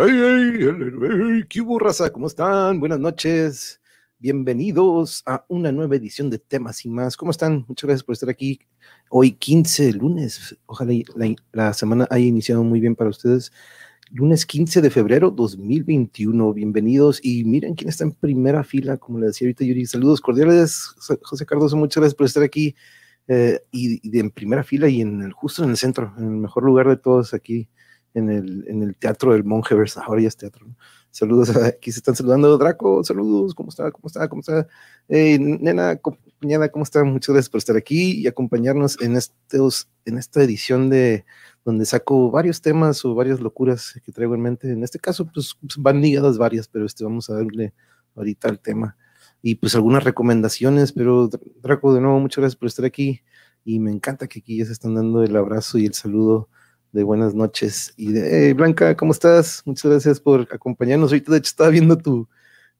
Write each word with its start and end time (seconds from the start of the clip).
Hey, 0.00 1.44
¿Qué 1.48 1.60
hubo, 1.60 1.76
raza? 1.80 2.12
¿Cómo 2.12 2.28
están? 2.28 2.78
Buenas 2.78 3.00
noches. 3.00 3.80
Bienvenidos 4.20 5.24
a 5.26 5.44
una 5.48 5.72
nueva 5.72 5.96
edición 5.96 6.30
de 6.30 6.38
Temas 6.38 6.84
y 6.84 6.88
más. 6.88 7.16
¿Cómo 7.16 7.32
están? 7.32 7.64
Muchas 7.66 7.88
gracias 7.88 8.04
por 8.04 8.12
estar 8.12 8.30
aquí. 8.30 8.60
Hoy 9.10 9.32
15, 9.32 9.94
lunes. 9.94 10.56
Ojalá 10.66 10.92
la, 11.16 11.34
la 11.50 11.72
semana 11.72 12.06
haya 12.10 12.26
iniciado 12.26 12.62
muy 12.62 12.78
bien 12.78 12.94
para 12.94 13.10
ustedes. 13.10 13.50
Lunes 14.12 14.46
15 14.46 14.82
de 14.82 14.90
febrero 14.90 15.32
2021. 15.32 16.52
Bienvenidos. 16.54 17.18
Y 17.20 17.42
miren 17.42 17.74
quién 17.74 17.88
está 17.88 18.04
en 18.04 18.12
primera 18.12 18.62
fila, 18.62 18.98
como 18.98 19.18
le 19.18 19.26
decía 19.26 19.46
ahorita 19.46 19.64
Yuri. 19.64 19.84
Saludos 19.86 20.20
cordiales, 20.20 20.94
José 21.22 21.44
Cardoso. 21.44 21.76
Muchas 21.76 22.02
gracias 22.02 22.14
por 22.14 22.26
estar 22.26 22.44
aquí. 22.44 22.76
Eh, 23.26 23.60
y, 23.72 23.98
y, 24.08 24.20
en 24.20 24.30
primera 24.30 24.62
fila 24.62 24.88
y 24.88 25.00
en 25.00 25.32
justo 25.32 25.64
en 25.64 25.70
el 25.70 25.76
centro, 25.76 26.14
en 26.18 26.24
el 26.24 26.30
mejor 26.30 26.62
lugar 26.62 26.88
de 26.88 26.96
todos 26.96 27.34
aquí 27.34 27.68
en 28.14 28.30
el, 28.30 28.64
en 28.68 28.82
el 28.82 28.96
Teatro 28.96 29.32
del 29.32 29.44
ya 29.44 30.28
es 30.28 30.36
teatro. 30.36 30.66
¿no? 30.66 30.76
Saludos, 31.10 31.54
aquí 31.56 31.90
se 31.92 31.98
están 31.98 32.16
saludando. 32.16 32.56
Draco, 32.58 33.02
saludos, 33.04 33.54
¿cómo 33.54 33.70
está? 33.70 33.90
¿Cómo 33.90 34.06
está? 34.06 34.28
¿Cómo 34.28 34.40
está? 34.40 34.68
Hey, 35.08 35.38
nena, 35.38 35.96
compañera, 35.96 36.68
¿cómo 36.68 36.84
está? 36.84 37.02
Muchas 37.04 37.32
gracias 37.32 37.50
por 37.50 37.58
estar 37.58 37.76
aquí 37.76 38.12
y 38.20 38.26
acompañarnos 38.26 39.00
en, 39.00 39.16
estos, 39.16 39.88
en 40.04 40.18
esta 40.18 40.42
edición 40.42 40.90
de 40.90 41.24
donde 41.64 41.84
saco 41.86 42.30
varios 42.30 42.62
temas 42.62 43.04
o 43.04 43.14
varias 43.14 43.40
locuras 43.40 44.00
que 44.04 44.12
traigo 44.12 44.34
en 44.34 44.42
mente. 44.42 44.70
En 44.70 44.82
este 44.82 44.98
caso, 44.98 45.26
pues 45.26 45.56
van 45.78 46.00
ligadas 46.00 46.38
varias, 46.38 46.68
pero 46.68 46.86
este, 46.86 47.04
vamos 47.04 47.28
a 47.30 47.34
darle 47.34 47.74
ahorita 48.14 48.48
al 48.48 48.60
tema. 48.60 48.96
Y 49.42 49.56
pues 49.56 49.74
algunas 49.74 50.02
recomendaciones, 50.02 50.92
pero 50.92 51.28
Draco, 51.62 51.94
de 51.94 52.00
nuevo, 52.00 52.18
muchas 52.18 52.42
gracias 52.42 52.56
por 52.58 52.68
estar 52.68 52.84
aquí. 52.84 53.22
Y 53.64 53.80
me 53.80 53.90
encanta 53.90 54.26
que 54.28 54.40
aquí 54.40 54.56
ya 54.58 54.64
se 54.66 54.72
están 54.72 54.94
dando 54.94 55.22
el 55.22 55.36
abrazo 55.36 55.78
y 55.78 55.86
el 55.86 55.94
saludo 55.94 56.48
de 56.92 57.02
buenas 57.02 57.34
noches. 57.34 57.92
Y 57.96 58.12
de, 58.12 58.54
Blanca, 58.54 58.96
¿cómo 58.96 59.12
estás? 59.12 59.62
Muchas 59.64 59.90
gracias 59.90 60.20
por 60.20 60.48
acompañarnos. 60.52 61.10
Ahorita, 61.10 61.32
de 61.32 61.38
hecho, 61.38 61.48
estaba 61.48 61.70
viendo 61.70 61.96
tu, 61.96 62.28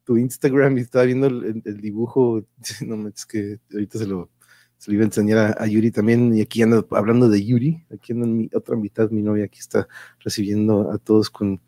tu 0.04 0.16
Instagram 0.16 0.78
y 0.78 0.82
estaba 0.82 1.04
viendo 1.04 1.26
el, 1.26 1.80
dibujo. 1.80 2.44
No, 2.86 3.08
es 3.08 3.26
que 3.26 3.58
ahorita 3.72 3.98
se 3.98 4.06
lo, 4.06 4.30
se 4.78 4.92
iba 4.92 5.02
a 5.02 5.06
enseñar 5.06 5.56
a, 5.58 5.66
Yuri 5.66 5.90
también. 5.90 6.34
Y 6.36 6.40
aquí 6.40 6.62
ando 6.62 6.86
hablando 6.90 7.28
de 7.28 7.44
Yuri. 7.44 7.84
Aquí 7.92 8.12
ando 8.12 8.26
en 8.26 8.36
mi 8.36 8.50
otra 8.54 8.76
mitad, 8.76 9.10
mi 9.10 9.22
novia 9.22 9.44
aquí 9.44 9.58
está 9.58 9.88
recibiendo 10.20 10.90
a 10.90 10.98
todos 10.98 11.30
con 11.30 11.60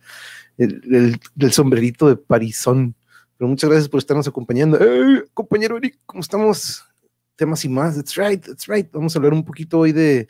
el, 0.56 1.18
el, 1.38 1.52
sombrerito 1.52 2.08
de 2.08 2.16
Parisón. 2.16 2.94
Pero 3.36 3.48
muchas 3.48 3.70
gracias 3.70 3.88
por 3.88 3.98
estarnos 3.98 4.28
acompañando. 4.28 4.78
Compañero 5.32 5.78
Eric, 5.78 5.98
¿cómo 6.04 6.20
estamos? 6.20 6.84
Temas 7.36 7.64
y 7.64 7.70
más. 7.70 7.96
That's 7.96 8.16
right, 8.16 8.44
that's 8.44 8.66
right. 8.66 8.90
Vamos 8.92 9.14
a 9.14 9.18
hablar 9.18 9.32
un 9.32 9.44
poquito 9.44 9.78
hoy 9.78 9.92
de 9.92 10.28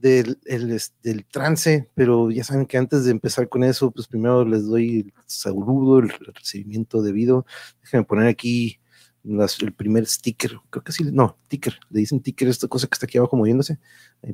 del, 0.00 0.38
el, 0.46 0.80
del 1.02 1.24
trance, 1.26 1.90
pero 1.94 2.30
ya 2.30 2.44
saben 2.44 2.66
que 2.66 2.78
antes 2.78 3.04
de 3.04 3.10
empezar 3.10 3.48
con 3.48 3.64
eso, 3.64 3.90
pues 3.90 4.06
primero 4.06 4.44
les 4.44 4.66
doy 4.66 5.00
el 5.00 5.12
saludo, 5.26 5.98
el 6.00 6.10
recibimiento 6.34 7.02
debido. 7.02 7.46
Déjenme 7.82 8.04
poner 8.04 8.28
aquí 8.28 8.80
las, 9.22 9.60
el 9.60 9.72
primer 9.72 10.06
sticker, 10.06 10.58
creo 10.70 10.82
que 10.82 10.92
sí, 10.92 11.04
no, 11.04 11.38
ticker, 11.48 11.78
le 11.90 12.00
dicen 12.00 12.20
ticker, 12.20 12.48
esta 12.48 12.68
cosa 12.68 12.86
que 12.86 12.94
está 12.94 13.06
aquí 13.06 13.18
abajo 13.18 13.36
moviéndose, 13.36 13.78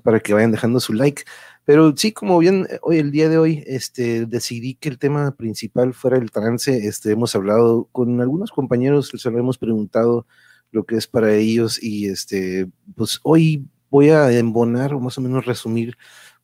para 0.02 0.20
que 0.20 0.32
vayan 0.32 0.52
dejando 0.52 0.80
su 0.80 0.92
like. 0.92 1.24
Pero 1.64 1.96
sí, 1.96 2.12
como 2.12 2.38
bien, 2.38 2.68
hoy, 2.82 2.98
el 2.98 3.10
día 3.10 3.28
de 3.28 3.38
hoy, 3.38 3.64
este, 3.66 4.26
decidí 4.26 4.74
que 4.74 4.88
el 4.88 4.98
tema 4.98 5.32
principal 5.36 5.94
fuera 5.94 6.18
el 6.18 6.30
trance. 6.30 6.86
Este, 6.86 7.10
hemos 7.10 7.34
hablado 7.34 7.88
con 7.92 8.20
algunos 8.20 8.50
compañeros, 8.52 9.12
les 9.12 9.26
hemos 9.26 9.58
preguntado 9.58 10.26
lo 10.70 10.84
que 10.84 10.96
es 10.96 11.06
para 11.06 11.34
ellos 11.34 11.82
y 11.82 12.08
este, 12.08 12.68
pues 12.94 13.20
hoy 13.22 13.66
voy 13.90 14.10
a 14.10 14.30
embonar 14.32 14.94
o 14.94 15.00
más 15.00 15.18
o 15.18 15.20
menos 15.20 15.46
resumir, 15.46 15.96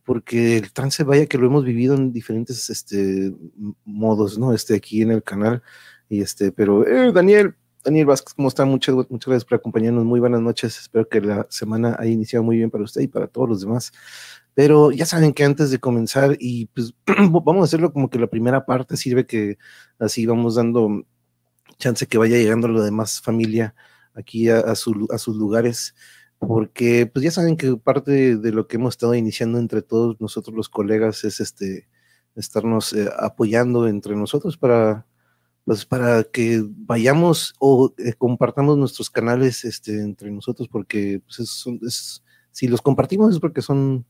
porque 0.04 0.56
el 0.58 0.72
trance, 0.72 1.04
vaya 1.04 1.26
que 1.26 1.38
lo 1.38 1.46
hemos 1.46 1.64
vivido 1.64 1.94
en 1.94 2.12
diferentes 2.12 2.70
este, 2.70 3.34
modos, 3.84 4.38
¿no? 4.38 4.52
Este, 4.52 4.74
aquí 4.74 5.02
en 5.02 5.12
el 5.12 5.22
canal. 5.22 5.62
Y 6.08 6.20
este, 6.22 6.52
pero, 6.52 6.86
eh, 6.86 7.12
Daniel, 7.12 7.54
Daniel 7.84 8.06
Vázquez, 8.06 8.34
¿cómo 8.34 8.48
está? 8.48 8.64
Muchas, 8.64 8.94
muchas 8.94 9.26
gracias 9.26 9.44
por 9.44 9.58
acompañarnos. 9.58 10.04
Muy 10.04 10.20
buenas 10.20 10.40
noches. 10.40 10.78
Espero 10.78 11.08
que 11.08 11.20
la 11.20 11.46
semana 11.50 11.96
haya 11.98 12.10
iniciado 12.10 12.44
muy 12.44 12.56
bien 12.56 12.70
para 12.70 12.84
usted 12.84 13.00
y 13.02 13.08
para 13.08 13.26
todos 13.26 13.48
los 13.48 13.60
demás. 13.60 13.92
Pero 14.54 14.90
ya 14.92 15.06
saben 15.06 15.32
que 15.32 15.44
antes 15.44 15.70
de 15.70 15.78
comenzar, 15.78 16.36
y 16.38 16.66
pues 16.66 16.94
vamos 17.06 17.62
a 17.62 17.64
hacerlo 17.64 17.92
como 17.92 18.10
que 18.10 18.18
la 18.18 18.26
primera 18.26 18.66
parte 18.66 18.96
sirve 18.96 19.26
que 19.26 19.58
así 19.98 20.26
vamos 20.26 20.56
dando 20.56 21.04
chance 21.78 22.06
que 22.06 22.18
vaya 22.18 22.36
llegando 22.36 22.68
la 22.68 22.84
demás 22.84 23.20
familia 23.20 23.74
aquí 24.14 24.48
a, 24.48 24.60
a, 24.60 24.74
su, 24.74 25.08
a 25.10 25.18
sus 25.18 25.36
lugares 25.36 25.94
porque 26.46 27.06
pues 27.06 27.24
ya 27.24 27.30
saben 27.30 27.56
que 27.56 27.76
parte 27.76 28.36
de 28.36 28.52
lo 28.52 28.66
que 28.66 28.76
hemos 28.76 28.94
estado 28.94 29.14
iniciando 29.14 29.58
entre 29.58 29.80
todos 29.82 30.20
nosotros 30.20 30.56
los 30.56 30.68
colegas 30.68 31.24
es 31.24 31.40
este 31.40 31.88
estarnos 32.34 32.92
eh, 32.94 33.08
apoyando 33.18 33.86
entre 33.86 34.16
nosotros 34.16 34.56
para 34.56 35.06
pues 35.64 35.86
para 35.86 36.24
que 36.24 36.64
vayamos 36.66 37.54
o 37.60 37.94
eh, 37.98 38.14
compartamos 38.14 38.76
nuestros 38.76 39.08
canales 39.08 39.64
este 39.64 40.00
entre 40.02 40.30
nosotros 40.32 40.68
porque 40.68 41.22
pues 41.24 41.38
es, 41.40 41.64
es, 41.86 42.24
si 42.50 42.66
los 42.66 42.82
compartimos 42.82 43.34
es 43.34 43.40
porque 43.40 43.62
son 43.62 44.04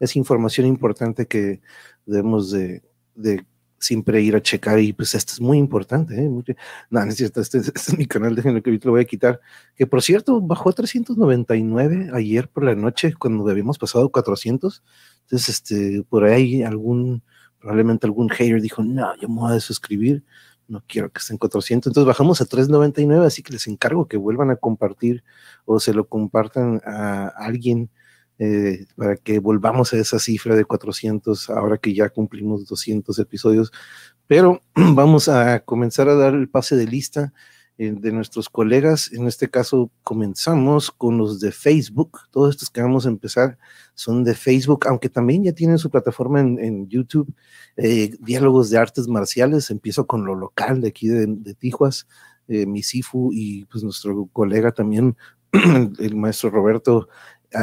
es 0.00 0.16
información 0.16 0.66
importante 0.66 1.26
que 1.26 1.60
debemos 2.06 2.50
de, 2.50 2.82
de 3.14 3.44
siempre 3.84 4.20
ir 4.22 4.34
a 4.36 4.42
checar 4.42 4.78
y 4.80 4.92
pues 4.92 5.14
esto 5.14 5.34
es 5.34 5.40
muy 5.40 5.58
importante. 5.58 6.14
¿eh? 6.14 6.28
No, 6.28 7.04
no 7.04 7.10
es 7.10 7.16
cierto, 7.16 7.40
este, 7.40 7.58
este, 7.58 7.72
es 7.74 7.98
mi 7.98 8.06
canal, 8.06 8.34
déjenme 8.34 8.62
que 8.62 8.70
ahorita 8.70 8.86
lo 8.86 8.92
voy 8.92 9.02
a 9.02 9.04
quitar. 9.04 9.40
Que 9.76 9.86
por 9.86 10.02
cierto, 10.02 10.40
bajó 10.40 10.70
a 10.70 10.72
399 10.72 12.10
ayer 12.14 12.48
por 12.48 12.64
la 12.64 12.74
noche 12.74 13.14
cuando 13.14 13.48
habíamos 13.48 13.78
pasado 13.78 14.10
400. 14.10 14.82
Entonces, 15.22 15.48
este, 15.48 16.02
por 16.08 16.24
ahí 16.24 16.62
algún, 16.62 17.22
probablemente 17.58 18.06
algún 18.06 18.28
hater 18.28 18.60
dijo, 18.60 18.82
no, 18.82 19.14
yo 19.20 19.28
me 19.28 19.36
voy 19.36 19.50
a 19.50 19.54
desuscribir, 19.54 20.24
no 20.68 20.82
quiero 20.86 21.10
que 21.10 21.18
estén 21.18 21.38
400. 21.38 21.90
Entonces 21.90 22.06
bajamos 22.06 22.40
a 22.40 22.46
399, 22.46 23.26
así 23.26 23.42
que 23.42 23.52
les 23.52 23.66
encargo 23.66 24.08
que 24.08 24.16
vuelvan 24.16 24.50
a 24.50 24.56
compartir 24.56 25.24
o 25.64 25.80
se 25.80 25.92
lo 25.92 26.08
compartan 26.08 26.80
a 26.84 27.28
alguien 27.28 27.90
eh, 28.38 28.86
para 28.96 29.16
que 29.16 29.38
volvamos 29.38 29.92
a 29.92 29.98
esa 29.98 30.18
cifra 30.18 30.56
de 30.56 30.64
400 30.64 31.50
ahora 31.50 31.78
que 31.78 31.94
ya 31.94 32.08
cumplimos 32.08 32.66
200 32.66 33.18
episodios. 33.18 33.72
Pero 34.26 34.60
vamos 34.74 35.28
a 35.28 35.60
comenzar 35.60 36.08
a 36.08 36.14
dar 36.14 36.34
el 36.34 36.48
pase 36.48 36.76
de 36.76 36.86
lista 36.86 37.32
eh, 37.78 37.92
de 37.92 38.12
nuestros 38.12 38.48
colegas. 38.48 39.12
En 39.12 39.26
este 39.26 39.50
caso 39.50 39.90
comenzamos 40.02 40.90
con 40.90 41.18
los 41.18 41.40
de 41.40 41.52
Facebook. 41.52 42.20
Todos 42.30 42.50
estos 42.54 42.70
que 42.70 42.82
vamos 42.82 43.06
a 43.06 43.10
empezar 43.10 43.58
son 43.94 44.24
de 44.24 44.34
Facebook, 44.34 44.86
aunque 44.88 45.08
también 45.08 45.44
ya 45.44 45.52
tienen 45.52 45.78
su 45.78 45.90
plataforma 45.90 46.40
en, 46.40 46.58
en 46.58 46.88
YouTube, 46.88 47.32
eh, 47.76 48.14
Diálogos 48.20 48.70
de 48.70 48.78
Artes 48.78 49.08
Marciales. 49.08 49.70
Empiezo 49.70 50.06
con 50.06 50.24
lo 50.24 50.34
local 50.34 50.80
de 50.80 50.88
aquí 50.88 51.08
de, 51.08 51.26
de 51.26 51.54
Tijuas. 51.54 52.06
Eh, 52.46 52.66
Misifu 52.66 53.30
y 53.32 53.64
pues 53.66 53.82
nuestro 53.82 54.26
colega 54.30 54.70
también, 54.70 55.16
el 55.98 56.14
maestro 56.14 56.50
Roberto, 56.50 57.08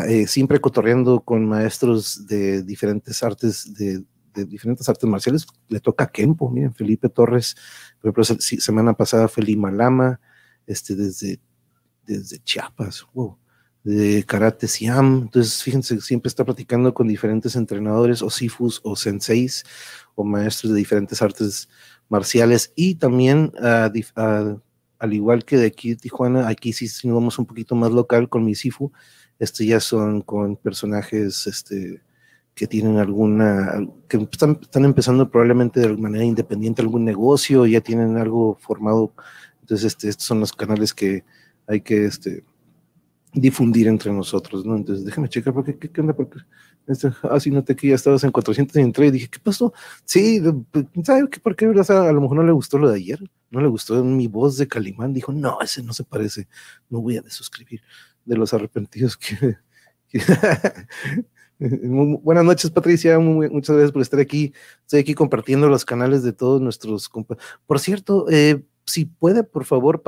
eh, 0.07 0.27
siempre 0.27 0.59
cotorreando 0.59 1.21
con 1.21 1.45
maestros 1.45 2.25
de 2.27 2.63
diferentes 2.63 3.21
artes, 3.23 3.73
de, 3.73 4.03
de, 4.33 4.45
diferentes 4.45 4.87
artes 4.87 5.09
marciales. 5.09 5.45
Le 5.67 5.79
toca 5.79 6.05
a 6.05 6.11
Kempo, 6.11 6.49
miren, 6.49 6.73
Felipe 6.73 7.09
Torres, 7.09 7.55
por 7.99 8.09
ejemplo, 8.09 8.23
semana 8.39 8.93
pasada 8.93 9.27
Felipe 9.27 9.59
Malama, 9.59 10.19
este, 10.65 10.95
desde, 10.95 11.39
desde 12.05 12.39
Chiapas, 12.39 13.05
wow, 13.13 13.37
de 13.83 14.23
Karate 14.25 14.67
Siam. 14.67 15.23
Entonces, 15.23 15.61
fíjense, 15.61 15.99
siempre 16.01 16.29
está 16.29 16.45
platicando 16.45 16.93
con 16.93 17.07
diferentes 17.07 17.55
entrenadores 17.55 18.21
o 18.21 18.29
sifus 18.29 18.79
o 18.83 18.95
senseis 18.95 19.63
o 20.15 20.23
maestros 20.23 20.71
de 20.71 20.79
diferentes 20.79 21.21
artes 21.21 21.67
marciales 22.07 22.71
y 22.75 22.95
también 22.95 23.51
uh, 23.61 24.21
uh, 24.21 24.61
al 25.01 25.13
igual 25.13 25.45
que 25.45 25.57
de 25.57 25.65
aquí 25.65 25.95
Tijuana, 25.95 26.47
aquí 26.47 26.73
sí 26.73 26.85
nos 27.07 27.15
vamos 27.15 27.39
un 27.39 27.47
poquito 27.47 27.73
más 27.73 27.91
local 27.91 28.29
con 28.29 28.45
mi 28.45 28.53
sifu, 28.53 28.91
este 29.41 29.65
ya 29.65 29.79
son 29.79 30.21
con 30.21 30.55
personajes 30.55 31.47
este, 31.47 31.99
que 32.53 32.67
tienen 32.67 32.97
alguna, 32.97 33.87
que 34.07 34.17
están, 34.17 34.59
están, 34.61 34.85
empezando 34.85 35.31
probablemente 35.31 35.79
de 35.79 35.97
manera 35.97 36.23
independiente 36.23 36.83
algún 36.83 37.03
negocio, 37.03 37.65
ya 37.65 37.81
tienen 37.81 38.17
algo 38.17 38.59
formado. 38.61 39.15
Entonces, 39.61 39.87
este, 39.87 40.09
estos 40.09 40.27
son 40.27 40.41
los 40.41 40.53
canales 40.53 40.93
que 40.93 41.25
hay 41.65 41.81
que 41.81 42.05
este, 42.05 42.43
difundir 43.33 43.87
entre 43.87 44.13
nosotros, 44.13 44.63
¿no? 44.63 44.75
Entonces, 44.75 45.05
déjame 45.05 45.27
checar, 45.27 45.55
porque, 45.55 45.75
¿qué, 45.75 45.89
qué 45.89 46.01
onda? 46.01 46.13
Porque, 46.13 46.37
este, 46.85 47.11
ah, 47.23 47.39
sí, 47.39 47.49
noté 47.49 47.75
que 47.75 47.87
ya 47.87 47.95
estabas 47.95 48.23
en 48.23 48.31
400 48.31 48.77
y 48.77 49.11
dije, 49.11 49.27
¿qué 49.27 49.39
pasó? 49.39 49.73
Sí, 50.05 50.39
pues, 50.71 50.85
¿sabe 51.03 51.27
qué? 51.31 51.39
¿Por 51.39 51.55
qué? 51.55 51.67
O 51.67 51.83
sea, 51.83 52.03
a 52.03 52.13
lo 52.13 52.21
mejor 52.21 52.37
no 52.37 52.43
le 52.43 52.51
gustó 52.51 52.77
lo 52.77 52.91
de 52.91 52.97
ayer, 52.97 53.19
no 53.49 53.59
le 53.59 53.69
gustó 53.69 54.03
mi 54.03 54.27
voz 54.27 54.57
de 54.57 54.67
Calimán, 54.67 55.15
dijo, 55.15 55.33
no, 55.33 55.59
ese 55.61 55.81
no 55.81 55.93
se 55.93 56.03
parece, 56.03 56.47
no 56.91 57.01
voy 57.01 57.17
a 57.17 57.23
desuscribir 57.23 57.81
de 58.31 58.37
los 58.37 58.53
arrepentidos 58.53 59.19
Buenas 61.59 62.43
noches, 62.43 62.71
Patricia. 62.71 63.19
Muchas 63.19 63.75
gracias 63.75 63.91
por 63.91 64.01
estar 64.01 64.19
aquí. 64.19 64.53
Estoy 64.81 65.01
aquí 65.01 65.13
compartiendo 65.13 65.67
los 65.69 65.85
canales 65.85 66.23
de 66.23 66.33
todos 66.33 66.59
nuestros. 66.59 67.11
Por 67.67 67.79
cierto, 67.79 68.25
eh, 68.29 68.63
si 68.85 69.05
puede, 69.05 69.43
por 69.43 69.65
favor, 69.65 70.01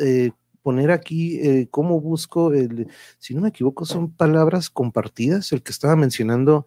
eh, 0.00 0.30
poner 0.62 0.90
aquí 0.90 1.38
eh, 1.38 1.68
cómo 1.70 2.00
busco, 2.00 2.52
el, 2.52 2.88
si 3.18 3.34
no 3.34 3.42
me 3.42 3.50
equivoco, 3.50 3.84
son 3.84 4.10
palabras 4.10 4.68
compartidas, 4.68 5.52
el 5.52 5.62
que 5.62 5.70
estaba 5.70 5.94
mencionando 5.94 6.66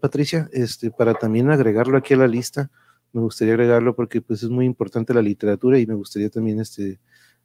Patricia, 0.00 0.48
este, 0.52 0.92
para 0.92 1.14
también 1.14 1.50
agregarlo 1.50 1.98
aquí 1.98 2.14
a 2.14 2.18
la 2.18 2.28
lista, 2.28 2.70
me 3.12 3.20
gustaría 3.20 3.54
agregarlo 3.54 3.96
porque 3.96 4.20
pues 4.20 4.44
es 4.44 4.48
muy 4.48 4.64
importante 4.64 5.12
la 5.12 5.22
literatura 5.22 5.80
y 5.80 5.86
me 5.88 5.94
gustaría 5.94 6.30
también 6.30 6.60
este, 6.60 7.00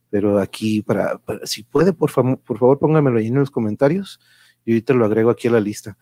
pero 0.09 0.39
aquí 0.39 0.81
para, 0.81 1.19
si 1.43 1.63
puede, 1.63 1.93
por, 1.93 2.09
favor, 2.09 2.39
por 2.39 2.57
favor 2.57 2.79
póngamelo 2.79 3.19
ahí 3.19 3.27
en 3.27 3.35
los 3.35 3.51
comentarios 3.51 4.19
y 4.65 4.71
ahorita 4.71 4.93
lo 4.93 5.05
agrego 5.05 5.29
aquí 5.29 5.47
a 5.47 5.51
la 5.51 5.59
lista. 5.59 5.97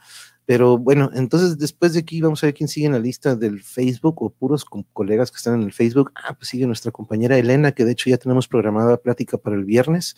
Pero 0.46 0.78
bueno, 0.78 1.10
entonces 1.14 1.58
después 1.58 1.94
de 1.94 2.00
aquí 2.00 2.22
vamos 2.22 2.44
a 2.44 2.48
ver 2.48 2.54
quién 2.54 2.68
sigue 2.68 2.86
en 2.86 2.92
la 2.92 3.00
lista 3.00 3.36
del 3.36 3.62
Facebook 3.62 4.22
o 4.22 4.30
puros 4.30 4.66
colegas 4.94 5.32
que 5.32 5.38
están 5.38 5.56
en 5.56 5.64
el 5.64 5.74
Facebook. 5.74 6.12
Ah, 6.16 6.36
pues 6.36 6.50
sigue 6.50 6.68
nuestra 6.68 6.92
compañera 6.92 7.38
Elena, 7.38 7.72
que 7.72 7.86
de 7.86 7.94
hecho 7.94 8.10
ya 8.10 8.18
tenemos 8.18 8.48
programada 8.48 8.98
plática 8.98 9.38
para 9.38 9.56
el 9.56 9.66
viernes. 9.66 10.16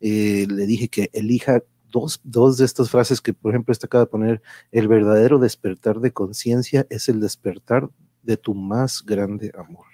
Eh, 0.00 0.46
le 0.50 0.66
dije 0.66 0.88
que 0.88 1.10
elija 1.12 1.62
dos, 1.90 2.20
dos 2.24 2.58
de 2.58 2.64
estas 2.66 2.90
frases 2.90 3.20
que, 3.20 3.32
por 3.32 3.52
ejemplo, 3.52 3.72
esta 3.72 3.86
acaba 3.86 4.04
de 4.04 4.10
poner, 4.10 4.42
el 4.70 4.88
verdadero 4.88 5.38
despertar 5.38 6.00
de 6.00 6.12
conciencia 6.12 6.86
es 6.90 7.08
el 7.08 7.20
despertar 7.20 7.88
de 8.22 8.36
tu 8.36 8.54
más 8.54 9.02
grande 9.04 9.52
amor. 9.56 9.89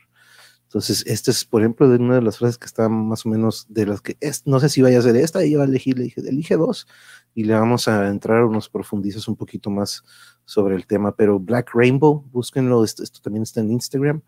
Entonces, 0.76 1.06
esta 1.06 1.30
es, 1.30 1.46
por 1.46 1.62
ejemplo, 1.62 1.88
de 1.88 1.96
una 1.96 2.16
de 2.16 2.20
las 2.20 2.36
frases 2.36 2.58
que 2.58 2.66
está 2.66 2.90
más 2.90 3.24
o 3.24 3.30
menos 3.30 3.64
de 3.70 3.86
las 3.86 4.02
que 4.02 4.18
es, 4.20 4.46
no 4.46 4.60
sé 4.60 4.68
si 4.68 4.82
vaya 4.82 4.98
a 4.98 5.02
ser 5.02 5.16
esta, 5.16 5.42
ella 5.42 5.56
va 5.56 5.64
a 5.64 5.66
elegir, 5.66 5.96
le 5.96 6.04
dije, 6.04 6.20
elige 6.20 6.54
dos 6.58 6.86
y 7.34 7.44
le 7.44 7.54
vamos 7.54 7.88
a 7.88 8.08
entrar 8.08 8.44
unos 8.44 8.68
profundizos 8.68 9.26
un 9.26 9.36
poquito 9.36 9.70
más 9.70 10.04
sobre 10.44 10.76
el 10.76 10.86
tema. 10.86 11.16
Pero 11.16 11.40
Black 11.40 11.70
Rainbow, 11.72 12.26
búsquenlo, 12.30 12.84
esto, 12.84 13.04
también 13.22 13.44
está 13.44 13.60
en 13.60 13.72
Instagram, 13.72 14.20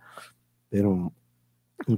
pero 0.70 1.12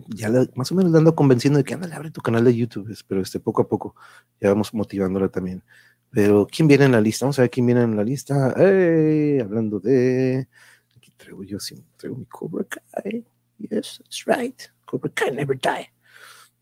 ya 0.08 0.32
más 0.56 0.72
o 0.72 0.74
menos 0.74 0.90
le 0.90 0.98
ando 0.98 1.14
convenciendo 1.14 1.58
de 1.58 1.62
que 1.62 1.74
ándale, 1.74 1.94
abre 1.94 2.10
tu 2.10 2.20
canal 2.20 2.42
de 2.44 2.56
YouTube, 2.56 2.92
pero 3.06 3.20
este, 3.20 3.38
poco 3.38 3.62
a 3.62 3.68
poco 3.68 3.94
ya 4.40 4.48
vamos 4.48 4.74
motivándola 4.74 5.28
también. 5.28 5.62
Pero, 6.10 6.48
¿quién 6.50 6.66
viene 6.66 6.86
en 6.86 6.92
la 6.92 7.00
lista? 7.00 7.24
Vamos 7.24 7.38
a 7.38 7.42
ver 7.42 7.50
quién 7.50 7.66
viene 7.66 7.82
en 7.82 7.96
la 7.96 8.02
lista. 8.02 8.46
Hablando 8.46 9.78
de. 9.78 10.48
Aquí 10.96 11.12
traigo 11.16 11.44
yo, 11.44 11.60
sí, 11.60 11.84
traigo 11.96 12.16
mi 12.16 12.24
Cobra 12.26 12.64
Kai. 12.64 13.24
Yes, 13.68 13.98
that's 13.98 14.26
right. 14.26 14.60
Cobra 14.86 15.10
Kai 15.10 15.30
never 15.30 15.56
die. 15.56 15.90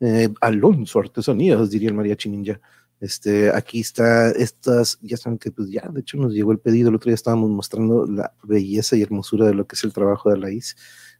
Eh, 0.00 0.28
Alonso 0.40 0.98
Artesanías, 1.00 1.70
diría 1.70 1.88
el 1.88 1.94
mariachi 1.94 2.28
ninja. 2.28 2.60
Este, 3.00 3.50
aquí 3.54 3.80
está, 3.80 4.30
estas, 4.32 4.98
ya 5.00 5.16
saben 5.16 5.38
que 5.38 5.52
pues 5.52 5.70
ya, 5.70 5.88
de 5.88 6.00
hecho 6.00 6.16
nos 6.16 6.32
llegó 6.32 6.50
el 6.50 6.58
pedido, 6.58 6.88
el 6.88 6.96
otro 6.96 7.10
día 7.10 7.14
estábamos 7.14 7.48
mostrando 7.48 8.06
la 8.06 8.32
belleza 8.42 8.96
y 8.96 9.02
hermosura 9.02 9.46
de 9.46 9.54
lo 9.54 9.66
que 9.66 9.76
es 9.76 9.84
el 9.84 9.92
trabajo 9.92 10.30
de 10.30 10.38
la 10.38 10.50
IS. 10.50 10.76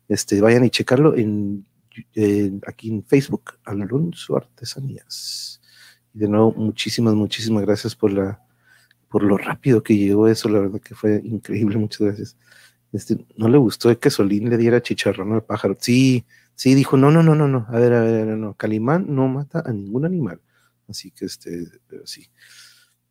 Este, 0.09 0.41
vayan 0.41 0.65
y 0.65 0.71
checarlo 0.71 1.17
en, 1.17 1.67
aquí 2.67 2.89
en 2.89 3.05
Facebook, 3.05 3.59
Alonso 3.65 4.37
Artesanías. 4.37 5.61
Y 6.15 6.19
de 6.19 6.29
nuevo, 6.29 6.53
muchísimas, 6.53 7.15
muchísimas 7.15 7.65
gracias 7.65 7.95
por 7.95 8.13
la, 8.13 8.43
por 9.09 9.23
lo 9.23 9.39
rápido 9.39 9.83
que 9.83 9.97
llegó 9.97 10.27
eso, 10.27 10.49
la 10.49 10.61
verdad 10.61 10.81
que 10.81 10.95
fue 10.95 11.21
increíble, 11.25 11.79
muchas 11.79 12.01
gracias. 12.01 12.37
Este, 12.93 13.27
no 13.37 13.49
le 13.49 13.59
gustó 13.59 13.97
que 13.99 14.11
Solín 14.11 14.49
le 14.49 14.57
diera 14.57 14.83
chicharrón 14.83 15.33
al 15.33 15.45
pájaro. 15.45 15.77
Sí, 15.79 16.25
sí, 16.55 16.75
dijo, 16.75 16.97
no, 16.97 17.11
no, 17.11 17.23
no, 17.23 17.35
no, 17.35 17.49
no, 17.49 17.67
a 17.69 17.79
ver, 17.79 17.93
a 17.93 18.01
ver, 18.01 18.27
no, 18.29 18.55
Calimán 18.55 19.07
no 19.09 19.29
mata 19.29 19.63
a 19.65 19.73
ningún 19.73 20.05
animal. 20.05 20.41
Así 20.89 21.11
que, 21.11 21.27
este, 21.27 21.67
pero 21.87 22.07
sí. 22.07 22.29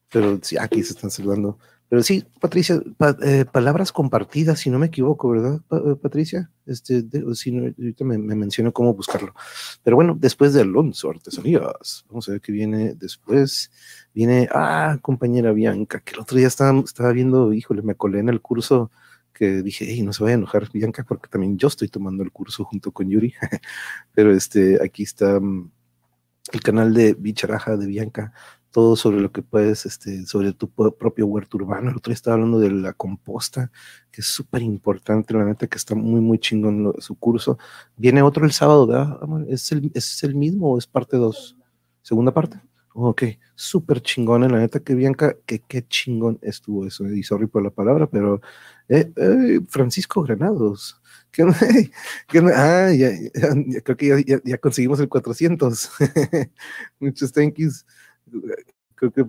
Pero 0.09 0.39
sí, 0.41 0.57
aquí 0.57 0.83
se 0.83 0.93
están 0.93 1.11
saludando. 1.11 1.59
Pero 1.89 2.03
sí, 2.03 2.25
Patricia, 2.41 2.81
eh, 3.23 3.45
palabras 3.49 3.93
compartidas, 3.93 4.59
si 4.59 4.69
no 4.69 4.77
me 4.77 4.87
equivoco, 4.87 5.29
¿verdad, 5.29 5.61
eh, 5.71 5.95
Patricia? 6.01 6.51
Este, 6.65 7.01
si 7.33 7.51
no, 7.51 7.63
ahorita 7.63 8.03
me, 8.03 8.17
me 8.17 8.35
menciono 8.35 8.73
cómo 8.73 8.93
buscarlo. 8.93 9.33
Pero 9.83 9.95
bueno, 9.95 10.17
después 10.19 10.53
de 10.53 10.61
Alonso 10.61 11.09
Artesanías, 11.09 12.03
vamos 12.09 12.27
a 12.27 12.33
ver 12.33 12.41
qué 12.41 12.51
viene 12.51 12.93
después. 12.93 13.71
Viene, 14.13 14.49
ah, 14.51 14.97
compañera 15.01 15.53
Bianca, 15.53 16.01
que 16.01 16.13
el 16.13 16.19
otro 16.19 16.37
día 16.37 16.47
estaba, 16.47 16.77
estaba 16.79 17.13
viendo, 17.13 17.53
híjole, 17.53 17.81
me 17.81 17.95
colé 17.95 18.19
en 18.19 18.29
el 18.29 18.41
curso 18.41 18.91
que 19.37 19.61
dije, 19.61 19.85
hey, 19.87 20.01
no 20.01 20.13
se 20.13 20.23
vaya 20.23 20.35
a 20.35 20.39
enojar 20.39 20.69
Bianca, 20.71 21.05
porque 21.07 21.29
también 21.29 21.57
yo 21.57 21.67
estoy 21.67 21.87
tomando 21.89 22.23
el 22.23 22.31
curso 22.31 22.63
junto 22.65 22.91
con 22.91 23.09
Yuri. 23.09 23.33
Pero 24.13 24.33
este, 24.33 24.83
aquí 24.83 25.03
está 25.03 25.39
mm, 25.39 25.71
el 26.53 26.61
canal 26.61 26.93
de 26.93 27.13
Bicharaja 27.13 27.77
de 27.77 27.85
Bianca, 27.85 28.33
todo 28.71 28.95
sobre 28.95 29.19
lo 29.21 29.31
que 29.31 29.41
puedes, 29.43 29.85
este, 29.85 30.25
sobre 30.25 30.53
tu 30.53 30.69
propio 30.69 31.27
huerto 31.27 31.57
urbano. 31.57 31.89
El 31.91 31.97
otro 31.97 32.11
día 32.11 32.15
estaba 32.15 32.35
hablando 32.35 32.59
de 32.59 32.71
la 32.71 32.93
composta, 32.93 33.71
que 34.11 34.21
es 34.21 34.27
súper 34.27 34.61
importante, 34.61 35.33
la 35.33 35.45
neta 35.45 35.67
que 35.67 35.77
está 35.77 35.95
muy, 35.95 36.21
muy 36.21 36.39
chingón 36.39 36.93
su 36.99 37.15
curso. 37.15 37.57
Viene 37.95 38.21
otro 38.21 38.45
el 38.45 38.51
sábado, 38.51 38.87
¿verdad? 38.87 39.19
¿Es 39.47 39.71
el, 39.71 39.91
¿Es 39.93 40.23
el 40.23 40.35
mismo 40.35 40.71
o 40.73 40.77
es 40.77 40.87
parte 40.87 41.17
2? 41.17 41.57
¿Segunda 42.01 42.33
parte? 42.33 42.59
Ok, 42.99 43.23
súper 43.53 44.01
chingón, 44.01 44.41
la 44.51 44.57
neta 44.57 44.79
que 44.79 44.95
Bianca, 44.95 45.37
que 45.45 45.59
qué 45.59 45.87
chingón 45.87 46.39
estuvo 46.41 46.87
eso, 46.87 47.07
y 47.07 47.21
sorry 47.21 47.45
por 47.45 47.61
la 47.63 47.69
palabra, 47.69 48.07
pero 48.09 48.41
eh, 48.89 49.11
eh, 49.15 49.59
Francisco 49.69 50.23
Granados, 50.23 50.99
¿qué, 51.31 51.43
Ah, 52.55 52.91
ya, 52.91 53.11
creo 53.83 53.97
que 53.97 54.23
ya, 54.25 54.41
ya, 54.43 54.57
conseguimos 54.57 54.99
el 54.99 55.09
400, 55.09 55.91
muchos 56.99 57.31
thank 57.31 57.53
yous, 57.57 57.85
creo 58.95 59.11
que 59.11 59.25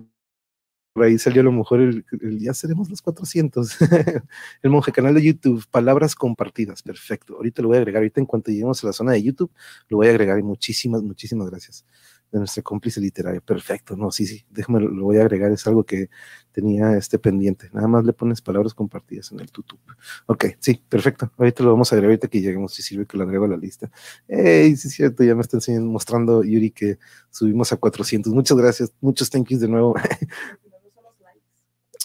por 0.93 1.03
ahí 1.05 1.19
salió 1.19 1.41
a 1.41 1.45
lo 1.45 1.51
mejor 1.51 1.81
el, 1.81 2.05
ya 2.39 2.53
seremos 2.55 2.89
los 2.89 3.01
400. 3.03 3.77
el 4.63 4.69
monje 4.71 4.91
canal 4.91 5.13
de 5.13 5.23
YouTube, 5.23 5.65
palabras 5.69 6.15
compartidas, 6.15 6.81
perfecto. 6.81 7.35
Ahorita 7.35 7.61
lo 7.61 7.69
voy 7.69 7.77
a 7.77 7.81
agregar, 7.81 7.99
ahorita 8.01 8.19
en 8.19 8.25
cuanto 8.25 8.51
lleguemos 8.51 8.83
a 8.83 8.87
la 8.87 8.93
zona 8.93 9.11
de 9.13 9.23
YouTube, 9.23 9.51
lo 9.89 9.97
voy 9.97 10.07
a 10.07 10.09
agregar 10.09 10.41
muchísimas, 10.43 11.03
muchísimas 11.03 11.49
gracias 11.49 11.85
de 12.31 12.39
nuestra 12.39 12.63
cómplice 12.63 13.01
literaria. 13.01 13.41
Perfecto, 13.41 13.95
no, 13.95 14.11
sí, 14.11 14.25
sí, 14.25 14.45
déjame, 14.49 14.81
lo 14.81 15.03
voy 15.03 15.17
a 15.17 15.21
agregar, 15.21 15.51
es 15.51 15.65
algo 15.67 15.83
que 15.83 16.09
tenía 16.51 16.97
este 16.97 17.19
pendiente. 17.19 17.69
Nada 17.73 17.87
más 17.87 18.05
le 18.05 18.13
pones 18.13 18.41
palabras 18.41 18.73
compartidas 18.73 19.31
en 19.31 19.39
el 19.39 19.51
tutup. 19.51 19.79
Ok, 20.27 20.45
sí, 20.59 20.81
perfecto. 20.87 21.31
Ahorita 21.37 21.63
lo 21.63 21.71
vamos 21.71 21.91
a 21.91 21.95
agregar, 21.95 22.11
ahorita 22.11 22.27
que 22.27 22.41
lleguemos, 22.41 22.73
si 22.73 22.83
sirve 22.83 23.05
que 23.05 23.17
lo 23.17 23.23
agrego 23.23 23.45
a 23.45 23.49
la 23.49 23.57
lista. 23.57 23.89
Hey, 24.27 24.75
sí 24.75 24.87
es 24.87 24.93
cierto, 24.93 25.23
ya 25.23 25.35
me 25.35 25.41
está 25.41 25.57
enseñando, 25.57 25.89
mostrando 25.89 26.43
Yuri 26.43 26.71
que 26.71 26.99
subimos 27.29 27.71
a 27.71 27.77
400. 27.77 28.33
Muchas 28.33 28.57
gracias, 28.57 28.93
muchos 29.01 29.29
thank 29.29 29.47
yous 29.49 29.61
de 29.61 29.67
nuevo. 29.67 29.95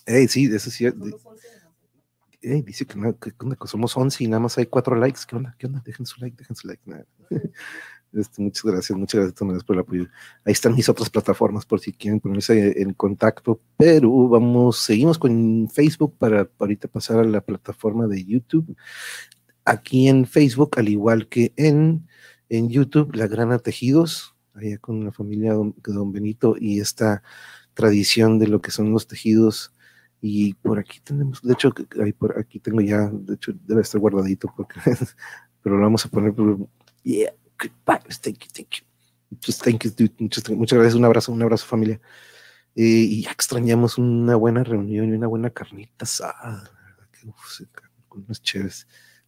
Hey, 0.06 0.28
sí, 0.28 0.50
eso 0.52 0.70
sí. 0.70 0.86
Hey, 2.42 2.62
dice 2.62 2.84
que, 2.84 2.98
no, 2.98 3.18
que, 3.18 3.32
somos 3.66 3.96
11 3.96 4.22
y 4.22 4.28
nada 4.28 4.40
más 4.40 4.58
hay 4.58 4.66
4 4.66 4.96
likes. 4.96 5.20
¿Qué 5.26 5.34
onda? 5.34 5.56
¿Qué 5.58 5.66
onda? 5.66 5.82
Dejen 5.82 6.04
su 6.04 6.20
like, 6.20 6.36
dejen 6.36 6.54
su 6.54 6.68
like. 6.68 6.82
Este, 8.14 8.40
muchas 8.42 8.64
gracias, 8.64 8.96
muchas 8.96 9.34
gracias 9.34 9.64
por 9.64 9.76
el 9.76 9.80
apoyo. 9.80 10.06
Ahí 10.44 10.52
están 10.52 10.74
mis 10.74 10.88
otras 10.88 11.10
plataformas 11.10 11.66
por 11.66 11.80
si 11.80 11.92
quieren 11.92 12.20
ponerse 12.20 12.80
en 12.80 12.94
contacto, 12.94 13.60
pero 13.76 14.28
vamos, 14.28 14.78
seguimos 14.78 15.18
con 15.18 15.68
Facebook 15.68 16.16
para, 16.16 16.48
ahorita 16.58 16.86
pasar 16.88 17.18
a 17.18 17.24
la 17.24 17.40
plataforma 17.40 18.06
de 18.06 18.24
YouTube. 18.24 18.76
Aquí 19.64 20.08
en 20.08 20.26
Facebook, 20.26 20.78
al 20.78 20.88
igual 20.88 21.28
que 21.28 21.52
en, 21.56 22.06
en 22.48 22.68
YouTube, 22.68 23.14
La 23.16 23.26
Grana 23.26 23.58
Tejidos, 23.58 24.36
allá 24.54 24.78
con 24.78 25.04
la 25.04 25.12
familia 25.12 25.54
de 25.54 25.92
don 25.92 26.12
Benito 26.12 26.54
y 26.58 26.80
esta 26.80 27.22
tradición 27.74 28.38
de 28.38 28.46
lo 28.48 28.60
que 28.60 28.70
son 28.70 28.92
los 28.92 29.08
tejidos. 29.08 29.72
Y 30.20 30.54
por 30.54 30.78
aquí 30.78 31.00
tenemos, 31.00 31.42
de 31.42 31.52
hecho, 31.52 31.72
ahí 32.02 32.12
por 32.12 32.38
aquí 32.38 32.60
tengo 32.60 32.80
ya, 32.80 33.10
de 33.12 33.34
hecho, 33.34 33.52
debe 33.66 33.82
estar 33.82 34.00
guardadito, 34.00 34.52
porque, 34.56 34.80
pero 35.62 35.76
lo 35.76 35.82
vamos 35.82 36.06
a 36.06 36.08
poner, 36.08 36.34
yeah 37.02 37.34
Goodbye. 37.64 38.00
Thank 38.22 38.44
you, 38.44 38.48
thank 38.52 39.84
you. 39.84 39.90
Dude. 39.90 40.14
Muchas, 40.20 40.44
gracias. 40.78 40.94
Un 40.94 41.04
abrazo, 41.04 41.32
un 41.32 41.42
abrazo, 41.42 41.66
familia. 41.66 42.00
Eh, 42.76 42.82
y 42.82 43.22
ya 43.22 43.30
extrañamos 43.30 43.98
una 43.98 44.36
buena 44.36 44.64
reunión 44.64 45.08
y 45.08 45.12
una 45.12 45.26
buena 45.26 45.50
carnita 45.50 46.04
asada. 46.04 46.70
Unas 48.10 48.42
chéves. 48.42 48.86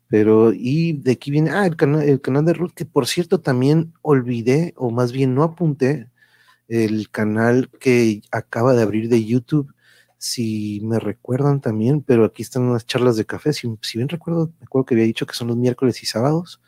Pero, 0.08 0.52
y 0.52 0.92
de 0.92 1.12
aquí 1.12 1.30
viene, 1.30 1.50
ah, 1.50 1.66
el 1.66 1.76
canal, 1.76 2.02
el 2.02 2.20
canal 2.20 2.44
de 2.44 2.52
Ruth, 2.52 2.72
que 2.74 2.84
por 2.84 3.06
cierto 3.06 3.40
también 3.40 3.92
olvidé, 4.02 4.72
o 4.76 4.90
más 4.90 5.10
bien 5.10 5.34
no 5.34 5.42
apunté, 5.42 6.10
el 6.68 7.10
canal 7.10 7.70
que 7.80 8.22
acaba 8.30 8.74
de 8.74 8.82
abrir 8.82 9.08
de 9.08 9.24
YouTube, 9.24 9.74
si 10.18 10.80
me 10.84 10.98
recuerdan 11.00 11.60
también, 11.60 12.02
pero 12.02 12.24
aquí 12.24 12.42
están 12.42 12.62
unas 12.62 12.86
charlas 12.86 13.16
de 13.16 13.26
café, 13.26 13.52
si, 13.52 13.68
si 13.82 13.98
bien 13.98 14.08
recuerdo, 14.08 14.52
me 14.60 14.64
acuerdo 14.64 14.86
que 14.86 14.94
había 14.94 15.06
dicho 15.06 15.26
que 15.26 15.34
son 15.34 15.48
los 15.48 15.56
miércoles 15.56 16.02
y 16.02 16.06
sábados, 16.06 16.60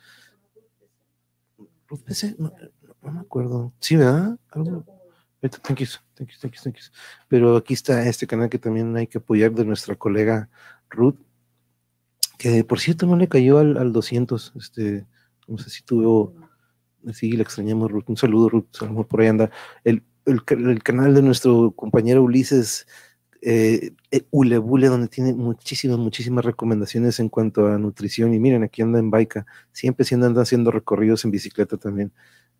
Ruth 1.89 2.01
no, 2.39 2.53
me 3.13 3.21
acuerdo. 3.21 3.73
Sí, 3.81 3.97
¿verdad? 3.97 4.39
Algo. 4.51 4.85
Thank 5.41 5.79
you, 5.79 5.87
thank 6.17 6.31
you, 6.31 6.37
thank 6.41 6.55
you, 6.55 6.61
thank 6.63 6.77
you. 6.77 6.83
Pero 7.29 7.57
aquí 7.57 7.75
está 7.75 8.07
este 8.07 8.27
canal 8.27 8.51
que 8.51 8.59
también 8.59 8.97
hay 8.97 9.07
que 9.07 9.19
apoyar 9.19 9.53
de 9.53 9.65
nuestra 9.65 9.95
colega 9.95 10.51
Ruth, 10.91 11.17
que 12.39 12.65
por 12.65 12.81
cierto 12.81 13.07
no 13.07 13.17
le 13.17 13.29
cayó 13.29 13.59
al, 13.59 13.77
al 13.79 13.93
200. 13.93 14.53
Este, 14.57 15.07
no 15.47 15.59
sé 15.59 15.71
si 15.71 15.83
tuvo. 15.83 16.35
Sí, 17.13 17.33
le 17.33 17.43
extrañamos, 17.43 17.91
Ruth. 17.91 18.09
Un 18.09 18.17
saludo, 18.17 18.49
Ruth. 18.49 18.67
por 19.09 19.21
ahí 19.21 19.29
anda. 19.29 19.51
El, 19.85 20.03
el 20.27 20.83
canal 20.83 21.15
de 21.15 21.23
nuestro 21.23 21.71
compañero 21.71 22.23
Ulises 22.23 22.87
eh, 23.43 23.93
eh, 24.11 24.23
Ulebule, 24.31 24.89
donde 24.89 25.09
tiene 25.09 25.33
muchísimas, 25.35 25.99
muchísimas 25.99 26.45
recomendaciones 26.45 27.21
en 27.21 27.29
cuanto 27.29 27.67
a 27.67 27.79
nutrición. 27.79 28.35
Y 28.35 28.41
miren, 28.41 28.65
aquí 28.65 28.83
anda 28.83 28.99
en 28.99 29.11
Baica, 29.11 29.47
siempre 29.73 30.05
siendo 30.05 30.27
anda 30.27 30.43
haciendo 30.43 30.71
recorridos 30.71 31.25
en 31.25 31.31
bicicleta 31.31 31.77
también. 31.77 32.13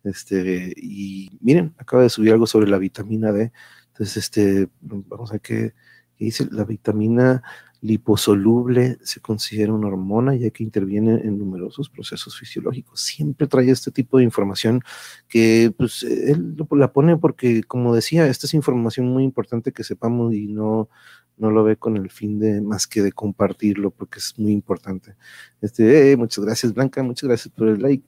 Este, 0.03 0.73
y 0.77 1.37
miren, 1.41 1.73
acaba 1.77 2.03
de 2.03 2.09
subir 2.09 2.31
algo 2.31 2.47
sobre 2.47 2.69
la 2.69 2.77
vitamina 2.77 3.31
D. 3.31 3.51
Entonces, 3.87 4.17
este, 4.17 4.69
vamos 4.81 5.31
a 5.31 5.33
ver 5.33 5.41
qué, 5.41 5.73
dice 6.17 6.47
la 6.51 6.63
vitamina. 6.65 7.43
Liposoluble 7.81 8.97
se 9.03 9.21
considera 9.21 9.73
una 9.73 9.87
hormona 9.87 10.35
ya 10.35 10.49
que 10.49 10.63
interviene 10.63 11.21
en 11.23 11.37
numerosos 11.37 11.89
procesos 11.89 12.37
fisiológicos. 12.37 13.01
Siempre 13.01 13.47
trae 13.47 13.69
este 13.69 13.91
tipo 13.91 14.17
de 14.17 14.25
información 14.25 14.81
que 15.27 15.73
pues 15.77 16.03
él 16.03 16.55
la 16.71 16.91
pone 16.91 17.17
porque, 17.17 17.63
como 17.63 17.95
decía, 17.95 18.27
esta 18.27 18.47
es 18.47 18.53
información 18.53 19.07
muy 19.07 19.23
importante 19.23 19.71
que 19.71 19.83
sepamos 19.83 20.33
y 20.33 20.47
no, 20.47 20.89
no 21.37 21.51
lo 21.51 21.63
ve 21.63 21.77
con 21.77 21.95
el 21.97 22.09
fin 22.09 22.39
de 22.39 22.61
más 22.61 22.85
que 22.87 23.01
de 23.01 23.13
compartirlo 23.13 23.91
porque 23.91 24.19
es 24.19 24.37
muy 24.37 24.51
importante. 24.51 25.15
Este, 25.61 26.15
muchas 26.17 26.43
gracias 26.43 26.73
Blanca, 26.73 27.01
muchas 27.03 27.27
gracias 27.27 27.53
por 27.53 27.69
el 27.69 27.81
like. 27.81 28.05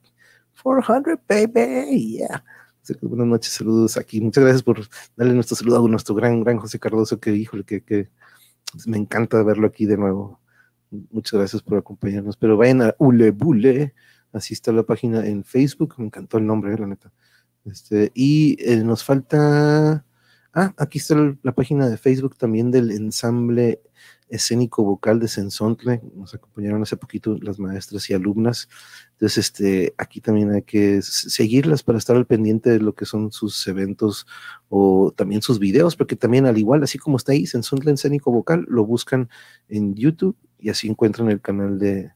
400 0.61 1.17
baby, 1.27 2.17
yeah. 2.17 2.43
Buenas 3.01 3.27
noches, 3.27 3.53
saludos 3.53 3.95
aquí. 3.95 4.19
Muchas 4.19 4.43
gracias 4.43 4.63
por 4.63 4.81
darle 5.15 5.33
nuestro 5.33 5.55
saludo 5.55 5.85
a 5.85 5.89
nuestro 5.89 6.15
gran, 6.15 6.43
gran 6.43 6.57
José 6.57 6.79
Cardoso, 6.79 7.19
que 7.19 7.31
híjole, 7.31 7.63
que, 7.63 7.81
que 7.83 8.09
me 8.85 8.97
encanta 8.97 9.41
verlo 9.43 9.67
aquí 9.67 9.85
de 9.85 9.97
nuevo. 9.97 10.39
Muchas 10.89 11.39
gracias 11.39 11.61
por 11.61 11.77
acompañarnos. 11.77 12.37
Pero 12.37 12.57
vayan 12.57 12.81
a 12.81 12.95
Ulebule, 12.97 13.93
así 14.33 14.53
está 14.53 14.71
la 14.71 14.83
página 14.83 15.25
en 15.25 15.43
Facebook. 15.43 15.95
Me 15.97 16.05
encantó 16.05 16.37
el 16.37 16.45
nombre, 16.45 16.77
la 16.77 16.87
neta. 16.87 17.11
Este, 17.65 18.11
y 18.13 18.57
eh, 18.59 18.83
nos 18.83 19.03
falta. 19.03 20.05
Ah, 20.53 20.73
aquí 20.77 20.97
está 20.97 21.15
la 21.43 21.53
página 21.53 21.87
de 21.89 21.97
Facebook 21.97 22.35
también 22.37 22.71
del 22.71 22.91
ensamble 22.91 23.81
escénico 24.31 24.83
vocal 24.83 25.19
de 25.19 25.27
Sensontle. 25.27 26.01
Nos 26.15 26.33
acompañaron 26.33 26.81
hace 26.81 26.97
poquito 26.97 27.37
las 27.41 27.59
maestras 27.59 28.09
y 28.09 28.13
alumnas. 28.13 28.69
Entonces, 29.11 29.37
este, 29.45 29.93
aquí 29.97 30.21
también 30.21 30.51
hay 30.51 30.63
que 30.63 31.01
seguirlas 31.01 31.83
para 31.83 31.97
estar 31.97 32.15
al 32.15 32.25
pendiente 32.25 32.69
de 32.71 32.79
lo 32.79 32.95
que 32.95 33.05
son 33.05 33.31
sus 33.31 33.67
eventos 33.67 34.25
o 34.69 35.13
también 35.15 35.41
sus 35.41 35.59
videos, 35.59 35.95
porque 35.95 36.15
también 36.15 36.45
al 36.45 36.57
igual, 36.57 36.81
así 36.81 36.97
como 36.97 37.17
está 37.17 37.33
ahí, 37.33 37.45
Sensontle 37.45 37.91
escénico 37.91 38.31
vocal, 38.31 38.65
lo 38.67 38.85
buscan 38.85 39.29
en 39.67 39.93
YouTube 39.95 40.37
y 40.57 40.69
así 40.69 40.87
encuentran 40.87 41.29
el 41.29 41.41
canal 41.41 41.77
de, 41.77 42.11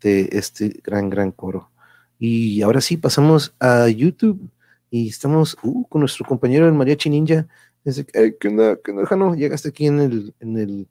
de 0.00 0.28
este 0.32 0.80
gran, 0.82 1.08
gran 1.08 1.32
coro. 1.32 1.70
Y 2.18 2.62
ahora 2.62 2.80
sí, 2.80 2.96
pasamos 2.96 3.54
a 3.60 3.88
YouTube 3.88 4.50
y 4.90 5.08
estamos 5.08 5.56
uh, 5.62 5.86
con 5.88 6.00
nuestro 6.00 6.26
compañero 6.26 6.66
el 6.66 6.74
mariachi 6.74 7.10
ninja. 7.10 7.46
Dice, 7.84 8.04
¿qué 8.04 8.48
onda, 8.48 8.76
qué 8.82 8.90
onda, 8.90 9.06
Jano? 9.06 9.34
Llegaste 9.34 9.68
aquí 9.68 9.86
en 9.86 10.00
el, 10.00 10.34
en 10.40 10.58
el 10.58 10.88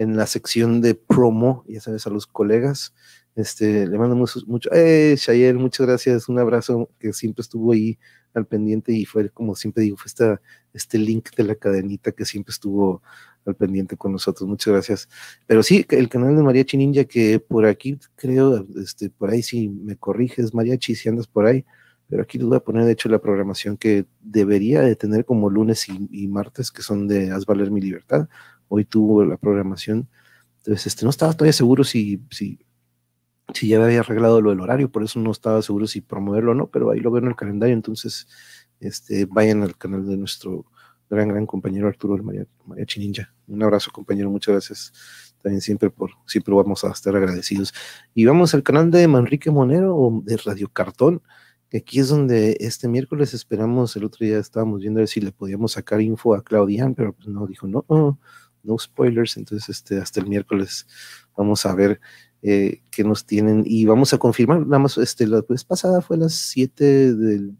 en 0.00 0.16
la 0.16 0.26
sección 0.26 0.80
de 0.80 0.94
promo, 0.94 1.62
ya 1.68 1.78
sabes, 1.78 2.06
a 2.06 2.10
los 2.10 2.26
colegas. 2.26 2.94
Este, 3.36 3.86
le 3.86 3.98
mando 3.98 4.16
mucho, 4.16 4.40
mucho 4.46 4.70
eh, 4.72 5.14
Shayel, 5.18 5.58
muchas 5.58 5.86
gracias, 5.86 6.26
un 6.26 6.38
abrazo 6.38 6.88
que 6.98 7.12
siempre 7.12 7.42
estuvo 7.42 7.72
ahí 7.72 7.98
al 8.32 8.46
pendiente 8.46 8.92
y 8.92 9.04
fue, 9.04 9.28
como 9.28 9.54
siempre 9.54 9.82
digo, 9.82 9.98
fue 9.98 10.06
esta, 10.06 10.40
este 10.72 10.96
link 10.96 11.28
de 11.36 11.44
la 11.44 11.54
cadenita 11.54 12.12
que 12.12 12.24
siempre 12.24 12.50
estuvo 12.50 13.02
al 13.44 13.54
pendiente 13.56 13.98
con 13.98 14.12
nosotros, 14.12 14.48
muchas 14.48 14.72
gracias. 14.72 15.08
Pero 15.46 15.62
sí, 15.62 15.84
el 15.90 16.08
canal 16.08 16.34
de 16.34 16.42
Mariachi 16.44 16.78
Ninja, 16.78 17.04
que 17.04 17.38
por 17.38 17.66
aquí 17.66 17.98
creo, 18.16 18.66
este, 18.82 19.10
por 19.10 19.28
ahí 19.28 19.42
si 19.42 19.68
me 19.68 19.96
corriges, 19.96 20.54
Mariachi, 20.54 20.94
si 20.94 21.10
andas 21.10 21.26
por 21.26 21.44
ahí, 21.44 21.66
pero 22.08 22.22
aquí 22.22 22.38
les 22.38 22.46
voy 22.46 22.56
a 22.56 22.60
poner 22.60 22.86
de 22.86 22.92
hecho 22.92 23.10
la 23.10 23.20
programación 23.20 23.76
que 23.76 24.06
debería 24.20 24.80
de 24.80 24.96
tener 24.96 25.26
como 25.26 25.50
lunes 25.50 25.90
y, 25.90 26.08
y 26.10 26.26
martes, 26.26 26.72
que 26.72 26.80
son 26.80 27.06
de 27.06 27.30
Haz 27.32 27.44
Valer 27.44 27.70
Mi 27.70 27.82
Libertad, 27.82 28.28
hoy 28.70 28.84
tuvo 28.84 29.24
la 29.24 29.36
programación. 29.36 30.08
Entonces, 30.58 30.86
este, 30.86 31.04
no 31.04 31.10
estaba 31.10 31.34
todavía 31.34 31.52
seguro 31.52 31.84
si, 31.84 32.22
si, 32.30 32.60
si 33.52 33.68
ya 33.68 33.84
había 33.84 34.00
arreglado 34.00 34.40
lo 34.40 34.50
del 34.50 34.60
horario, 34.60 34.90
por 34.90 35.02
eso 35.02 35.20
no 35.20 35.32
estaba 35.32 35.60
seguro 35.60 35.86
si 35.86 36.00
promoverlo 36.00 36.52
o 36.52 36.54
no, 36.54 36.68
pero 36.68 36.90
ahí 36.90 37.00
lo 37.00 37.10
veo 37.10 37.22
en 37.22 37.28
el 37.28 37.36
calendario, 37.36 37.74
entonces 37.74 38.28
este, 38.78 39.26
vayan 39.26 39.62
al 39.62 39.76
canal 39.76 40.06
de 40.06 40.16
nuestro 40.16 40.66
gran, 41.10 41.28
gran 41.28 41.46
compañero 41.46 41.88
Arturo 41.88 42.14
el 42.14 42.22
María, 42.22 42.46
María 42.64 42.86
Chininja. 42.86 43.34
Un 43.48 43.62
abrazo, 43.62 43.90
compañero, 43.90 44.30
muchas 44.30 44.52
gracias 44.52 44.92
también 45.42 45.60
siempre 45.60 45.90
por, 45.90 46.10
siempre 46.26 46.54
vamos 46.54 46.84
a 46.84 46.90
estar 46.90 47.16
agradecidos. 47.16 47.74
Y 48.14 48.24
vamos 48.26 48.54
al 48.54 48.62
canal 48.62 48.90
de 48.90 49.08
Manrique 49.08 49.50
Monero 49.50 49.96
o 49.96 50.22
de 50.24 50.36
Radio 50.36 50.68
Cartón, 50.68 51.22
que 51.68 51.78
aquí 51.78 51.98
es 51.98 52.08
donde 52.08 52.56
este 52.60 52.88
miércoles 52.88 53.34
esperamos, 53.34 53.96
el 53.96 54.04
otro 54.04 54.26
día 54.26 54.38
estábamos 54.38 54.80
viendo 54.80 54.98
a 54.98 55.02
ver 55.02 55.08
si 55.08 55.20
le 55.20 55.32
podíamos 55.32 55.72
sacar 55.72 56.00
info 56.00 56.34
a 56.34 56.44
Claudian, 56.44 56.94
pero 56.94 57.12
pues 57.12 57.28
no, 57.28 57.46
dijo 57.46 57.66
no, 57.66 57.84
no 57.88 58.18
no 58.62 58.78
spoilers, 58.78 59.36
entonces 59.36 59.68
este, 59.68 59.98
hasta 59.98 60.20
el 60.20 60.26
miércoles 60.26 60.86
vamos 61.36 61.64
a 61.66 61.74
ver 61.74 62.00
eh, 62.42 62.82
qué 62.90 63.04
nos 63.04 63.26
tienen 63.26 63.64
y 63.66 63.84
vamos 63.84 64.12
a 64.14 64.18
confirmar, 64.18 64.60
nada 64.60 64.78
más, 64.78 64.96
este, 64.98 65.26
la 65.26 65.42
vez 65.48 65.64
pasada 65.64 66.00
fue 66.00 66.16
las 66.16 66.32
7 66.32 67.14
del, 67.14 67.56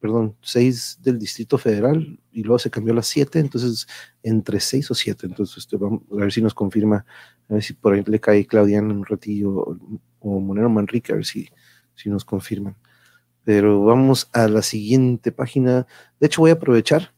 perdón, 0.00 0.36
6 0.42 1.00
del 1.02 1.18
Distrito 1.18 1.58
Federal 1.58 2.18
y 2.32 2.42
luego 2.42 2.58
se 2.58 2.70
cambió 2.70 2.92
a 2.92 2.96
las 2.96 3.06
7, 3.06 3.38
entonces 3.38 3.86
entre 4.22 4.60
6 4.60 4.90
o 4.90 4.94
7, 4.94 5.26
entonces 5.26 5.58
este, 5.58 5.76
vamos 5.76 6.02
a 6.12 6.16
ver 6.16 6.32
si 6.32 6.42
nos 6.42 6.54
confirma, 6.54 7.04
a 7.48 7.54
ver 7.54 7.62
si 7.62 7.74
por 7.74 7.94
ahí 7.94 8.02
le 8.06 8.20
cae 8.20 8.46
Claudian 8.46 8.90
un 8.90 9.04
ratillo 9.04 9.78
o 10.20 10.40
Monero 10.40 10.70
Manrique, 10.70 11.12
a 11.12 11.16
ver 11.16 11.24
si, 11.24 11.48
si 11.94 12.08
nos 12.08 12.24
confirman. 12.24 12.76
Pero 13.44 13.84
vamos 13.84 14.30
a 14.32 14.48
la 14.48 14.62
siguiente 14.62 15.32
página. 15.32 15.86
De 16.18 16.26
hecho, 16.26 16.40
voy 16.40 16.50
a 16.50 16.54
aprovechar 16.54 17.14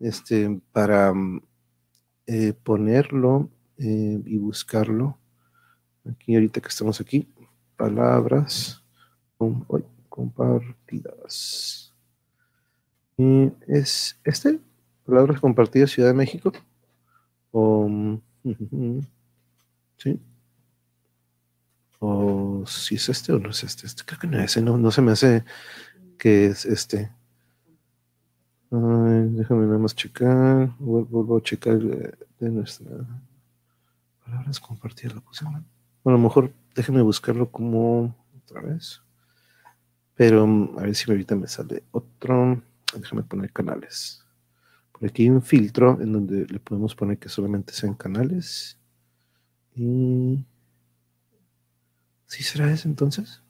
este, 0.00 0.60
para 0.72 1.12
eh, 2.26 2.52
ponerlo 2.52 3.50
eh, 3.78 4.20
y 4.24 4.38
buscarlo. 4.38 5.18
Aquí 6.08 6.34
ahorita 6.34 6.60
que 6.60 6.68
estamos 6.68 7.00
aquí, 7.00 7.28
palabras 7.76 8.82
compartidas. 10.08 11.92
Y 13.18 13.52
es 13.66 14.18
este, 14.24 14.60
palabras 15.04 15.40
compartidas 15.40 15.90
Ciudad 15.90 16.08
de 16.08 16.14
México. 16.14 16.52
O, 17.52 17.88
sí. 19.98 20.20
O 21.98 22.64
si 22.66 22.96
es 22.96 23.08
este 23.08 23.32
o 23.32 23.38
no 23.38 23.50
es 23.50 23.64
este. 23.64 23.86
este 23.86 24.04
creo 24.04 24.20
que 24.20 24.26
no 24.26 24.38
es 24.38 24.52
ese, 24.52 24.62
no, 24.62 24.76
no 24.76 24.90
se 24.90 25.02
me 25.02 25.12
hace 25.12 25.44
que 26.18 26.46
es 26.46 26.64
este 26.66 27.10
déjame 28.70 29.66
nada 29.66 29.78
más 29.78 29.94
checar. 29.94 30.74
Vuelvo 30.78 31.36
a 31.36 31.42
checar 31.42 31.78
de, 31.78 32.50
nuestra 32.50 33.06
palabras 34.24 34.58
compartir 34.58 35.14
la 35.14 35.22
Bueno, 35.22 35.62
a 36.04 36.10
lo 36.10 36.18
mejor 36.18 36.52
déjeme 36.74 37.00
buscarlo 37.02 37.50
como 37.50 38.14
otra 38.42 38.60
vez. 38.60 39.02
Pero 40.14 40.44
a 40.78 40.82
ver 40.82 40.94
si 40.94 41.10
ahorita 41.10 41.36
me 41.36 41.46
sale 41.46 41.84
otro. 41.92 42.62
Déjame 42.96 43.22
poner 43.22 43.52
canales. 43.52 44.24
Por 44.92 45.08
aquí 45.08 45.24
hay 45.24 45.30
un 45.30 45.42
filtro 45.42 46.00
en 46.00 46.12
donde 46.12 46.46
le 46.46 46.58
podemos 46.58 46.94
poner 46.94 47.18
que 47.18 47.28
solamente 47.28 47.72
sean 47.72 47.94
canales. 47.94 48.78
Y. 49.74 50.44
¿Sí 52.26 52.42
será 52.42 52.72
ese 52.72 52.88
entonces? 52.88 53.42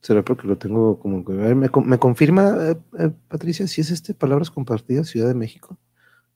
¿Será 0.00 0.22
porque 0.22 0.46
lo 0.46 0.56
tengo 0.56 0.98
como 1.00 1.24
que... 1.24 1.32
ver, 1.32 1.56
¿me, 1.56 1.98
confirma, 1.98 2.56
eh, 2.70 2.76
eh, 2.98 3.10
Patricia, 3.28 3.66
si 3.66 3.80
es 3.80 3.90
este 3.90 4.14
Palabras 4.14 4.50
Compartidas, 4.50 5.08
Ciudad 5.08 5.28
de 5.28 5.34
México? 5.34 5.78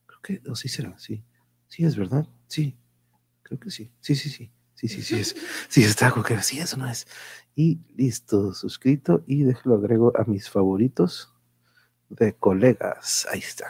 Creo 0.05 0.19
que, 0.21 0.49
o 0.49 0.55
sí 0.55 0.67
será, 0.67 0.97
sí. 0.97 1.23
Sí, 1.67 1.85
es 1.85 1.95
verdad, 1.95 2.27
sí. 2.47 2.77
Creo 3.41 3.59
que 3.59 3.71
sí. 3.71 3.91
Sí, 3.99 4.15
sí, 4.15 4.29
sí. 4.29 4.51
Sí, 4.75 4.89
sí, 4.89 5.01
sí, 5.01 5.15
es. 5.15 5.35
Sí, 5.69 5.83
está 5.83 6.13
que 6.27 6.41
sí, 6.41 6.59
eso 6.59 6.75
no 6.75 6.89
es. 6.89 7.07
Y 7.55 7.79
listo, 7.95 8.53
suscrito 8.53 9.23
y 9.27 9.45
lo 9.63 9.75
agrego 9.75 10.11
a 10.17 10.25
mis 10.25 10.49
favoritos 10.49 11.33
de 12.09 12.33
colegas. 12.35 13.25
Ahí 13.31 13.39
está. 13.39 13.67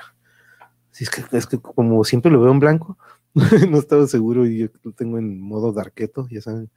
Sí, 0.91 1.03
es 1.03 1.09
que, 1.09 1.37
es 1.37 1.45
que 1.45 1.59
como 1.59 2.03
siempre 2.03 2.31
lo 2.31 2.41
veo 2.41 2.51
en 2.51 2.59
blanco, 2.59 2.97
no 3.69 3.77
estaba 3.77 4.07
seguro 4.07 4.45
y 4.45 4.59
yo 4.59 4.67
lo 4.83 4.91
tengo 4.91 5.17
en 5.17 5.39
modo 5.39 5.71
darketo, 5.71 6.27
ya 6.29 6.41
saben. 6.41 6.71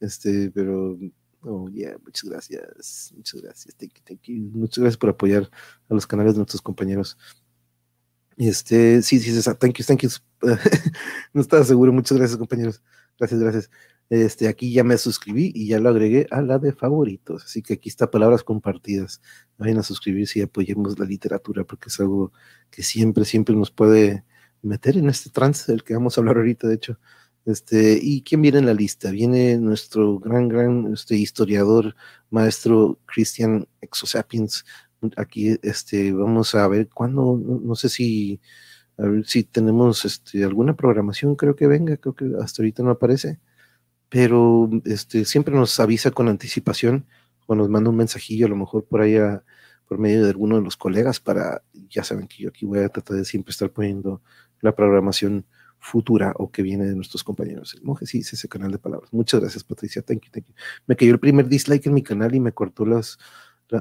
Este, 0.00 0.50
pero 0.50 0.98
Oh, 1.42 1.68
yeah, 1.68 1.96
muchas 2.04 2.28
gracias. 2.28 3.12
Muchas 3.16 3.42
gracias. 3.42 3.74
Thank 3.76 3.94
you, 3.94 4.02
thank 4.04 4.22
you. 4.22 4.50
Muchas 4.52 4.78
gracias 4.78 4.96
por 4.96 5.10
apoyar 5.10 5.48
a 5.88 5.94
los 5.94 6.06
canales 6.06 6.34
de 6.34 6.38
nuestros 6.38 6.60
compañeros. 6.60 7.16
Este, 8.36 9.02
sí, 9.02 9.18
sí, 9.18 9.40
sí, 9.40 9.50
thank 9.58 9.78
you, 9.78 9.84
thank 9.84 10.02
you. 10.02 10.10
no 11.32 11.40
estaba 11.40 11.64
seguro. 11.64 11.92
Muchas 11.92 12.18
gracias, 12.18 12.38
compañeros. 12.38 12.82
Gracias, 13.18 13.40
gracias. 13.40 13.70
Este, 14.10 14.48
aquí 14.48 14.72
ya 14.72 14.84
me 14.84 14.96
suscribí 14.96 15.52
y 15.54 15.68
ya 15.68 15.80
lo 15.80 15.90
agregué 15.90 16.26
a 16.30 16.40
la 16.40 16.58
de 16.58 16.72
favoritos. 16.72 17.44
Así 17.44 17.62
que 17.62 17.74
aquí 17.74 17.88
está 17.88 18.10
palabras 18.10 18.42
compartidas. 18.42 19.20
Vayan 19.58 19.78
a 19.78 19.82
suscribirse 19.82 20.38
y 20.38 20.42
apoyemos 20.42 20.98
la 20.98 21.04
literatura 21.04 21.64
porque 21.64 21.88
es 21.88 22.00
algo 22.00 22.32
que 22.70 22.82
siempre, 22.82 23.24
siempre 23.24 23.54
nos 23.54 23.70
puede 23.70 24.24
meter 24.62 24.96
en 24.96 25.08
este 25.08 25.30
trance 25.30 25.70
del 25.70 25.84
que 25.84 25.94
vamos 25.94 26.16
a 26.16 26.20
hablar 26.20 26.36
ahorita, 26.36 26.68
de 26.68 26.74
hecho. 26.74 26.98
Este, 27.44 27.98
¿Y 28.00 28.22
quién 28.22 28.42
viene 28.42 28.58
en 28.58 28.66
la 28.66 28.74
lista? 28.74 29.10
Viene 29.10 29.56
nuestro 29.58 30.18
gran, 30.18 30.48
gran 30.48 30.92
este, 30.92 31.16
historiador, 31.16 31.96
maestro 32.30 32.98
Christian 33.06 33.66
Exosapiens. 33.80 34.64
Aquí 35.16 35.58
este, 35.62 36.12
vamos 36.12 36.54
a 36.54 36.68
ver 36.68 36.88
cuándo, 36.88 37.40
no, 37.42 37.74
sé 37.74 37.88
si, 37.88 38.40
a 38.98 39.04
si 39.24 39.44
tenemos 39.44 40.04
este, 40.04 40.44
alguna 40.44 40.76
programación, 40.76 41.36
creo 41.36 41.56
que 41.56 41.66
venga, 41.66 41.96
creo 41.96 42.14
que 42.14 42.26
hasta 42.42 42.62
ahorita 42.62 42.82
no 42.82 42.90
aparece, 42.90 43.40
pero 44.08 44.70
este, 44.84 45.24
siempre 45.24 45.54
nos 45.54 45.78
avisa 45.80 46.10
con 46.10 46.28
anticipación 46.28 47.06
o 47.46 47.54
nos 47.54 47.68
manda 47.68 47.90
un 47.90 47.96
mensajillo, 47.96 48.46
a 48.46 48.50
lo 48.50 48.56
mejor 48.56 48.84
por 48.84 49.00
ahí 49.02 49.16
por 49.88 49.98
medio 49.98 50.22
de 50.22 50.30
alguno 50.30 50.56
de 50.56 50.62
los 50.62 50.76
colegas 50.76 51.18
para, 51.18 51.62
ya 51.88 52.04
saben 52.04 52.28
que 52.28 52.42
yo 52.42 52.50
aquí 52.50 52.66
voy 52.66 52.80
a 52.80 52.88
tratar 52.90 53.16
de 53.16 53.24
siempre 53.24 53.52
estar 53.52 53.70
poniendo 53.70 54.22
la 54.60 54.74
programación 54.74 55.46
futura 55.78 56.32
o 56.36 56.50
que 56.50 56.62
viene 56.62 56.84
de 56.84 56.94
nuestros 56.94 57.24
compañeros. 57.24 57.74
El 57.74 57.82
monje 57.82 58.06
sí 58.06 58.18
ese 58.18 58.48
canal 58.48 58.72
de 58.72 58.78
palabras. 58.78 59.12
Muchas 59.12 59.40
gracias, 59.40 59.64
Patricia. 59.64 60.02
Thank 60.02 60.24
you, 60.24 60.30
thank 60.30 60.46
you. 60.46 60.54
Me 60.86 60.96
cayó 60.96 61.12
el 61.12 61.20
primer 61.20 61.48
dislike 61.48 61.86
en 61.86 61.94
mi 61.94 62.02
canal 62.02 62.34
y 62.34 62.40
me 62.40 62.52
cortó 62.52 62.84
las, 62.84 63.18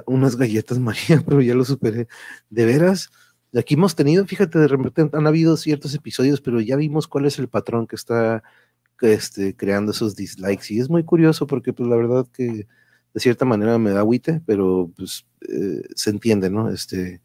unas 0.05 0.35
galletas 0.35 0.79
María, 0.79 1.23
pero 1.25 1.41
ya 1.41 1.55
lo 1.55 1.65
superé. 1.65 2.07
De 2.49 2.65
veras, 2.65 3.09
aquí 3.55 3.73
hemos 3.73 3.95
tenido, 3.95 4.25
fíjate, 4.25 4.59
de 4.59 4.67
repente 4.67 5.09
han 5.11 5.27
habido 5.27 5.57
ciertos 5.57 5.93
episodios, 5.93 6.41
pero 6.41 6.61
ya 6.61 6.75
vimos 6.75 7.07
cuál 7.07 7.25
es 7.25 7.39
el 7.39 7.47
patrón 7.47 7.87
que 7.87 7.95
está 7.95 8.43
este, 9.01 9.55
creando 9.55 9.91
esos 9.91 10.15
dislikes. 10.15 10.73
Y 10.73 10.79
es 10.79 10.89
muy 10.89 11.03
curioso 11.03 11.47
porque, 11.47 11.73
pues, 11.73 11.89
la 11.89 11.95
verdad 11.95 12.27
que 12.31 12.67
de 13.13 13.19
cierta 13.19 13.45
manera 13.45 13.77
me 13.79 13.91
da 13.91 14.01
agüite, 14.01 14.41
pero 14.45 14.91
pues 14.95 15.25
eh, 15.49 15.81
se 15.95 16.11
entiende, 16.11 16.51
¿no? 16.51 16.69
Este, 16.69 17.21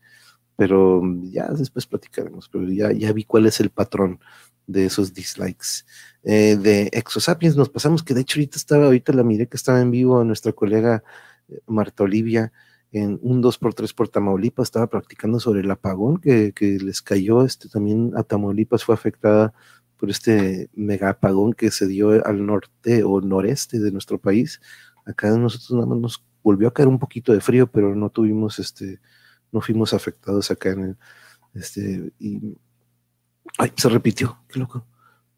pero 0.63 1.03
ya 1.25 1.49
después 1.49 1.87
platicaremos, 1.87 2.49
pero 2.49 2.71
ya, 2.71 2.93
ya 2.93 3.13
vi 3.13 3.25
cuál 3.25 3.47
es 3.47 3.59
el 3.59 3.71
patrón 3.71 4.21
de 4.69 4.85
esos 4.85 5.13
dislikes. 5.13 5.85
Eh, 6.23 6.55
de 6.55 6.89
Exosapiens 6.93 7.57
nos 7.57 7.69
pasamos, 7.69 8.05
que 8.05 8.15
de 8.15 8.21
hecho 8.21 8.39
ahorita 8.39 8.59
estaba, 8.59 8.85
ahorita 8.85 9.13
la 9.13 9.25
miré 9.25 9.49
que 9.49 9.57
estaba 9.57 9.81
en 9.81 9.91
vivo 9.91 10.23
nuestra 10.23 10.53
colega 10.53 11.03
eh, 11.49 11.59
Marta 11.67 12.05
Olivia 12.05 12.53
en 12.93 13.19
un 13.23 13.43
2x3 13.43 13.93
por 13.93 14.09
Tamaulipas, 14.09 14.69
estaba 14.69 14.87
practicando 14.87 15.41
sobre 15.41 15.63
el 15.63 15.71
apagón 15.73 16.19
que, 16.19 16.53
que, 16.53 16.79
les 16.79 17.03
cayó, 17.03 17.45
este 17.45 17.69
también 17.69 18.13
a 18.15 18.23
Tamaulipas 18.23 18.85
fue 18.85 18.95
afectada 18.95 19.53
por 19.97 20.11
este 20.11 20.71
mega 20.75 21.09
apagón 21.09 21.55
que 21.55 21.73
se 21.73 21.89
dio 21.89 22.25
al 22.25 22.47
norte 22.47 23.03
o 23.03 23.21
noreste 23.21 23.81
de 23.81 23.91
nuestro 23.91 24.21
país. 24.21 24.61
Acá 25.07 25.29
nosotros 25.37 25.73
nada 25.73 25.87
más 25.87 25.99
nos 25.99 26.25
volvió 26.45 26.69
a 26.69 26.73
caer 26.73 26.87
un 26.87 27.01
poquito 27.01 27.33
de 27.33 27.41
frío, 27.41 27.67
pero 27.67 27.97
no 27.97 28.11
tuvimos 28.11 28.61
este, 28.61 29.01
no 29.53 29.61
fuimos 29.61 29.95
afectados 29.95 30.51
acá 30.51 30.71
en 30.71 30.81
el, 30.81 30.97
este, 31.55 32.13
y, 32.19 32.57
ay, 33.59 33.73
se 33.77 33.89
repitió, 33.89 34.43
qué 34.49 34.59
loco. 34.59 34.87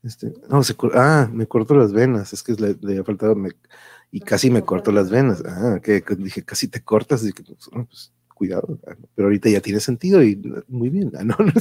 Este, 0.02 0.32
no, 0.48 0.62
se, 0.62 0.74
ah, 0.94 1.28
me 1.32 1.46
cortó 1.46 1.74
las 1.74 1.92
venas, 1.92 2.32
es 2.32 2.42
que 2.42 2.52
le, 2.54 2.76
le 2.80 3.02
faltado, 3.04 3.34
me, 3.34 3.50
y 4.10 4.20
casi 4.20 4.50
me 4.50 4.62
cortó 4.62 4.92
las 4.92 5.10
venas. 5.10 5.42
Ah, 5.46 5.80
que, 5.82 6.02
dije, 6.18 6.44
casi 6.44 6.68
te 6.68 6.82
cortas, 6.82 7.24
y 7.24 7.32
que, 7.32 7.42
pues, 7.42 7.68
pues 7.72 8.12
cuidado, 8.34 8.78
ah, 8.86 8.94
pero 9.14 9.28
ahorita 9.28 9.48
ya 9.48 9.60
tiene 9.60 9.80
sentido 9.80 10.22
y 10.22 10.40
muy 10.68 10.90
bien. 10.90 11.10
Ah, 11.16 11.24
no, 11.24 11.36
no, 11.38 11.52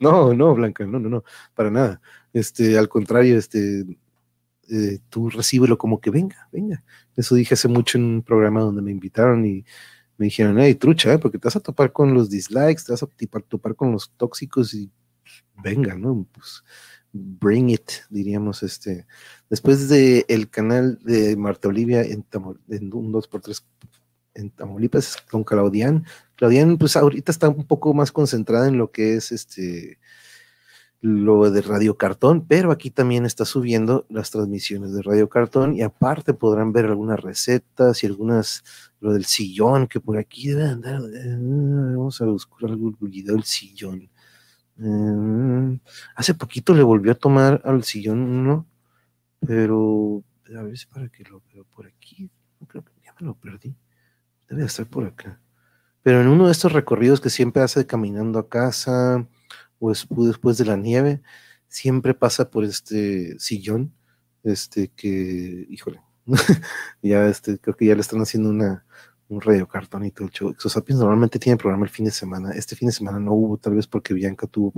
no, 0.00 0.34
no, 0.34 0.54
Blanca, 0.54 0.84
no, 0.86 0.98
no, 0.98 1.08
no, 1.08 1.24
para 1.54 1.70
nada. 1.70 2.00
Este, 2.32 2.76
al 2.76 2.88
contrario, 2.88 3.38
este, 3.38 3.84
eh, 4.70 4.98
tú 5.08 5.30
recíbelo 5.30 5.78
como 5.78 6.00
que 6.00 6.10
venga, 6.10 6.48
venga. 6.52 6.82
Eso 7.16 7.34
dije 7.34 7.54
hace 7.54 7.68
mucho 7.68 7.98
en 7.98 8.04
un 8.04 8.22
programa 8.22 8.60
donde 8.60 8.82
me 8.82 8.90
invitaron 8.90 9.44
y 9.46 9.64
me 10.16 10.26
dijeron, 10.26 10.58
hey, 10.58 10.74
trucha, 10.74 11.12
¿eh? 11.12 11.18
porque 11.18 11.38
te 11.38 11.48
vas 11.48 11.56
a 11.56 11.60
topar 11.60 11.92
con 11.92 12.14
los 12.14 12.30
dislikes, 12.30 12.82
te 12.84 12.92
vas 12.92 13.02
a 13.02 13.08
topar 13.48 13.74
con 13.74 13.92
los 13.92 14.10
tóxicos 14.16 14.74
y 14.74 14.90
venga, 15.62 15.94
¿no? 15.94 16.26
Pues 16.32 16.62
bring 17.12 17.70
it, 17.70 17.90
diríamos, 18.10 18.62
este. 18.62 19.06
Después 19.48 19.88
de 19.88 20.26
canal 20.50 20.98
de 21.02 21.36
Marta 21.36 21.68
Olivia 21.68 22.02
en, 22.02 22.24
en 22.68 22.94
un 22.94 23.12
2x3 23.12 23.62
en 24.34 24.50
Tamaulipas 24.50 25.16
con 25.30 25.44
Claudian. 25.44 26.04
Claudian, 26.36 26.76
pues 26.76 26.96
ahorita 26.96 27.30
está 27.30 27.48
un 27.48 27.66
poco 27.66 27.94
más 27.94 28.10
concentrada 28.12 28.68
en 28.68 28.78
lo 28.78 28.90
que 28.90 29.14
es 29.14 29.32
este 29.32 29.98
lo 31.00 31.50
de 31.50 31.60
Radio 31.60 31.98
Cartón, 31.98 32.46
pero 32.48 32.72
aquí 32.72 32.90
también 32.90 33.26
está 33.26 33.44
subiendo 33.44 34.06
las 34.08 34.30
transmisiones 34.30 34.94
de 34.94 35.02
Radio 35.02 35.28
Cartón 35.28 35.76
y 35.76 35.82
aparte 35.82 36.32
podrán 36.32 36.72
ver 36.72 36.86
algunas 36.86 37.20
recetas 37.20 38.02
y 38.02 38.06
algunas, 38.06 38.64
lo 39.04 39.12
del 39.12 39.26
sillón, 39.26 39.86
que 39.86 40.00
por 40.00 40.16
aquí 40.16 40.48
debe 40.48 40.64
andar, 40.64 41.02
eh, 41.14 41.36
vamos 41.38 42.18
a 42.22 42.24
buscar 42.24 42.70
algún 42.70 42.96
video 42.98 43.34
del 43.34 43.44
sillón. 43.44 44.08
Eh, 44.78 45.78
hace 46.16 46.32
poquito 46.32 46.74
le 46.74 46.82
volvió 46.82 47.12
a 47.12 47.14
tomar 47.14 47.60
al 47.66 47.84
sillón 47.84 48.20
uno, 48.20 48.66
pero 49.46 50.24
a 50.58 50.62
ver 50.62 50.78
si 50.78 50.86
para 50.86 51.10
que 51.10 51.22
lo 51.24 51.42
veo 51.52 51.64
por 51.64 51.86
aquí, 51.86 52.30
creo 52.66 52.82
que 52.82 52.92
ya 53.04 53.14
me 53.20 53.26
lo 53.26 53.34
perdí, 53.34 53.76
debe 54.48 54.64
estar 54.64 54.86
por 54.86 55.04
acá. 55.04 55.38
Pero 56.02 56.22
en 56.22 56.28
uno 56.28 56.46
de 56.46 56.52
estos 56.52 56.72
recorridos 56.72 57.20
que 57.20 57.28
siempre 57.28 57.62
hace 57.62 57.86
caminando 57.86 58.38
a 58.38 58.48
casa, 58.48 59.28
o 59.80 59.90
después 59.90 60.56
de 60.56 60.64
la 60.64 60.76
nieve, 60.78 61.20
siempre 61.68 62.14
pasa 62.14 62.50
por 62.50 62.64
este 62.64 63.38
sillón, 63.38 63.92
este 64.44 64.88
que, 64.88 65.66
híjole, 65.68 66.00
ya 67.02 67.28
este, 67.28 67.58
creo 67.58 67.76
que 67.76 67.86
ya 67.86 67.94
le 67.94 68.00
están 68.00 68.20
haciendo 68.20 68.50
una, 68.50 68.84
un 69.28 69.40
radio 69.40 69.66
cartón 69.66 70.04
y 70.04 70.10
todo 70.10 70.26
el 70.26 70.32
show. 70.32 70.50
Exosapiens 70.50 71.00
normalmente 71.00 71.38
tiene 71.38 71.56
programa 71.56 71.84
el 71.84 71.90
fin 71.90 72.04
de 72.04 72.10
semana. 72.10 72.52
Este 72.52 72.76
fin 72.76 72.86
de 72.86 72.92
semana 72.92 73.18
no 73.18 73.32
hubo, 73.32 73.56
tal 73.56 73.74
vez 73.74 73.86
porque 73.86 74.14
Bianca 74.14 74.46
tuvo. 74.46 74.72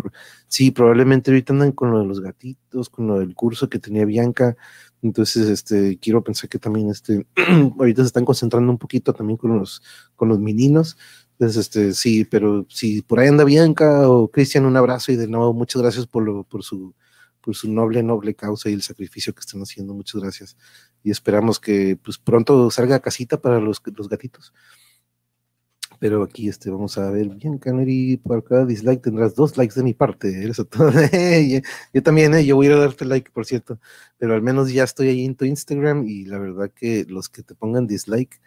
Sí, 0.49 0.71
probablemente 0.71 1.31
ahorita 1.31 1.53
andan 1.53 1.73
con 1.73 1.91
lo 1.91 2.01
de 2.01 2.07
los 2.07 2.21
gatitos, 2.21 2.89
con 2.89 3.07
lo 3.07 3.19
del 3.19 3.35
curso 3.35 3.69
que 3.69 3.79
tenía 3.79 4.05
Bianca. 4.05 4.57
Entonces, 5.03 5.49
este, 5.49 5.99
quiero 5.99 6.23
pensar 6.23 6.49
que 6.49 6.59
también 6.59 6.91
este, 6.91 7.27
ahorita 7.79 8.03
se 8.03 8.07
están 8.07 8.25
concentrando 8.25 8.71
un 8.71 8.79
poquito 8.79 9.13
también 9.13 9.37
con 9.37 9.59
los, 9.59 9.83
con 10.15 10.29
los 10.29 10.39
meninos. 10.39 10.97
Entonces, 11.33 11.67
este, 11.67 11.93
sí, 11.93 12.25
pero 12.25 12.67
si 12.69 13.03
por 13.03 13.21
ahí 13.21 13.29
anda 13.29 13.45
Bianca 13.45 14.09
o 14.09 14.29
Cristian, 14.29 14.65
un 14.65 14.77
abrazo 14.77 15.13
y 15.13 15.17
de 15.17 15.29
nuevo 15.29 15.53
muchas 15.53 15.83
gracias 15.83 16.07
por, 16.07 16.23
lo, 16.23 16.45
por, 16.45 16.63
su, 16.63 16.95
por 17.47 17.55
su 17.55 17.73
noble, 17.73 18.03
noble 18.03 18.35
causa 18.35 18.69
y 18.69 18.73
el 18.73 18.83
sacrificio 18.83 19.33
que 19.33 19.39
están 19.39 19.61
haciendo. 19.61 19.95
Muchas 19.95 20.21
gracias. 20.21 20.57
Y 21.05 21.13
esperamos 21.13 21.61
que 21.61 21.97
pues, 21.97 22.19
pronto 22.19 22.73
salga 22.73 22.99
casita 22.99 23.41
para 23.41 23.61
los, 23.61 23.81
los 23.97 24.09
gatitos. 24.09 24.53
Pero 26.01 26.25
aquí 26.25 26.49
este, 26.49 26.71
vamos 26.71 26.99
a 26.99 27.09
ver, 27.09 27.29
Bianca 27.29 27.73
Neri, 27.73 28.17
por 28.17 28.43
cada 28.43 28.67
dislike 28.67 29.01
tendrás 29.01 29.37
dos 29.37 29.57
likes 29.57 29.77
de 29.77 29.85
mi 29.85 29.95
parte. 29.95 30.45
Eso 30.49 30.65
todo. 30.65 30.91
yo 31.95 32.03
también, 32.03 32.35
eh, 32.35 32.45
yo 32.45 32.57
voy 32.57 32.67
a 32.67 32.71
ir 32.71 32.75
a 32.75 32.81
darte 32.81 33.05
like, 33.05 33.31
por 33.31 33.47
cierto. 33.47 33.79
Pero 34.19 34.35
al 34.35 34.43
menos 34.43 34.73
ya 34.73 34.83
estoy 34.83 35.07
ahí 35.07 35.25
en 35.25 35.37
tu 35.37 35.45
Instagram 35.45 36.05
y 36.05 36.25
la 36.25 36.39
verdad 36.39 36.73
que 36.75 37.07
los 37.09 37.29
que 37.29 37.45
te 37.45 37.55
pongan 37.55 37.87
dislike, 37.87 38.41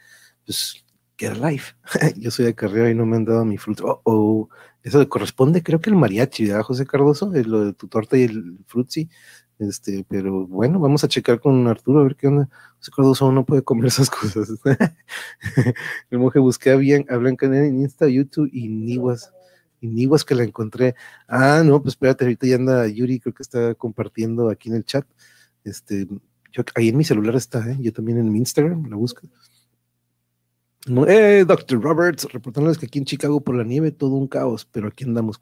pues 0.45 0.83
get 1.19 1.37
life. 1.37 1.75
Yo 2.17 2.31
soy 2.31 2.45
de 2.45 2.55
carrera 2.55 2.89
y 2.89 2.95
no 2.95 3.05
me 3.05 3.17
han 3.17 3.25
dado 3.25 3.45
mi 3.45 3.57
fruto. 3.57 4.01
Oh, 4.05 4.49
Eso 4.81 5.07
corresponde, 5.09 5.61
creo 5.61 5.81
que 5.81 5.89
el 5.89 5.95
mariachi, 5.97 6.47
¿verdad, 6.47 6.63
José 6.63 6.85
Cardoso? 6.85 7.33
Es 7.33 7.45
lo 7.45 7.65
de 7.65 7.73
tu 7.73 7.87
torta 7.87 8.17
y 8.17 8.23
el 8.23 8.59
frutzi. 8.65 9.09
Este, 9.59 10.05
pero 10.07 10.47
bueno, 10.47 10.79
vamos 10.79 11.03
a 11.03 11.09
checar 11.09 11.41
con 11.41 11.67
Arturo 11.67 11.99
a 11.99 12.03
ver 12.03 12.15
qué 12.15 12.27
onda. 12.27 12.49
José 12.77 12.91
Cardoso 12.95 13.31
no 13.31 13.45
puede 13.45 13.61
comer 13.61 13.87
esas 13.87 14.09
cosas. 14.09 14.49
el 16.09 16.19
monje 16.19 16.39
busqué 16.39 16.75
bien, 16.77 17.05
a 17.09 17.17
Blanca 17.17 17.45
en 17.45 17.81
Insta, 17.81 18.07
YouTube 18.07 18.49
y 18.53 18.69
Niguas. 18.69 19.33
Y 19.81 19.87
Niguas 19.87 20.23
que 20.23 20.35
la 20.35 20.43
encontré. 20.43 20.95
Ah, 21.27 21.61
no, 21.65 21.81
pues 21.81 21.93
espérate, 21.93 22.23
ahorita 22.23 22.47
ya 22.47 22.55
anda 22.55 22.87
Yuri, 22.87 23.19
creo 23.19 23.33
que 23.33 23.43
está 23.43 23.75
compartiendo 23.75 24.49
aquí 24.49 24.69
en 24.69 24.75
el 24.75 24.85
chat. 24.85 25.05
Este, 25.65 26.07
yo, 26.51 26.63
ahí 26.75 26.89
en 26.89 26.97
mi 26.97 27.03
celular 27.03 27.35
está, 27.35 27.69
¿eh? 27.69 27.77
yo 27.79 27.91
también 27.93 28.17
en 28.17 28.31
mi 28.31 28.39
Instagram 28.39 28.89
la 28.89 28.95
busco. 28.95 29.27
Eh, 30.87 31.43
Dr. 31.45 31.81
Roberts, 31.81 32.25
reportándoles 32.31 32.77
que 32.77 32.85
aquí 32.85 32.99
en 32.99 33.05
Chicago 33.05 33.41
por 33.41 33.55
la 33.55 33.65
nieve 33.65 33.91
todo 33.91 34.11
un 34.11 34.27
caos, 34.27 34.65
pero 34.71 34.87
aquí 34.87 35.03
andamos, 35.03 35.39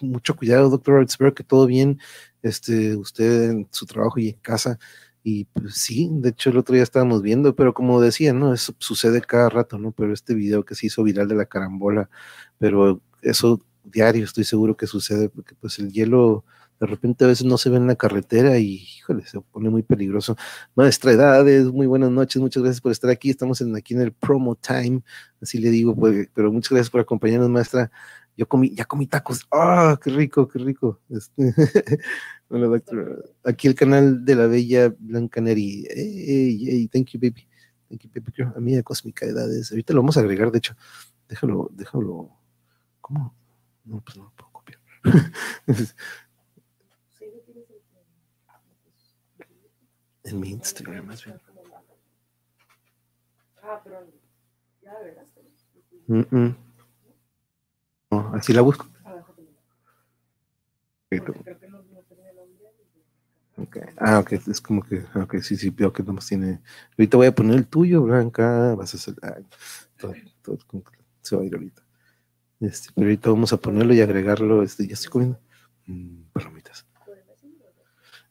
mucho 0.00 0.36
cuidado, 0.36 0.70
Dr. 0.70 0.94
Roberts, 0.94 1.12
espero 1.12 1.34
que 1.34 1.44
todo 1.44 1.66
bien, 1.66 2.00
este, 2.42 2.96
usted 2.96 3.50
en 3.50 3.68
su 3.70 3.86
trabajo 3.86 4.18
y 4.18 4.30
en 4.30 4.38
casa, 4.40 4.78
y 5.22 5.44
pues 5.46 5.74
sí, 5.76 6.08
de 6.12 6.30
hecho 6.30 6.50
el 6.50 6.58
otro 6.58 6.74
día 6.74 6.82
estábamos 6.82 7.22
viendo, 7.22 7.54
pero 7.54 7.74
como 7.74 8.00
decía, 8.00 8.32
¿no? 8.32 8.52
Eso 8.52 8.74
sucede 8.78 9.20
cada 9.20 9.48
rato, 9.48 9.78
¿no? 9.78 9.92
Pero 9.92 10.12
este 10.12 10.34
video 10.34 10.64
que 10.64 10.74
se 10.74 10.86
hizo 10.86 11.04
viral 11.04 11.28
de 11.28 11.36
la 11.36 11.46
carambola, 11.46 12.10
pero 12.58 13.00
eso 13.22 13.60
diario 13.84 14.24
estoy 14.24 14.44
seguro 14.44 14.76
que 14.76 14.86
sucede, 14.88 15.28
porque 15.28 15.54
pues 15.60 15.78
el 15.78 15.92
hielo 15.92 16.44
de 16.80 16.86
repente 16.86 17.24
a 17.24 17.28
veces 17.28 17.46
no 17.46 17.58
se 17.58 17.70
ve 17.70 17.76
en 17.76 17.86
la 17.86 17.96
carretera 17.96 18.58
y, 18.58 18.82
híjole, 18.98 19.26
se 19.26 19.40
pone 19.40 19.70
muy 19.70 19.82
peligroso. 19.82 20.36
Maestra 20.74 21.12
Edades, 21.12 21.66
muy 21.66 21.86
buenas 21.86 22.10
noches, 22.10 22.40
muchas 22.40 22.62
gracias 22.62 22.80
por 22.80 22.92
estar 22.92 23.10
aquí. 23.10 23.30
Estamos 23.30 23.60
en, 23.60 23.74
aquí 23.76 23.94
en 23.94 24.02
el 24.02 24.12
promo 24.12 24.56
time, 24.56 25.02
así 25.40 25.58
le 25.58 25.70
digo, 25.70 25.94
pues, 25.94 26.28
pero 26.34 26.52
muchas 26.52 26.70
gracias 26.70 26.90
por 26.90 27.00
acompañarnos, 27.00 27.48
maestra. 27.48 27.90
Yo 28.36 28.46
comí, 28.46 28.74
ya 28.74 28.84
comí 28.84 29.06
tacos. 29.06 29.46
¡Ah, 29.50 29.98
qué 30.02 30.10
rico, 30.10 30.46
qué 30.46 30.58
rico! 30.58 31.00
Este, 31.08 31.54
doctor. 32.50 33.34
Aquí 33.44 33.66
el 33.66 33.74
canal 33.74 34.24
de 34.24 34.34
la 34.34 34.46
bella 34.46 34.94
Blanca 34.98 35.40
Neri. 35.40 35.86
Hey, 35.88 36.58
hey, 36.60 36.88
thank 36.92 37.08
you, 37.12 37.20
baby. 37.20 37.48
Thank 37.88 38.02
you, 38.02 38.10
baby. 38.14 38.52
Amiga 38.54 38.82
Cósmica 38.82 39.24
Edades. 39.24 39.70
Ahorita 39.70 39.94
lo 39.94 40.02
vamos 40.02 40.18
a 40.18 40.20
agregar, 40.20 40.50
de 40.50 40.58
hecho. 40.58 40.76
Déjalo, 41.28 41.70
déjalo. 41.72 42.30
¿Cómo? 43.00 43.34
No, 43.84 44.02
pues 44.02 44.16
no 44.18 44.24
lo 44.24 44.32
puedo 44.32 44.52
copiar. 44.52 44.80
En 50.26 50.40
mi 50.40 50.50
Instagram, 50.50 51.06
más 51.06 51.24
bien. 51.24 51.40
Ah, 53.62 53.80
pero 53.82 54.06
ya 54.82 54.92
mm 56.08 56.20
-mm. 56.30 56.56
No, 58.10 58.34
así 58.34 58.52
la 58.52 58.62
busco. 58.62 58.86
Okay. 63.58 63.82
Ah, 63.96 64.18
ok, 64.18 64.32
es 64.32 64.60
como 64.60 64.82
que, 64.82 65.04
ok, 65.14 65.38
sí, 65.38 65.56
sí, 65.56 65.70
veo 65.70 65.92
que 65.92 66.02
nomás 66.02 66.26
tiene. 66.26 66.60
Ahorita 66.98 67.16
voy 67.16 67.26
a 67.26 67.34
poner 67.34 67.56
el 67.56 67.66
tuyo, 67.66 68.02
Blanca, 68.02 68.74
vas 68.74 68.92
a 68.94 68.96
hacer. 68.98 69.14
Ah, 69.22 69.38
todo, 69.96 70.12
todo, 70.42 70.58
se 71.22 71.36
va 71.36 71.42
a 71.42 71.44
ir 71.46 71.54
ahorita. 71.54 71.82
Este, 72.60 72.90
pero 72.94 73.06
ahorita 73.06 73.30
vamos 73.30 73.52
a 73.52 73.56
ponerlo 73.58 73.94
y 73.94 74.00
agregarlo. 74.00 74.62
Este, 74.62 74.86
ya 74.86 74.94
estoy 74.94 75.10
comiendo. 75.10 75.40
Mm, 75.86 76.24
palomitas. 76.32 76.85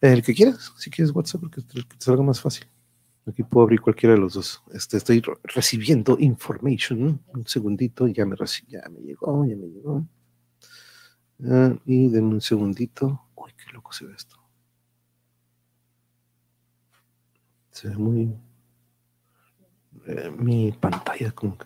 El 0.01 0.21
que 0.23 0.33
quieras, 0.33 0.73
si 0.77 0.89
quieres 0.89 1.13
WhatsApp, 1.13 1.41
porque 1.41 1.61
te, 1.61 1.81
salga 1.99 2.23
más 2.23 2.41
fácil. 2.41 2.67
Aquí 3.27 3.43
puedo 3.43 3.63
abrir 3.63 3.81
cualquiera 3.81 4.13
de 4.13 4.21
los 4.21 4.33
dos. 4.33 4.61
Este, 4.71 4.97
estoy 4.97 5.23
recibiendo 5.43 6.17
information. 6.19 7.21
Un 7.27 7.47
segundito, 7.47 8.07
ya 8.07 8.25
me, 8.25 8.35
ya 8.67 8.83
me 8.89 8.99
llegó, 8.99 9.45
ya 9.45 9.55
me 9.55 9.67
llegó. 9.67 10.05
Ah, 11.43 11.75
y 11.85 12.09
den 12.09 12.25
un 12.25 12.41
segundito. 12.41 13.27
Uy, 13.35 13.51
qué 13.57 13.71
loco 13.73 13.91
se 13.93 14.05
ve 14.05 14.13
esto. 14.15 14.37
Se 17.71 17.89
ve 17.89 17.97
muy. 17.97 18.35
Eh, 20.05 20.31
mi 20.37 20.71
pantalla, 20.71 21.31
como 21.31 21.57
que. 21.57 21.65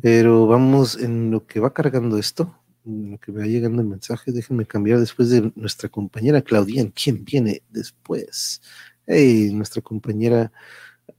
Pero 0.00 0.46
vamos 0.46 0.98
en 0.98 1.30
lo 1.30 1.46
que 1.46 1.60
va 1.60 1.72
cargando 1.72 2.18
esto, 2.18 2.58
lo 2.84 3.18
que 3.18 3.32
va 3.32 3.44
llegando 3.44 3.82
el 3.82 3.88
mensaje. 3.88 4.32
Déjenme 4.32 4.66
cambiar 4.66 4.98
después 4.98 5.30
de 5.30 5.52
nuestra 5.54 5.88
compañera 5.88 6.42
Claudia. 6.42 6.90
¿Quién 6.94 7.24
viene 7.24 7.62
después? 7.70 8.60
Hey, 9.06 9.50
nuestra 9.52 9.82
compañera 9.82 10.52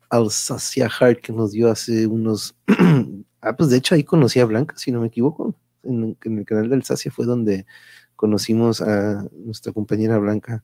Alsacia 0.09 0.89
Hart 0.99 1.21
que 1.21 1.33
nos 1.33 1.51
dio 1.51 1.69
hace 1.71 2.07
unos. 2.07 2.55
ah, 3.41 3.55
pues 3.55 3.69
de 3.69 3.77
hecho 3.77 3.95
ahí 3.95 4.03
conocí 4.03 4.39
a 4.39 4.45
Blanca, 4.45 4.75
si 4.77 4.91
no 4.91 5.01
me 5.01 5.07
equivoco. 5.07 5.55
En, 5.83 6.17
el 6.23 6.45
canal 6.45 6.69
de 6.69 6.75
Alsacia 6.75 7.11
fue 7.11 7.25
donde 7.25 7.65
conocimos 8.15 8.81
a 8.81 9.27
nuestra 9.33 9.73
compañera 9.73 10.17
Blanca. 10.17 10.63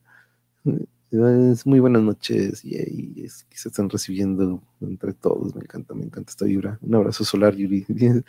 Es 1.10 1.66
muy 1.66 1.80
buenas 1.80 2.02
noches 2.02 2.64
y, 2.64 3.24
es, 3.24 3.42
que 3.44 3.58
se 3.58 3.68
están 3.68 3.90
recibiendo 3.90 4.62
entre 4.80 5.12
todos. 5.12 5.54
Me 5.56 5.62
encanta, 5.62 5.92
me 5.94 6.04
encanta 6.04 6.30
esta 6.30 6.44
vibra. 6.44 6.78
Un 6.82 6.94
abrazo 6.94 7.24
solar, 7.24 7.54
Yuri. 7.54 7.84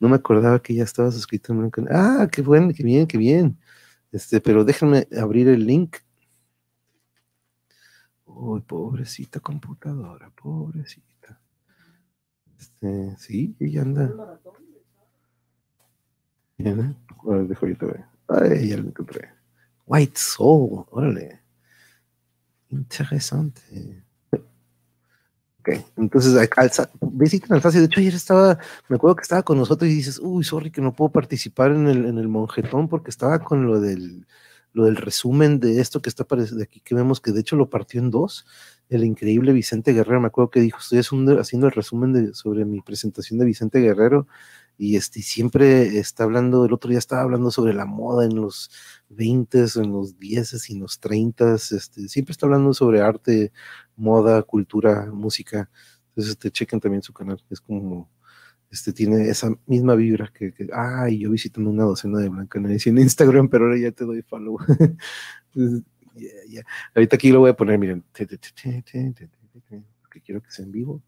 No 0.00 0.08
me 0.08 0.16
acordaba 0.16 0.60
que 0.60 0.74
ya 0.74 0.84
estaba 0.84 1.12
suscrito 1.12 1.52
en 1.52 1.58
Blanca. 1.60 1.82
Ah, 1.90 2.28
qué 2.30 2.42
bueno, 2.42 2.72
qué 2.74 2.82
bien, 2.82 3.06
qué 3.06 3.18
bien. 3.18 3.56
Este, 4.10 4.40
pero 4.40 4.64
déjenme 4.64 5.06
abrir 5.16 5.48
el 5.48 5.66
link 5.66 5.98
Uy, 8.40 8.60
pobrecita 8.60 9.40
computadora, 9.40 10.30
pobrecita. 10.30 11.40
Este, 12.56 13.16
sí, 13.16 13.56
ella 13.58 13.82
anda. 13.82 14.40
Bien, 16.56 16.80
¿eh? 16.80 17.46
dejo 17.48 17.66
Ay, 18.28 18.68
ya 18.68 18.76
lo 18.76 18.88
encontré. 18.88 19.30
White 19.86 20.16
Soul, 20.16 20.84
órale. 20.90 21.47
Interesante. 22.70 23.60
Ok, 25.60 25.70
entonces, 25.96 26.50
alza, 26.56 26.90
visita 27.00 27.54
Alsacia. 27.54 27.80
De 27.80 27.86
hecho, 27.86 28.00
ayer 28.00 28.14
estaba, 28.14 28.58
me 28.88 28.96
acuerdo 28.96 29.16
que 29.16 29.22
estaba 29.22 29.42
con 29.42 29.58
nosotros 29.58 29.90
y 29.90 29.94
dices, 29.94 30.18
uy, 30.22 30.44
sorry 30.44 30.70
que 30.70 30.80
no 30.80 30.94
puedo 30.94 31.10
participar 31.10 31.72
en 31.72 31.88
el, 31.88 32.06
en 32.06 32.18
el 32.18 32.28
monjetón 32.28 32.88
porque 32.88 33.10
estaba 33.10 33.40
con 33.40 33.66
lo 33.66 33.80
del 33.80 34.26
lo 34.72 34.84
del 34.84 34.96
resumen 34.96 35.60
de 35.60 35.80
esto 35.80 36.00
que 36.00 36.08
está 36.08 36.24
de 36.24 36.62
aquí, 36.62 36.80
que 36.80 36.94
vemos 36.94 37.20
que 37.20 37.32
de 37.32 37.40
hecho 37.40 37.56
lo 37.56 37.70
partió 37.70 38.00
en 38.00 38.10
dos, 38.10 38.46
el 38.88 39.04
increíble 39.04 39.52
Vicente 39.52 39.92
Guerrero, 39.92 40.20
me 40.20 40.28
acuerdo 40.28 40.50
que 40.50 40.60
dijo, 40.60 40.78
estoy 40.78 40.98
haciendo, 40.98 41.66
el 41.66 41.72
resumen 41.72 42.12
de, 42.12 42.34
sobre 42.34 42.64
mi 42.64 42.80
presentación 42.80 43.38
de 43.38 43.46
Vicente 43.46 43.80
Guerrero, 43.80 44.26
y 44.78 44.96
este, 44.96 45.22
siempre 45.22 45.98
está 45.98 46.24
hablando, 46.24 46.64
el 46.64 46.72
otro 46.72 46.90
día 46.90 46.98
estaba 46.98 47.22
hablando 47.22 47.50
sobre 47.50 47.74
la 47.74 47.84
moda 47.84 48.24
en 48.24 48.36
los 48.36 48.70
20, 49.10 49.64
en 49.76 49.92
los 49.92 50.18
10 50.18 50.70
y 50.70 50.74
en 50.74 50.80
los 50.80 51.00
30, 51.00 51.54
este, 51.54 52.08
siempre 52.08 52.32
está 52.32 52.46
hablando 52.46 52.72
sobre 52.72 53.00
arte, 53.00 53.52
moda, 53.96 54.42
cultura, 54.42 55.10
música, 55.12 55.68
entonces 56.10 56.32
este, 56.32 56.50
chequen 56.52 56.80
también 56.80 57.02
su 57.02 57.12
canal, 57.12 57.42
es 57.50 57.60
como 57.60 58.08
este, 58.70 58.92
tiene 58.92 59.28
esa 59.28 59.50
misma 59.66 59.94
vibra 59.94 60.32
que, 60.32 60.52
ay, 60.72 61.20
yo 61.20 61.30
visitando 61.30 61.70
una 61.70 61.84
docena 61.84 62.18
de 62.18 62.28
Blanca 62.28 62.58
en 62.58 62.98
Instagram, 62.98 63.48
pero 63.48 63.64
ahora 63.64 63.78
ya 63.78 63.92
te 63.92 64.04
doy 64.04 64.22
follow. 64.22 64.58
Ahorita 66.94 67.16
aquí 67.16 67.30
lo 67.30 67.40
voy 67.40 67.50
a 67.50 67.56
poner, 67.56 67.78
miren, 67.78 68.04
porque 68.12 68.38
quiero 70.20 70.42
que 70.42 70.50
sea 70.50 70.64
en 70.64 70.72
vivo. 70.72 71.02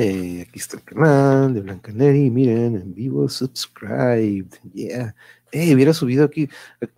Eh, 0.00 0.46
aquí 0.48 0.60
está 0.60 0.76
el 0.76 0.84
canal 0.84 1.52
de 1.52 1.60
Blanca 1.60 1.90
Neri, 1.92 2.30
miren, 2.30 2.76
en 2.76 2.94
vivo, 2.94 3.28
subscribed, 3.28 4.46
yeah. 4.72 5.14
Eh, 5.50 5.74
hubiera 5.74 5.92
subido 5.92 6.24
aquí, 6.24 6.48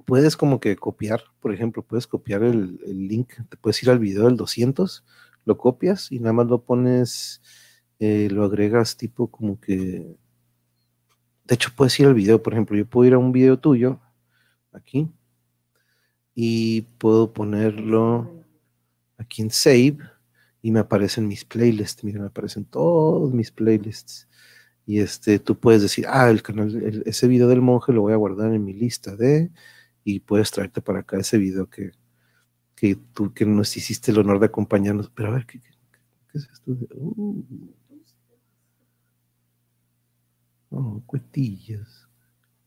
puedes 0.04 0.36
como 0.36 0.60
que 0.60 0.76
copiar, 0.76 1.22
por 1.40 1.54
ejemplo, 1.54 1.82
puedes 1.82 2.06
copiar 2.06 2.42
el, 2.42 2.78
el 2.84 3.08
link, 3.08 3.32
te 3.48 3.56
puedes 3.56 3.82
ir 3.82 3.90
al 3.90 3.98
video 3.98 4.26
del 4.26 4.36
200 4.36 5.04
lo 5.44 5.56
copias 5.58 6.12
y 6.12 6.18
nada 6.18 6.32
más 6.32 6.46
lo 6.46 6.62
pones, 6.62 7.42
eh, 7.98 8.28
lo 8.30 8.44
agregas 8.44 8.96
tipo 8.96 9.28
como 9.30 9.60
que, 9.60 10.16
de 11.44 11.54
hecho 11.54 11.70
puedes 11.74 11.98
ir 12.00 12.06
al 12.06 12.14
video, 12.14 12.42
por 12.42 12.52
ejemplo, 12.52 12.76
yo 12.76 12.86
puedo 12.86 13.08
ir 13.08 13.14
a 13.14 13.18
un 13.18 13.32
video 13.32 13.58
tuyo, 13.58 14.00
aquí, 14.72 15.08
y 16.34 16.82
puedo 16.98 17.32
ponerlo 17.32 18.30
aquí 19.18 19.42
en 19.42 19.50
Save, 19.50 19.98
y 20.62 20.70
me 20.70 20.80
aparecen 20.80 21.28
mis 21.28 21.44
playlists, 21.44 22.04
mira, 22.04 22.20
me 22.20 22.26
aparecen 22.26 22.64
todos 22.64 23.32
mis 23.32 23.50
playlists. 23.50 24.28
Y 24.86 25.00
este, 25.00 25.38
tú 25.38 25.58
puedes 25.58 25.82
decir, 25.82 26.06
ah, 26.08 26.30
el 26.30 26.42
canal, 26.42 27.02
ese 27.06 27.28
video 27.28 27.48
del 27.48 27.60
monje 27.60 27.92
lo 27.92 28.02
voy 28.02 28.12
a 28.12 28.16
guardar 28.16 28.52
en 28.52 28.64
mi 28.64 28.72
lista 28.72 29.16
de, 29.16 29.50
y 30.04 30.20
puedes 30.20 30.50
traerte 30.50 30.80
para 30.80 31.00
acá 31.00 31.18
ese 31.18 31.38
video 31.38 31.68
que, 31.68 31.92
que 32.74 32.96
tú 32.96 33.32
que 33.32 33.46
nos 33.46 33.76
hiciste 33.76 34.10
el 34.10 34.18
honor 34.18 34.40
de 34.40 34.46
acompañarnos. 34.46 35.10
Pero 35.10 35.28
a 35.30 35.32
ver, 35.32 35.46
¿qué, 35.46 35.60
es 36.34 36.48
esto? 36.50 36.72
Uh. 36.94 37.44
Oh, 40.70 41.02
cuetillas. 41.04 42.08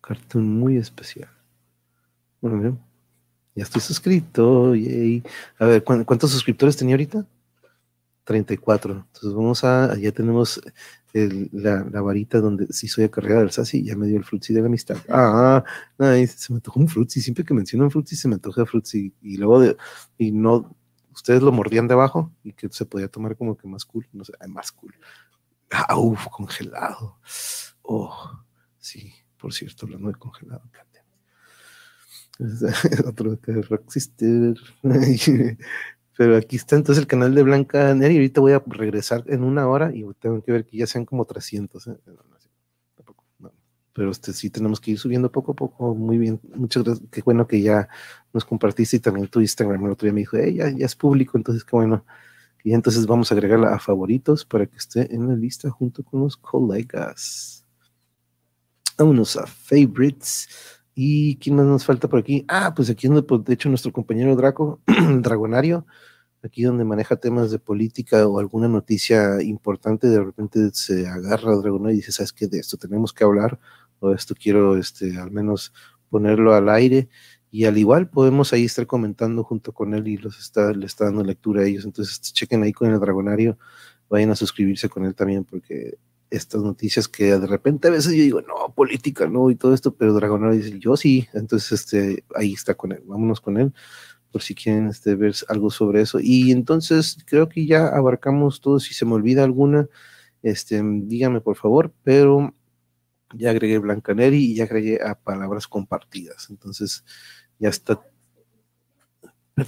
Cartoon 0.02 0.60
muy 0.60 0.78
especial. 0.78 1.30
Bueno, 2.42 2.78
ya 3.56 3.64
estoy 3.64 3.82
suscrito. 3.82 4.76
Yay. 4.76 5.24
A 5.58 5.66
ver, 5.66 5.84
¿cuántos 5.84 6.32
suscriptores 6.32 6.76
tenía 6.76 6.96
ahorita? 6.96 7.26
34. 8.24 8.94
Entonces 8.94 9.34
vamos 9.34 9.64
a, 9.64 9.98
ya 9.98 10.12
tenemos 10.12 10.62
la, 11.14 12.02
varita 12.02 12.40
donde 12.40 12.68
si 12.68 12.88
soy 12.88 13.06
acarreada 13.06 13.42
del 13.42 13.52
Sassi, 13.52 13.84
ya 13.84 13.96
me 13.96 14.08
dio 14.08 14.18
el 14.18 14.24
frutzi 14.24 14.54
de 14.54 14.62
la 14.62 14.68
amistad. 14.68 14.98
Ah, 15.10 15.64
se 15.98 16.54
me 16.54 16.58
antojó 16.58 16.80
un 16.80 16.88
frutzi. 16.88 17.22
Siempre 17.22 17.46
que 17.46 17.54
menciono 17.54 17.86
un 17.86 17.92
frutzi, 17.92 18.16
se 18.16 18.28
me 18.28 18.36
antoja 18.36 18.66
frutzi. 18.66 19.14
Y 19.22 19.38
luego, 19.38 19.60
de, 19.60 19.78
y 20.18 20.32
no, 20.32 20.76
ustedes 21.12 21.42
lo 21.42 21.52
mordían 21.52 21.88
de 21.88 21.94
abajo 21.94 22.32
y 22.44 22.54
que 22.54 22.70
se 22.70 22.86
podía 22.86 23.08
tomar 23.08 23.38
como 23.38 23.56
que 23.58 23.68
más 23.68 23.86
cool. 23.86 24.08
No 24.12 24.24
sé, 24.24 24.34
más 24.48 24.72
cool. 24.72 24.96
Ah, 25.72 25.98
uff, 25.98 26.28
congelado. 26.28 27.18
Oh, 27.84 28.44
sí, 28.80 29.12
por 29.38 29.54
cierto, 29.54 29.86
hablando 29.86 30.10
de 30.10 30.16
congelado, 30.16 30.64
otro 33.06 33.36
de 33.36 33.62
Rocksister. 33.62 34.56
Pero 36.18 36.38
aquí 36.38 36.56
está 36.58 36.76
entonces 36.76 37.02
el 37.02 37.08
canal 37.08 37.34
de 37.34 37.44
Blanca 37.44 37.94
Neri. 37.94 38.16
Ahorita 38.16 38.42
voy 38.42 38.54
a 38.54 38.64
regresar 38.66 39.24
en 39.28 39.44
una 39.44 39.68
hora 39.68 39.92
y 39.94 40.06
tengo 40.20 40.44
que 40.44 40.52
ver 40.52 40.66
que 40.66 40.78
ya 40.78 40.88
sean 40.88 41.06
como 41.06 41.26
300. 41.26 41.88
¿eh? 41.88 41.98
Pero 43.94 44.12
este, 44.12 44.34
sí 44.34 44.50
tenemos 44.50 44.80
que 44.80 44.92
ir 44.92 45.00
subiendo 45.00 45.32
poco 45.32 45.54
a 45.54 45.56
poco. 45.56 45.96
Muy 45.96 46.18
bien. 46.18 46.40
Muchas 46.56 46.84
gracias. 46.84 47.08
Qué 47.12 47.22
bueno 47.22 47.48
que 47.48 47.62
ya 47.62 47.88
nos 48.32 48.46
compartiste 48.46 48.98
y 48.98 49.00
también 49.00 49.28
tu 49.28 49.40
Instagram. 49.40 49.86
El 49.86 49.92
otro 49.92 50.06
día 50.06 50.14
me 50.14 50.22
dijo, 50.22 50.38
ya, 50.38 50.70
ya 50.70 50.86
es 50.86 50.96
público. 50.96 51.38
Entonces, 51.38 51.64
qué 51.64 51.76
bueno. 51.76 52.06
Y 52.64 52.74
entonces 52.74 53.06
vamos 53.06 53.32
a 53.32 53.36
agregarla 53.36 53.74
a 53.74 53.80
favoritos 53.80 54.46
para 54.46 54.66
que 54.66 54.78
esté 54.78 55.14
en 55.14 55.28
la 55.28 55.36
lista 55.36 55.70
junto 55.70 56.04
con 56.04 56.22
los 56.22 56.38
colegas. 56.38 57.66
Vámonos 58.98 59.36
a 59.36 59.46
favorites. 59.46 60.48
¿Y 60.96 61.38
quién 61.38 61.56
más 61.56 61.66
nos 61.66 61.86
falta 61.86 62.08
por 62.08 62.20
aquí? 62.20 62.46
Ah, 62.48 62.74
pues 62.76 62.90
aquí 62.90 63.08
donde, 63.08 63.24
pues, 63.24 63.44
de 63.44 63.54
hecho, 63.54 63.70
nuestro 63.70 63.92
compañero 63.92 64.36
Draco, 64.36 64.80
Dragonario, 65.22 65.88
aquí 66.44 66.64
donde 66.64 66.84
maneja 66.86 67.16
temas 67.16 67.52
de 67.52 67.60
política 67.60 68.28
o 68.28 68.40
alguna 68.40 68.68
noticia 68.68 69.42
importante, 69.42 70.08
de 70.08 70.24
repente 70.24 70.70
se 70.74 71.08
agarra 71.08 71.54
a 71.54 71.56
Dragonario 71.58 71.94
y 71.94 71.98
dice, 71.98 72.12
¿sabes 72.12 72.34
qué? 72.34 72.48
De 72.48 72.60
esto 72.60 72.78
tenemos 72.78 73.14
que 73.14 73.24
hablar, 73.24 73.60
o 74.00 74.14
esto 74.14 74.36
quiero, 74.36 74.78
este, 74.78 75.18
al 75.18 75.32
menos 75.32 75.74
ponerlo 76.10 76.54
al 76.54 76.70
aire. 76.70 77.10
Y 77.50 77.66
al 77.66 77.78
igual 77.78 78.10
podemos 78.10 78.54
ahí 78.54 78.66
estar 78.66 78.88
comentando 78.88 79.44
junto 79.44 79.74
con 79.74 79.94
él 79.94 80.08
y 80.08 80.18
los 80.18 80.40
está, 80.40 80.74
le 80.74 80.86
está 80.88 81.06
dando 81.06 81.24
lectura 81.24 81.62
a 81.62 81.66
ellos. 81.66 81.86
Entonces, 81.86 82.20
chequen 82.22 82.64
ahí 82.64 82.74
con 82.74 82.92
el 82.92 83.00
Dragonario, 83.00 83.58
vayan 84.10 84.32
a 84.32 84.36
suscribirse 84.36 84.90
con 84.90 85.06
él 85.06 85.16
también, 85.16 85.44
porque 85.46 85.98
estas 86.36 86.64
noticias 86.64 87.08
que 87.08 87.38
de 87.38 87.48
repente 87.48 87.88
a 87.88 87.92
veces 87.92 88.14
yo 88.14 88.24
digo, 88.24 88.42
no, 88.42 88.74
política, 88.74 89.28
no, 89.28 89.50
y 89.52 89.56
todo 89.56 89.74
esto, 89.74 89.96
pero 89.96 90.14
Dragonero 90.14 90.54
dice, 90.54 90.80
yo 90.80 90.98
sí, 90.98 91.28
entonces 91.34 91.72
este, 91.72 92.26
ahí 92.36 92.54
está 92.54 92.76
con 92.76 92.92
él, 92.92 93.04
vámonos 93.06 93.40
con 93.40 93.58
él, 93.58 93.74
por 94.32 94.42
si 94.42 94.56
quieren 94.56 94.88
este, 94.88 95.16
ver 95.16 95.36
algo 95.48 95.70
sobre 95.70 96.02
eso. 96.02 96.20
Y 96.22 96.52
entonces 96.52 97.18
creo 97.26 97.50
que 97.50 97.66
ya 97.66 97.88
abarcamos 97.88 98.62
todo, 98.62 98.80
si 98.80 98.94
se 98.94 99.06
me 99.06 99.14
olvida 99.14 99.44
alguna, 99.44 99.88
este, 100.42 100.82
díganme 100.84 101.42
por 101.42 101.56
favor, 101.56 101.94
pero 102.04 102.54
ya 103.36 103.52
agregué 103.52 103.78
Blancaneri 103.78 104.38
y 104.38 104.56
ya 104.56 104.64
agregué 104.66 105.00
a 105.04 105.16
palabras 105.16 105.68
compartidas, 105.68 106.48
entonces 106.50 107.06
ya 107.60 107.70
está. 107.70 108.02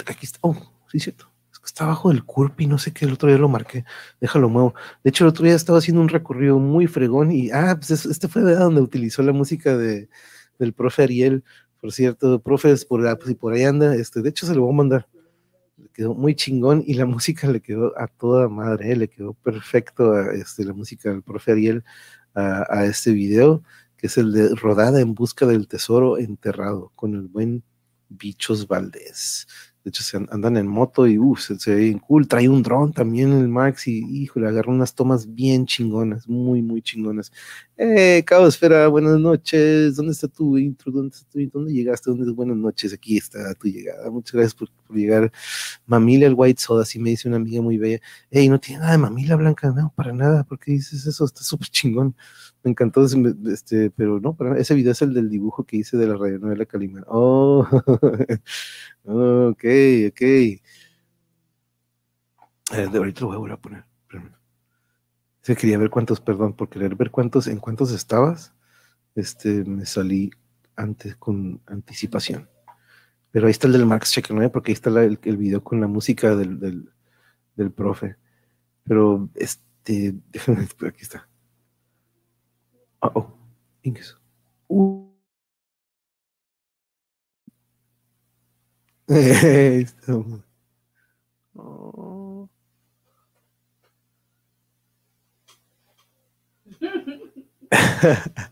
Aquí 0.07 0.25
está, 0.25 0.39
oh, 0.41 0.57
sí, 0.91 0.99
cierto 0.99 1.34
está 1.65 1.85
abajo 1.85 2.09
del 2.09 2.23
curp 2.23 2.61
y 2.61 2.67
no 2.67 2.77
sé 2.77 2.93
qué, 2.93 3.05
el 3.05 3.13
otro 3.13 3.29
día 3.29 3.37
lo 3.37 3.49
marqué, 3.49 3.85
déjalo 4.21 4.49
muevo. 4.49 4.75
De 5.03 5.09
hecho, 5.09 5.23
el 5.23 5.29
otro 5.29 5.45
día 5.45 5.55
estaba 5.55 5.79
haciendo 5.79 6.01
un 6.01 6.09
recorrido 6.09 6.59
muy 6.59 6.87
fregón 6.87 7.31
y, 7.31 7.51
ah, 7.51 7.75
pues 7.79 8.05
este 8.05 8.27
fue 8.27 8.41
donde 8.43 8.81
utilizó 8.81 9.23
la 9.23 9.33
música 9.33 9.77
de, 9.77 10.09
del 10.59 10.73
profe 10.73 11.03
Ariel, 11.03 11.43
Por 11.81 11.91
cierto, 11.91 12.41
profes, 12.41 12.85
por, 12.85 13.07
ah, 13.07 13.17
pues, 13.17 13.35
por 13.35 13.53
ahí 13.53 13.63
anda, 13.63 13.95
este, 13.95 14.21
de 14.21 14.29
hecho 14.29 14.45
se 14.45 14.55
lo 14.55 14.61
voy 14.61 14.73
a 14.73 14.77
mandar. 14.77 15.07
Le 15.77 15.89
quedó 15.89 16.13
muy 16.13 16.35
chingón 16.35 16.83
y 16.85 16.93
la 16.95 17.05
música 17.05 17.47
le 17.47 17.61
quedó 17.61 17.97
a 17.99 18.07
toda 18.07 18.49
madre, 18.49 18.91
¿eh? 18.91 18.95
le 18.95 19.07
quedó 19.09 19.33
perfecto 19.33 20.19
este, 20.31 20.65
la 20.65 20.73
música 20.73 21.09
del 21.09 21.23
profe 21.23 21.51
Ariel 21.53 21.83
a, 22.33 22.65
a 22.69 22.85
este 22.85 23.11
video, 23.11 23.63
que 23.97 24.07
es 24.07 24.17
el 24.17 24.31
de 24.33 24.55
Rodada 24.55 25.01
en 25.01 25.13
busca 25.15 25.45
del 25.45 25.67
tesoro 25.67 26.17
enterrado, 26.17 26.91
con 26.95 27.15
el 27.15 27.27
buen 27.27 27.63
Bichos 28.09 28.67
Valdés. 28.67 29.47
De 29.85 29.89
hecho, 29.89 30.01
se 30.01 30.17
andan 30.17 30.57
en 30.57 30.65
moto 30.65 31.05
y 31.05 31.19
uff, 31.19 31.51
se, 31.59 31.75
ve 31.75 31.81
bien 31.81 31.99
cool. 31.99 32.27
Trae 32.27 32.49
un 32.49 32.63
dron 32.63 32.91
también 32.91 33.31
el 33.33 33.47
Max 33.47 33.87
y, 33.87 33.99
híjole, 33.99 34.47
agarró 34.47 34.71
unas 34.71 34.95
tomas 34.95 35.35
bien 35.35 35.67
chingonas, 35.67 36.27
muy, 36.27 36.63
muy 36.63 36.81
chingonas. 36.81 37.31
Eh, 37.77 38.23
Cabo 38.25 38.47
Esfera, 38.47 38.87
buenas 38.87 39.19
noches. 39.19 39.95
¿Dónde 39.95 40.13
está 40.13 40.27
tu 40.27 40.57
intro? 40.57 40.91
¿Dónde, 40.91 41.15
está 41.15 41.29
tu, 41.29 41.39
¿Dónde 41.53 41.71
llegaste? 41.71 42.09
¿Dónde 42.09 42.31
Buenas 42.31 42.57
noches. 42.57 42.93
Aquí 42.93 43.17
está 43.17 43.53
tu 43.53 43.67
llegada. 43.67 44.09
Muchas 44.09 44.33
gracias 44.33 44.55
por, 44.55 44.69
llegar. 44.89 45.31
Mamila 45.85 46.25
el 46.25 46.33
White 46.35 46.61
Soda, 46.61 46.81
así 46.81 46.97
me 46.97 47.11
dice 47.11 47.27
una 47.27 47.37
amiga 47.37 47.61
muy 47.61 47.77
bella. 47.77 47.99
Ey, 48.31 48.49
no 48.49 48.59
tiene 48.59 48.79
nada 48.79 48.93
de 48.93 48.97
mamila 48.97 49.35
blanca, 49.35 49.71
no, 49.71 49.93
para 49.95 50.13
nada. 50.13 50.43
¿Por 50.43 50.57
qué 50.57 50.71
dices 50.71 51.05
eso? 51.05 51.25
Está 51.25 51.43
súper 51.43 51.67
chingón. 51.69 52.15
Me 52.65 52.71
encantó, 52.71 53.05
este, 53.47 53.91
pero 53.91 54.19
no, 54.19 54.35
para, 54.35 54.57
ese 54.57 54.73
video 54.73 54.93
es 54.93 55.01
el 55.03 55.13
del 55.13 55.29
dibujo 55.29 55.65
que 55.65 55.77
hice 55.77 55.97
de 55.97 56.07
la 56.07 56.17
radionovela 56.17 56.65
Calimán. 56.65 57.05
Oh, 57.07 57.59
ok, 59.03 59.63
ok. 60.09 60.21
Eh, 60.21 60.59
de 62.71 62.97
ahorita 62.97 63.21
lo 63.21 63.27
voy 63.27 63.35
a 63.35 63.39
volver 63.39 63.53
a 63.53 63.61
poner. 63.61 63.85
Se 65.41 65.55
quería 65.55 65.77
ver 65.77 65.91
cuántos, 65.91 66.19
perdón, 66.19 66.53
por 66.53 66.67
querer 66.69 66.95
ver 66.95 67.11
cuántos, 67.11 67.45
en 67.45 67.59
cuántos 67.59 67.91
estabas, 67.91 68.51
este, 69.13 69.63
me 69.63 69.85
salí 69.85 70.31
antes 70.75 71.15
con 71.17 71.61
anticipación. 71.67 72.49
Pero 73.29 73.45
ahí 73.45 73.51
está 73.51 73.67
el 73.67 73.73
del 73.73 73.85
Max 73.85 74.19
¿no? 74.31 74.51
Porque 74.51 74.71
ahí 74.71 74.73
está 74.73 74.89
el, 74.89 75.19
el, 75.21 75.37
video 75.37 75.63
con 75.63 75.79
la 75.79 75.87
música 75.87 76.35
del, 76.35 76.59
del, 76.59 76.89
del 77.55 77.71
profe. 77.71 78.15
Pero, 78.85 79.29
este, 79.35 80.15
déjame, 80.31 80.67
aquí 80.87 81.01
está. 81.03 81.29
Uh 83.13 83.25
oh, 90.07 90.41
oh. 91.55 92.49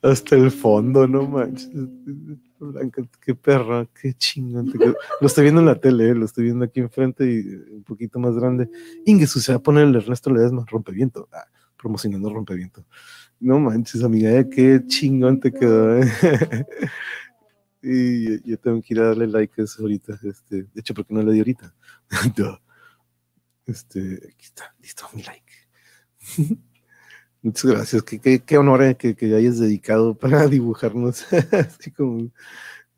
Hasta 0.00 0.36
el 0.36 0.50
fondo, 0.50 1.06
no 1.06 1.26
manches. 1.26 1.68
Blanca, 2.58 3.02
qué 3.20 3.34
perra, 3.34 3.86
qué 4.00 4.14
chingón. 4.14 4.72
Lo 5.20 5.26
estoy 5.26 5.42
viendo 5.44 5.60
en 5.60 5.66
la 5.66 5.74
tele, 5.74 6.10
eh, 6.10 6.14
lo 6.14 6.24
estoy 6.24 6.44
viendo 6.44 6.64
aquí 6.64 6.80
enfrente 6.80 7.30
y 7.30 7.40
un 7.74 7.84
poquito 7.84 8.18
más 8.18 8.34
grande. 8.34 8.70
Inges, 9.04 9.32
se 9.32 9.52
va 9.52 9.58
a 9.58 9.62
poner 9.62 9.84
el 9.84 9.96
Ernesto 9.96 10.30
Ledesma, 10.30 10.64
rompeviento. 10.66 11.28
Ah 11.32 11.44
promocionando 11.78 12.30
Rompeviento. 12.30 12.84
No 13.40 13.60
manches, 13.60 14.02
amiga, 14.02 14.30
eh, 14.32 14.48
qué 14.48 14.82
chingón 14.86 15.40
te 15.40 15.52
quedó. 15.52 16.02
Eh. 16.02 16.10
y 17.82 18.50
yo 18.50 18.58
tengo 18.58 18.82
que 18.82 18.94
ir 18.94 19.00
a 19.00 19.08
darle 19.08 19.26
like 19.28 19.60
a 19.60 19.64
eso 19.64 19.82
ahorita. 19.82 20.18
Este, 20.22 20.64
de 20.64 20.80
hecho, 20.80 20.94
porque 20.94 21.14
no 21.14 21.22
le 21.22 21.32
di 21.32 21.38
ahorita. 21.38 21.74
este, 23.66 24.14
aquí 24.32 24.44
está, 24.44 24.74
listo, 24.80 25.06
mi 25.14 25.22
like. 25.22 25.52
Muchas 27.42 27.70
gracias, 27.70 28.02
qué, 28.02 28.40
qué, 28.40 28.58
honor 28.58 28.82
eh, 28.82 28.96
que, 28.96 29.14
que, 29.14 29.32
hayas 29.32 29.60
dedicado 29.60 30.18
para 30.18 30.48
dibujarnos, 30.48 31.32
así 31.32 31.92
como 31.92 32.32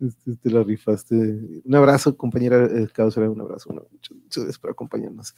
este, 0.00 0.36
te 0.36 0.50
la 0.50 0.62
rifaste. 0.62 1.14
Un 1.14 1.74
abrazo, 1.74 2.16
compañera 2.16 2.64
eh, 2.64 2.88
un 2.96 3.40
abrazo, 3.40 3.70
muchas, 3.92 4.16
muchas 4.16 4.44
gracias 4.44 4.58
por 4.58 4.70
acompañarnos. 4.70 5.34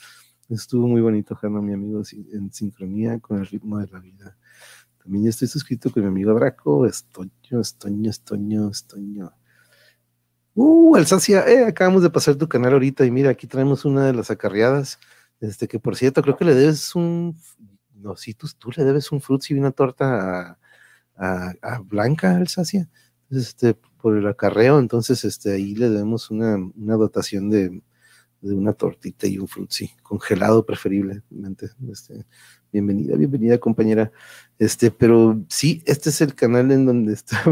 Estuvo 0.49 0.87
muy 0.87 1.01
bonito, 1.01 1.35
Jano, 1.35 1.63
mi 1.63 1.73
amigo, 1.73 2.03
en 2.33 2.53
sincronía 2.53 3.19
con 3.21 3.39
el 3.39 3.47
ritmo 3.47 3.79
de 3.79 3.87
la 3.89 4.01
vida. 4.01 4.37
También 5.03 5.25
ya 5.25 5.31
estoy 5.31 5.49
suscrito 5.49 5.91
con 5.91 6.03
mi 6.03 6.09
amigo 6.09 6.35
Draco, 6.35 6.87
Estoño, 6.87 7.61
Estoño, 7.61 8.11
Estoño, 8.11 8.71
Estoño. 8.71 9.33
Uh, 10.55 10.97
Alsacia, 10.97 11.47
eh, 11.49 11.65
acabamos 11.65 12.03
de 12.03 12.11
pasar 12.11 12.37
tu 12.37 12.47
canal 12.49 12.75
ahorita 12.75 13.07
y 13.07 13.11
mira, 13.11 13.31
aquí 13.31 13.47
traemos 13.47 13.85
una 13.85 14.07
de 14.07 14.13
las 14.13 14.31
acarreadas, 14.31 14.99
este 15.41 15.67
que 15.67 15.79
por 15.79 15.97
cierto 15.97 16.23
creo 16.23 16.37
que 16.37 16.45
le 16.45 16.55
debes 16.55 16.95
un, 16.95 17.39
no, 17.95 18.17
sí, 18.17 18.35
tú, 18.35 18.47
tú 18.59 18.71
le 18.77 18.85
debes 18.85 19.11
un 19.13 19.21
frutzi 19.23 19.55
y 19.55 19.59
una 19.59 19.71
torta 19.71 20.59
a, 21.17 21.55
a, 21.63 21.79
Blanca, 21.81 22.37
Alsacia, 22.37 22.91
este, 23.31 23.75
por 23.75 24.17
el 24.19 24.27
acarreo, 24.27 24.79
entonces 24.79 25.25
este, 25.25 25.53
ahí 25.53 25.75
le 25.75 25.89
debemos 25.89 26.31
una, 26.31 26.57
una 26.57 26.97
dotación 26.97 27.49
de, 27.49 27.83
de 28.43 28.55
una 28.55 28.73
tortita 28.73 29.27
y 29.27 29.39
un 29.39 29.49
frutzi, 29.49 29.91
congelado 30.03 30.67
preferiblemente. 30.67 31.71
Este, 31.91 32.27
bienvenida, 32.73 33.17
bienvenida 33.17 33.59
compañera. 33.59 34.11
Este, 34.59 34.91
pero 34.91 35.43
sí, 35.49 35.83
este 35.87 36.11
es 36.11 36.21
el 36.21 36.35
canal 36.35 36.71
en 36.73 36.85
donde 36.85 37.13
está. 37.15 37.43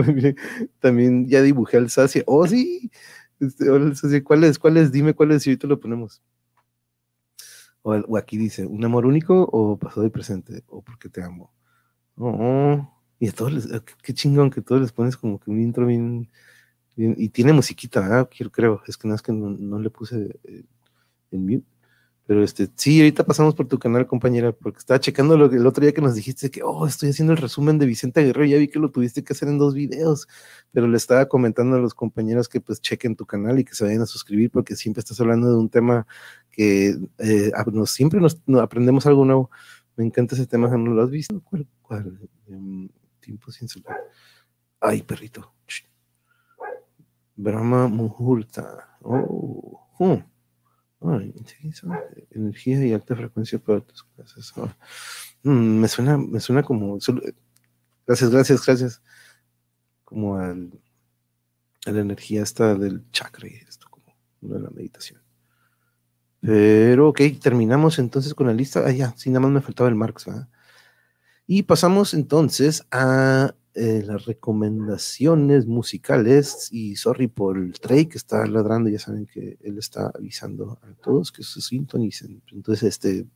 También 0.81 1.29
ya 1.29 1.43
dibujé 1.43 1.77
al 1.77 1.91
Sacia. 1.91 2.23
Oh, 2.27 2.47
sí. 2.47 2.91
Este, 3.39 3.71
hola, 3.71 3.95
Sacia, 3.95 4.23
¿cuál 4.23 4.45
es? 4.45 4.93
Dime 4.93 5.15
cuál 5.15 5.31
es 5.31 5.47
y 5.47 5.51
ahorita 5.51 5.69
lo 5.69 5.81
ponemos. 5.81 6.23
O, 7.83 8.17
aquí 8.17 8.37
dice, 8.37 8.67
¿un 8.67 8.85
amor 8.85 9.07
único 9.07 9.43
o 9.53 9.79
pasado 9.79 10.05
y 10.05 10.11
presente? 10.11 10.65
O 10.67 10.83
porque 10.83 11.09
te 11.09 11.23
amo. 11.23 11.53
Oh, 12.17 13.01
y 13.19 13.29
a 13.29 13.33
todos 13.33 13.53
les, 13.53 13.67
qué 14.03 14.13
chingón 14.13 14.51
que 14.51 14.61
todos 14.61 14.81
les 14.83 14.93
pones 14.93 15.17
como 15.17 15.39
que 15.39 15.51
un 15.51 15.61
intro 15.61 15.87
bien, 15.87 16.29
y 16.97 17.29
tiene 17.31 17.53
musiquita, 17.53 18.01
¿verdad? 18.01 18.29
Creo, 18.53 18.83
es 18.87 18.97
que 18.99 19.09
no 19.09 19.15
es 19.15 19.23
que 19.23 19.33
no, 19.33 19.79
le 19.79 19.91
puse 19.91 20.39
eh, 20.45 20.65
en 21.31 21.47
mute. 21.47 21.67
Pero 22.31 22.45
este, 22.45 22.69
sí, 22.77 23.01
ahorita 23.01 23.27
pasamos 23.27 23.57
por 23.57 23.67
tu 23.67 23.77
canal, 23.81 24.07
compañera, 24.07 24.53
porque 24.53 24.79
estaba 24.79 25.01
checando 25.01 25.37
lo, 25.37 25.47
el 25.47 25.67
otro 25.67 25.83
día 25.83 25.93
que 25.93 26.01
nos 26.01 26.15
dijiste 26.15 26.49
que, 26.49 26.63
oh, 26.63 26.87
estoy 26.87 27.11
haciendo 27.11 27.33
el 27.33 27.39
resumen 27.39 27.77
de 27.77 27.87
Vicente 27.87 28.23
Guerrero, 28.23 28.47
ya 28.47 28.57
vi 28.57 28.69
que 28.69 28.79
lo 28.79 28.93
tuviste 28.93 29.25
que 29.25 29.33
hacer 29.33 29.49
en 29.49 29.59
dos 29.59 29.75
videos, 29.75 30.29
pero 30.71 30.87
le 30.87 30.97
estaba 30.97 31.27
comentando 31.27 31.75
a 31.75 31.81
los 31.81 31.93
compañeros 31.93 32.49
que 32.49 32.61
pues 32.61 32.81
chequen 32.81 33.17
tu 33.17 33.27
canal 33.27 33.59
y 33.59 33.65
que 33.65 33.75
se 33.75 33.83
vayan 33.85 34.03
a 34.03 34.07
suscribir, 34.07 34.49
porque 34.53 34.77
siempre 34.77 35.01
estás 35.01 35.21
hablando 35.21 35.51
de 35.51 35.57
un 35.57 35.69
tema 35.69 36.07
que 36.53 36.99
eh, 37.19 37.51
nos, 37.73 37.91
siempre 37.91 38.21
nos, 38.21 38.41
aprendemos 38.63 39.07
algo 39.07 39.25
nuevo. 39.25 39.51
Me 39.97 40.05
encanta 40.05 40.37
ese 40.37 40.47
tema, 40.47 40.69
¿no 40.69 40.93
lo 40.93 41.03
has 41.03 41.11
visto? 41.11 41.43
¿Cuál? 41.43 41.67
cuál? 41.83 42.31
Um, 42.47 42.89
tiempo 43.19 43.51
sin 43.51 43.67
celular. 43.67 43.99
Ay, 44.79 45.03
perrito. 45.03 45.53
Brahma 47.35 47.89
Muhurta. 47.89 48.99
Oh, 49.03 49.89
hmm 49.99 50.31
energía 52.31 52.87
y 52.87 52.93
alta 52.93 53.17
frecuencia 53.17 53.59
para 53.59 53.81
tus 53.81 54.05
clases. 54.05 54.53
Mm, 55.43 55.81
me 55.81 55.89
suena, 55.89 56.19
me 56.19 56.41
suena 56.41 56.63
como. 56.63 56.99
Gracias, 58.07 58.31
gracias, 58.31 58.67
gracias. 58.67 59.03
Como 60.05 60.37
al, 60.37 60.71
a 61.87 61.93
la 61.93 62.01
energía 62.01 62.43
esta 62.43 62.75
del 62.75 63.11
chakra 63.13 63.49
y 63.49 63.55
esto, 63.55 63.87
como 63.91 64.15
de 64.41 64.61
la 64.61 64.71
meditación. 64.71 65.21
Pero, 66.41 67.09
ok, 67.09 67.21
terminamos 67.41 67.99
entonces 67.99 68.35
con 68.35 68.47
la 68.47 68.55
lista. 68.55 68.83
Ah, 68.87 68.93
ya, 68.93 69.15
sí, 69.17 69.31
nada 69.31 69.41
más 69.41 69.51
me 69.51 69.61
faltaba 69.61 69.89
el 69.89 69.95
Marx, 69.95 70.27
Y 71.47 71.63
pasamos 71.65 72.15
entonces 72.15 72.87
a 72.91 73.55
eh, 73.83 74.03
las 74.05 74.27
recomendaciones 74.27 75.65
musicales 75.65 76.69
y 76.71 76.97
sorry 76.97 77.29
por 77.29 77.57
el 77.57 77.73
Trey 77.73 78.05
que 78.05 78.19
está 78.19 78.45
ladrando, 78.47 78.91
ya 78.91 78.99
saben 78.99 79.25
que 79.25 79.57
él 79.63 79.79
está 79.79 80.13
avisando 80.15 80.79
a 80.83 80.93
todos 81.03 81.33
que 81.33 81.43
se 81.43 81.63
sintonicen. 81.63 82.43
Entonces, 82.53 82.83
este, 82.83 83.27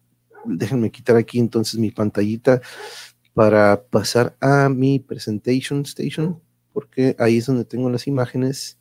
déjenme 0.45 0.91
quitar 0.91 1.17
aquí 1.17 1.39
entonces 1.39 1.81
mi 1.81 1.91
pantallita 1.91 2.61
para 3.33 3.85
pasar 3.85 4.37
a 4.39 4.69
mi 4.69 4.99
presentation 4.99 5.81
station, 5.81 6.39
porque 6.75 7.17
ahí 7.19 7.39
es 7.39 7.47
donde 7.47 7.65
tengo 7.65 7.89
las 7.89 8.07
imágenes 8.07 8.79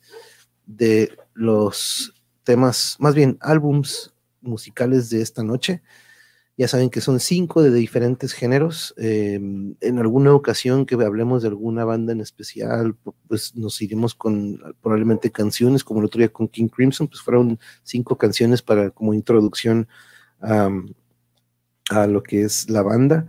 de 0.66 1.16
los 1.32 2.12
temas, 2.42 2.96
más 2.98 3.14
bien 3.14 3.38
álbums 3.40 4.12
musicales 4.42 5.08
de 5.08 5.22
esta 5.22 5.42
noche. 5.42 5.82
Ya 6.56 6.68
saben 6.68 6.88
que 6.90 7.00
son 7.00 7.18
cinco 7.18 7.62
de 7.62 7.72
diferentes 7.72 8.32
géneros. 8.32 8.94
Em, 8.96 9.74
en 9.80 9.98
alguna 9.98 10.32
ocasión 10.34 10.86
que 10.86 10.94
hablemos 10.94 11.42
de 11.42 11.48
alguna 11.48 11.84
banda 11.84 12.12
en 12.12 12.20
especial, 12.20 12.96
pues 13.28 13.56
nos 13.56 13.82
iremos 13.82 14.14
con 14.14 14.60
probablemente 14.80 15.32
canciones, 15.32 15.82
como 15.82 16.00
el 16.00 16.06
otro 16.06 16.20
día 16.20 16.28
con 16.32 16.46
King 16.48 16.68
Crimson, 16.68 17.08
pues 17.08 17.20
fueron 17.22 17.58
cinco 17.82 18.16
canciones 18.18 18.62
para 18.62 18.90
como 18.90 19.14
introducción 19.14 19.88
a 21.90 22.06
lo 22.06 22.22
que 22.22 22.42
es 22.42 22.70
la 22.70 22.82
banda. 22.82 23.26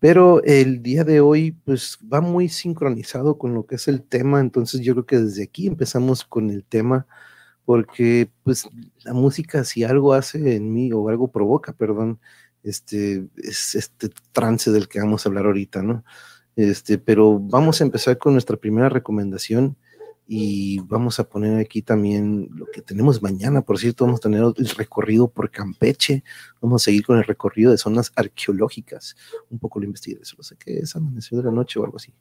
Pero 0.00 0.42
el 0.44 0.82
día 0.82 1.04
de 1.04 1.20
hoy, 1.20 1.52
pues 1.52 1.98
va 2.12 2.20
muy 2.20 2.48
sincronizado 2.48 3.38
con 3.38 3.54
lo 3.54 3.66
que 3.66 3.76
es 3.76 3.88
el 3.88 4.02
tema. 4.02 4.40
Entonces 4.40 4.80
yo 4.82 4.94
creo 4.94 5.06
que 5.06 5.18
desde 5.20 5.44
aquí 5.44 5.66
empezamos 5.66 6.24
con 6.24 6.50
el 6.50 6.64
tema 6.64 7.06
porque 7.64 8.30
pues 8.44 8.66
la 9.04 9.12
música 9.12 9.62
si 9.64 9.84
algo 9.84 10.14
hace 10.14 10.56
en 10.56 10.72
mí 10.72 10.90
o 10.92 11.08
algo 11.10 11.30
provoca, 11.30 11.74
perdón, 11.74 12.18
este, 12.62 13.28
es 13.36 13.74
este 13.74 14.10
trance 14.32 14.70
del 14.70 14.88
que 14.88 15.00
vamos 15.00 15.24
a 15.24 15.28
hablar 15.28 15.46
ahorita, 15.46 15.82
¿no? 15.82 16.04
Este, 16.56 16.98
pero 16.98 17.38
vamos 17.38 17.80
a 17.80 17.84
empezar 17.84 18.18
con 18.18 18.32
nuestra 18.32 18.56
primera 18.56 18.88
recomendación 18.88 19.76
y 20.30 20.80
vamos 20.80 21.18
a 21.18 21.28
poner 21.28 21.58
aquí 21.58 21.80
también 21.80 22.50
lo 22.54 22.66
que 22.66 22.82
tenemos 22.82 23.22
mañana. 23.22 23.62
Por 23.62 23.78
cierto, 23.78 24.04
vamos 24.04 24.20
a 24.20 24.28
tener 24.28 24.42
el 24.42 24.68
recorrido 24.70 25.28
por 25.28 25.50
Campeche. 25.50 26.22
Vamos 26.60 26.82
a 26.82 26.84
seguir 26.84 27.06
con 27.06 27.16
el 27.16 27.24
recorrido 27.24 27.70
de 27.70 27.78
zonas 27.78 28.12
arqueológicas. 28.14 29.16
Un 29.48 29.58
poco 29.58 29.80
lo 29.80 29.86
investigué, 29.86 30.20
eso 30.20 30.34
no 30.36 30.42
sé 30.42 30.56
qué 30.58 30.80
es, 30.80 30.94
amaneció 30.94 31.38
de 31.38 31.44
la 31.44 31.50
noche 31.50 31.78
o 31.78 31.84
algo 31.84 31.96
así. 31.96 32.12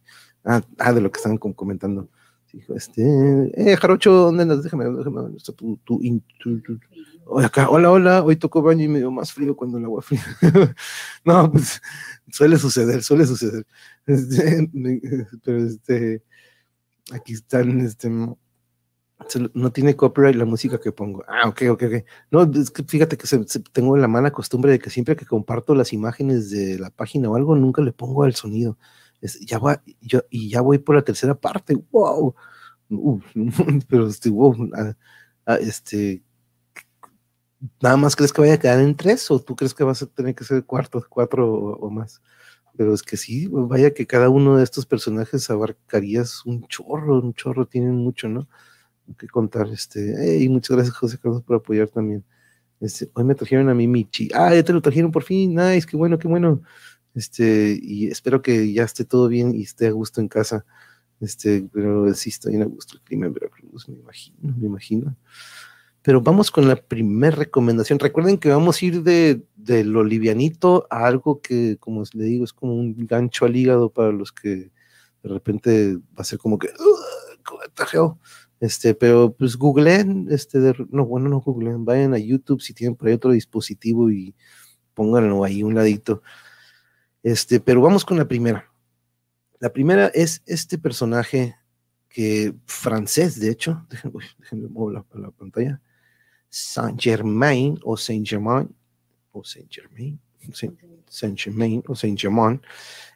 Ah, 0.45 0.62
ah 0.78 0.93
de 0.93 1.02
lo 1.02 1.12
que 1.12 1.17
estaban 1.17 1.38
comentando. 1.38 2.10
Dijo, 2.54 2.76
este, 2.76 3.52
eh, 3.56 3.76
Jarocho, 3.76 4.12
¿dónde 4.13 4.43
andas? 4.43 4.63
Déjame, 4.63 4.86
déjame, 4.86 5.36
tu, 5.43 5.78
tu, 5.84 6.00
tu, 6.39 6.80
hola, 7.29 7.91
hola, 7.91 8.23
hoy 8.23 8.35
tocó 8.35 8.61
baño 8.61 8.83
y 8.83 8.87
me 8.87 8.99
dio 8.99 9.11
más 9.11 9.33
frío 9.33 9.55
cuando 9.55 9.77
el 9.77 9.85
agua 9.85 10.01
fría. 10.01 10.23
no, 11.25 11.51
pues 11.51 11.81
suele 12.31 12.57
suceder, 12.57 13.03
suele 13.03 13.25
suceder. 13.25 13.65
Este, 14.05 14.69
pero 15.43 15.57
este, 15.57 16.23
aquí 17.11 17.33
están, 17.33 17.81
este, 17.81 18.09
no 19.53 19.71
tiene 19.71 19.95
copyright 19.95 20.35
la 20.35 20.45
música 20.45 20.79
que 20.79 20.91
pongo. 20.91 21.23
Ah, 21.27 21.47
ok, 21.47 21.63
ok, 21.71 21.83
ok. 21.83 22.05
No, 22.31 22.43
es 22.59 22.71
que 22.71 22.83
fíjate 22.83 23.17
que 23.17 23.27
tengo 23.71 23.97
la 23.97 24.07
mala 24.07 24.31
costumbre 24.31 24.71
de 24.71 24.79
que 24.79 24.89
siempre 24.89 25.15
que 25.15 25.25
comparto 25.25 25.75
las 25.75 25.93
imágenes 25.93 26.49
de 26.49 26.79
la 26.79 26.89
página 26.91 27.29
o 27.29 27.35
algo, 27.35 27.55
nunca 27.55 27.81
le 27.81 27.93
pongo 27.93 28.23
al 28.23 28.35
sonido. 28.35 28.77
ya 29.41 29.59
va, 29.59 29.81
yo, 30.01 30.21
y 30.29 30.49
ya 30.49 30.61
voy 30.61 30.77
por 30.77 30.95
la 30.95 31.01
tercera 31.01 31.35
parte. 31.35 31.75
¡Wow! 31.91 32.35
pero 33.89 34.07
este, 34.07 34.29
wow. 34.29 34.55
Ah, 34.75 34.93
ah, 35.45 35.55
este, 35.55 36.23
¿Nada 37.82 37.97
más 37.97 38.15
crees 38.15 38.34
que 38.34 38.41
vaya 38.41 38.56
a 38.56 38.60
quedar 38.60 38.80
en 38.80 38.95
tres 38.95 39.30
o 39.32 39.39
tú 39.39 39.56
crees 39.56 39.73
que 39.73 39.84
vas 39.84 40.01
a 40.01 40.08
tener 40.08 40.36
que 40.36 40.43
ser 40.43 40.63
cuarto, 40.65 41.06
cuatro 41.10 41.47
o 41.49 41.89
más? 41.89 42.21
pero 42.77 42.93
es 42.93 43.01
que 43.01 43.17
sí, 43.17 43.47
vaya 43.49 43.93
que 43.93 44.06
cada 44.06 44.30
uno 44.30 44.56
de 44.58 44.63
estos 44.63 44.86
personajes 44.86 45.49
abarcarías 45.49 46.45
un 46.45 46.65
chorro, 46.67 47.19
un 47.19 47.34
chorro, 47.34 47.65
tienen 47.65 47.95
mucho, 47.95 48.30
¿no? 48.30 48.47
Que 49.17 49.27
contar, 49.27 49.67
este, 49.69 50.38
y 50.39 50.47
muchas 50.47 50.75
gracias 50.75 50.95
José 50.95 51.17
Carlos 51.17 51.41
por 51.41 51.58
apoyar 51.58 51.89
también. 51.89 52.23
Este, 52.80 53.10
hoy 53.15 53.23
me 53.23 53.34
trajeron 53.34 53.69
a 53.69 53.73
mí 53.73 53.88
Michi, 53.88 54.30
ah, 54.34 54.53
ya 54.53 54.63
te 54.63 54.73
lo 54.73 54.82
trajeron 54.82 55.12
por 55.12 55.23
fin, 55.23 55.56
nice, 55.56 55.88
qué 55.88 55.97
bueno, 55.97 56.19
qué 56.19 56.27
bueno. 56.27 56.62
Este, 57.15 57.80
y 57.82 58.08
espero 58.08 58.43
que 58.43 58.71
ya 58.71 58.84
esté 58.84 59.06
todo 59.06 59.27
bien 59.27 59.56
y 59.56 59.63
esté 59.63 59.88
a 59.88 59.91
gusto 59.91 60.21
en 60.21 60.27
casa. 60.27 60.63
Este, 61.19 61.67
pero 61.73 62.13
sí 62.13 62.30
estoy 62.30 62.58
a 62.62 62.65
gusto 62.65 62.95
el 62.95 63.01
clima 63.01 63.25
en 63.25 63.34
Veracruz, 63.34 63.89
me 63.89 63.95
imagino, 63.95 64.38
me 64.56 64.67
imagino. 64.67 65.15
Pero 66.08 66.22
vamos 66.22 66.52
con 66.52 66.70
la 66.70 66.78
primera 66.78 67.36
recomendación. 67.36 68.00
Recuerden 68.00 68.38
que 68.38 68.48
vamos 68.48 68.82
a 68.82 68.86
ir 68.86 69.04
de, 69.04 69.43
lo 69.84 70.06
livianito 70.06 70.88
a 70.89 71.06
algo 71.06 71.41
que, 71.41 71.76
como 71.82 72.00
les 72.00 72.12
digo, 72.12 72.46
es 72.46 72.54
como 72.54 72.76
un 72.76 73.06
gancho 73.06 73.43
al 73.43 73.58
hígado 73.58 73.89
para 73.91 74.13
los 74.13 74.32
que 74.32 74.72
de 75.22 75.30
repente 75.30 75.98
va 75.98 76.20
a 76.20 76.24
ser 76.24 76.39
como 76.39 76.60
que, 76.60 76.70
este, 78.62 78.93
pero 78.93 79.34
pues 79.34 79.58
googleen, 79.58 80.28
este, 80.32 80.60
no, 80.91 81.06
bueno, 81.06 81.28
no 81.28 81.41
googleen, 81.41 81.84
vayan 81.84 82.13
a 82.13 82.20
YouTube 82.20 82.62
si 82.62 82.74
tienen 82.74 82.96
por 82.96 83.10
ahí 83.10 83.15
otro 83.15 83.32
dispositivo 83.32 84.10
y 84.10 84.34
pónganlo 84.93 85.43
ahí 85.43 85.62
un 85.62 85.76
ladito. 85.76 86.22
Este, 87.22 87.60
pero 87.60 87.82
vamos 87.82 88.06
con 88.06 88.15
la 88.15 88.30
primera. 88.30 88.72
La 89.60 89.74
primera 89.74 90.08
es 90.08 90.41
este 90.46 90.78
personaje 90.78 91.58
que 92.08 92.56
francés, 92.65 93.38
de 93.41 93.52
hecho, 93.52 93.86
déjenme, 93.89 94.24
déjenme 94.39 94.70
mover 94.70 95.04
la 95.15 95.32
pantalla, 95.32 95.82
Saint 96.49 96.99
Germain 96.99 97.77
o 97.83 97.97
Saint 97.97 98.25
Germain 98.25 98.69
o 99.31 99.43
Saint 99.43 99.67
Germain, 99.69 100.19
Saint 101.10 101.38
Germain 101.38 101.83
o 101.88 101.95
Saint 101.95 102.19
Germain, 102.19 102.62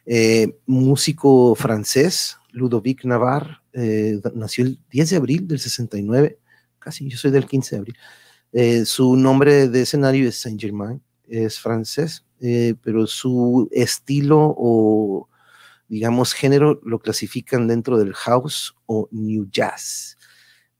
eh, 0.06 0.56
músico 0.66 1.54
francés, 1.54 2.36
Ludovic 2.50 3.04
Navarre, 3.04 3.58
eh, 3.72 4.20
nació 4.34 4.64
el 4.64 4.78
10 4.90 5.10
de 5.10 5.16
abril 5.16 5.48
del 5.48 5.58
69, 5.58 6.38
casi 6.78 7.08
yo 7.08 7.16
soy 7.16 7.30
del 7.30 7.46
15 7.46 7.74
de 7.74 7.78
abril. 7.78 7.96
Eh, 8.52 8.84
su 8.84 9.16
nombre 9.16 9.68
de 9.68 9.82
escenario 9.82 10.28
es 10.28 10.38
Saint 10.40 10.60
Germain, 10.60 11.02
es 11.26 11.58
francés, 11.58 12.24
pero 12.82 13.06
su 13.06 13.68
estilo 13.70 14.52
o 14.58 15.28
digamos 15.88 16.34
género 16.34 16.80
lo 16.84 16.98
clasifican 16.98 17.68
dentro 17.68 17.96
del 17.98 18.14
house 18.14 18.74
o 18.86 19.08
new 19.12 19.46
jazz. 19.48 20.18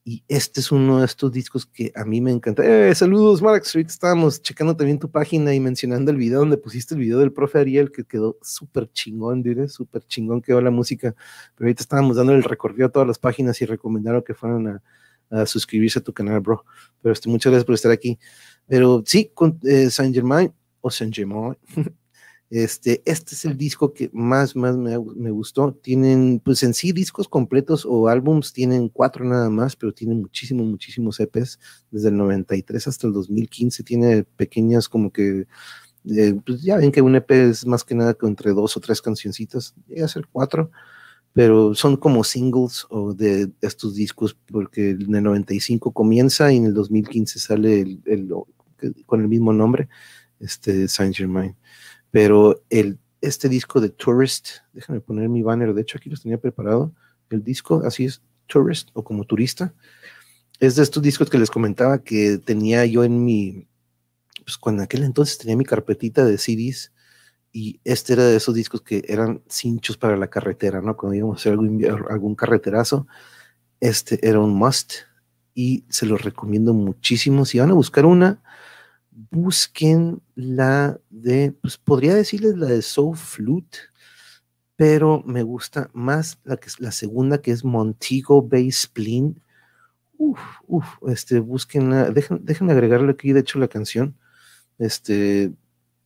Y 0.05 0.25
este 0.27 0.59
es 0.59 0.73
uno 0.73 0.99
de 0.99 1.07
estos 1.07 1.31
discos 1.31 1.65
que 1.65 1.93
a 1.95 2.05
mí 2.05 2.21
me 2.21 2.33
encanta. 2.33 2.65
Eh, 2.65 2.93
saludos, 2.93 3.41
Mark 3.41 3.63
Street. 3.63 3.87
Estábamos 3.87 4.43
checando 4.43 4.77
también 4.77 4.99
tu 4.99 5.09
página 5.09 5.55
y 5.55 5.61
mencionando 5.61 6.11
el 6.11 6.17
video 6.17 6.41
donde 6.41 6.57
pusiste 6.57 6.95
el 6.95 7.01
video 7.01 7.21
del 7.21 7.33
profe 7.33 7.61
Ariel, 7.61 7.93
que 7.93 8.05
quedó 8.05 8.37
súper 8.43 8.91
chingón, 8.91 9.45
diré, 9.45 9.69
súper 9.69 10.05
chingón 10.05 10.43
quedó 10.43 10.61
la 10.61 10.73
música. 10.73 11.15
Pero 11.55 11.67
ahorita 11.69 11.83
estábamos 11.83 12.17
dando 12.17 12.35
el 12.35 12.43
recorrido 12.43 12.87
a 12.87 12.91
todas 12.91 13.07
las 13.07 13.21
páginas 13.21 13.63
y 13.63 13.67
recomendaron 13.67 14.23
que 14.23 14.35
fueran 14.35 14.83
a, 15.31 15.47
suscribirse 15.47 16.01
a 16.01 16.03
tu 16.03 16.13
canal, 16.13 16.41
bro. 16.41 16.65
Pero 17.01 17.13
este, 17.13 17.29
muchas 17.29 17.53
gracias 17.53 17.65
por 17.65 17.75
estar 17.77 17.93
aquí. 17.93 18.19
Pero 18.67 19.05
sí, 19.07 19.31
con 19.33 19.61
eh, 19.63 19.89
Saint 19.89 20.13
Germain 20.13 20.53
o 20.81 20.91
Saint 20.91 21.15
Germain. 21.15 21.57
Este, 22.53 23.01
este 23.07 23.35
es 23.35 23.47
el 23.47 23.57
disco 23.57 23.95
que 23.95 24.11
más, 24.13 24.55
más 24.57 24.77
me, 24.77 24.99
me, 25.17 25.31
gustó. 25.31 25.73
Tienen, 25.73 26.39
pues 26.39 26.63
en 26.63 26.75
sí, 26.75 26.93
discos 26.93 27.27
completos 27.27 27.87
o 27.89 28.09
álbums, 28.09 28.53
tienen 28.53 28.91
cuatro 28.91 29.25
nada 29.25 29.49
más, 29.49 29.75
pero 29.75 29.95
tienen 29.95 30.21
muchísimos, 30.21 30.67
muchísimos 30.67 31.19
EPs. 31.19 31.59
Desde 31.91 32.11
el 32.11 32.19
93 32.19 32.87
hasta 32.87 33.07
el 33.07 33.15
2015 33.15 33.83
tiene 33.85 34.25
pequeñas 34.25 34.87
como 34.91 35.11
que, 35.11 35.47
eh, 36.15 36.35
pues 36.45 36.61
ya 36.61 36.77
ven 36.77 36.93
que 36.93 37.01
un 37.01 37.17
EP 37.17 37.31
es 37.31 37.65
más 37.65 37.85
que 37.85 37.95
nada 37.95 38.13
que 38.13 38.27
entre 38.27 38.53
dos 38.53 38.77
o 38.77 38.81
tres 38.81 39.01
cancioncitas, 39.01 39.75
llega 39.89 40.05
a 40.05 40.09
ser 40.09 40.29
cuatro, 40.31 40.71
pero 41.33 41.75
son 41.75 41.97
como 41.97 42.23
singles 42.23 42.85
o 42.91 43.15
de 43.15 43.51
estos 43.63 43.95
discos, 43.95 44.37
porque 44.49 44.91
en 44.91 45.15
el 45.15 45.23
95 45.23 45.91
comienza 45.93 46.53
y 46.53 46.59
en 46.59 46.67
el 46.67 46.75
2015 46.75 47.39
sale 47.39 47.81
el, 48.05 48.31
con 49.07 49.23
el 49.23 49.29
mismo 49.29 49.55
nombre, 49.55 49.89
este 50.39 50.87
Saint 50.87 51.17
Germain 51.17 51.57
pero 52.13 52.63
el, 52.71 53.01
este 53.21 53.49
disco 53.49 53.81
de 53.81 53.89
Tourist, 53.89 54.59
déjame 54.73 55.01
poner 55.01 55.29
mi 55.29 55.43
banner, 55.43 55.75
de 55.75 55.83
hecho 55.83 55.99
aquí 55.99 56.09
los 56.09 56.23
tenía 56.23 56.39
preparado, 56.39 56.95
el 57.31 57.43
disco, 57.43 57.83
así 57.85 58.05
es, 58.05 58.23
Tourist 58.47 58.91
o 58.93 59.03
como 59.03 59.25
turista, 59.25 59.75
es 60.61 60.77
de 60.77 60.83
estos 60.85 61.03
discos 61.03 61.29
que 61.29 61.39
les 61.39 61.51
comentaba 61.51 62.05
que 62.05 62.39
tenía 62.39 62.85
yo 62.87 63.03
en 63.03 63.25
mi, 63.25 63.67
pues 64.45 64.59
cuando 64.59 64.83
en 64.83 64.85
aquel 64.85 65.03
entonces 65.03 65.39
tenía 65.39 65.57
mi 65.57 65.65
carpetita 65.65 66.25
de 66.25 66.39
CDs 66.39 66.93
y 67.51 67.81
este 67.83 68.13
era 68.13 68.25
de 68.25 68.37
esos 68.37 68.55
discos 68.55 68.83
que 68.83 69.03
eran 69.09 69.43
cinchos 69.49 69.97
para 69.97 70.17
la 70.17 70.29
carretera, 70.29 70.81
¿no? 70.81 70.97
Cuando 70.97 71.17
íbamos 71.17 71.37
a 71.37 71.41
hacer 71.41 71.53
algún, 71.53 71.85
algún 72.11 72.35
carreterazo, 72.35 73.07
este 73.81 74.27
era 74.27 74.39
un 74.39 74.55
must 74.55 74.93
y 75.55 75.85
se 75.89 76.07
los 76.07 76.23
recomiendo 76.23 76.75
muchísimo. 76.75 77.45
Si 77.45 77.59
van 77.59 77.71
a 77.71 77.75
buscar 77.75 78.07
una, 78.07 78.43
busquen 79.31 80.23
la 80.35 81.01
de, 81.11 81.53
pues 81.61 81.77
podría 81.77 82.15
decirles 82.15 82.57
la 82.57 82.67
de 82.67 82.83
Soul 82.83 83.17
Flute, 83.17 83.79
pero 84.77 85.23
me 85.25 85.43
gusta 85.43 85.91
más 85.93 86.41
la, 86.45 86.57
que, 86.57 86.69
la 86.79 86.93
segunda 86.93 87.41
que 87.41 87.53
es 87.53 87.65
Montego 87.65 88.43
Bay 88.43 88.71
Spleen. 88.73 89.41
Uf, 90.19 90.41
uf, 90.67 90.87
este, 91.09 91.41
busquen, 91.41 91.91
dejen, 92.15 92.45
déjenme 92.45 92.73
agregarle 92.73 93.13
aquí, 93.13 93.33
de 93.33 93.41
hecho, 93.41 93.59
la 93.59 93.69
canción. 93.69 94.17
Este, 94.79 95.53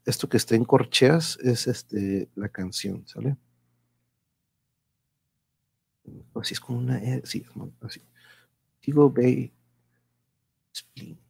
esto 0.04 0.28
que 0.28 0.36
está 0.36 0.54
en 0.56 0.64
corcheas 0.64 1.38
es 1.42 1.66
este, 1.66 2.28
la 2.34 2.48
canción, 2.48 3.06
¿sale? 3.06 3.36
Así 6.34 6.54
es 6.54 6.60
como 6.60 6.78
una, 6.78 6.98
e, 6.98 7.22
sí, 7.24 7.44
así. 7.80 8.02
Montego 8.86 9.10
Bay 9.10 9.52
Spleen. 10.74 11.25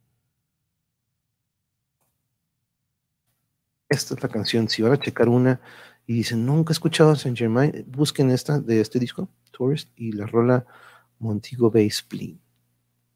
Esta 3.89 4.15
es 4.15 4.23
la 4.23 4.29
canción. 4.29 4.69
Si 4.69 4.83
van 4.83 4.93
a 4.93 5.01
checar 5.01 5.29
una 5.29 5.61
y 6.07 6.15
dicen, 6.15 6.47
nunca 6.47 6.73
he 6.73 6.75
escuchado 6.75 7.11
a 7.11 7.17
Saint 7.17 7.37
Germain, 7.37 7.85
busquen 7.89 8.31
esta 8.31 8.61
de 8.61 8.81
este 8.81 8.99
disco, 8.99 9.29
Tourist, 9.51 9.91
y 9.97 10.13
la 10.13 10.27
rola 10.27 10.67
Montego 11.19 11.71
Bay 11.71 11.91
Spleen. 11.91 12.41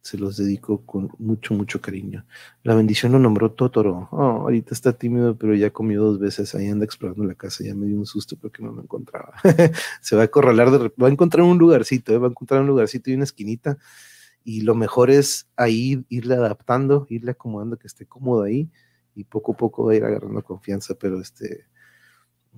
Se 0.03 0.17
los 0.17 0.39
dedico 0.39 0.87
con 0.87 1.11
mucho, 1.19 1.53
mucho 1.53 1.81
cariño. 1.83 2.25
La 2.63 2.75
bendición 2.75 3.13
lo 3.13 3.19
nombró 3.19 3.53
Totoro. 3.53 4.09
Oh, 4.13 4.43
ahorita 4.43 4.73
está 4.73 4.95
tímido, 4.95 5.37
pero 5.37 5.55
ya 5.55 5.71
comió 5.71 6.03
dos 6.03 6.19
veces. 6.19 6.55
Ahí 6.55 6.69
anda 6.69 6.87
explorando 6.87 7.23
la 7.25 7.35
casa. 7.35 7.65
Ya 7.65 7.75
me 7.75 7.87
dio 7.87 7.99
un 7.99 8.07
susto 8.07 8.35
porque 8.37 8.63
no 8.63 8.73
lo 8.73 8.83
encontraba. 8.83 9.35
Se 10.01 10.17
va 10.17 10.23
a 10.23 10.25
acorralar, 10.25 10.71
de, 10.71 10.79
va 11.01 11.09
a 11.09 11.11
encontrar 11.11 11.45
un 11.45 11.59
lugarcito, 11.59 12.15
¿eh? 12.15 12.19
va 12.19 12.29
a 12.29 12.31
encontrar 12.31 12.63
un 12.63 12.69
lugarcito 12.69 13.11
y 13.11 13.15
una 13.15 13.25
esquinita. 13.25 13.77
Y 14.43 14.63
lo 14.63 14.75
mejor 14.75 15.11
es 15.11 15.49
ahí 15.55 16.03
irle 16.09 16.35
adaptando, 16.35 17.07
irle 17.11 17.33
acomodando 17.33 17.77
que 17.77 17.87
esté 17.87 18.07
cómodo 18.07 18.45
ahí 18.45 18.71
y 19.15 19.25
poco 19.25 19.53
a 19.53 19.57
poco 19.57 19.85
va 19.85 19.93
a 19.93 19.97
ir 19.97 20.05
agarrando 20.05 20.43
confianza, 20.43 20.95
pero 20.95 21.21
este, 21.21 21.67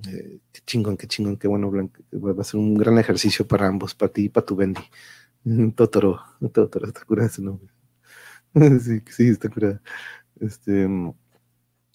eh, 0.09 0.40
chingón, 0.66 0.96
qué 0.96 1.07
chingón, 1.07 1.36
qué 1.36 1.48
bueno, 1.48 1.70
Blanca, 1.70 2.00
va 2.12 2.40
a 2.40 2.44
ser 2.44 2.61
un 2.61 2.74
gran 2.74 2.98
ejercicio 2.98 3.46
para 3.46 3.66
ambos, 3.68 3.94
para 3.94 4.12
ti 4.12 4.24
y 4.24 4.28
para 4.28 4.46
tu 4.46 4.57
Bendy. 4.57 4.82
Totoro, 5.76 6.20
Totoro, 6.53 6.86
está 6.86 7.05
curado 7.05 7.28
ese 7.28 7.42
nombre. 7.42 7.68
sí, 8.80 9.03
sí, 9.11 9.28
está 9.28 9.48
curado. 9.48 9.80
Este, 10.40 10.86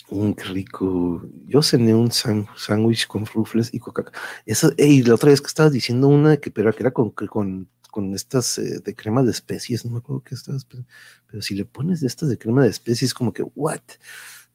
Un 0.10 0.38
rico. 0.38 1.22
Yo 1.47 1.62
cené 1.62 1.93
un 1.93 2.12
sándwich 2.12 3.08
con 3.08 3.26
frufles 3.26 3.74
y 3.74 3.80
coca. 3.80 4.05
Eso, 4.45 4.72
y 4.78 5.03
la 5.03 5.16
otra 5.16 5.32
vez 5.32 5.41
que 5.41 5.47
estabas 5.47 5.74
diciendo 5.74 6.08
una 6.08 6.38
que, 6.38 6.49
pero 6.49 6.72
que 6.74 6.84
era 6.84 6.91
con, 6.91 7.12
con, 7.12 7.70
con 7.91 8.14
estas 8.14 8.58
eh, 8.60 8.80
de 8.84 8.95
crema 8.95 9.24
de 9.24 9.32
especies, 9.32 9.86
no 9.86 9.91
me 9.91 9.97
acuerdo 9.99 10.24
qué 10.24 10.36
estabas, 10.36 10.66
pero, 10.66 10.86
pero, 11.28 11.41
si 11.41 11.55
le 11.55 11.66
pones 11.66 11.99
de 12.01 12.08
estas 12.08 12.30
de 12.30 12.38
crema 12.38 12.64
de 12.64 12.70
especies, 12.70 13.14
como 13.14 13.34
que, 13.34 13.43
¿what? 13.55 13.82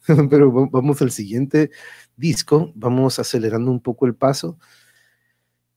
pero 0.31 0.53
vamos 0.69 1.03
al 1.03 1.11
siguiente 1.11 1.71
disco, 2.17 2.73
vamos 2.75 3.19
acelerando 3.19 3.71
un 3.71 3.81
poco 3.81 4.07
el 4.07 4.15
paso 4.15 4.59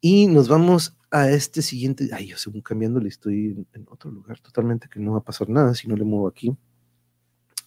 y 0.02 0.28
nos 0.28 0.48
vamos 0.48 0.98
a 1.12 1.30
este 1.30 1.62
siguiente. 1.62 2.10
Ay, 2.14 2.28
yo 2.28 2.38
según 2.38 2.62
cambiándole 2.62 3.10
estoy 3.10 3.66
en 3.74 3.88
otro 3.90 4.12
lugar 4.12 4.40
totalmente 4.40 4.90
que 4.90 5.00
no 5.00 5.14
va 5.14 5.20
a 5.20 5.24
pasar 5.24 5.50
nada 5.50 5.74
si 5.76 5.88
no 5.88 5.96
le 5.96 6.04
muevo 6.04 6.28
aquí 6.28 6.56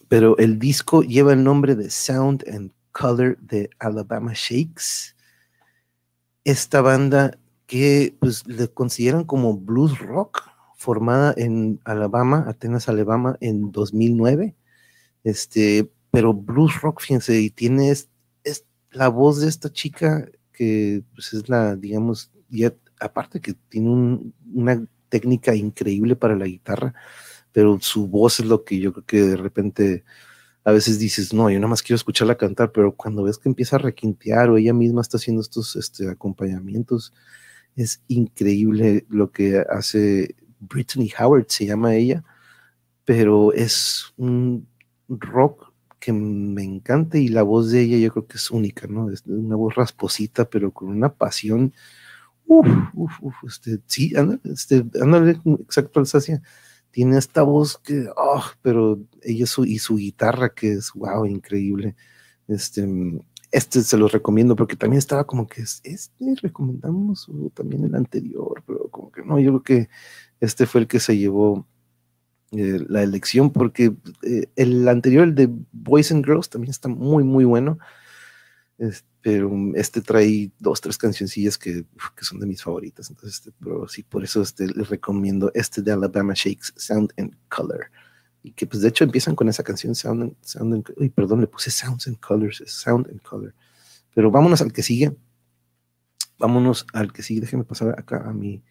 pero 0.08 0.36
el 0.38 0.58
disco 0.58 1.02
lleva 1.02 1.34
el 1.34 1.44
nombre 1.44 1.76
de 1.76 1.90
Sound 1.90 2.44
and 2.52 2.72
Color 2.92 3.38
de 3.38 3.70
Alabama 3.78 4.32
Shakes. 4.34 5.14
Esta 6.44 6.80
banda 6.80 7.38
que 7.66 8.16
pues 8.18 8.46
le 8.46 8.68
consideran 8.68 9.24
como 9.24 9.58
blues 9.58 9.98
rock, 9.98 10.42
formada 10.74 11.34
en 11.36 11.80
Alabama, 11.84 12.44
Atenas, 12.48 12.88
Alabama, 12.88 13.36
en 13.40 13.70
2009. 13.70 14.56
Este, 15.24 15.92
pero 16.18 16.34
blues 16.34 16.80
rock, 16.82 17.00
fíjense, 17.00 17.40
y 17.40 17.48
tiene 17.48 17.92
es, 17.92 18.08
la 18.90 19.06
voz 19.06 19.40
de 19.40 19.46
esta 19.46 19.72
chica 19.72 20.28
que 20.52 21.04
pues 21.14 21.32
es 21.32 21.48
la, 21.48 21.76
digamos, 21.76 22.32
ya, 22.48 22.74
aparte 22.98 23.40
que 23.40 23.54
tiene 23.54 24.18
una 24.52 24.84
técnica 25.08 25.54
increíble 25.54 26.16
para 26.16 26.34
la 26.34 26.46
guitarra, 26.46 26.92
pero 27.52 27.78
su 27.80 28.08
voz 28.08 28.40
es 28.40 28.46
lo 28.46 28.64
que 28.64 28.80
yo 28.80 28.92
creo 28.92 29.04
que 29.06 29.22
de 29.22 29.36
repente 29.36 30.04
a 30.64 30.72
veces 30.72 30.98
dices, 30.98 31.32
no, 31.32 31.50
yo 31.50 31.60
nada 31.60 31.68
más 31.68 31.82
quiero 31.82 31.94
escucharla 31.94 32.36
cantar, 32.36 32.72
pero 32.72 32.96
cuando 32.96 33.22
ves 33.22 33.38
que 33.38 33.48
empieza 33.48 33.76
a 33.76 33.78
requintear 33.78 34.50
o 34.50 34.56
ella 34.56 34.74
misma 34.74 35.02
está 35.02 35.18
haciendo 35.18 35.40
estos 35.40 35.76
este, 35.76 36.10
acompañamientos, 36.10 37.12
es 37.76 38.02
increíble 38.08 39.06
lo 39.08 39.30
que 39.30 39.64
hace 39.70 40.34
Brittany 40.58 41.12
Howard, 41.16 41.46
se 41.46 41.66
llama 41.66 41.94
ella, 41.94 42.24
pero 43.04 43.52
es 43.52 44.12
un 44.16 44.66
rock 45.08 45.67
que 45.98 46.12
me 46.12 46.62
encanta 46.64 47.18
y 47.18 47.28
la 47.28 47.42
voz 47.42 47.70
de 47.70 47.82
ella 47.82 47.98
yo 47.98 48.12
creo 48.12 48.26
que 48.26 48.36
es 48.36 48.50
única, 48.50 48.86
¿no? 48.86 49.10
Es 49.10 49.24
una 49.26 49.56
voz 49.56 49.74
rasposita, 49.74 50.48
pero 50.48 50.72
con 50.72 50.88
una 50.88 51.12
pasión. 51.14 51.72
Uf, 52.46 52.66
uf, 52.94 53.12
uf, 53.22 53.34
este, 53.46 53.80
sí, 53.86 54.14
ándale, 54.16 54.40
este, 54.44 54.84
ándale, 55.00 55.40
exacto, 55.64 56.00
Alsacia 56.00 56.42
tiene 56.90 57.18
esta 57.18 57.42
voz 57.42 57.78
que, 57.78 58.08
oh, 58.16 58.42
pero 58.62 59.00
ella 59.22 59.46
su, 59.46 59.64
y 59.64 59.78
su 59.78 59.96
guitarra 59.96 60.50
que 60.54 60.72
es, 60.72 60.92
wow, 60.94 61.26
increíble. 61.26 61.96
Este, 62.48 62.88
este 63.52 63.82
se 63.82 63.96
los 63.96 64.12
recomiendo 64.12 64.56
porque 64.56 64.76
también 64.76 64.98
estaba 64.98 65.24
como 65.24 65.46
que, 65.46 65.62
este 65.62 66.34
recomendamos 66.42 67.28
o 67.28 67.50
también 67.50 67.84
el 67.84 67.94
anterior, 67.94 68.62
pero 68.66 68.88
como 68.90 69.10
que 69.12 69.22
no, 69.22 69.38
yo 69.38 69.50
creo 69.50 69.62
que 69.62 69.88
este 70.40 70.66
fue 70.66 70.82
el 70.82 70.88
que 70.88 71.00
se 71.00 71.16
llevó 71.16 71.66
eh, 72.52 72.80
la 72.88 73.02
elección 73.02 73.52
porque 73.52 73.94
eh, 74.22 74.46
el 74.56 74.88
anterior, 74.88 75.24
el 75.24 75.34
de 75.34 75.50
Boys 75.72 76.10
and 76.12 76.24
Girls, 76.24 76.48
también 76.48 76.70
está 76.70 76.88
muy, 76.88 77.24
muy 77.24 77.44
bueno. 77.44 77.78
Pero 79.20 79.50
este 79.74 80.00
trae 80.00 80.52
dos, 80.60 80.80
tres 80.80 80.96
cancioncillas 80.96 81.58
que, 81.58 81.84
que 82.16 82.24
son 82.24 82.38
de 82.38 82.46
mis 82.46 82.62
favoritas. 82.62 83.10
Entonces, 83.10 83.40
este, 83.40 83.52
pero 83.58 83.88
sí, 83.88 84.04
por 84.04 84.22
eso 84.22 84.40
este, 84.40 84.68
les 84.68 84.88
recomiendo 84.88 85.50
este 85.52 85.82
de 85.82 85.92
Alabama 85.92 86.32
Shakes, 86.34 86.72
Sound 86.76 87.12
and 87.18 87.34
Color. 87.48 87.90
Y 88.42 88.52
que 88.52 88.66
pues 88.66 88.80
de 88.82 88.88
hecho 88.88 89.04
empiezan 89.04 89.34
con 89.34 89.48
esa 89.48 89.64
canción 89.64 89.94
Sound 89.94 90.22
and, 90.22 90.36
Sound 90.40 90.74
and 90.74 91.12
perdón, 91.12 91.40
le 91.40 91.48
puse 91.48 91.70
Sounds 91.70 92.06
and 92.06 92.18
Colors, 92.20 92.62
Sound 92.66 93.08
and 93.10 93.20
Color. 93.20 93.52
Pero 94.14 94.30
vámonos 94.30 94.62
al 94.62 94.72
que 94.72 94.82
sigue. 94.82 95.14
Vámonos 96.38 96.86
al 96.92 97.12
que 97.12 97.22
sigue. 97.22 97.40
Déjenme 97.40 97.64
pasar 97.64 97.98
acá 97.98 98.22
a 98.28 98.32
mi 98.32 98.62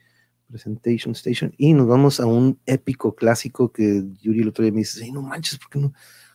presentation 0.49 1.13
station 1.13 1.53
y 1.57 1.73
nos 1.73 1.87
vamos 1.87 2.19
a 2.19 2.25
un 2.25 2.59
épico 2.65 3.15
clásico 3.15 3.71
que 3.71 4.03
Yuri 4.21 4.41
el 4.41 4.49
otro 4.49 4.63
día 4.63 4.71
me 4.71 4.79
dice, 4.79 5.11
no 5.11 5.21
manches, 5.21 5.59
¿por 5.59 5.69
qué 5.69 5.79
no? 5.79 5.93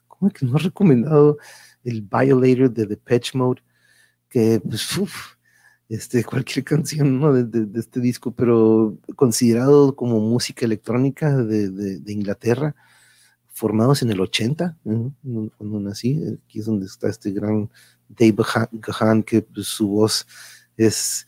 ¿Cómo 0.08 0.28
es 0.28 0.34
que 0.34 0.46
no 0.46 0.56
has 0.56 0.62
recomendado 0.62 1.38
el 1.84 2.02
Violator 2.02 2.70
de 2.70 2.96
Patch 2.96 3.34
Mode? 3.34 3.62
que 4.32 4.60
pues, 4.60 4.88
este, 5.88 6.24
cualquier 6.24 6.64
canción 6.64 7.20
¿no? 7.20 7.32
de, 7.32 7.78
este 7.78 8.00
disco, 8.00 8.32
pero 8.32 8.98
considerado 9.14 9.94
como 9.94 10.18
música 10.20 10.64
electrónica 10.64 11.36
de, 11.36 12.00
Inglaterra, 12.06 12.74
formados 13.48 14.02
en 14.02 14.10
el 14.10 14.20
80, 14.20 14.78
cuando 14.82 15.80
nací, 15.80 16.18
aquí 16.46 16.60
es 16.60 16.66
donde 16.66 16.86
está 16.86 17.08
este 17.08 17.30
gran 17.30 17.70
Dave 18.08 18.36
Gahan, 18.72 19.22
que 19.22 19.42
pues, 19.42 19.66
su 19.66 19.88
voz 19.88 20.26
es, 20.76 21.26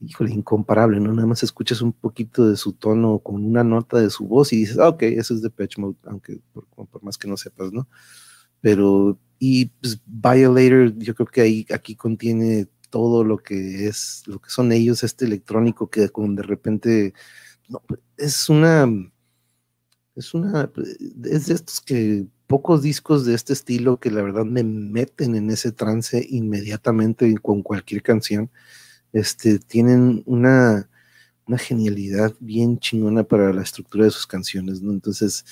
híjole, 0.00 0.32
incomparable, 0.32 1.00
¿no? 1.00 1.12
Nada 1.12 1.26
más 1.26 1.42
escuchas 1.42 1.80
un 1.82 1.92
poquito 1.92 2.48
de 2.48 2.56
su 2.56 2.72
tono 2.72 3.18
con 3.20 3.44
una 3.44 3.64
nota 3.64 3.98
de 3.98 4.10
su 4.10 4.26
voz 4.26 4.52
y 4.52 4.56
dices, 4.58 4.78
ah, 4.78 4.88
ok, 4.90 5.02
eso 5.02 5.34
es 5.34 5.42
de 5.42 5.50
Patch 5.50 5.78
Mode, 5.78 5.96
aunque 6.04 6.40
por, 6.52 6.66
por 6.66 7.02
más 7.02 7.18
que 7.18 7.28
no 7.28 7.36
sepas, 7.36 7.72
¿no? 7.72 7.88
Pero 8.60 9.18
y 9.38 9.66
pues, 9.66 10.00
Violator, 10.06 10.96
yo 10.98 11.14
creo 11.14 11.26
que 11.26 11.40
ahí, 11.42 11.66
aquí 11.72 11.94
contiene 11.96 12.68
todo 12.90 13.24
lo 13.24 13.38
que 13.38 13.86
es, 13.86 14.22
lo 14.26 14.40
que 14.40 14.50
son 14.50 14.72
ellos, 14.72 15.02
este 15.02 15.24
electrónico 15.26 15.90
que 15.90 16.02
de 16.02 16.42
repente, 16.42 17.12
no, 17.68 17.82
es 18.16 18.48
una, 18.48 18.86
es 20.14 20.34
una, 20.34 20.70
es 21.24 21.46
de 21.46 21.54
estos 21.54 21.80
que 21.80 22.26
pocos 22.46 22.82
discos 22.82 23.26
de 23.26 23.34
este 23.34 23.52
estilo 23.52 23.98
que 23.98 24.10
la 24.10 24.22
verdad 24.22 24.44
me 24.44 24.62
meten 24.62 25.34
en 25.34 25.50
ese 25.50 25.72
trance 25.72 26.24
inmediatamente 26.30 27.34
con 27.38 27.62
cualquier 27.62 28.02
canción, 28.02 28.50
este, 29.16 29.58
tienen 29.58 30.22
una, 30.26 30.88
una 31.46 31.58
genialidad 31.58 32.34
bien 32.38 32.78
chingona 32.78 33.24
para 33.24 33.52
la 33.52 33.62
estructura 33.62 34.04
de 34.04 34.10
sus 34.10 34.26
canciones, 34.26 34.82
¿no? 34.82 34.92
Entonces, 34.92 35.44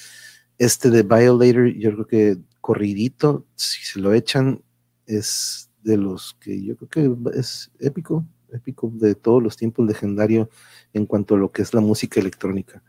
este 0.59 0.91
de 0.91 1.03
Violator, 1.03 1.69
yo 1.69 1.95
creo 1.95 2.07
que 2.07 2.39
corridito, 2.61 3.47
si 3.55 3.83
se 3.85 4.01
lo 4.01 4.13
echan, 4.13 4.63
es 5.07 5.71
de 5.83 5.97
los 5.97 6.37
que 6.41 6.63
yo 6.63 6.77
creo 6.77 7.19
que 7.33 7.39
es 7.39 7.71
épico, 7.79 8.27
épico 8.53 8.93
de 8.95 9.15
todos 9.15 9.43
los 9.43 9.57
tiempos, 9.57 9.87
legendario 9.87 10.51
en 10.93 11.07
cuanto 11.07 11.35
a 11.35 11.39
lo 11.39 11.51
que 11.51 11.63
es 11.63 11.73
la 11.73 11.81
música 11.81 12.21
electrónica. 12.21 12.83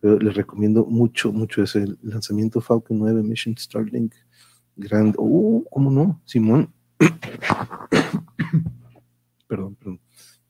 Pero 0.00 0.18
les 0.20 0.34
recomiendo 0.34 0.84
mucho, 0.84 1.32
mucho 1.32 1.62
ese 1.62 1.86
lanzamiento 2.02 2.60
Falcon 2.60 2.98
9 2.98 3.22
Mission 3.22 3.56
Starlink. 3.56 4.14
Grande. 4.76 5.16
Uh, 5.18 5.64
¿cómo 5.70 5.90
no? 5.90 6.20
Simón. 6.24 6.72
perdón, 9.48 9.74
perdón. 9.76 10.03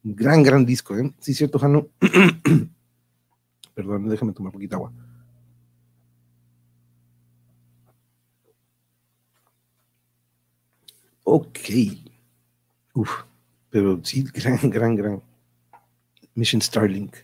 Gran, 0.06 0.42
gran 0.42 0.66
disco, 0.66 0.96
¿eh? 0.98 1.14
Sí, 1.18 1.32
cierto, 1.32 1.58
Jano. 1.58 1.88
perdón, 3.74 4.08
déjame 4.08 4.34
tomar 4.34 4.48
un 4.48 4.52
poquito 4.52 4.76
agua. 4.76 4.92
Ok. 11.24 11.58
Uf, 12.94 13.10
pero 13.70 13.98
sí, 14.04 14.24
gran, 14.24 14.58
gran, 14.70 14.94
gran. 14.94 15.22
Mission 16.34 16.60
Starlink. 16.60 17.16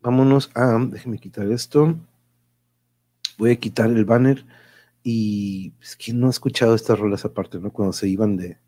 Vámonos 0.00 0.52
a, 0.54 0.78
déjenme 0.88 1.18
quitar 1.18 1.50
esto. 1.50 1.96
Voy 3.38 3.50
a 3.50 3.56
quitar 3.56 3.90
el 3.90 4.04
banner 4.04 4.46
y 5.02 5.72
es 5.82 5.96
que 5.96 6.12
no 6.12 6.28
ha 6.28 6.30
escuchado 6.30 6.76
estas 6.76 6.98
rolas 6.98 7.24
aparte, 7.24 7.58
¿no? 7.58 7.72
Cuando 7.72 7.92
se 7.92 8.08
iban 8.08 8.36
de, 8.36 8.58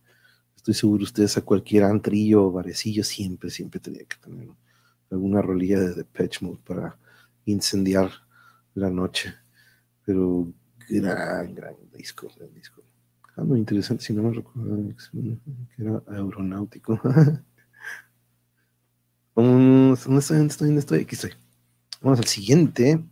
estoy 0.71 0.89
seguro 0.89 1.05
ustedes 1.05 1.37
a 1.37 1.43
cualquier 1.43 1.85
antrillo 1.85 2.45
o 2.45 2.53
barecillo 2.53 3.03
siempre, 3.03 3.51
siempre 3.51 3.81
tenía 3.81 4.05
que 4.05 4.16
tener 4.16 4.49
alguna 5.11 5.43
rolilla 5.43 5.81
de 5.81 6.05
Patch 6.05 6.43
Mode 6.43 6.61
para 6.64 6.97
incendiar 7.45 8.11
la 8.75 8.91
noche. 8.91 9.35
Pero 10.05 10.53
gran, 10.89 11.55
gran 11.55 11.75
disco, 11.93 12.29
gran 12.37 12.53
disco. 12.55 12.83
Ah, 13.37 13.43
muy 13.43 13.59
interesante, 13.59 14.05
si 14.05 14.12
no 14.12 14.23
me 14.23 14.33
recuerdo 14.33 14.95
que 15.12 15.39
era 15.79 16.03
aeronáutico. 16.07 17.01
¿dónde 19.35 19.95
estoy? 20.18 20.37
¿Dónde 20.37 20.51
estoy? 20.51 20.66
¿Dónde 20.68 20.81
estoy? 20.81 21.01
Aquí 21.01 21.14
estoy. 21.14 21.33
Vamos 22.01 22.18
al 22.18 22.27
siguiente. 22.27 23.05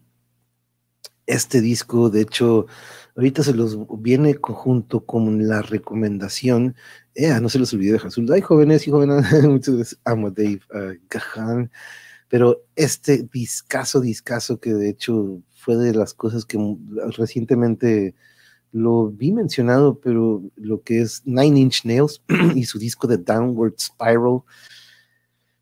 Este 1.28 1.60
disco, 1.60 2.08
de 2.08 2.22
hecho, 2.22 2.66
ahorita 3.14 3.42
se 3.42 3.52
los 3.52 3.76
viene 4.00 4.38
junto 4.40 5.04
con 5.04 5.46
la 5.46 5.60
recomendación. 5.60 6.74
Eh, 7.14 7.38
no 7.38 7.50
se 7.50 7.58
los 7.58 7.70
olvide 7.74 7.92
de 7.92 7.98
Azul. 7.98 8.32
Ay, 8.32 8.40
jóvenes 8.40 8.88
y 8.88 8.90
jóvenes, 8.90 9.26
muchas 9.44 9.74
gracias. 9.74 10.00
Amo 10.04 10.30
Dave 10.30 10.60
uh, 10.72 11.68
Pero 12.28 12.62
este 12.76 13.28
discazo, 13.30 14.00
discazo, 14.00 14.58
que 14.58 14.72
de 14.72 14.88
hecho 14.88 15.42
fue 15.54 15.76
de 15.76 15.92
las 15.92 16.14
cosas 16.14 16.46
que 16.46 16.58
recientemente 17.18 18.14
lo 18.72 19.10
vi 19.10 19.30
mencionado, 19.30 20.00
pero 20.00 20.42
lo 20.56 20.80
que 20.80 21.02
es 21.02 21.20
Nine 21.26 21.60
Inch 21.60 21.84
Nails 21.84 22.22
y 22.54 22.64
su 22.64 22.78
disco 22.78 23.06
de 23.06 23.18
Downward 23.18 23.74
Spiral, 23.78 24.40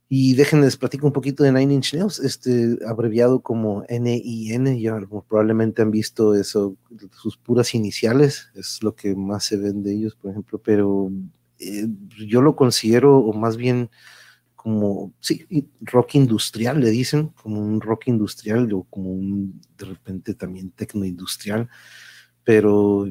Y 0.08 0.34
déjenles 0.34 0.76
platico 0.76 1.06
un 1.08 1.12
poquito 1.12 1.42
de 1.42 1.50
Nine 1.50 1.74
Inch 1.74 1.94
Nails, 1.94 2.20
este 2.20 2.78
abreviado 2.86 3.40
como 3.40 3.82
N-I-N, 3.88 4.80
ya 4.80 5.00
probablemente 5.28 5.82
han 5.82 5.90
visto 5.90 6.36
eso, 6.36 6.76
sus 7.10 7.36
puras 7.36 7.74
iniciales, 7.74 8.48
es 8.54 8.80
lo 8.84 8.94
que 8.94 9.16
más 9.16 9.44
se 9.44 9.56
ven 9.56 9.82
de 9.82 9.94
ellos, 9.94 10.14
por 10.14 10.30
ejemplo, 10.30 10.60
pero 10.62 11.10
eh, 11.58 11.88
yo 12.24 12.40
lo 12.40 12.54
considero, 12.54 13.18
o 13.18 13.32
más 13.32 13.56
bien 13.56 13.90
como, 14.54 15.12
sí, 15.18 15.44
rock 15.80 16.14
industrial, 16.14 16.80
le 16.80 16.90
dicen, 16.90 17.28
como 17.42 17.60
un 17.60 17.80
rock 17.80 18.06
industrial 18.06 18.72
o 18.74 18.84
como 18.84 19.10
un, 19.10 19.60
de 19.76 19.86
repente 19.86 20.34
también 20.34 20.70
tecno 20.70 21.04
industrial, 21.04 21.68
pero 22.44 23.08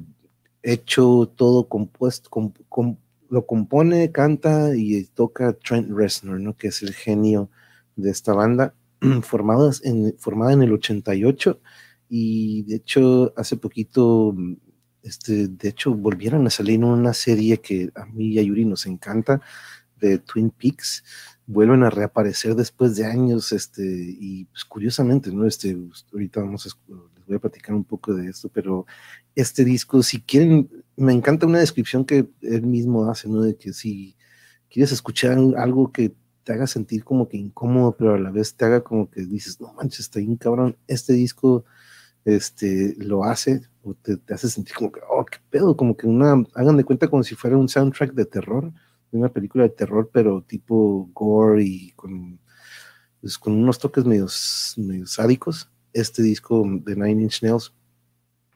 hecho 0.64 1.32
todo 1.36 1.68
compuesto, 1.68 2.30
con, 2.30 2.52
con 2.70 3.00
lo 3.30 3.46
compone, 3.46 4.12
canta 4.12 4.76
y 4.76 5.04
toca 5.06 5.54
Trent 5.54 5.90
Reznor, 5.92 6.40
¿no? 6.40 6.56
que 6.56 6.68
es 6.68 6.82
el 6.82 6.94
genio 6.94 7.50
de 7.96 8.12
esta 8.12 8.34
banda, 8.34 8.74
formada 9.22 9.72
en, 9.84 10.16
formada 10.18 10.54
en 10.54 10.64
el 10.64 10.74
88 10.74 11.60
y 12.10 12.64
de 12.64 12.76
hecho 12.76 13.34
hace 13.36 13.58
poquito, 13.58 14.36
este, 15.02 15.48
de 15.48 15.70
hecho 15.70 15.94
volvieron 15.94 16.46
a 16.48 16.50
salir 16.50 16.76
en 16.76 16.86
una 16.86 17.14
serie 17.14 17.60
que 17.60 17.92
a 17.96 18.06
mí 18.06 18.28
y 18.34 18.40
a 18.40 18.44
Yuri 18.44 18.66
nos 18.66 18.86
encanta, 18.86 19.42
de 20.00 20.20
Twin 20.20 20.52
Peaks, 20.52 21.04
vuelven 21.48 21.84
a 21.84 21.90
reaparecer 21.90 22.56
después 22.56 22.96
de 22.96 23.06
años, 23.06 23.52
este, 23.52 23.84
y 23.84 24.46
pues 24.46 24.66
curiosamente, 24.66 25.32
¿no? 25.32 25.46
Este, 25.46 25.78
ahorita 26.12 26.42
vamos 26.42 26.66
a, 26.66 26.94
les 27.16 27.26
voy 27.26 27.36
a 27.36 27.40
platicar 27.40 27.76
un 27.76 27.84
poco 27.84 28.14
de 28.14 28.30
esto, 28.30 28.50
pero 28.50 28.86
este 29.36 29.66
disco, 29.66 30.02
si 30.04 30.22
quieren 30.22 30.70
me 30.98 31.14
encanta 31.14 31.46
una 31.46 31.60
descripción 31.60 32.06
que 32.06 32.30
él 32.42 32.66
mismo 32.66 33.10
hace, 33.10 33.28
¿no? 33.28 33.42
De 33.42 33.58
que 33.58 33.74
si 33.74 34.16
quieres 34.70 34.92
escuchar 34.92 35.38
algo 35.58 35.92
que 35.92 36.16
te 36.44 36.54
haga 36.54 36.68
sentir 36.68 37.04
como 37.04 37.28
que 37.28 37.38
incómodo, 37.38 37.96
pero 37.98 38.14
a 38.14 38.20
la 38.20 38.32
vez 38.32 38.56
te 38.56 38.66
haga 38.66 38.82
como 38.82 39.10
que 39.10 39.26
dices, 39.26 39.60
no 39.60 39.74
manches, 39.74 40.02
está 40.02 40.20
bien 40.20 40.38
cabrón, 40.38 40.78
este 40.88 41.14
disco 41.14 41.66
este, 42.24 42.96
lo 42.98 43.24
hace, 43.24 43.62
o 43.84 43.94
te, 43.96 44.20
hace 44.34 44.50
sentir 44.50 44.76
como 44.76 44.92
que, 44.92 45.02
oh, 45.10 45.26
qué 45.26 45.40
pedo, 45.50 45.76
como 45.76 45.98
que 45.98 46.08
una, 46.08 46.44
hagan 46.54 46.78
de 46.78 46.84
cuenta 46.84 47.08
como 47.08 47.24
si 47.24 47.36
fuera 47.36 47.58
un 47.58 47.70
soundtrack 47.70 48.14
de 48.14 48.26
terror, 48.26 48.72
de 49.12 49.18
una 49.18 49.30
película 49.30 49.64
de 49.64 49.70
terror, 49.70 50.10
pero 50.14 50.44
tipo 50.44 51.10
gore 51.14 51.64
y 51.64 51.92
con, 51.92 52.40
pues, 53.22 53.38
con 53.38 53.54
unos 53.54 53.80
toques 53.80 54.06
medios, 54.06 54.76
medios 54.78 55.14
sádicos. 55.14 55.70
Este 55.94 56.22
disco 56.22 56.66
de 56.84 56.96
Nine 56.96 57.24
Inch 57.24 57.42
Nails, 57.42 57.74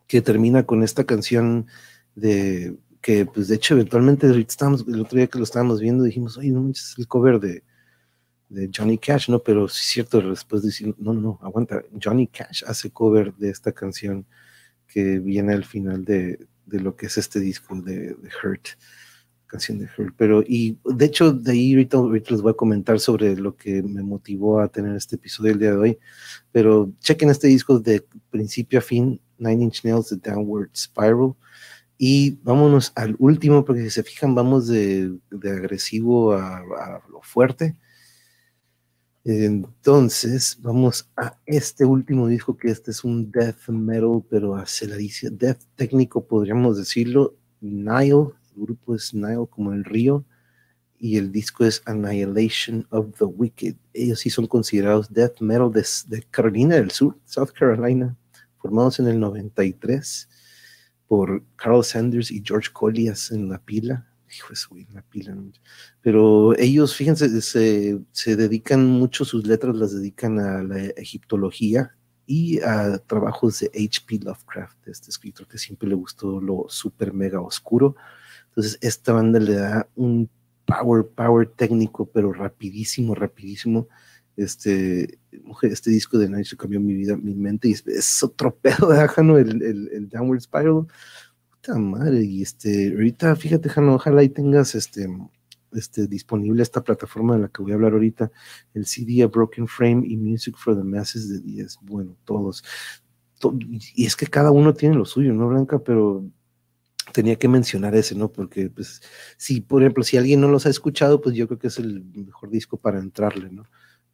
que 0.10 0.22
termina 0.24 0.66
con 0.66 0.82
esta 0.82 1.04
canción 1.04 1.68
de 2.16 2.76
que 3.00 3.28
pues 3.28 3.48
de 3.48 3.56
hecho 3.56 3.76
eventualmente 3.76 4.28
estábamos, 4.42 4.84
el 4.88 5.02
otro 5.02 5.18
día 5.18 5.28
que 5.28 5.38
lo 5.38 5.44
estábamos 5.44 5.80
viendo 5.80 6.04
dijimos, 6.04 6.36
oye, 6.36 6.50
no 6.50 6.68
es 6.72 6.96
el 6.98 7.08
cover 7.08 7.40
de, 7.40 7.64
de 8.50 8.72
Johnny 8.76 8.98
Cash, 8.98 9.30
¿no? 9.30 9.44
Pero 9.44 9.70
sí 9.70 9.82
es 9.82 9.88
cierto, 9.88 10.20
después 10.28 10.64
decir, 10.64 10.96
no, 10.98 11.14
no, 11.14 11.22
no, 11.22 11.40
aguanta, 11.44 11.84
Johnny 12.04 12.26
Cash 12.26 12.64
hace 12.66 12.90
cover 12.90 13.36
de 13.36 13.52
esta 13.52 13.72
canción 13.72 14.26
que 14.88 15.20
viene 15.20 15.54
al 15.54 15.64
final 15.64 16.04
de, 16.04 16.48
de 16.66 16.80
lo 16.80 16.96
que 16.96 17.06
es 17.06 17.20
este 17.20 17.40
disco 17.40 17.80
de, 17.80 18.16
de, 18.16 18.30
Hurt, 18.44 18.66
canción 19.46 19.78
de 19.78 19.88
Hurt, 19.96 20.16
pero 20.18 20.42
y 20.42 20.80
de 20.86 21.06
hecho 21.06 21.34
de 21.34 21.52
ahí 21.52 21.74
ahorita, 21.74 21.98
ahorita, 21.98 22.32
les 22.32 22.42
voy 22.42 22.52
a 22.52 22.56
comentar 22.58 23.00
sobre 23.00 23.36
lo 23.36 23.56
que 23.56 23.84
me 23.84 24.02
motivó 24.02 24.60
a 24.60 24.70
tener 24.70 24.96
este 24.96 25.18
episodio 25.18 25.54
el 25.54 25.60
día 25.60 25.72
de 25.72 25.78
hoy, 25.78 26.00
pero 26.52 26.92
chequen 27.00 27.30
este 27.30 27.48
disco 27.48 27.80
de 27.80 28.04
principio 28.32 28.80
a 28.80 28.82
fin, 28.82 29.22
Nine 29.40 29.64
Inch 29.64 29.84
Nails, 29.84 30.10
The 30.10 30.18
Downward 30.18 30.70
Spiral, 30.76 31.36
y 32.02 32.38
vámonos 32.44 32.94
al 32.96 33.18
último, 33.20 33.66
porque 33.66 33.84
si 33.84 33.90
se 33.90 34.04
fijan, 34.04 34.34
vamos 34.34 34.68
de, 34.68 35.20
agresivo 35.44 36.34
a, 36.34 37.02
lo 37.12 37.22
fuerte. 37.22 37.76
Entonces, 39.26 40.58
vamos 40.62 41.10
a 41.18 41.38
este 41.46 41.84
último 41.84 42.28
disco, 42.28 42.56
que 42.56 42.70
este 42.70 42.92
es 42.92 43.04
un 43.04 43.30
death 43.30 43.68
metal, 43.68 44.24
pero 44.30 44.56
aceleradísimo, 44.56 45.36
death 45.38 45.62
técnico, 45.76 46.26
podríamos 46.26 46.78
decirlo. 46.78 47.36
Nile, 47.60 48.30
el 48.56 48.62
grupo 48.64 48.96
es 48.96 49.14
Nile, 49.14 49.46
como 49.50 49.74
el 49.74 49.84
río, 49.84 50.24
y 50.98 51.18
el 51.18 51.34
disco 51.34 51.66
es 51.66 51.82
Annihilation 51.86 52.88
of 52.92 53.18
the 53.18 53.26
Wicked. 53.26 53.76
Ellos 53.94 54.22
sí 54.22 54.30
son 54.30 54.48
considerados 54.48 55.12
death 55.12 55.42
metal 55.42 55.72
de, 55.72 55.86
de 56.08 56.24
Carolina 56.24 56.76
del 56.76 56.92
Sur, 56.92 57.18
South 57.26 57.52
Carolina, 57.52 58.16
formados 58.60 59.00
en 59.00 59.08
el 59.08 59.20
93 59.20 60.30
por 61.08 61.44
Carl 61.56 61.84
Sanders 61.84 62.32
y 62.32 62.44
George 62.46 62.70
Collias 62.72 63.32
en 63.32 63.50
la 63.50 63.60
pila. 63.60 64.06
Hijo 64.32 64.54
de 64.54 64.82
en 64.82 64.94
la 64.94 65.02
pila. 65.02 65.36
Pero 66.02 66.56
ellos, 66.60 66.96
fíjense, 66.96 67.42
se, 67.42 68.00
se, 68.12 68.36
dedican 68.36 68.86
mucho, 68.86 69.26
sus 69.26 69.48
letras 69.48 69.76
las 69.76 69.92
dedican 69.92 70.40
a 70.40 70.62
la 70.62 70.78
egiptología 70.98 71.96
y 72.28 72.60
a 72.60 73.00
trabajos 73.00 73.60
de 73.60 73.72
H.P. 73.74 74.20
Lovecraft, 74.20 74.88
este 74.88 75.10
escritor 75.10 75.48
que 75.48 75.58
siempre 75.58 75.90
le 75.90 75.96
gustó 75.96 76.40
lo 76.40 76.66
super 76.70 77.12
mega 77.12 77.42
oscuro. 77.42 77.96
Entonces, 78.50 78.78
esta 78.82 79.14
banda 79.14 79.40
le 79.40 79.56
da 79.56 79.90
un 79.96 80.30
power, 80.64 81.08
power 81.08 81.48
técnico, 81.48 82.06
pero 82.06 82.32
rapidísimo, 82.32 83.16
rapidísimo 83.16 83.88
este, 84.44 85.20
este 85.64 85.92
disco 85.92 86.18
de 86.18 86.30
Night 86.30 86.48
cambió 86.58 86.80
mi 86.80 86.94
vida, 86.94 87.18
mi 87.18 87.36
mente, 87.36 87.68
y 87.70 87.72
es, 87.72 88.24
otro 88.24 88.56
pedo 88.62 88.90
de 88.90 89.08
Jano, 89.08 89.38
el, 89.38 89.62
el, 89.62 90.10
Downward 90.10 90.42
Spiral. 90.42 90.88
Puta 91.50 91.78
madre, 91.78 92.24
y 92.24 92.42
este, 92.42 92.92
ahorita, 92.94 93.36
fíjate, 93.36 93.70
Jano, 93.70 93.96
ojalá 93.96 94.24
y 94.24 94.30
tengas 94.30 94.76
este, 94.76 95.08
este, 95.74 96.08
disponible 96.08 96.64
esta 96.64 96.84
plataforma 96.84 97.36
de 97.36 97.42
la 97.42 97.48
que 97.50 97.62
voy 97.62 97.72
a 97.72 97.76
hablar 97.76 97.94
ahorita, 97.94 98.32
el 98.74 98.86
CD 98.86 99.24
A 99.24 99.28
Broken 99.28 99.68
Frame 99.68 100.04
y 100.08 100.16
Music 100.16 100.56
for 100.58 100.76
the 100.76 100.84
Masses 100.84 101.30
de 101.30 101.40
10, 101.40 101.80
bueno, 101.82 102.16
todos. 102.24 102.64
y 103.70 104.06
es 104.06 104.16
que 104.16 104.28
cada 104.28 104.52
uno 104.52 104.74
tiene 104.74 104.96
lo 104.96 105.06
suyo, 105.06 105.34
¿no, 105.34 105.50
Blanca? 105.50 105.80
Pero 105.80 106.26
tenía 107.12 107.36
que 107.36 107.48
mencionar 107.48 107.96
ese, 107.96 108.16
¿no? 108.16 108.32
Porque, 108.32 108.70
pues, 108.70 109.02
si, 109.38 109.62
por 109.62 109.82
ejemplo, 109.82 110.04
si 110.04 110.18
alguien 110.18 110.40
no 110.40 110.48
los 110.48 110.66
ha 110.66 110.70
escuchado, 110.70 111.20
pues 111.22 111.36
yo 111.36 111.48
creo 111.48 111.60
que 111.60 111.68
es 111.68 111.78
el 111.78 112.06
mejor 112.14 112.50
disco 112.50 112.78
para 112.78 113.00
entrarle, 113.00 113.50
¿no? 113.50 113.66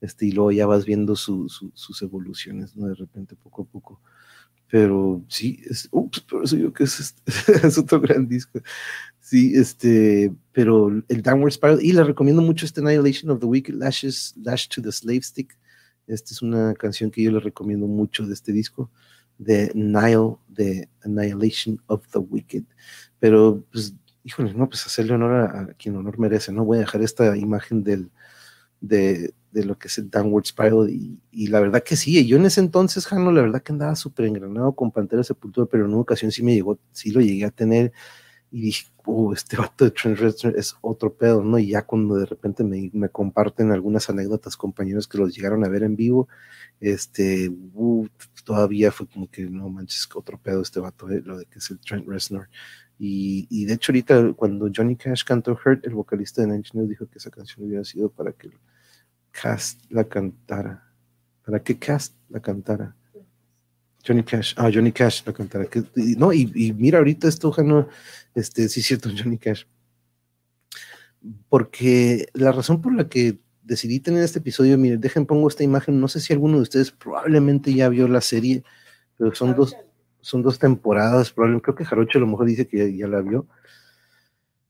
Este, 0.05 0.27
y 0.27 0.31
luego 0.31 0.51
ya 0.51 0.67
vas 0.67 0.85
viendo 0.85 1.15
sus 1.15 2.01
evoluciones, 2.01 2.75
¿no? 2.75 2.87
De 2.87 2.95
repente, 2.95 3.35
poco 3.35 3.63
a 3.63 3.65
poco. 3.65 4.01
Pero 4.69 5.23
sí, 5.27 5.61
es, 5.69 5.87
ups, 5.91 6.21
por 6.21 6.43
eso 6.43 6.55
yo 6.57 6.73
que 6.73 6.83
es, 6.83 7.15
es 7.63 7.77
otro 7.77 7.99
gran 7.99 8.27
disco. 8.27 8.59
Sí, 9.19 9.53
este, 9.55 10.33
pero 10.51 10.89
el 11.07 11.21
Downward 11.21 11.53
Spiral, 11.53 11.83
y 11.83 11.91
le 11.91 12.03
recomiendo 12.03 12.41
mucho 12.41 12.65
este 12.65 12.81
Annihilation 12.81 13.31
of 13.31 13.39
the 13.39 13.45
Wicked 13.45 13.73
Lashes, 13.73 14.35
Lash 14.37 14.67
to 14.67 14.81
the 14.81 14.91
Slave 14.91 15.23
Stick. 15.23 15.57
Esta 16.07 16.33
es 16.33 16.41
una 16.41 16.73
canción 16.75 17.09
que 17.09 17.23
yo 17.23 17.31
le 17.31 17.39
recomiendo 17.39 17.87
mucho 17.87 18.27
de 18.27 18.33
este 18.33 18.51
disco, 18.51 18.91
de 19.39 19.71
Nile, 19.73 20.37
de 20.47 20.87
Annihilation 21.03 21.81
of 21.87 22.07
the 22.11 22.19
Wicked. 22.19 22.63
Pero, 23.19 23.65
pues, 23.71 23.95
híjole, 24.23 24.53
no, 24.53 24.69
pues 24.69 24.85
hacerle 24.85 25.13
honor 25.13 25.33
a 25.33 25.73
quien 25.73 25.95
honor 25.95 26.19
merece, 26.19 26.51
¿no? 26.51 26.63
Voy 26.63 26.77
a 26.77 26.81
dejar 26.81 27.01
esta 27.01 27.35
imagen 27.35 27.83
del, 27.83 28.11
de, 28.87 29.33
de 29.55 29.63
lo 29.63 29.77
que 29.77 29.87
es 29.87 29.97
el 29.97 30.09
Downward 30.09 30.45
Spiral. 30.45 30.89
Y, 30.89 31.47
la 31.47 31.61
verdad 31.61 31.81
que 31.81 31.95
sí, 31.95 32.25
yo 32.27 32.37
en 32.37 32.45
ese 32.45 32.59
entonces, 32.59 33.07
Jano, 33.07 33.31
la 33.31 33.41
verdad 33.41 33.63
que 33.63 33.71
andaba 33.71 33.95
súper 33.95 34.25
engranado 34.25 34.73
con 34.73 34.91
Pantera 34.91 35.23
Sepultura, 35.23 35.65
pero 35.65 35.85
en 35.85 35.91
una 35.91 36.01
ocasión 36.01 36.31
sí 36.31 36.43
me 36.43 36.53
llegó, 36.53 36.77
sí 36.91 37.11
lo 37.11 37.21
llegué 37.21 37.45
a 37.45 37.51
tener 37.51 37.93
y 38.51 38.61
dije, 38.61 38.87
oh, 39.05 39.33
este 39.33 39.57
vato 39.57 39.85
de 39.85 39.91
Trent 39.91 40.19
Reznor 40.19 40.57
es 40.57 40.75
otro 40.81 41.13
pedo, 41.13 41.41
¿no? 41.43 41.57
Y 41.57 41.67
ya 41.69 41.83
cuando 41.83 42.15
de 42.15 42.25
repente 42.25 42.63
me, 42.63 42.89
me, 42.93 43.09
comparten 43.09 43.71
algunas 43.71 44.09
anécdotas 44.09 44.57
compañeros 44.57 45.07
que 45.07 45.17
los 45.17 45.35
llegaron 45.35 45.63
a 45.63 45.69
ver 45.69 45.83
en 45.83 45.95
vivo, 45.95 46.27
este, 46.81 47.49
uh, 47.73 48.07
todavía 48.43 48.91
fue 48.91 49.07
como 49.07 49.29
que 49.29 49.43
no 49.43 49.69
manches, 49.69 50.07
otro 50.15 50.37
pedo 50.37 50.61
este 50.61 50.79
vato, 50.79 51.09
eh, 51.09 51.21
lo 51.23 51.37
de 51.37 51.45
que 51.45 51.59
es 51.59 51.71
el 51.71 51.79
Trent 51.79 52.07
Reznor. 52.07 52.49
Y, 52.97 53.47
y, 53.49 53.65
de 53.65 53.73
hecho 53.73 53.91
ahorita 53.91 54.33
cuando 54.33 54.69
Johnny 54.73 54.95
Cash 54.95 55.23
cantó 55.25 55.51
Hurt, 55.53 55.85
el 55.85 55.93
vocalista 55.93 56.41
de 56.41 56.47
Nine 56.47 56.87
dijo 56.87 57.07
que 57.07 57.17
esa 57.17 57.29
canción 57.29 57.67
hubiera 57.67 57.83
sido 57.83 58.09
para 58.09 58.31
que 58.31 58.49
Cast 59.41 59.81
la 59.89 60.05
cantara. 60.05 60.93
¿Para 61.45 61.61
qué 61.61 61.77
Cast 61.77 62.15
la 62.29 62.39
cantara? 62.39 62.95
Johnny 64.05 64.23
Cash. 64.23 64.53
Ah, 64.57 64.69
Johnny 64.73 64.91
Cash 64.91 65.23
la 65.25 65.33
cantara. 65.33 65.67
no, 66.17 66.31
y, 66.31 66.73
mira 66.77 66.99
ahorita 66.99 67.27
esto, 67.27 67.53
no, 67.63 67.87
este, 68.33 68.69
sí 68.69 68.79
es 68.79 68.85
cierto, 68.85 69.09
Johnny 69.17 69.37
Cash. 69.37 69.65
Porque 71.49 72.27
la 72.33 72.51
razón 72.51 72.81
por 72.81 72.93
la 72.93 73.09
que 73.09 73.39
decidí 73.63 73.99
tener 73.99 74.23
este 74.23 74.39
episodio, 74.39 74.77
miren, 74.77 75.01
dejen 75.01 75.25
pongo 75.25 75.47
esta 75.47 75.63
imagen, 75.63 75.99
no 75.99 76.07
sé 76.07 76.19
si 76.19 76.33
alguno 76.33 76.57
de 76.57 76.63
ustedes 76.63 76.91
probablemente 76.91 77.73
ya 77.73 77.89
vio 77.89 78.07
la 78.07 78.21
serie, 78.21 78.63
pero 79.17 79.33
son 79.33 79.55
dos, 79.55 79.75
son 80.21 80.43
dos 80.43 80.59
temporadas, 80.59 81.31
probablemente, 81.31 81.63
creo 81.63 81.75
que 81.75 81.85
Jarocho 81.85 82.19
a 82.19 82.21
lo 82.21 82.27
mejor 82.27 82.45
dice 82.45 82.67
que 82.67 82.77
ya, 82.77 82.97
ya 82.97 83.07
la 83.07 83.21
vio. 83.21 83.47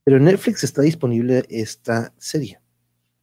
Pero 0.02 0.16
en 0.16 0.24
Netflix 0.24 0.64
está 0.64 0.80
disponible 0.80 1.44
esta 1.50 2.14
serie. 2.16 2.58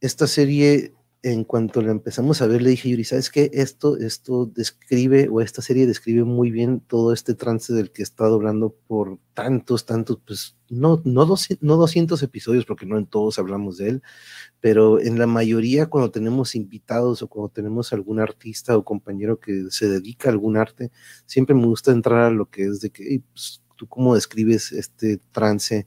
Esta 0.00 0.26
serie 0.28 0.94
en 1.24 1.44
cuanto 1.44 1.80
la 1.80 1.90
empezamos 1.90 2.42
a 2.42 2.46
ver, 2.46 2.60
le 2.60 2.68
dije, 2.68 2.90
Yuri, 2.90 3.02
¿sabes 3.02 3.30
qué? 3.30 3.50
Esto, 3.54 3.96
esto 3.96 4.44
describe, 4.44 5.26
o 5.30 5.40
esta 5.40 5.62
serie 5.62 5.86
describe 5.86 6.22
muy 6.24 6.50
bien 6.50 6.80
todo 6.80 7.14
este 7.14 7.32
trance 7.34 7.72
del 7.72 7.90
que 7.92 8.02
he 8.02 8.04
estado 8.04 8.34
hablando 8.34 8.76
por 8.86 9.18
tantos, 9.32 9.86
tantos, 9.86 10.18
pues 10.26 10.58
no, 10.68 11.00
no, 11.06 11.24
200, 11.24 11.66
no 11.66 11.76
200 11.76 12.22
episodios, 12.22 12.66
porque 12.66 12.84
no 12.84 12.98
en 12.98 13.06
todos 13.06 13.38
hablamos 13.38 13.78
de 13.78 13.88
él, 13.88 14.02
pero 14.60 15.00
en 15.00 15.18
la 15.18 15.26
mayoría 15.26 15.86
cuando 15.86 16.10
tenemos 16.10 16.54
invitados 16.54 17.22
o 17.22 17.28
cuando 17.28 17.48
tenemos 17.48 17.94
algún 17.94 18.20
artista 18.20 18.76
o 18.76 18.84
compañero 18.84 19.40
que 19.40 19.64
se 19.70 19.88
dedica 19.88 20.28
a 20.28 20.32
algún 20.32 20.58
arte, 20.58 20.90
siempre 21.24 21.54
me 21.54 21.64
gusta 21.64 21.90
entrar 21.90 22.24
a 22.24 22.30
lo 22.30 22.50
que 22.50 22.64
es 22.64 22.82
de 22.82 22.90
que, 22.90 23.22
pues, 23.32 23.62
tú 23.76 23.86
cómo 23.88 24.14
describes 24.14 24.72
este 24.72 25.20
trance 25.32 25.86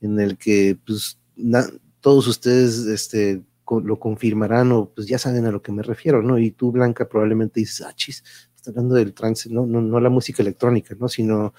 en 0.00 0.18
el 0.18 0.38
que, 0.38 0.78
pues, 0.86 1.18
todos 2.00 2.26
ustedes, 2.26 2.86
este, 2.86 3.44
lo 3.82 3.98
confirmarán 3.98 4.72
o 4.72 4.90
pues 4.90 5.06
ya 5.06 5.18
saben 5.18 5.46
a 5.46 5.52
lo 5.52 5.62
que 5.62 5.72
me 5.72 5.82
refiero, 5.82 6.22
¿no? 6.22 6.38
Y 6.38 6.50
tú, 6.50 6.72
Blanca, 6.72 7.08
probablemente 7.08 7.60
dices, 7.60 7.86
ah, 7.86 7.92
chis, 7.94 8.24
está 8.54 8.70
hablando 8.70 8.94
del 8.94 9.14
trance, 9.14 9.50
no, 9.50 9.66
no, 9.66 9.80
no 9.80 10.00
la 10.00 10.10
música 10.10 10.42
electrónica, 10.42 10.94
¿no? 10.98 11.08
Sino 11.08 11.54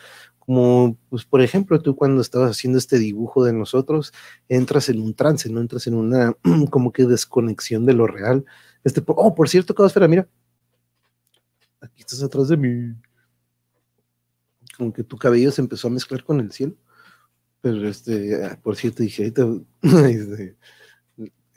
como, 0.50 0.98
pues, 1.10 1.26
por 1.26 1.42
ejemplo, 1.42 1.80
tú 1.82 1.96
cuando 1.96 2.22
estabas 2.22 2.52
haciendo 2.52 2.80
este 2.80 2.98
dibujo 2.98 3.46
de 3.46 3.54
nosotros, 3.54 4.14
entras 4.48 4.90
en 4.90 5.00
un 5.00 5.14
trance, 5.14 5.48
¿no? 5.50 5.62
Entras 5.62 5.86
en 5.86 5.94
una 5.94 6.34
como 6.72 6.92
que 6.92 7.06
desconexión 7.06 7.86
de 7.86 7.94
lo 7.94 8.08
real. 8.08 8.46
Este, 8.84 9.04
oh, 9.06 9.36
por 9.36 9.48
cierto, 9.48 9.76
Cabasfera, 9.76 10.08
mira, 10.08 10.28
aquí 11.82 12.02
estás 12.02 12.24
atrás 12.24 12.48
de 12.48 12.58
mí. 12.58 12.96
Como 14.78 14.92
que 14.94 15.04
tu 15.04 15.18
cabello 15.18 15.52
se 15.52 15.62
empezó 15.62 15.88
a 15.88 15.92
mezclar 15.92 16.24
con 16.24 16.40
el 16.40 16.52
cielo. 16.52 16.76
Pero 17.62 17.88
este, 17.88 18.44
ah, 18.44 18.60
por 18.62 18.76
cierto, 18.76 19.04
dije, 19.04 19.24
ahorita, 19.24 19.46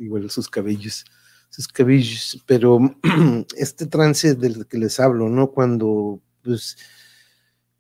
igual 0.03 0.28
sus 0.30 0.48
cabellos, 0.48 1.05
sus 1.50 1.68
cabellos, 1.68 2.42
pero 2.46 2.78
este 3.57 3.86
trance 3.86 4.34
del 4.34 4.66
que 4.66 4.78
les 4.78 4.98
hablo, 5.00 5.28
¿no? 5.28 5.50
Cuando, 5.50 6.20
pues, 6.42 6.76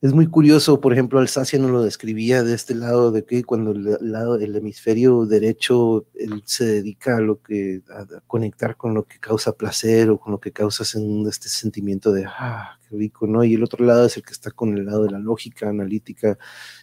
es 0.02 0.12
muy 0.12 0.26
curioso, 0.26 0.80
por 0.80 0.92
ejemplo, 0.92 1.20
Alsacia 1.20 1.60
no 1.60 1.68
lo 1.68 1.82
describía 1.82 2.42
de 2.42 2.54
este 2.54 2.74
lado, 2.74 3.12
de 3.12 3.24
que 3.24 3.44
cuando 3.44 3.70
el 3.70 3.98
lado 4.00 4.36
del 4.36 4.56
hemisferio 4.56 5.26
derecho 5.26 6.06
él 6.14 6.42
se 6.44 6.64
dedica 6.64 7.18
a 7.18 7.20
lo 7.20 7.40
que, 7.40 7.82
a, 7.88 8.20
conectar 8.26 8.76
con 8.76 8.94
lo 8.94 9.04
que 9.04 9.20
causa 9.20 9.52
placer 9.52 10.10
o 10.10 10.18
con 10.18 10.32
lo 10.32 10.40
que 10.40 10.50
causa 10.50 10.82
este 10.82 11.48
sentimiento 11.48 12.10
de, 12.10 12.24
ah, 12.26 12.80
qué 12.88 12.96
rico, 12.96 13.28
¿no? 13.28 13.44
Y 13.44 13.54
el 13.54 13.62
otro 13.62 13.84
lado 13.84 14.06
es 14.06 14.16
el 14.16 14.24
que 14.24 14.32
está 14.32 14.50
con 14.50 14.76
el 14.76 14.86
lado 14.86 15.04
de 15.04 15.12
la 15.12 15.20
lógica 15.20 15.68
analítica 15.68 16.36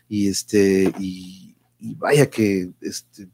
y 0.07 0.29
este, 0.29 0.91
y 0.97 1.55
vaya 1.97 2.29
que, 2.29 2.71
este, 2.79 3.27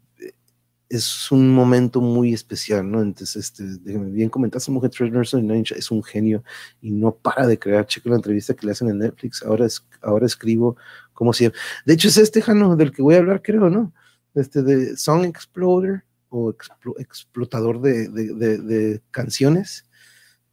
es 0.90 1.32
un 1.32 1.50
momento 1.50 2.00
muy 2.00 2.34
especial, 2.34 2.90
¿no? 2.90 3.02
Entonces, 3.02 3.36
este, 3.36 3.64
bien 3.88 4.30
comentaste, 4.30 4.72
Mujer 4.72 4.92
es 4.92 5.92
un 5.92 6.04
genio 6.04 6.44
y 6.82 6.92
no 6.92 7.16
para 7.16 7.48
de 7.48 7.58
crear. 7.58 7.86
Cheque 7.86 8.10
la 8.10 8.16
entrevista 8.16 8.54
que 8.54 8.66
le 8.66 8.72
hacen 8.72 8.90
en 8.90 9.00
Netflix. 9.00 9.44
Ahora, 9.44 9.66
es, 9.66 9.86
ahora 10.02 10.26
escribo 10.26 10.78
como 11.14 11.34
si. 11.34 11.52
De 11.86 11.94
hecho, 11.94 12.08
es 12.08 12.18
este 12.18 12.42
Jano 12.42 12.76
del 12.76 12.92
que 12.92 13.02
voy 13.02 13.16
a 13.16 13.20
hablar, 13.20 13.42
creo, 13.42 13.70
¿no? 13.70 13.94
Este 14.36 14.62
de 14.62 14.96
Song 14.98 15.26
Exploder 15.26 16.04
o 16.30 16.54
explotador 17.00 17.82
de, 17.82 19.02
canciones. 19.12 19.86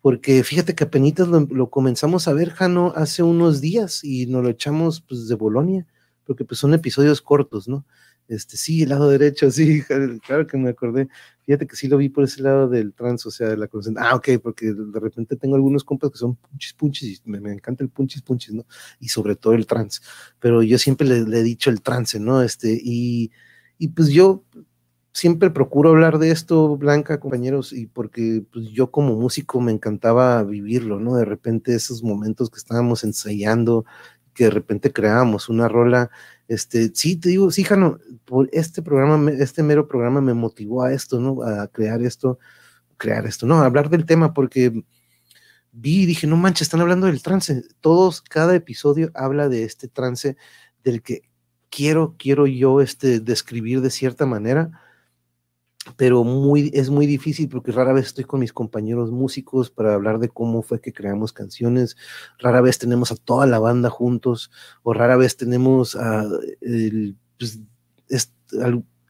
Porque 0.00 0.42
fíjate 0.42 0.74
que 0.74 0.84
apenas 0.84 1.28
lo, 1.28 1.40
lo, 1.40 1.70
comenzamos 1.70 2.26
a 2.26 2.32
ver, 2.32 2.50
Jano, 2.50 2.92
hace 2.96 3.22
unos 3.22 3.60
días 3.60 4.02
y 4.02 4.26
nos 4.26 4.42
lo 4.42 4.48
echamos 4.48 5.00
pues, 5.00 5.28
de 5.28 5.36
Bolonia, 5.36 5.86
porque 6.24 6.44
pues 6.44 6.58
son 6.58 6.74
episodios 6.74 7.22
cortos, 7.22 7.68
¿no? 7.68 7.84
Este, 8.28 8.56
sí, 8.56 8.82
el 8.82 8.90
lado 8.90 9.10
derecho, 9.10 9.50
sí, 9.50 9.82
claro 10.26 10.46
que 10.46 10.56
me 10.56 10.70
acordé. 10.70 11.08
Fíjate 11.44 11.66
que 11.66 11.76
sí 11.76 11.88
lo 11.88 11.96
vi 11.96 12.08
por 12.08 12.24
ese 12.24 12.42
lado 12.42 12.68
del 12.68 12.94
trans, 12.94 13.26
o 13.26 13.30
sea, 13.30 13.48
de 13.48 13.56
la 13.56 13.66
concentración. 13.68 14.12
Ah, 14.12 14.16
ok, 14.16 14.40
porque 14.42 14.72
de 14.72 15.00
repente 15.00 15.36
tengo 15.36 15.56
algunos 15.56 15.84
compas 15.84 16.10
que 16.10 16.18
son 16.18 16.36
punchis 16.36 16.72
punchis, 16.74 17.22
y 17.24 17.30
me, 17.30 17.40
me, 17.40 17.52
encanta 17.52 17.82
el 17.84 17.90
punchis 17.90 18.22
punchis, 18.22 18.54
¿no? 18.54 18.64
Y 19.00 19.08
sobre 19.08 19.36
todo 19.36 19.54
el 19.54 19.66
trans. 19.66 20.02
Pero 20.38 20.62
yo 20.62 20.78
siempre 20.78 21.06
le, 21.06 21.38
he 21.38 21.42
dicho 21.42 21.70
el 21.70 21.82
trance, 21.82 22.20
¿no? 22.20 22.42
Este, 22.42 22.78
y, 22.82 23.32
y 23.78 23.88
pues 23.88 24.08
yo 24.08 24.44
siempre 25.12 25.50
procuro 25.50 25.90
hablar 25.90 26.18
de 26.18 26.30
esto, 26.30 26.76
Blanca, 26.76 27.20
compañeros, 27.20 27.72
y 27.72 27.86
porque 27.86 28.44
pues, 28.52 28.68
yo 28.70 28.90
como 28.90 29.16
músico 29.16 29.60
me 29.60 29.72
encantaba 29.72 30.42
vivirlo, 30.42 31.00
¿no? 31.00 31.16
De 31.16 31.24
repente 31.24 31.74
esos 31.74 32.02
momentos 32.02 32.50
que 32.50 32.58
estábamos 32.58 33.04
ensayando, 33.04 33.84
que 34.34 34.44
de 34.44 34.50
repente 34.50 34.92
creábamos 34.92 35.48
una 35.48 35.68
rola 35.68 36.10
este, 36.48 36.90
sí, 36.94 37.16
te 37.16 37.30
digo, 37.30 37.50
sí, 37.50 37.64
Jano, 37.64 37.98
por 38.24 38.48
este 38.52 38.82
programa, 38.82 39.30
este 39.32 39.62
mero 39.62 39.88
programa 39.88 40.20
me 40.20 40.34
motivó 40.34 40.82
a 40.82 40.92
esto, 40.92 41.20
¿no? 41.20 41.42
A 41.42 41.68
crear 41.68 42.02
esto, 42.02 42.38
crear 42.96 43.26
esto, 43.26 43.46
¿no? 43.46 43.60
A 43.60 43.66
hablar 43.66 43.88
del 43.90 44.04
tema, 44.04 44.34
porque 44.34 44.84
vi 45.72 46.02
y 46.02 46.06
dije, 46.06 46.26
no 46.26 46.36
manches, 46.36 46.62
están 46.66 46.80
hablando 46.80 47.06
del 47.06 47.22
trance. 47.22 47.62
Todos, 47.80 48.22
cada 48.22 48.54
episodio 48.54 49.10
habla 49.14 49.48
de 49.48 49.64
este 49.64 49.88
trance 49.88 50.36
del 50.84 51.02
que 51.02 51.22
quiero, 51.70 52.16
quiero 52.18 52.46
yo 52.46 52.80
este, 52.80 53.20
describir 53.20 53.80
de 53.80 53.90
cierta 53.90 54.26
manera 54.26 54.80
pero 55.96 56.24
muy, 56.24 56.70
es 56.74 56.90
muy 56.90 57.06
difícil 57.06 57.48
porque 57.48 57.72
rara 57.72 57.92
vez 57.92 58.06
estoy 58.06 58.24
con 58.24 58.40
mis 58.40 58.52
compañeros 58.52 59.10
músicos 59.10 59.70
para 59.70 59.94
hablar 59.94 60.18
de 60.18 60.28
cómo 60.28 60.62
fue 60.62 60.80
que 60.80 60.92
creamos 60.92 61.32
canciones, 61.32 61.96
rara 62.38 62.60
vez 62.60 62.78
tenemos 62.78 63.10
a 63.12 63.16
toda 63.16 63.46
la 63.46 63.58
banda 63.58 63.90
juntos, 63.90 64.50
o 64.82 64.92
rara 64.92 65.16
vez 65.16 65.36
tenemos 65.36 65.96
a 65.96 66.24
el, 66.60 67.16
pues, 67.38 67.60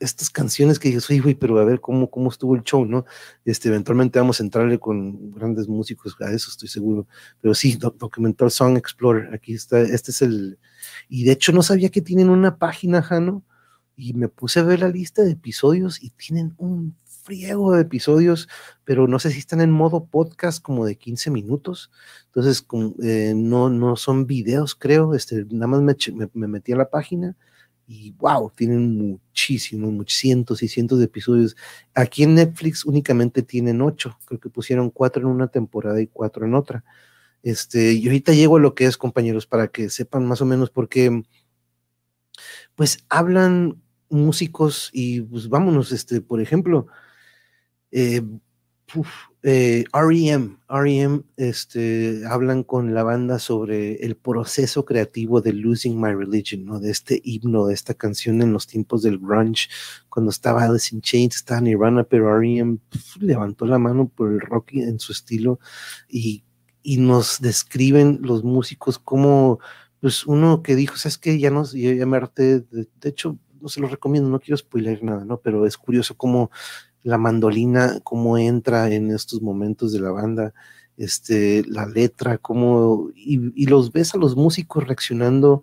estas 0.02 0.30
canciones 0.30 0.78
que 0.78 0.88
dices, 0.88 1.08
oye, 1.10 1.36
pero 1.36 1.58
a 1.58 1.64
ver 1.64 1.80
cómo, 1.80 2.10
cómo 2.10 2.28
estuvo 2.28 2.56
el 2.56 2.62
show, 2.62 2.84
¿no? 2.84 3.04
Este, 3.44 3.68
eventualmente 3.68 4.18
vamos 4.18 4.40
a 4.40 4.42
entrarle 4.42 4.78
con 4.78 5.32
grandes 5.32 5.68
músicos, 5.68 6.16
a 6.20 6.32
eso 6.32 6.50
estoy 6.50 6.68
seguro. 6.68 7.06
Pero 7.40 7.54
sí, 7.54 7.76
documental 7.76 8.50
Song 8.50 8.76
Explorer, 8.76 9.32
aquí 9.32 9.54
está, 9.54 9.80
este 9.80 10.10
es 10.10 10.22
el, 10.22 10.58
y 11.08 11.24
de 11.24 11.32
hecho 11.32 11.52
no 11.52 11.62
sabía 11.62 11.90
que 11.90 12.00
tienen 12.00 12.30
una 12.30 12.56
página, 12.56 13.02
Jano, 13.02 13.44
y 13.96 14.14
me 14.14 14.28
puse 14.28 14.60
a 14.60 14.64
ver 14.64 14.80
la 14.80 14.88
lista 14.88 15.22
de 15.22 15.32
episodios 15.32 16.02
y 16.02 16.10
tienen 16.10 16.54
un 16.58 16.96
friego 17.22 17.72
de 17.72 17.82
episodios, 17.82 18.48
pero 18.84 19.06
no 19.06 19.18
sé 19.18 19.30
si 19.30 19.38
están 19.38 19.60
en 19.60 19.70
modo 19.70 20.06
podcast 20.06 20.62
como 20.62 20.84
de 20.84 20.96
15 20.96 21.30
minutos. 21.30 21.90
Entonces, 22.26 22.66
eh, 23.02 23.32
no, 23.36 23.70
no 23.70 23.96
son 23.96 24.26
videos, 24.26 24.74
creo. 24.74 25.14
Este, 25.14 25.44
nada 25.50 25.68
más 25.68 25.82
me, 25.82 25.94
me, 26.34 26.48
metí 26.48 26.72
a 26.72 26.76
la 26.76 26.90
página 26.90 27.36
y 27.86 28.12
wow, 28.12 28.50
tienen 28.56 28.96
muchísimos, 28.96 29.92
muchos 29.92 30.18
cientos 30.18 30.62
y 30.62 30.68
cientos 30.68 30.98
de 30.98 31.04
episodios. 31.06 31.56
Aquí 31.94 32.24
en 32.24 32.34
Netflix 32.34 32.84
únicamente 32.84 33.42
tienen 33.42 33.82
ocho. 33.82 34.18
Creo 34.26 34.40
que 34.40 34.50
pusieron 34.50 34.90
cuatro 34.90 35.22
en 35.22 35.28
una 35.28 35.48
temporada 35.48 36.00
y 36.00 36.08
cuatro 36.08 36.44
en 36.46 36.54
otra. 36.54 36.84
Este, 37.42 37.92
y 37.92 38.06
ahorita 38.06 38.32
llego 38.32 38.56
a 38.56 38.60
lo 38.60 38.74
que 38.74 38.86
es, 38.86 38.96
compañeros, 38.96 39.46
para 39.46 39.68
que 39.68 39.90
sepan 39.90 40.26
más 40.26 40.40
o 40.40 40.46
menos 40.46 40.70
por 40.70 40.88
qué 40.88 41.22
pues 42.74 43.04
hablan 43.08 43.82
músicos 44.08 44.90
y 44.92 45.22
pues 45.22 45.48
vámonos, 45.48 45.92
este, 45.92 46.20
por 46.20 46.40
ejemplo, 46.40 46.86
eh, 47.90 48.22
eh, 49.42 49.84
REM, 49.92 50.58
REM, 50.68 51.24
este, 51.36 52.22
hablan 52.28 52.62
con 52.62 52.94
la 52.94 53.02
banda 53.02 53.38
sobre 53.38 53.96
el 54.04 54.16
proceso 54.16 54.84
creativo 54.84 55.40
de 55.40 55.52
Losing 55.52 56.00
My 56.00 56.14
Religion, 56.14 56.64
¿no? 56.64 56.78
De 56.78 56.90
este 56.90 57.20
himno, 57.24 57.66
de 57.66 57.74
esta 57.74 57.94
canción 57.94 58.42
en 58.42 58.52
los 58.52 58.66
tiempos 58.66 59.02
del 59.02 59.18
grunge, 59.18 59.68
cuando 60.08 60.30
estaba 60.30 60.64
Alice 60.64 60.94
in 60.94 61.00
Chains, 61.00 61.36
estaba 61.36 61.60
Nirvana, 61.60 62.04
pero 62.04 62.38
REM 62.38 62.78
levantó 63.18 63.66
la 63.66 63.78
mano 63.78 64.08
por 64.08 64.30
el 64.30 64.40
rock 64.40 64.74
en 64.74 65.00
su 65.00 65.12
estilo 65.12 65.58
y, 66.08 66.44
y 66.82 66.98
nos 66.98 67.40
describen 67.40 68.20
los 68.22 68.44
músicos 68.44 68.98
como 68.98 69.58
pues 70.02 70.26
uno 70.26 70.64
que 70.64 70.74
dijo, 70.74 70.96
¿sabes 70.96 71.16
qué? 71.16 71.38
Ya 71.38 71.50
no, 71.50 71.64
ya, 71.64 72.06
me 72.06 72.16
harté, 72.16 72.58
de, 72.58 72.88
hecho, 73.04 73.38
no 73.60 73.68
se 73.68 73.80
lo 73.80 73.86
recomiendo, 73.86 74.28
no 74.28 74.40
quiero 74.40 74.56
spoiler 74.56 75.00
nada, 75.04 75.24
¿no? 75.24 75.38
Pero 75.38 75.64
es 75.64 75.78
curioso 75.78 76.16
cómo 76.16 76.50
la 77.04 77.18
mandolina, 77.18 78.00
cómo 78.02 78.36
entra 78.36 78.92
en 78.92 79.12
estos 79.12 79.40
momentos 79.42 79.92
de 79.92 80.00
la 80.00 80.10
banda, 80.10 80.54
este, 80.96 81.62
la 81.68 81.86
letra, 81.86 82.38
cómo, 82.38 83.10
y, 83.14 83.52
y 83.54 83.66
los 83.66 83.92
ves 83.92 84.12
a 84.16 84.18
los 84.18 84.34
músicos 84.34 84.88
reaccionando 84.88 85.62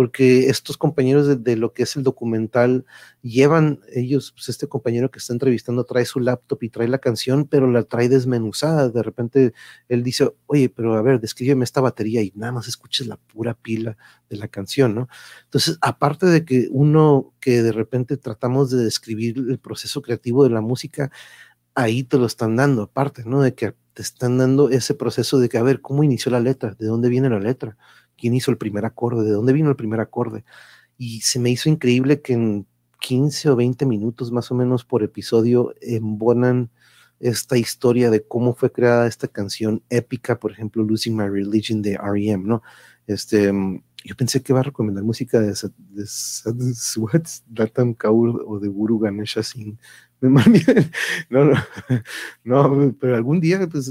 porque 0.00 0.48
estos 0.48 0.78
compañeros 0.78 1.44
de, 1.44 1.56
lo 1.56 1.74
que 1.74 1.82
es 1.82 1.94
el 1.94 2.02
documental 2.02 2.86
llevan 3.20 3.80
ellos, 3.92 4.32
pues 4.32 4.48
este 4.48 4.66
compañero 4.66 5.10
que 5.10 5.18
está 5.18 5.34
entrevistando 5.34 5.84
trae 5.84 6.06
su 6.06 6.20
laptop 6.20 6.62
y 6.62 6.70
trae 6.70 6.88
la 6.88 6.96
canción, 6.96 7.44
pero 7.44 7.70
la 7.70 7.82
trae 7.82 8.08
desmenuzada. 8.08 8.88
De 8.88 9.02
repente 9.02 9.52
él 9.90 10.02
dice, 10.02 10.32
oye, 10.46 10.70
pero 10.70 10.94
a 10.94 11.02
ver, 11.02 11.20
descríbeme 11.20 11.64
esta 11.64 11.82
batería 11.82 12.22
y 12.22 12.32
nada 12.34 12.50
más 12.50 12.66
escuches 12.66 13.08
la 13.08 13.18
pura 13.18 13.52
pila 13.52 13.98
de 14.30 14.38
la 14.38 14.48
canción, 14.48 14.94
¿no? 14.94 15.08
Entonces, 15.44 15.76
aparte 15.82 16.24
de 16.24 16.46
que 16.46 16.68
uno 16.70 17.34
que 17.38 17.62
de 17.62 17.72
repente 17.72 18.16
tratamos 18.16 18.70
de 18.70 18.82
describir 18.82 19.36
el 19.36 19.58
proceso 19.58 20.00
creativo 20.00 20.44
de 20.44 20.50
la 20.50 20.62
música, 20.62 21.10
ahí 21.74 22.04
te 22.04 22.16
lo 22.16 22.24
están 22.24 22.56
dando, 22.56 22.84
aparte, 22.84 23.24
¿no? 23.26 23.42
De 23.42 23.54
que 23.54 23.74
te 23.92 24.00
están 24.00 24.38
dando 24.38 24.70
ese 24.70 24.94
proceso 24.94 25.38
de 25.38 25.50
que, 25.50 25.58
a 25.58 25.62
ver, 25.62 25.82
¿cómo 25.82 26.04
inició 26.04 26.32
la 26.32 26.40
letra? 26.40 26.74
¿De 26.78 26.86
dónde 26.86 27.10
viene 27.10 27.28
la 27.28 27.38
letra? 27.38 27.76
Quién 28.20 28.34
hizo 28.34 28.50
el 28.50 28.58
primer 28.58 28.84
acorde, 28.84 29.24
de 29.24 29.32
dónde 29.32 29.52
vino 29.52 29.70
el 29.70 29.76
primer 29.76 30.00
acorde. 30.00 30.44
Y 30.98 31.22
se 31.22 31.38
me 31.38 31.50
hizo 31.50 31.68
increíble 31.68 32.20
que 32.20 32.34
en 32.34 32.66
15 33.00 33.50
o 33.50 33.56
20 33.56 33.86
minutos 33.86 34.30
más 34.30 34.50
o 34.50 34.54
menos 34.54 34.84
por 34.84 35.02
episodio 35.02 35.74
embonan 35.80 36.70
esta 37.18 37.58
historia 37.58 38.10
de 38.10 38.22
cómo 38.22 38.54
fue 38.54 38.72
creada 38.72 39.06
esta 39.06 39.28
canción 39.28 39.82
épica, 39.90 40.38
por 40.38 40.52
ejemplo, 40.52 40.82
Losing 40.82 41.16
My 41.16 41.28
Religion 41.28 41.82
de 41.82 41.92
R.E.M., 41.92 42.44
¿no? 42.46 42.62
Este, 43.06 43.52
yo 44.04 44.16
pensé 44.16 44.42
que 44.42 44.52
iba 44.52 44.60
a 44.60 44.64
recomendar 44.64 45.04
música 45.04 45.40
de, 45.40 45.48
de, 45.48 46.04
de 46.04 47.94
Kaur 47.96 48.44
o 48.46 48.58
de 48.58 48.68
Guru 48.68 48.98
Ganesha 48.98 49.42
sin... 49.42 49.78
No, 51.30 51.44
no, 51.44 51.54
no, 52.44 52.96
pero 53.00 53.16
algún 53.16 53.40
día, 53.40 53.66
pues, 53.66 53.90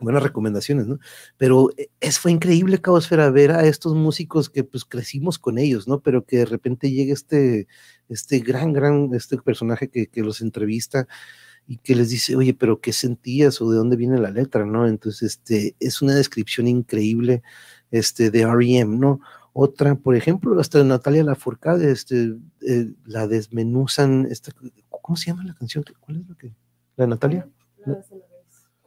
buenas 0.00 0.22
recomendaciones, 0.22 0.86
¿no? 0.86 0.98
Pero 1.36 1.70
e, 1.76 1.90
es, 2.00 2.18
fue 2.18 2.32
increíble, 2.32 2.80
Caosfera, 2.80 3.30
ver 3.30 3.52
a 3.52 3.66
estos 3.66 3.94
músicos 3.94 4.50
que 4.50 4.64
pues 4.64 4.84
crecimos 4.84 5.38
con 5.38 5.58
ellos, 5.58 5.88
¿no? 5.88 6.00
Pero 6.00 6.24
que 6.24 6.38
de 6.38 6.44
repente 6.46 6.90
llega 6.90 7.12
este, 7.12 7.66
este 8.08 8.40
gran, 8.40 8.72
gran, 8.72 9.10
este 9.14 9.38
personaje 9.38 9.88
que, 9.88 10.06
que 10.06 10.22
los 10.22 10.40
entrevista 10.40 11.06
y 11.66 11.78
que 11.78 11.94
les 11.96 12.10
dice, 12.10 12.36
oye, 12.36 12.54
pero 12.54 12.80
¿qué 12.80 12.92
sentías 12.92 13.60
o 13.60 13.70
de 13.70 13.78
dónde 13.78 13.96
viene 13.96 14.18
la 14.18 14.30
letra, 14.30 14.64
no? 14.64 14.86
Entonces, 14.86 15.32
este, 15.32 15.74
es 15.80 16.00
una 16.00 16.14
descripción 16.14 16.68
increíble, 16.68 17.42
este, 17.90 18.30
de 18.30 18.42
R.E.M., 18.42 18.98
¿no? 18.98 19.20
Otra, 19.52 19.94
por 19.94 20.14
ejemplo, 20.14 20.60
hasta 20.60 20.84
Natalia 20.84 21.24
Lafourcade, 21.24 21.90
este, 21.90 22.34
eh, 22.60 22.92
la 23.06 23.26
desmenuzan, 23.26 24.26
esta, 24.30 24.52
¿cómo 24.90 25.16
se 25.16 25.26
llama 25.26 25.44
la 25.44 25.54
canción? 25.54 25.82
¿Cuál 26.00 26.20
es 26.20 26.28
la 26.28 26.34
que? 26.36 26.52
¿La 26.96 27.06
Natalia? 27.06 27.48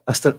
hasta, 0.05 0.37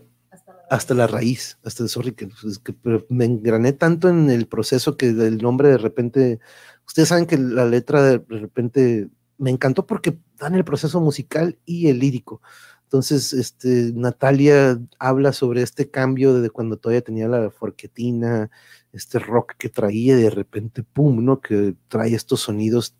hasta 0.70 0.94
la 0.94 1.08
raíz, 1.08 1.58
hasta 1.64 1.88
sorry, 1.88 2.12
que, 2.12 2.28
pues, 2.28 2.60
que 2.60 2.74
me 3.08 3.24
engrané 3.24 3.72
tanto 3.72 4.08
en 4.08 4.30
el 4.30 4.46
proceso 4.46 4.96
que 4.96 5.08
el 5.08 5.38
nombre 5.38 5.68
de 5.68 5.78
repente, 5.78 6.38
ustedes 6.86 7.08
saben 7.08 7.26
que 7.26 7.36
la 7.36 7.66
letra 7.66 8.02
de 8.02 8.24
repente 8.28 9.10
me 9.36 9.50
encantó 9.50 9.84
porque 9.84 10.16
dan 10.38 10.54
el 10.54 10.64
proceso 10.64 11.00
musical 11.00 11.58
y 11.64 11.88
el 11.88 11.98
lírico. 11.98 12.40
Entonces, 12.84 13.32
este, 13.32 13.92
Natalia 13.94 14.80
habla 15.00 15.32
sobre 15.32 15.62
este 15.62 15.90
cambio 15.90 16.40
de 16.40 16.50
cuando 16.50 16.76
todavía 16.76 17.02
tenía 17.02 17.26
la 17.26 17.50
forquetina, 17.50 18.48
este 18.92 19.18
rock 19.18 19.54
que 19.58 19.70
traía 19.70 20.16
de 20.16 20.30
repente, 20.30 20.84
pum, 20.84 21.24
¿no? 21.24 21.40
Que 21.40 21.74
trae 21.88 22.14
estos 22.14 22.42
sonidos 22.42 22.94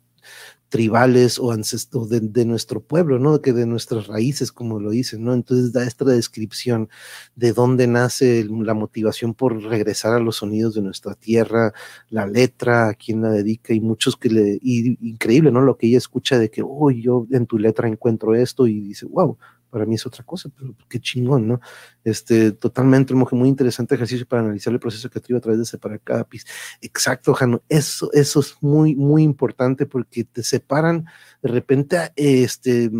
tribales 0.71 1.37
o 1.37 1.51
ancestros 1.51 2.09
de, 2.09 2.45
nuestro 2.45 2.81
pueblo, 2.81 3.19
¿no? 3.19 3.41
Que 3.41 3.51
de 3.51 3.65
nuestras 3.65 4.07
raíces, 4.07 4.53
como 4.53 4.79
lo 4.79 4.91
dicen, 4.91 5.21
¿no? 5.25 5.33
Entonces 5.33 5.73
da 5.73 5.83
esta 5.83 6.05
descripción 6.05 6.89
de 7.35 7.51
dónde 7.51 7.87
nace 7.87 8.47
la 8.49 8.73
motivación 8.73 9.33
por 9.33 9.61
regresar 9.61 10.13
a 10.13 10.19
los 10.19 10.37
sonidos 10.37 10.73
de 10.73 10.81
nuestra 10.81 11.13
tierra, 11.15 11.73
la 12.09 12.25
letra, 12.25 12.87
a 12.87 12.93
quién 12.93 13.21
la 13.21 13.31
dedica 13.31 13.73
y 13.73 13.81
muchos 13.81 14.15
que 14.15 14.29
le, 14.29 14.59
increíble, 14.61 15.51
¿no? 15.51 15.59
Lo 15.59 15.75
que 15.77 15.87
ella 15.87 15.97
escucha 15.97 16.39
de 16.39 16.49
que, 16.49 16.63
oh, 16.65 16.89
yo 16.89 17.27
en 17.31 17.47
tu 17.47 17.59
letra 17.59 17.89
encuentro 17.89 18.33
esto 18.33 18.65
y 18.65 18.79
dice, 18.79 19.05
wow, 19.07 19.37
para 19.71 19.85
mí 19.85 19.95
es 19.95 20.05
otra 20.05 20.23
cosa, 20.23 20.49
pero 20.55 20.75
qué 20.87 20.99
chingón, 20.99 21.47
¿no? 21.47 21.61
Este, 22.03 22.51
totalmente, 22.51 23.13
muy 23.15 23.49
interesante 23.49 23.95
ejercicio 23.95 24.27
para 24.27 24.43
analizar 24.43 24.71
el 24.73 24.79
proceso 24.79 25.09
creativo 25.09 25.37
a 25.37 25.41
través 25.41 25.59
de 25.59 25.65
separar 25.65 26.01
cada 26.01 26.23
pis. 26.25 26.45
Exacto, 26.81 27.33
Jano, 27.33 27.63
eso, 27.69 28.11
eso 28.13 28.41
es 28.41 28.55
muy, 28.61 28.95
muy 28.95 29.23
importante 29.23 29.85
porque 29.85 30.25
te 30.25 30.43
separan 30.43 31.05
de 31.41 31.49
repente 31.49 32.11
este, 32.15 32.91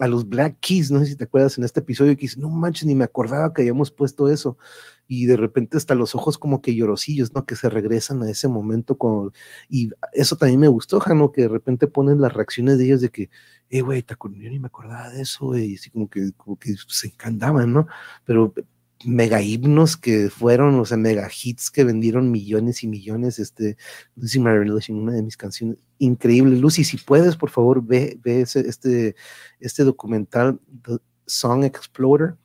a 0.00 0.08
los 0.08 0.28
Black 0.28 0.56
Keys, 0.60 0.90
no 0.90 1.00
sé 1.00 1.06
si 1.06 1.16
te 1.16 1.24
acuerdas 1.24 1.58
en 1.58 1.64
este 1.64 1.80
episodio 1.80 2.16
que 2.16 2.22
dices, 2.22 2.38
no 2.38 2.48
manches, 2.48 2.86
ni 2.86 2.94
me 2.94 3.04
acordaba 3.04 3.52
que 3.52 3.62
habíamos 3.62 3.90
puesto 3.90 4.28
eso 4.28 4.56
y 5.06 5.26
de 5.26 5.36
repente 5.36 5.76
hasta 5.76 5.94
los 5.94 6.14
ojos 6.14 6.38
como 6.38 6.62
que 6.62 6.74
llorosillos, 6.74 7.34
¿no? 7.34 7.44
Que 7.44 7.56
se 7.56 7.68
regresan 7.68 8.22
a 8.22 8.30
ese 8.30 8.48
momento 8.48 8.96
con, 8.96 9.32
y 9.68 9.90
eso 10.12 10.36
también 10.36 10.60
me 10.60 10.68
gustó, 10.68 11.00
Jano, 11.00 11.32
que 11.32 11.42
de 11.42 11.48
repente 11.48 11.86
ponen 11.86 12.20
las 12.20 12.32
reacciones 12.32 12.78
de 12.78 12.84
ellos 12.84 13.00
de 13.00 13.10
que, 13.10 13.28
eh, 13.70 13.82
güey, 13.82 14.04
yo 14.08 14.50
ni 14.50 14.58
me 14.58 14.68
acordaba 14.68 15.10
de 15.10 15.22
eso, 15.22 15.46
güey, 15.46 15.72
y 15.72 15.74
así 15.74 15.90
como 15.90 16.08
que, 16.08 16.32
como 16.36 16.56
que 16.58 16.74
se 16.88 17.08
encantaban, 17.08 17.72
¿no? 17.72 17.88
Pero 18.24 18.54
mega 19.04 19.40
himnos 19.42 19.96
que 19.96 20.30
fueron, 20.30 20.78
o 20.78 20.84
sea, 20.84 20.96
mega 20.96 21.28
hits 21.30 21.70
que 21.70 21.84
vendieron 21.84 22.30
millones 22.30 22.82
y 22.82 22.88
millones, 22.88 23.38
este, 23.38 23.76
Lucy 24.16 24.38
My 24.38 24.50
una 24.90 25.12
de 25.12 25.22
mis 25.22 25.36
canciones, 25.36 25.78
increíble. 25.98 26.56
Lucy, 26.56 26.84
si 26.84 26.98
puedes, 26.98 27.36
por 27.36 27.50
favor, 27.50 27.84
ve, 27.84 28.18
ve 28.22 28.42
ese, 28.42 28.60
este, 28.60 29.16
este 29.60 29.84
documental, 29.84 30.60
The 30.82 30.98
Song 31.26 31.64
Explorer, 31.64 32.36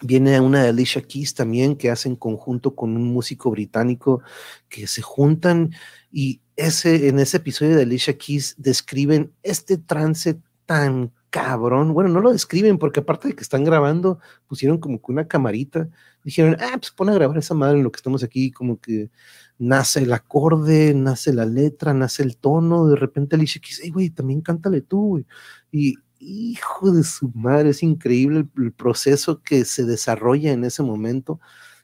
Viene 0.00 0.40
una 0.40 0.62
de 0.62 0.68
Alicia 0.68 1.02
Keys 1.02 1.34
también 1.34 1.74
que 1.74 1.90
hace 1.90 2.08
en 2.08 2.14
conjunto 2.14 2.76
con 2.76 2.94
un 2.94 3.12
músico 3.12 3.50
británico 3.50 4.22
que 4.68 4.86
se 4.86 5.02
juntan 5.02 5.72
y 6.12 6.40
ese, 6.54 7.08
en 7.08 7.18
ese 7.18 7.38
episodio 7.38 7.74
de 7.74 7.82
Alicia 7.82 8.16
Keys 8.16 8.54
describen 8.58 9.32
este 9.42 9.76
trance 9.76 10.40
tan 10.66 11.12
cabrón. 11.30 11.92
Bueno, 11.92 12.10
no 12.10 12.20
lo 12.20 12.32
describen 12.32 12.78
porque 12.78 13.00
aparte 13.00 13.28
de 13.28 13.34
que 13.34 13.42
están 13.42 13.64
grabando, 13.64 14.18
pusieron 14.46 14.78
como 14.78 15.00
que 15.00 15.12
una 15.12 15.28
camarita. 15.28 15.88
Dijeron, 16.24 16.56
ah, 16.60 16.76
pues 16.78 16.90
pon 16.92 17.08
a 17.08 17.14
grabar 17.14 17.38
esa 17.38 17.54
madre 17.54 17.78
en 17.78 17.84
lo 17.84 17.92
que 17.92 17.98
estamos 17.98 18.22
aquí, 18.22 18.50
como 18.50 18.80
que 18.80 19.10
nace 19.58 20.00
el 20.00 20.12
acorde, 20.12 20.94
nace 20.94 21.32
la 21.32 21.46
letra, 21.46 21.94
nace 21.94 22.22
el 22.22 22.36
tono. 22.36 22.86
De 22.86 22.96
repente 22.96 23.36
Alicia 23.36 23.60
Keys, 23.60 23.80
hey, 23.82 23.90
güey, 23.90 24.10
también 24.10 24.40
cántale 24.40 24.80
tú, 24.80 25.08
güey. 25.08 25.26
Y 25.72 25.96
hijo 26.20 26.92
de 26.92 27.04
su 27.04 27.30
madre, 27.34 27.70
es 27.70 27.82
increíble 27.82 28.46
el, 28.56 28.72
proceso 28.72 29.42
que 29.42 29.64
se 29.64 29.84
desarrolla 29.84 30.52
en 30.52 30.64
ese 30.64 30.82
momento 30.82 31.40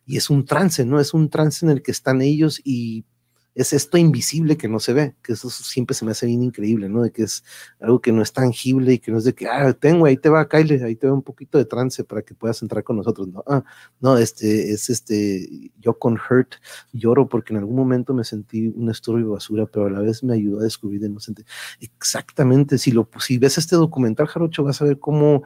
y 0.06 0.16
es 0.16 0.30
un 0.30 0.44
trance, 0.44 0.84
¿no? 0.84 1.00
Es 1.00 1.14
un 1.14 1.30
trance 1.30 1.64
en 1.64 1.70
el 1.70 1.82
que 1.82 1.92
están 1.92 2.20
ellos 2.22 2.60
y 2.64 3.04
es 3.54 3.72
esto 3.72 3.96
invisible 3.98 4.56
que 4.56 4.68
no 4.68 4.80
se 4.80 4.92
ve, 4.92 5.14
que 5.22 5.34
eso 5.34 5.48
siempre 5.48 5.94
se 5.94 6.04
me 6.04 6.10
hace 6.10 6.26
bien 6.26 6.42
increíble, 6.42 6.88
¿no? 6.88 7.02
De 7.02 7.12
que 7.12 7.22
es 7.22 7.44
algo 7.80 8.00
que 8.00 8.10
no 8.12 8.20
es 8.20 8.32
tangible 8.32 8.94
y 8.94 8.98
que 8.98 9.12
no 9.12 9.18
es 9.18 9.24
de 9.24 9.34
que, 9.34 9.46
ah, 9.46 9.72
tengo, 9.72 10.06
ahí 10.06 10.16
te 10.16 10.28
va, 10.28 10.48
Kyle, 10.48 10.82
ahí 10.82 10.96
te 10.96 11.06
va 11.06 11.12
un 11.12 11.22
poquito 11.22 11.58
de 11.58 11.64
trance 11.64 12.02
para 12.04 12.22
que 12.22 12.34
puedas 12.34 12.60
entrar 12.62 12.82
con 12.82 12.96
nosotros, 12.96 13.28
¿no? 13.28 13.44
Ah, 13.46 13.64
no, 14.00 14.18
este, 14.18 14.72
es 14.72 14.90
este, 14.90 15.70
yo 15.78 15.98
con 15.98 16.14
Hurt 16.14 16.54
lloro 16.92 17.28
porque 17.28 17.52
en 17.52 17.58
algún 17.60 17.76
momento 17.76 18.12
me 18.12 18.24
sentí 18.24 18.68
un 18.68 18.90
estorbo 18.90 19.32
basura, 19.32 19.66
pero 19.66 19.86
a 19.86 19.90
la 19.90 20.00
vez 20.00 20.24
me 20.24 20.34
ayudó 20.34 20.60
a 20.60 20.64
descubrir 20.64 21.00
de 21.00 21.06
inocente. 21.06 21.44
Exactamente, 21.80 22.78
si, 22.78 22.90
lo, 22.90 23.08
si 23.20 23.38
ves 23.38 23.58
este 23.58 23.76
documental, 23.76 24.26
Jarocho, 24.26 24.64
vas 24.64 24.82
a 24.82 24.84
ver 24.84 24.98
cómo 24.98 25.44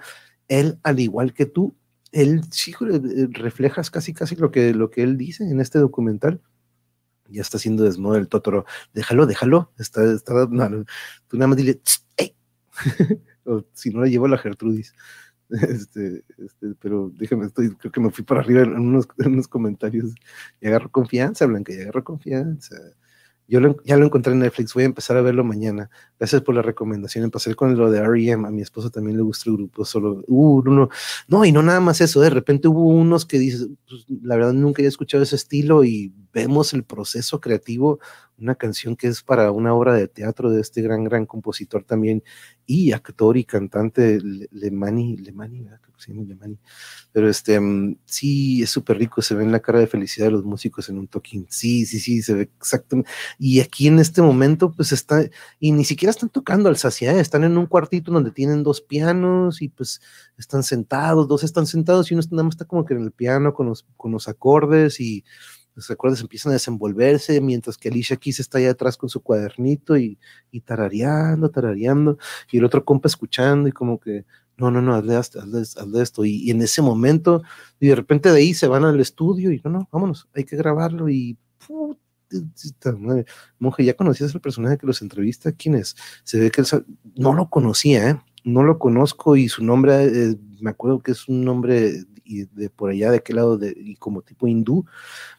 él, 0.48 0.78
al 0.82 0.98
igual 1.00 1.34
que 1.34 1.44
tú, 1.46 1.74
él, 2.12 2.40
sí, 2.50 2.72
reflejas 3.32 3.90
casi, 3.90 4.14
casi 4.14 4.34
lo 4.36 4.50
que, 4.50 4.72
lo 4.72 4.90
que 4.90 5.02
él 5.02 5.18
dice 5.18 5.44
en 5.44 5.60
este 5.60 5.78
documental 5.78 6.40
ya 7.28 7.42
está 7.42 7.56
haciendo 7.58 7.84
desmodo 7.84 8.16
el 8.16 8.28
Totoro. 8.28 8.64
Déjalo, 8.94 9.26
déjalo. 9.26 9.72
Está, 9.78 10.04
está, 10.12 10.48
tú 10.48 11.36
nada 11.36 11.46
más 11.48 11.56
dile, 11.56 11.80
o 13.44 13.64
si 13.72 13.90
no 13.90 14.02
le 14.02 14.10
llevo 14.10 14.26
a 14.26 14.30
la 14.30 14.38
Gertrudis. 14.38 14.94
Este, 15.50 16.24
este, 16.36 16.74
pero 16.78 17.10
déjame, 17.14 17.46
estoy, 17.46 17.74
creo 17.76 17.90
que 17.90 18.00
me 18.00 18.10
fui 18.10 18.22
para 18.22 18.40
arriba 18.40 18.60
en 18.60 18.78
unos, 18.78 19.08
en 19.16 19.32
unos 19.32 19.48
comentarios. 19.48 20.14
Y 20.60 20.66
agarro 20.66 20.90
confianza, 20.90 21.46
Blanca, 21.46 21.72
y 21.72 21.80
agarro 21.80 22.04
confianza. 22.04 22.76
Yo 23.50 23.60
ya 23.82 23.96
lo 23.96 24.04
encontré 24.04 24.34
en 24.34 24.40
Netflix, 24.40 24.74
voy 24.74 24.82
a 24.82 24.86
empezar 24.86 25.16
a 25.16 25.22
verlo 25.22 25.42
mañana. 25.42 25.88
Gracias 26.18 26.42
por 26.42 26.54
la 26.54 26.60
recomendación. 26.60 27.24
Empecé 27.24 27.54
con 27.54 27.74
lo 27.78 27.90
de 27.90 27.98
R.E.M. 28.00 28.46
A 28.46 28.50
mi 28.50 28.60
esposa 28.60 28.90
también 28.90 29.16
le 29.16 29.22
gusta 29.22 29.48
el 29.48 29.56
grupo, 29.56 29.86
solo, 29.86 30.22
uh, 30.26 30.62
no, 30.64 30.90
no, 31.28 31.44
y 31.46 31.50
no 31.50 31.62
nada 31.62 31.80
más 31.80 32.02
eso. 32.02 32.20
De 32.20 32.28
repente 32.28 32.68
hubo 32.68 32.86
unos 32.86 33.24
que 33.24 33.38
dicen, 33.38 33.78
pues, 33.88 34.04
la 34.22 34.36
verdad 34.36 34.52
nunca 34.52 34.82
había 34.82 34.90
escuchado 34.90 35.22
ese 35.22 35.36
estilo 35.36 35.82
y 35.82 36.12
vemos 36.38 36.72
el 36.72 36.84
proceso 36.84 37.40
creativo, 37.40 37.98
una 38.38 38.54
canción 38.54 38.94
que 38.94 39.08
es 39.08 39.22
para 39.22 39.50
una 39.50 39.74
obra 39.74 39.94
de 39.94 40.06
teatro 40.06 40.50
de 40.50 40.60
este 40.60 40.82
gran, 40.82 41.02
gran 41.02 41.26
compositor 41.26 41.82
también 41.82 42.22
y 42.64 42.92
actor 42.92 43.36
y 43.36 43.44
cantante 43.44 44.20
Lemani, 44.52 45.16
Lemani, 45.16 45.66
Lemani. 46.06 46.58
Pero 47.10 47.28
este, 47.28 47.58
mm, 47.58 47.96
sí, 48.04 48.62
es 48.62 48.70
súper 48.70 48.98
rico, 48.98 49.20
se 49.22 49.34
ve 49.34 49.42
en 49.42 49.50
la 49.50 49.58
cara 49.58 49.80
de 49.80 49.88
felicidad 49.88 50.26
de 50.26 50.32
los 50.32 50.44
músicos 50.44 50.88
en 50.88 50.98
un 50.98 51.08
toquín. 51.08 51.46
Sí, 51.48 51.86
sí, 51.86 51.98
sí, 51.98 52.22
se 52.22 52.34
ve 52.34 52.50
exactamente. 52.56 53.10
Y 53.38 53.58
aquí 53.60 53.88
en 53.88 53.98
este 53.98 54.22
momento, 54.22 54.72
pues 54.72 54.92
está, 54.92 55.24
y 55.58 55.72
ni 55.72 55.84
siquiera 55.84 56.10
están 56.10 56.28
tocando 56.28 56.68
al 56.68 56.76
saciedad, 56.76 57.18
están 57.18 57.42
en 57.42 57.58
un 57.58 57.66
cuartito 57.66 58.12
donde 58.12 58.30
tienen 58.30 58.62
dos 58.62 58.80
pianos 58.80 59.60
y 59.62 59.68
pues 59.68 60.00
están 60.36 60.62
sentados, 60.62 61.26
dos 61.26 61.42
están 61.42 61.66
sentados 61.66 62.10
y 62.10 62.14
uno 62.14 62.22
nada 62.30 62.44
más 62.44 62.54
está 62.54 62.66
como 62.66 62.84
que 62.84 62.94
en 62.94 63.02
el 63.02 63.12
piano 63.12 63.52
con 63.52 63.66
los, 63.66 63.84
con 63.96 64.12
los 64.12 64.28
acordes 64.28 65.00
y 65.00 65.24
los 65.78 65.90
acordes 65.92 66.20
empiezan 66.20 66.50
a 66.50 66.54
desenvolverse, 66.54 67.40
mientras 67.40 67.76
que 67.76 67.88
Alicia 67.88 68.16
Keys 68.16 68.40
está 68.40 68.58
allá 68.58 68.72
atrás 68.72 68.96
con 68.96 69.08
su 69.08 69.22
cuadernito 69.22 69.96
y, 69.96 70.18
y 70.50 70.60
tarareando, 70.60 71.50
tarareando, 71.50 72.18
y 72.50 72.58
el 72.58 72.64
otro 72.64 72.84
compa 72.84 73.06
escuchando 73.06 73.68
y 73.68 73.72
como 73.72 74.00
que, 74.00 74.24
no, 74.56 74.72
no, 74.72 74.82
no, 74.82 74.96
hazle, 74.96 75.14
hazle, 75.14 76.02
esto. 76.02 76.24
Y, 76.24 76.50
en 76.50 76.62
ese 76.62 76.82
momento, 76.82 77.44
y 77.78 77.86
de 77.86 77.94
repente 77.94 78.28
de 78.28 78.38
ahí 78.38 78.54
se 78.54 78.66
van 78.66 78.84
al 78.84 78.98
estudio 78.98 79.52
y 79.52 79.60
no, 79.64 79.70
no, 79.70 79.88
vámonos, 79.92 80.28
hay 80.34 80.44
que 80.44 80.56
grabarlo 80.56 81.08
y 81.08 81.38
puta 81.64 82.96
madre. 82.98 83.24
Monje, 83.60 83.84
¿ya 83.84 83.94
conocías 83.94 84.34
al 84.34 84.40
personaje 84.40 84.78
que 84.78 84.86
los 84.86 85.00
entrevista? 85.00 85.52
¿Quién 85.52 85.76
es? 85.76 85.94
Se 86.24 86.40
ve 86.40 86.50
que 86.50 86.64
no 87.14 87.34
lo 87.34 87.48
conocía, 87.48 88.10
¿eh? 88.10 88.20
No 88.42 88.64
lo 88.64 88.80
conozco 88.80 89.36
y 89.36 89.48
su 89.48 89.62
nombre, 89.62 90.06
eh, 90.06 90.36
me 90.60 90.70
acuerdo 90.70 91.00
que 91.04 91.12
es 91.12 91.28
un 91.28 91.44
nombre 91.44 92.04
de, 92.28 92.70
por 92.70 92.90
allá, 92.90 93.10
de 93.10 93.22
qué 93.22 93.32
lado, 93.34 93.58
de, 93.58 93.74
y 93.76 93.96
como 93.96 94.22
tipo 94.22 94.46
hindú, 94.46 94.84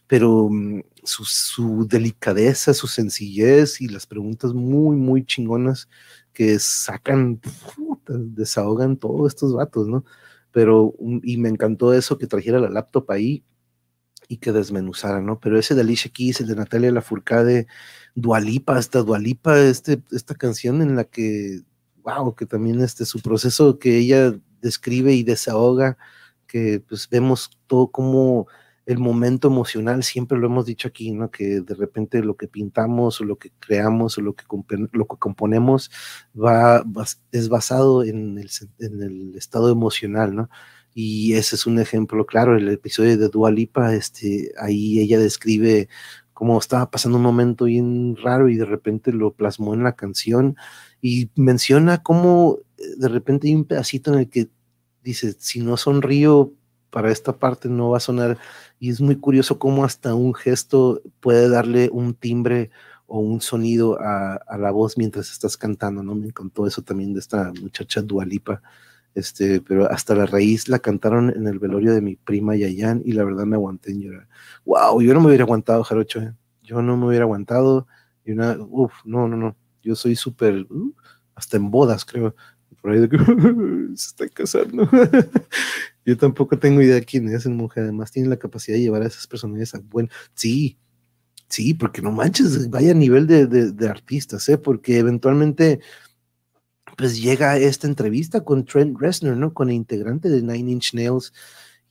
pero 0.08 0.50
mm, 0.50 0.82
su, 1.04 1.88
delicadeza, 1.88 2.74
su 2.74 2.88
sencillez 2.88 3.82
y 3.82 3.88
las 3.88 4.06
preguntas 4.08 4.54
muy, 4.54 4.96
muy 4.98 5.26
chingonas 5.26 5.90
que 6.34 6.60
sacan, 6.60 7.42
desahogan 8.08 8.98
todos 8.98 9.34
estos 9.34 9.54
vatos, 9.54 9.88
¿no? 9.88 10.04
pero, 10.52 10.94
y 11.24 11.38
me 11.38 11.50
encantó 11.50 11.94
eso, 11.94 12.18
que 12.18 12.28
trajera 12.28 12.60
la 12.60 12.70
laptop 12.70 13.10
ahí 13.12 13.44
y 14.28 14.38
que 14.38 14.52
desmenuzara, 14.52 15.22
¿no? 15.22 15.40
Pero 15.40 15.58
ese 15.58 15.76
de 15.76 15.82
Alicia 15.82 16.12
Keys, 16.12 16.42
el 16.42 16.48
de 16.48 16.56
Natalia 16.56 16.92
Lafourcade, 16.92 17.68
Dualipa, 18.16 18.78
hasta 18.78 19.02
Dualipa, 19.02 19.60
este, 19.60 20.02
esta 20.12 20.36
canción 20.36 20.82
en 20.82 20.96
la 20.96 21.04
que, 21.06 21.62
wow, 22.04 22.36
que 22.36 22.46
también 22.46 22.82
este, 22.82 23.06
su 23.06 23.22
proceso 23.22 23.80
que 23.80 23.98
ella 23.98 24.36
describe 24.62 25.14
y 25.14 25.24
desahoga, 25.24 25.98
que 26.50 26.84
pues 26.86 27.08
vemos 27.10 27.52
todo 27.68 27.88
como 27.88 28.48
el 28.90 28.98
momento 28.98 29.50
emocional, 29.50 30.04
siempre 30.04 30.40
lo 30.40 30.48
hemos 30.48 30.66
dicho 30.66 30.88
aquí, 30.88 31.12
¿no? 31.12 31.30
Que 31.30 31.62
de 31.62 31.76
repente 31.76 32.24
lo 32.24 32.36
que 32.36 32.48
pintamos 32.48 33.22
o 33.22 33.24
lo 33.24 33.38
que 33.38 33.52
creamos 33.60 34.18
o 34.18 34.22
lo 34.22 34.34
que, 34.34 34.46
lo 34.92 35.06
que 35.06 35.18
componemos 35.18 35.92
va, 36.36 36.84
es 37.32 37.50
basado 37.50 38.04
en 38.04 38.40
el, 38.40 38.50
en 38.80 39.04
el, 39.04 39.36
estado 39.36 39.70
emocional, 39.72 40.36
¿no? 40.36 40.50
Y 40.96 41.34
ese 41.34 41.56
es 41.56 41.68
un 41.68 41.78
ejemplo 41.80 42.26
claro, 42.26 42.58
el 42.58 42.68
episodio 42.68 43.16
de 43.16 43.30
Dua 43.30 43.52
Lipa, 43.52 43.94
este, 43.94 44.52
ahí 44.60 45.00
ella 45.00 45.20
describe 45.20 45.88
cómo 46.34 46.58
estaba 46.58 46.90
pasando 46.90 47.20
un 47.20 47.24
momento 47.24 47.66
bien 47.66 48.16
raro 48.16 48.50
y 48.50 48.56
de 48.56 48.66
repente 48.66 49.12
lo 49.14 49.34
plasmó 49.34 49.76
en 49.76 49.84
la 49.84 49.96
canción 49.96 50.56
y 51.00 51.30
menciona 51.36 52.02
cómo 52.02 52.58
eh, 52.78 52.84
de 52.98 53.08
repente 53.08 53.48
hay 53.48 53.56
un 53.56 53.66
pedacito 53.66 54.14
en 54.14 54.20
el 54.22 54.30
que 54.30 54.50
dice, 55.04 55.34
si 55.40 55.62
no 55.62 55.78
sonrío 55.78 56.54
para 56.90 57.12
esta 57.12 57.38
parte 57.38 57.70
no 57.70 57.90
va 57.92 57.98
a 57.98 58.02
sonar. 58.02 58.38
Y 58.80 58.90
es 58.90 59.02
muy 59.02 59.16
curioso 59.16 59.60
cómo 59.60 59.84
hasta 59.84 60.16
un 60.16 60.34
gesto 60.34 61.02
puede 61.20 61.50
darle 61.50 61.90
un 61.92 62.14
timbre 62.14 62.72
o 63.08 63.20
un 63.20 63.42
sonido 63.42 64.00
a, 64.00 64.40
la 64.58 64.72
voz 64.72 64.98
mientras 64.98 65.32
estás 65.32 65.58
cantando, 65.58 66.04
¿no? 66.04 66.16
Me 66.16 66.28
encantó 66.28 66.68
eso 66.68 66.82
también 66.82 67.14
de 67.14 67.20
esta 67.20 67.52
muchacha 67.62 68.02
Dualipa. 68.02 68.62
Este, 69.16 69.60
pero 69.62 69.90
hasta 69.90 70.14
la 70.14 70.28
raíz 70.28 70.70
la 70.70 70.80
cantaron 70.80 71.32
en 71.32 71.48
el 71.48 71.58
velorio 71.58 71.94
de 71.94 72.02
mi 72.02 72.16
prima 72.16 72.56
Yayan 72.56 73.02
y 73.04 73.14
la 73.14 73.24
verdad 73.24 73.46
me 73.46 73.56
aguanté 73.56 73.92
en 73.92 74.02
llorar. 74.02 74.28
Wow, 74.66 75.02
yo 75.02 75.14
no 75.14 75.20
me 75.20 75.28
hubiera 75.28 75.44
aguantado, 75.44 75.84
Jarocho, 75.84 76.22
¿eh? 76.22 76.34
yo 76.62 76.82
no 76.84 76.96
me 76.96 77.08
hubiera 77.08 77.26
aguantado. 77.26 77.88
Y 78.24 78.34
una, 78.34 78.56
uff, 78.60 78.94
no, 79.06 79.28
no, 79.28 79.36
no, 79.36 79.56
yo 79.82 79.96
soy 79.96 80.16
súper, 80.16 80.68
uh, 80.70 80.94
hasta 81.34 81.58
en 81.58 81.72
bodas, 81.72 82.06
creo, 82.06 82.36
por 82.82 82.92
ahí 82.92 83.00
de 83.00 83.10
que 83.10 83.18
se 83.96 84.08
está 84.10 84.28
casando. 84.30 84.90
Yo 86.06 86.18
tampoco 86.18 86.58
tengo 86.58 86.82
idea 86.82 86.96
de 86.96 87.06
quién 87.06 87.28
es 87.30 87.46
el 87.46 87.54
monje. 87.54 87.82
Además, 87.82 88.12
tiene 88.12 88.30
la 88.30 88.38
capacidad 88.38 88.76
de 88.78 88.82
llevar 88.82 89.02
a 89.02 89.08
esas 89.08 89.28
personas 89.28 89.76
a 89.76 89.80
buen. 89.80 90.10
Sí, 90.34 90.78
sí, 91.48 91.74
porque 91.74 92.02
no 92.02 92.12
manches, 92.12 92.70
vaya 92.70 92.94
nivel 92.94 93.28
de, 93.28 93.48
de, 93.48 93.90
artistas, 93.90 94.48
¿eh? 94.50 94.58
Porque 94.58 94.98
eventualmente, 94.98 95.82
pues 96.98 97.22
llega 97.22 97.58
esta 97.58 97.88
entrevista 97.88 98.44
con 98.44 98.66
Trent 98.66 99.00
Reznor, 99.00 99.38
¿no? 99.38 99.54
Con 99.54 99.70
el 99.70 99.76
integrante 99.76 100.30
de 100.30 100.42
Nine 100.42 100.72
Inch 100.72 100.94
Nails. 100.94 101.34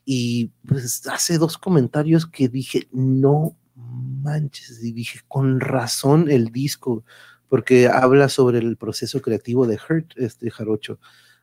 Y 0.04 0.52
pues 0.66 1.06
hace 1.06 1.36
dos 1.38 1.58
comentarios 1.58 2.26
que 2.26 2.48
dije, 2.48 2.88
no 2.92 3.56
manches, 3.74 4.82
y 4.82 4.92
dije, 4.92 5.20
con 5.28 5.60
razón 5.60 6.30
el 6.30 6.50
disco 6.50 7.04
porque 7.48 7.88
habla 7.88 8.28
sobre 8.28 8.58
el 8.58 8.76
proceso 8.76 9.20
creativo 9.22 9.66
de 9.66 9.78
Hurt, 9.88 10.12
este 10.16 10.50
Jarocho, 10.50 10.98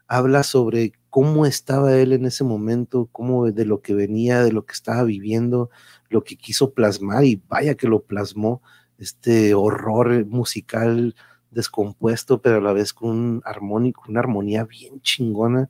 habla 0.07 0.43
sobre 0.43 0.93
cómo 1.09 1.45
estaba 1.45 1.95
él 1.95 2.13
en 2.13 2.25
ese 2.25 2.43
momento, 2.43 3.09
cómo 3.11 3.51
de 3.51 3.65
lo 3.65 3.81
que 3.81 3.95
venía, 3.95 4.43
de 4.43 4.51
lo 4.51 4.65
que 4.65 4.73
estaba 4.73 5.03
viviendo, 5.03 5.69
lo 6.09 6.23
que 6.23 6.37
quiso 6.37 6.73
plasmar 6.73 7.23
y 7.25 7.41
vaya 7.47 7.75
que 7.75 7.87
lo 7.87 8.03
plasmó, 8.03 8.61
este 8.97 9.53
horror 9.53 10.25
musical 10.25 11.15
descompuesto, 11.51 12.41
pero 12.41 12.57
a 12.57 12.61
la 12.61 12.73
vez 12.73 12.93
con 12.93 13.09
un 13.09 13.41
armónico, 13.45 14.03
una 14.07 14.19
armonía 14.19 14.65
bien 14.65 15.01
chingona 15.01 15.69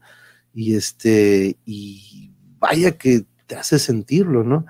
y 0.53 0.75
este 0.75 1.57
y 1.65 2.31
vaya 2.59 2.97
que 2.97 3.25
te 3.47 3.55
hace 3.55 3.79
sentirlo, 3.79 4.43
¿no? 4.43 4.65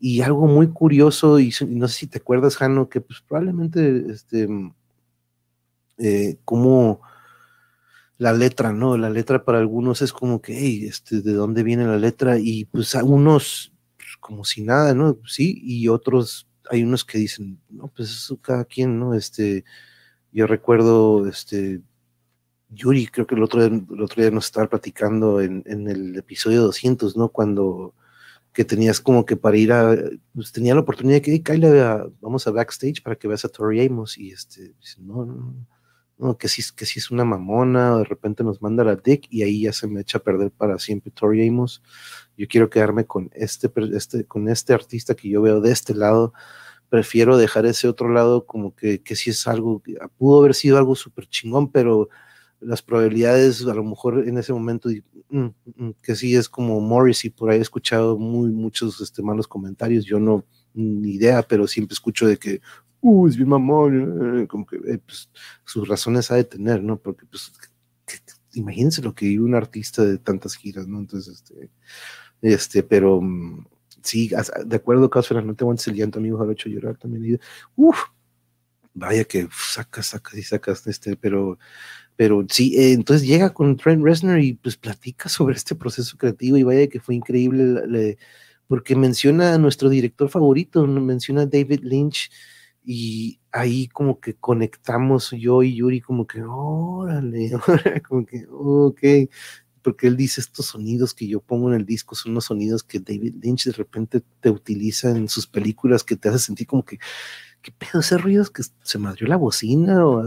Y 0.00 0.22
algo 0.22 0.46
muy 0.46 0.68
curioso 0.68 1.38
y 1.38 1.52
no 1.68 1.88
sé 1.88 2.00
si 2.00 2.06
te 2.06 2.18
acuerdas, 2.18 2.56
Jano, 2.56 2.88
que 2.88 3.00
pues 3.00 3.20
probablemente 3.20 4.06
este 4.10 4.48
eh, 5.98 6.36
como 6.44 7.00
la 8.18 8.32
letra, 8.32 8.72
¿no? 8.72 8.96
La 8.96 9.10
letra 9.10 9.44
para 9.44 9.58
algunos 9.58 10.02
es 10.02 10.12
como 10.12 10.40
que, 10.40 10.56
hey, 10.56 10.86
este, 10.86 11.20
¿de 11.20 11.32
dónde 11.32 11.62
viene 11.62 11.86
la 11.86 11.98
letra? 11.98 12.38
Y 12.38 12.64
pues 12.66 12.94
algunos, 12.94 13.72
pues, 13.96 14.10
como 14.20 14.44
si 14.44 14.62
nada, 14.62 14.94
¿no? 14.94 15.18
Sí, 15.26 15.60
y 15.62 15.88
otros, 15.88 16.48
hay 16.70 16.82
unos 16.82 17.04
que 17.04 17.18
dicen, 17.18 17.60
no, 17.68 17.88
pues 17.88 18.10
eso 18.10 18.38
cada 18.40 18.64
quien, 18.64 18.98
¿no? 18.98 19.14
Este, 19.14 19.64
yo 20.32 20.46
recuerdo, 20.46 21.28
este, 21.28 21.82
Yuri, 22.70 23.06
creo 23.08 23.26
que 23.26 23.34
el 23.34 23.42
otro 23.42 23.60
día, 23.66 23.80
el 23.90 24.02
otro 24.02 24.22
día 24.22 24.30
nos 24.30 24.46
estaba 24.46 24.68
platicando 24.68 25.40
en, 25.40 25.62
en 25.66 25.88
el 25.88 26.16
episodio 26.16 26.62
200, 26.62 27.16
¿no? 27.16 27.28
Cuando 27.30 27.94
que 28.54 28.64
tenías 28.64 29.00
como 29.00 29.26
que 29.26 29.36
para 29.36 29.56
ir 29.56 29.72
a, 29.72 29.96
pues 30.32 30.52
tenía 30.52 30.74
la 30.74 30.80
oportunidad 30.82 31.16
de 31.16 31.22
que, 31.22 31.32
hey, 31.32 31.42
Kyle, 31.42 32.12
vamos 32.20 32.46
a 32.46 32.52
backstage 32.52 33.02
para 33.02 33.16
que 33.16 33.26
veas 33.28 33.44
a 33.44 33.48
Tori 33.48 33.84
Amos, 33.84 34.16
y 34.16 34.30
este, 34.30 34.74
dice, 34.80 35.00
no, 35.00 35.24
no, 35.26 35.34
no, 35.34 35.66
que 36.38 36.48
sí, 36.48 36.62
que 36.76 36.86
sí 36.86 36.98
es 36.98 37.10
una 37.10 37.24
mamona, 37.24 37.94
o 37.94 37.98
de 37.98 38.04
repente 38.04 38.44
nos 38.44 38.62
manda 38.62 38.84
la 38.84 38.96
dick 38.96 39.26
y 39.30 39.42
ahí 39.42 39.62
ya 39.62 39.72
se 39.72 39.86
me 39.86 40.00
echa 40.00 40.18
a 40.18 40.22
perder 40.22 40.50
para 40.50 40.78
siempre 40.78 41.10
Tori 41.10 41.46
Amos. 41.46 41.82
Yo 42.36 42.46
quiero 42.48 42.70
quedarme 42.70 43.06
con 43.06 43.30
este, 43.34 43.70
este, 43.94 44.24
con 44.24 44.48
este 44.48 44.74
artista 44.74 45.14
que 45.14 45.28
yo 45.28 45.42
veo 45.42 45.60
de 45.60 45.72
este 45.72 45.94
lado. 45.94 46.32
Prefiero 46.88 47.36
dejar 47.36 47.66
ese 47.66 47.88
otro 47.88 48.08
lado 48.08 48.46
como 48.46 48.74
que, 48.74 49.02
que 49.02 49.16
sí 49.16 49.30
es 49.30 49.46
algo, 49.46 49.82
pudo 50.16 50.40
haber 50.40 50.54
sido 50.54 50.78
algo 50.78 50.94
súper 50.94 51.26
chingón, 51.26 51.70
pero 51.70 52.08
las 52.64 52.82
probabilidades 52.82 53.66
a 53.66 53.74
lo 53.74 53.84
mejor 53.84 54.26
en 54.26 54.38
ese 54.38 54.52
momento 54.52 54.88
mm, 55.28 55.46
mm, 55.76 55.90
que 56.02 56.14
sí 56.16 56.34
es 56.34 56.48
como 56.48 56.80
Morris 56.80 57.24
y 57.24 57.30
por 57.30 57.50
ahí 57.50 57.58
he 57.58 57.62
escuchado 57.62 58.16
muy 58.18 58.50
muchos 58.50 59.00
este, 59.00 59.22
malos 59.22 59.46
comentarios 59.46 60.04
yo 60.04 60.18
no 60.18 60.44
ni 60.72 61.12
idea 61.12 61.42
pero 61.42 61.66
siempre 61.66 61.94
escucho 61.94 62.26
de 62.26 62.38
que 62.38 62.60
uh, 63.04 63.28
es 63.28 63.36
bien 63.36 63.50
mamón, 63.50 64.42
eh, 64.42 64.46
como 64.46 64.64
que 64.64 64.76
eh, 64.76 64.98
pues, 65.04 65.28
sus 65.64 65.86
razones 65.86 66.30
ha 66.30 66.36
de 66.36 66.44
tener, 66.44 66.82
¿no? 66.82 66.96
Porque, 66.96 67.26
pues, 67.26 67.52
imagínense 68.54 69.02
lo 69.02 69.14
que 69.14 69.26
vive 69.26 69.44
un 69.44 69.54
artista 69.54 70.02
de 70.04 70.18
tantas 70.18 70.56
giras, 70.56 70.88
¿no? 70.88 70.98
Entonces, 71.00 71.34
este, 71.34 71.70
este, 72.40 72.82
pero 72.82 73.20
mm, 73.20 73.66
sí, 74.02 74.30
de 74.64 74.76
acuerdo, 74.76 75.10
Casper, 75.10 75.44
no 75.44 75.54
te 75.54 75.64
aguantes 75.64 75.86
el 75.88 75.96
llanto, 75.96 76.18
amigo, 76.18 76.42
ha 76.42 76.50
hecho 76.52 76.70
llorar 76.70 76.96
también. 76.96 77.34
Y, 77.34 77.38
uf, 77.76 77.98
vaya 78.94 79.24
que 79.24 79.48
sacas, 79.52 80.06
sacas 80.06 80.34
y 80.34 80.42
sacas, 80.42 80.86
este, 80.86 81.16
pero, 81.16 81.58
pero 82.16 82.46
sí, 82.48 82.74
eh, 82.76 82.92
entonces 82.94 83.26
llega 83.26 83.52
con 83.52 83.76
Trent 83.76 84.02
Reznor 84.02 84.40
y 84.40 84.54
pues 84.54 84.76
platica 84.78 85.28
sobre 85.28 85.56
este 85.56 85.74
proceso 85.74 86.16
creativo 86.16 86.56
y 86.56 86.62
vaya 86.62 86.86
que 86.88 87.00
fue 87.00 87.16
increíble, 87.16 88.16
porque 88.66 88.96
menciona 88.96 89.54
a 89.54 89.58
nuestro 89.58 89.90
director 89.90 90.30
favorito, 90.30 90.86
menciona 90.86 91.42
a 91.42 91.46
David 91.46 91.80
Lynch, 91.82 92.30
y 92.84 93.40
ahí 93.50 93.88
como 93.88 94.20
que 94.20 94.34
conectamos 94.34 95.30
yo 95.30 95.62
y 95.62 95.76
Yuri 95.76 96.00
como 96.00 96.26
que, 96.26 96.42
órale, 96.46 97.52
como 98.06 98.26
que, 98.26 98.46
ok, 98.50 99.00
porque 99.82 100.06
él 100.06 100.16
dice 100.16 100.40
estos 100.40 100.66
sonidos 100.66 101.14
que 101.14 101.26
yo 101.26 101.40
pongo 101.40 101.68
en 101.68 101.80
el 101.80 101.86
disco 101.86 102.14
son 102.14 102.34
los 102.34 102.46
sonidos 102.46 102.82
que 102.82 103.00
David 103.00 103.36
Lynch 103.42 103.64
de 103.66 103.72
repente 103.72 104.22
te 104.40 104.50
utiliza 104.50 105.10
en 105.10 105.28
sus 105.28 105.46
películas 105.46 106.04
que 106.04 106.16
te 106.16 106.28
hace 106.28 106.38
sentir 106.38 106.66
como 106.66 106.84
que, 106.84 106.98
¿qué 107.62 107.72
pedo? 107.72 108.00
Ese 108.00 108.18
ruido 108.18 108.42
es 108.42 108.50
que 108.50 108.62
se 108.82 108.98
madrió 108.98 109.28
la 109.28 109.36
bocina 109.36 110.06
o 110.06 110.22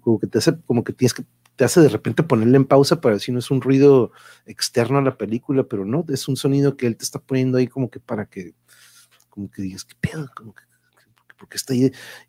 como 0.00 0.18
que 0.18 0.26
te 0.26 0.38
hace, 0.38 0.58
como 0.66 0.84
que 0.84 0.92
tienes 0.92 1.14
que, 1.14 1.24
te 1.56 1.64
hace 1.64 1.80
de 1.80 1.88
repente 1.88 2.22
ponerle 2.22 2.56
en 2.56 2.64
pausa 2.64 3.00
para 3.00 3.14
decir 3.14 3.32
no 3.32 3.38
es 3.38 3.50
un 3.50 3.60
ruido 3.60 4.12
externo 4.46 4.98
a 4.98 5.02
la 5.02 5.16
película, 5.16 5.64
pero 5.64 5.84
no, 5.84 6.04
es 6.08 6.28
un 6.28 6.36
sonido 6.36 6.76
que 6.76 6.86
él 6.86 6.96
te 6.96 7.04
está 7.04 7.20
poniendo 7.20 7.58
ahí 7.58 7.68
como 7.68 7.90
que 7.90 8.00
para 8.00 8.26
que, 8.26 8.54
como 9.28 9.50
que 9.50 9.62
digas, 9.62 9.84
¿qué 9.84 9.94
pedo? 10.00 10.28
Como 10.34 10.54
que 10.54 10.62
porque 11.42 11.56
está 11.56 11.74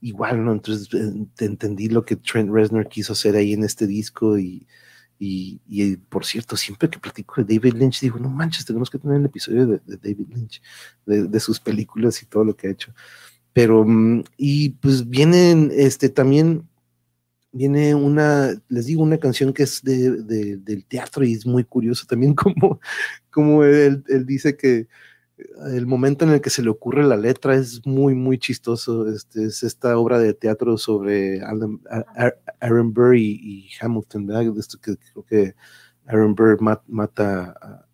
igual, 0.02 0.44
¿no? 0.44 0.54
Entonces 0.54 0.92
eh, 0.92 1.46
entendí 1.46 1.88
lo 1.88 2.04
que 2.04 2.16
Trent 2.16 2.50
Reznor 2.50 2.90
quiso 2.90 3.14
hacer 3.14 3.36
ahí 3.36 3.54
en 3.54 3.64
este 3.64 3.86
disco 3.86 4.40
y, 4.40 4.66
y, 5.20 5.62
y, 5.68 5.98
por 5.98 6.26
cierto, 6.26 6.58
siempre 6.58 6.90
que 6.90 6.98
platico 6.98 7.44
de 7.44 7.54
David 7.56 7.76
Lynch, 7.76 8.02
digo, 8.02 8.18
no 8.18 8.28
manches, 8.28 8.66
tenemos 8.66 8.90
que 8.90 8.98
tener 8.98 9.18
el 9.18 9.26
episodio 9.26 9.68
de, 9.68 9.82
David 9.86 10.30
Lynch, 10.34 10.64
de, 11.06 11.26
de, 11.26 11.40
sus 11.40 11.60
películas 11.60 12.24
y 12.24 12.26
todo 12.26 12.44
lo 12.44 12.56
que 12.56 12.68
ha 12.68 12.72
hecho. 12.72 12.92
Pero, 13.54 13.86
mm, 13.86 14.24
y 14.36 14.70
pues 14.72 15.08
vienen, 15.08 15.72
este, 15.72 16.10
también 16.10 16.68
viene 17.52 17.94
una, 17.94 18.60
les 18.68 18.88
digo, 18.88 19.04
una 19.04 19.20
canción 19.20 19.54
que 19.54 19.62
es 19.62 19.84
de, 19.84 20.58
del 20.58 20.86
teatro 20.86 21.24
y 21.24 21.34
es 21.34 21.46
muy 21.46 21.64
curioso 21.66 22.08
también 22.08 22.34
como, 22.36 22.80
como 23.30 23.64
él, 23.64 24.04
él 24.08 24.26
dice 24.26 24.58
que 24.58 24.88
el 25.38 25.86
momento 25.86 26.26
en 26.26 26.32
el 26.32 26.42
que 26.42 26.50
se 26.50 26.62
le 26.62 26.70
ocurre 26.70 27.04
la 27.04 27.18
letra 27.18 27.56
es 27.56 27.86
muy, 27.86 28.16
muy 28.16 28.38
chistoso. 28.38 29.08
Este, 29.08 29.46
es 29.46 29.64
esta 29.64 29.98
obra 29.98 30.20
de 30.20 30.34
teatro 30.34 30.78
sobre 30.78 31.42
Aaron, 31.42 32.94
Burr 32.94 33.16
y, 33.18 33.70
Hamilton, 33.80 34.28
¿verdad? 34.28 34.58
Esto 34.58 34.80
que 34.80 34.96
creo 34.98 35.24
que 35.24 35.56
Aaron 36.06 36.36
Burr 36.36 36.60
mata 36.88 37.56
a, 37.62 37.86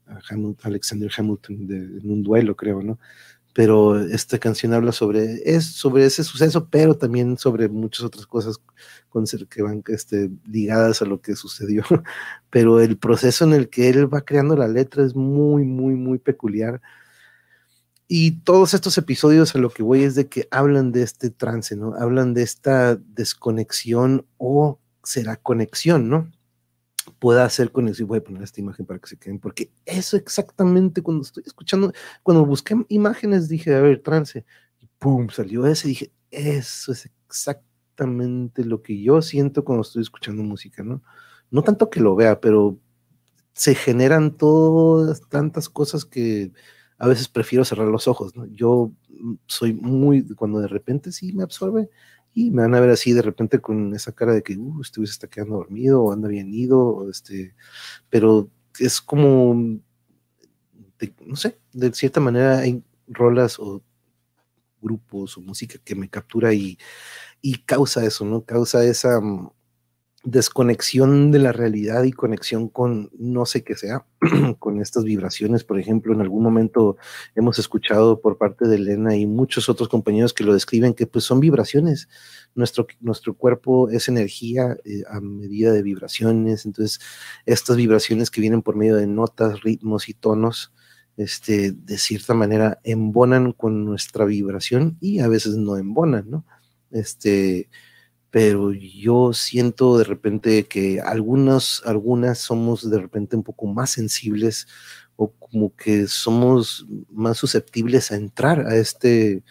Alexander 0.63 1.11
Hamilton 1.15 1.67
en 1.69 2.11
un 2.11 2.23
duelo, 2.23 2.55
creo, 2.55 2.81
¿no? 2.81 2.97
pero 3.53 3.99
esta 3.99 4.37
canción 4.37 4.73
habla 4.73 4.91
sobre, 4.91 5.41
es, 5.43 5.65
sobre 5.65 6.05
ese 6.05 6.23
suceso, 6.23 6.69
pero 6.69 6.95
también 6.95 7.37
sobre 7.37 7.67
muchas 7.67 8.05
otras 8.05 8.25
cosas 8.25 8.57
con, 9.09 9.25
que 9.25 9.61
van 9.61 9.83
este, 9.87 10.29
ligadas 10.47 11.01
a 11.01 11.05
lo 11.05 11.19
que 11.19 11.35
sucedió. 11.35 11.83
Pero 12.49 12.79
el 12.79 12.97
proceso 12.97 13.43
en 13.43 13.53
el 13.53 13.69
que 13.69 13.89
él 13.89 14.11
va 14.13 14.21
creando 14.21 14.55
la 14.55 14.69
letra 14.69 15.03
es 15.03 15.13
muy, 15.13 15.65
muy, 15.65 15.95
muy 15.95 16.19
peculiar. 16.19 16.81
Y 18.09 18.41
todos 18.41 18.73
estos 18.73 18.97
episodios 18.97 19.55
a 19.55 19.59
lo 19.59 19.69
que 19.69 19.83
voy 19.83 20.03
es 20.03 20.15
de 20.15 20.27
que 20.27 20.49
hablan 20.51 20.91
de 20.91 21.03
este 21.03 21.29
trance, 21.29 21.77
¿no? 21.77 21.93
Hablan 21.93 22.33
de 22.33 22.41
esta 22.41 22.95
desconexión 22.97 24.25
o 24.37 24.79
será 25.03 25.37
conexión, 25.37 26.09
¿no? 26.09 26.29
pueda 27.17 27.45
hacer 27.45 27.71
conexión. 27.71 28.07
Voy 28.07 28.19
a 28.19 28.23
poner 28.23 28.43
esta 28.43 28.61
imagen 28.61 28.85
para 28.85 28.99
que 28.99 29.07
se 29.07 29.17
queden, 29.17 29.39
porque 29.39 29.71
eso 29.85 30.17
exactamente 30.17 31.01
cuando 31.01 31.23
estoy 31.23 31.43
escuchando, 31.45 31.93
cuando 32.23 32.45
busqué 32.45 32.75
imágenes 32.89 33.49
dije, 33.49 33.73
a 33.73 33.81
ver, 33.81 34.01
trance, 34.01 34.45
y 34.79 34.87
pum, 34.99 35.29
salió 35.29 35.65
ese, 35.65 35.87
y 35.87 35.91
dije, 35.91 36.11
eso 36.31 36.91
es 36.91 37.09
exactamente 37.27 38.63
lo 38.63 38.81
que 38.81 39.01
yo 39.01 39.21
siento 39.21 39.63
cuando 39.63 39.81
estoy 39.81 40.01
escuchando 40.01 40.43
música, 40.43 40.83
¿no? 40.83 41.01
No 41.51 41.63
tanto 41.63 41.89
que 41.89 41.99
lo 41.99 42.15
vea, 42.15 42.39
pero 42.39 42.77
se 43.53 43.75
generan 43.75 44.37
todas 44.37 45.21
tantas 45.29 45.69
cosas 45.69 46.05
que 46.05 46.51
a 46.99 47.07
veces 47.07 47.29
prefiero 47.29 47.65
cerrar 47.65 47.87
los 47.87 48.07
ojos, 48.07 48.35
¿no? 48.35 48.45
Yo 48.47 48.91
mm, 49.09 49.35
soy 49.47 49.73
muy, 49.73 50.23
cuando 50.35 50.59
de 50.59 50.67
repente 50.67 51.11
sí 51.11 51.33
me 51.33 51.43
absorbe, 51.43 51.89
y 52.33 52.51
me 52.51 52.61
van 52.61 52.75
a 52.75 52.79
ver 52.79 52.91
así 52.91 53.13
de 53.13 53.21
repente 53.21 53.59
con 53.59 53.95
esa 53.95 54.11
cara 54.11 54.33
de 54.33 54.43
que, 54.43 54.55
uh, 54.55 54.81
este 54.81 55.01
está 55.03 55.27
quedando 55.27 55.55
dormido 55.55 56.03
o 56.03 56.11
anda 56.11 56.27
bien 56.27 56.53
ido, 56.53 56.79
o 56.79 57.09
este, 57.09 57.55
pero 58.09 58.49
es 58.79 59.01
como, 59.01 59.79
no 61.25 61.35
sé, 61.35 61.59
de 61.73 61.93
cierta 61.93 62.19
manera 62.19 62.59
hay 62.59 62.83
rolas 63.07 63.59
o 63.59 63.81
grupos 64.81 65.37
o 65.37 65.41
música 65.41 65.79
que 65.83 65.95
me 65.95 66.09
captura 66.09 66.53
y, 66.53 66.77
y 67.41 67.59
causa 67.63 68.05
eso, 68.05 68.25
¿no? 68.25 68.43
Causa 68.45 68.83
esa, 68.85 69.19
mm, 69.21 69.51
desconexión 70.23 71.31
de 71.31 71.39
la 71.39 71.53
realidad 71.53 72.03
y 72.03 72.11
conexión 72.11 72.67
con 72.67 73.09
no 73.17 73.45
sé 73.45 73.63
qué 73.63 73.75
sea, 73.75 74.05
con 74.59 74.81
estas 74.81 75.05
vibraciones. 75.05 75.63
Por 75.63 75.79
ejemplo, 75.79 76.13
en 76.13 76.21
algún 76.21 76.43
momento 76.43 76.97
hemos 77.35 77.57
escuchado 77.57 78.19
por 78.19 78.37
parte 78.37 78.67
de 78.67 78.75
Elena 78.75 79.15
y 79.15 79.25
muchos 79.25 79.69
otros 79.69 79.87
compañeros 79.87 80.33
que 80.33 80.43
lo 80.43 80.53
describen 80.53 80.93
que 80.93 81.07
pues 81.07 81.23
son 81.23 81.39
vibraciones. 81.39 82.09
Nuestro, 82.53 82.87
nuestro 82.99 83.33
cuerpo 83.33 83.89
es 83.89 84.09
energía 84.09 84.75
eh, 84.83 85.03
a 85.09 85.21
medida 85.21 85.71
de 85.71 85.83
vibraciones. 85.83 86.65
Entonces, 86.65 86.99
estas 87.45 87.77
vibraciones 87.77 88.29
que 88.29 88.41
vienen 88.41 88.61
por 88.61 88.75
medio 88.75 88.97
de 88.97 89.07
notas, 89.07 89.61
ritmos 89.61 90.09
y 90.09 90.13
tonos, 90.13 90.73
este, 91.15 91.71
de 91.71 91.97
cierta 91.97 92.33
manera 92.33 92.79
embonan 92.83 93.51
con 93.51 93.85
nuestra 93.85 94.25
vibración 94.25 94.97
y 95.01 95.19
a 95.19 95.27
veces 95.27 95.55
no 95.55 95.77
embonan, 95.77 96.29
¿no? 96.29 96.45
Este, 96.91 97.69
pero 98.31 98.71
yo 98.71 99.33
siento 99.33 99.97
de 99.97 100.03
repente 100.03 100.65
que 100.65 101.01
algunas, 101.01 101.81
algunas 101.85 102.39
somos 102.39 102.89
de 102.89 102.99
repente 102.99 103.35
un 103.35 103.43
poco 103.43 103.65
más 103.67 103.91
sensibles 103.91 104.67
o 105.15 105.31
como 105.31 105.75
que 105.75 106.07
somos 106.07 106.85
más 107.11 107.37
susceptibles 107.37 108.11
a 108.11 108.15
entrar 108.15 108.67
a 108.67 108.75
este 108.75 109.43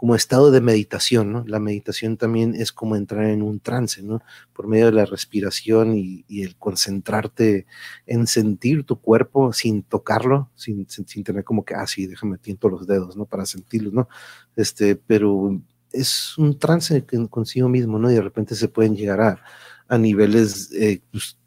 como 0.00 0.14
estado 0.14 0.50
de 0.50 0.62
meditación, 0.62 1.30
¿no? 1.30 1.44
La 1.46 1.58
meditación 1.60 2.16
también 2.16 2.54
es 2.54 2.72
como 2.72 2.96
entrar 2.96 3.26
en 3.26 3.42
un 3.42 3.60
trance, 3.60 4.02
¿no? 4.02 4.22
Por 4.54 4.66
medio 4.66 4.86
de 4.86 4.92
la 4.92 5.04
respiración 5.04 5.94
y, 5.94 6.24
el 6.42 6.56
concentrarte 6.56 7.66
en 8.06 8.26
sentir 8.26 8.84
tu 8.84 8.98
cuerpo 8.98 9.52
sin 9.52 9.82
tocarlo, 9.82 10.48
sin, 10.54 10.88
sin, 10.88 11.22
tener 11.22 11.44
como 11.44 11.66
que, 11.66 11.74
ah, 11.74 11.86
sí, 11.86 12.06
déjame 12.06 12.38
tiento 12.38 12.70
los 12.70 12.86
dedos, 12.86 13.14
¿no? 13.14 13.26
Para 13.26 13.44
sentirlo, 13.44 13.90
¿no? 13.90 14.08
Este, 14.56 14.96
pero 14.96 15.60
es 15.92 16.36
un 16.38 16.58
trance 16.58 17.04
consigo 17.28 17.68
mismo, 17.68 17.98
¿no? 17.98 18.10
Y 18.10 18.14
de 18.14 18.22
repente 18.22 18.54
se 18.54 18.68
pueden 18.68 18.96
llegar 18.96 19.20
a, 19.20 19.44
a 19.88 19.98
niveles, 19.98 20.72
eh, 20.72 21.02
pues, 21.10 21.38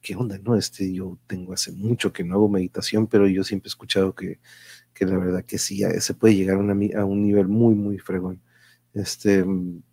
¿qué 0.00 0.16
onda, 0.16 0.38
no? 0.38 0.56
Este, 0.56 0.92
yo 0.92 1.18
tengo 1.26 1.52
hace 1.52 1.72
mucho 1.72 2.12
que 2.12 2.24
no 2.24 2.34
hago 2.34 2.48
meditación, 2.48 3.06
pero 3.06 3.26
yo 3.28 3.44
siempre 3.44 3.68
he 3.68 3.70
escuchado 3.70 4.14
que, 4.14 4.40
que 4.94 5.06
la 5.06 5.18
verdad 5.18 5.44
que 5.44 5.58
sí, 5.58 5.82
se 6.00 6.14
puede 6.14 6.34
llegar 6.36 6.56
a, 6.58 7.00
a, 7.00 7.04
un 7.04 7.22
nivel 7.22 7.48
muy, 7.48 7.74
muy 7.74 7.98
fregón. 7.98 8.40
Este, 8.94 9.44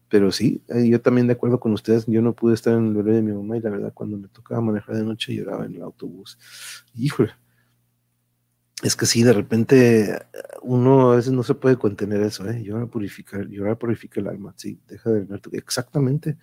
pero 0.10 0.32
sí, 0.32 0.62
eh, 0.70 0.88
yo 0.88 1.02
también 1.02 1.28
de 1.28 1.34
acuerdo 1.34 1.60
con 1.60 1.74
ustedes, 1.74 2.06
yo 2.08 2.22
no 2.22 2.34
pude 2.34 2.54
estar 2.54 2.74
en 2.74 2.88
el 2.88 2.94
bebé 2.94 3.14
de 3.16 3.22
mi 3.22 3.34
mamá 3.34 3.58
y 3.58 3.62
la 3.62 3.70
verdad 3.70 3.94
cuando 3.94 4.18
me 4.18 4.28
tocaba 4.30 4.62
manejar 4.62 4.96
de 4.96 5.04
noche 5.04 5.34
lloraba 5.36 5.66
en 5.66 5.76
el 5.76 5.82
autobús. 5.82 6.38
Híjole, 6.96 7.34
es 8.84 8.96
que 8.96 9.06
sí, 9.06 9.24
de 9.24 9.34
repente 9.34 10.20
uno 10.62 11.12
a 11.12 11.16
veces 11.16 11.34
no 11.34 11.44
se 11.44 11.56
puede 11.56 11.78
contener 11.78 12.22
eso, 12.22 12.48
¿eh? 12.50 12.62
Llorar 12.64 12.90
purificar, 12.90 13.48
llorar 13.48 13.78
purifica 13.78 14.20
el 14.22 14.28
alma, 14.28 14.54
sí, 14.58 14.80
deja 14.88 15.10
de 15.12 15.26
ver. 15.26 15.42
Exactamente, 15.54 16.38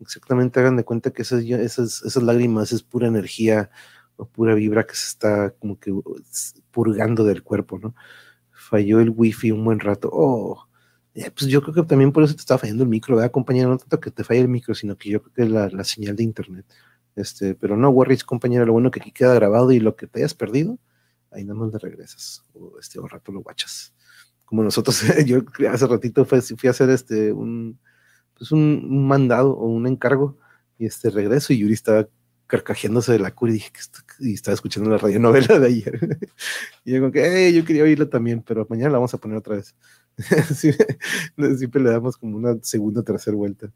exactamente, 0.00 0.60
hagan 0.60 0.76
de 0.76 0.84
cuenta 0.84 1.12
que 1.12 1.22
esas, 1.22 2.16
lágrimas 2.22 2.72
es 2.72 2.82
pura 2.82 3.06
energía 3.06 3.70
o 4.16 4.26
pura 4.26 4.54
vibra 4.54 4.86
que 4.86 4.96
se 4.96 5.08
está 5.08 5.50
como 5.58 5.78
que 5.78 5.92
purgando 6.70 7.24
del 7.24 7.42
cuerpo, 7.42 7.78
¿no? 7.78 7.94
Falló 8.52 9.00
el 9.00 9.10
wifi 9.10 9.50
un 9.52 9.64
buen 9.64 9.80
rato, 9.80 10.10
oh, 10.12 10.66
eh, 11.14 11.30
pues 11.30 11.50
yo 11.50 11.62
creo 11.62 11.74
que 11.74 11.82
también 11.84 12.12
por 12.12 12.24
eso 12.24 12.34
te 12.34 12.40
está 12.40 12.58
fallando 12.58 12.84
el 12.84 12.90
micro, 12.90 13.16
¿verdad, 13.16 13.30
compañero? 13.30 13.70
No 13.70 13.78
tanto 13.78 14.00
que 14.00 14.10
te 14.10 14.24
falle 14.24 14.40
el 14.40 14.48
micro, 14.48 14.74
sino 14.74 14.96
que 14.96 15.10
yo 15.10 15.22
creo 15.22 15.34
que 15.34 15.42
es 15.44 15.50
la, 15.50 15.68
la 15.70 15.84
señal 15.84 16.16
de 16.16 16.24
internet. 16.24 16.66
Este, 17.16 17.54
pero 17.54 17.76
no 17.76 17.90
worries, 17.90 18.24
compañero, 18.24 18.66
lo 18.66 18.72
bueno 18.72 18.90
que 18.90 19.00
aquí 19.00 19.12
queda 19.12 19.34
grabado 19.34 19.72
y 19.72 19.80
lo 19.80 19.96
que 19.96 20.06
te 20.06 20.20
hayas 20.20 20.34
perdido, 20.34 20.78
ahí 21.36 21.44
nada 21.44 21.58
más 21.58 21.72
le 21.72 21.78
regresas, 21.78 22.42
o 22.54 22.78
este, 22.80 22.98
o 22.98 23.06
rato 23.06 23.32
lo 23.32 23.40
guachas. 23.40 23.94
Como 24.44 24.62
nosotros, 24.62 25.02
yo 25.26 25.42
hace 25.70 25.86
ratito 25.86 26.24
fui, 26.24 26.40
fui 26.40 26.66
a 26.68 26.70
hacer 26.70 26.90
este, 26.90 27.32
un, 27.32 27.78
pues 28.36 28.52
un, 28.52 29.06
mandado 29.06 29.52
o 29.52 29.66
un 29.66 29.86
encargo, 29.86 30.38
y 30.78 30.86
este 30.86 31.10
regreso, 31.10 31.52
y 31.52 31.58
Yuri 31.58 31.74
estaba 31.74 32.08
carcajeándose 32.46 33.12
de 33.12 33.18
la 33.18 33.34
cura 33.34 33.50
y 33.50 33.54
dije 33.54 33.72
que 33.72 33.80
y 34.28 34.34
estaba 34.34 34.54
escuchando 34.54 34.88
la 34.88 34.98
radionovela 34.98 35.58
de 35.58 35.66
ayer. 35.66 36.18
y 36.84 36.92
yo 36.92 37.00
como 37.00 37.12
que, 37.12 37.52
yo 37.52 37.64
quería 37.64 37.82
oírla 37.82 38.08
también, 38.08 38.42
pero 38.42 38.66
mañana 38.70 38.90
la 38.90 38.98
vamos 38.98 39.14
a 39.14 39.18
poner 39.18 39.38
otra 39.38 39.56
vez. 39.56 39.74
siempre 41.58 41.82
le 41.82 41.90
damos 41.90 42.16
como 42.16 42.36
una 42.36 42.56
segunda 42.62 43.00
o 43.00 43.04
tercera 43.04 43.36
vuelta. 43.36 43.72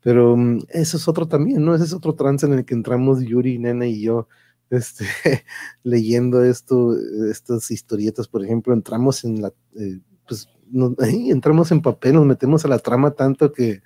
Pero 0.00 0.36
mm, 0.36 0.60
eso 0.70 0.96
es 0.96 1.08
otro 1.08 1.28
también, 1.28 1.64
¿no? 1.64 1.74
Ese 1.74 1.84
es 1.84 1.92
otro 1.92 2.14
trance 2.14 2.46
en 2.46 2.54
el 2.54 2.64
que 2.64 2.74
entramos 2.74 3.20
Yuri, 3.20 3.58
Nena 3.58 3.86
y 3.86 4.02
yo 4.02 4.28
este, 4.70 5.04
leyendo 5.82 6.44
esto, 6.44 6.96
estas 7.30 7.70
historietas, 7.70 8.28
por 8.28 8.44
ejemplo, 8.44 8.74
entramos 8.74 9.24
en 9.24 9.42
la, 9.42 9.52
eh, 9.76 10.00
pues, 10.26 10.48
entramos 11.00 11.70
en 11.72 11.82
papel, 11.82 12.14
nos 12.14 12.26
metemos 12.26 12.64
a 12.64 12.68
la 12.68 12.78
trama 12.78 13.12
tanto 13.12 13.52
que, 13.52 13.82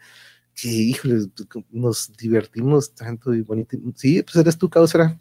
que 0.54 0.68
híjole, 0.68 1.26
nos 1.70 2.12
divertimos 2.16 2.94
tanto 2.94 3.34
y 3.34 3.42
bonito. 3.42 3.76
Sí, 3.94 4.22
pues 4.22 4.36
eres 4.36 4.58
tú, 4.58 4.68
Causera. 4.68 5.18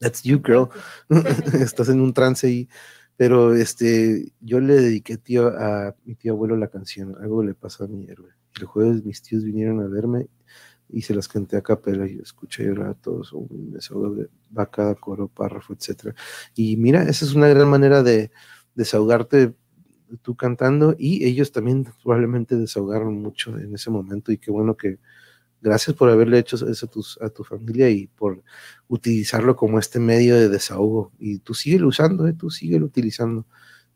That's 0.00 0.22
you, 0.22 0.42
girl. 0.44 0.68
Estás 1.60 1.88
en 1.88 2.00
un 2.00 2.12
trance 2.12 2.46
ahí. 2.46 2.68
Pero 3.16 3.54
este, 3.54 4.32
yo 4.40 4.58
le 4.60 4.74
dediqué 4.74 5.16
tío, 5.16 5.46
a 5.48 5.94
mi 6.04 6.16
tío 6.16 6.32
abuelo 6.32 6.56
la 6.56 6.68
canción, 6.68 7.14
algo 7.20 7.44
le 7.44 7.54
pasó 7.54 7.84
a 7.84 7.88
mi 7.88 8.06
héroe. 8.08 8.32
El 8.58 8.66
jueves 8.66 9.04
mis 9.04 9.22
tíos 9.22 9.44
vinieron 9.44 9.80
a 9.80 9.86
verme 9.86 10.28
y 10.94 11.02
se 11.02 11.14
las 11.14 11.28
canté 11.28 11.56
a 11.56 11.62
capela 11.62 12.06
y 12.06 12.18
escuché 12.18 12.64
llorar 12.64 12.90
a 12.90 12.94
todos, 12.94 13.32
un 13.32 13.72
desahogo 13.72 14.14
de 14.14 14.28
va 14.56 14.70
cada 14.70 14.94
coro, 14.94 15.28
párrafo, 15.28 15.74
etcétera. 15.74 16.14
Y 16.54 16.76
mira, 16.76 17.02
esa 17.02 17.24
es 17.24 17.34
una 17.34 17.48
gran 17.48 17.68
manera 17.68 18.02
de 18.02 18.30
desahogarte 18.74 19.54
tú 20.22 20.36
cantando 20.36 20.94
y 20.96 21.24
ellos 21.24 21.50
también 21.50 21.86
probablemente 22.02 22.56
desahogaron 22.56 23.20
mucho 23.20 23.58
en 23.58 23.74
ese 23.74 23.90
momento 23.90 24.30
y 24.30 24.38
qué 24.38 24.52
bueno 24.52 24.76
que 24.76 24.98
gracias 25.60 25.96
por 25.96 26.10
haberle 26.10 26.38
hecho 26.38 26.56
eso 26.68 26.86
a, 26.86 26.88
tus, 26.88 27.18
a 27.20 27.30
tu 27.30 27.42
familia 27.42 27.88
y 27.90 28.06
por 28.06 28.42
utilizarlo 28.86 29.56
como 29.56 29.78
este 29.78 29.98
medio 29.98 30.36
de 30.36 30.48
desahogo 30.48 31.10
y 31.18 31.38
tú 31.38 31.54
sigue 31.54 31.82
usando, 31.84 32.28
¿eh? 32.28 32.34
tú 32.34 32.50
sigue 32.50 32.76
utilizando. 32.76 33.46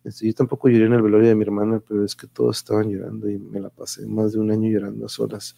Este, 0.02 0.26
yo 0.26 0.34
tampoco 0.34 0.68
lloré 0.68 0.86
en 0.86 0.94
el 0.94 1.02
velorio 1.02 1.28
de 1.28 1.34
mi 1.34 1.42
hermana, 1.42 1.80
pero 1.86 2.04
es 2.04 2.16
que 2.16 2.26
todos 2.26 2.56
estaban 2.58 2.90
llorando 2.90 3.28
y 3.28 3.38
me 3.38 3.60
la 3.60 3.68
pasé 3.68 4.06
más 4.06 4.32
de 4.32 4.38
un 4.38 4.50
año 4.50 4.70
llorando 4.70 5.06
a 5.06 5.08
solas 5.08 5.54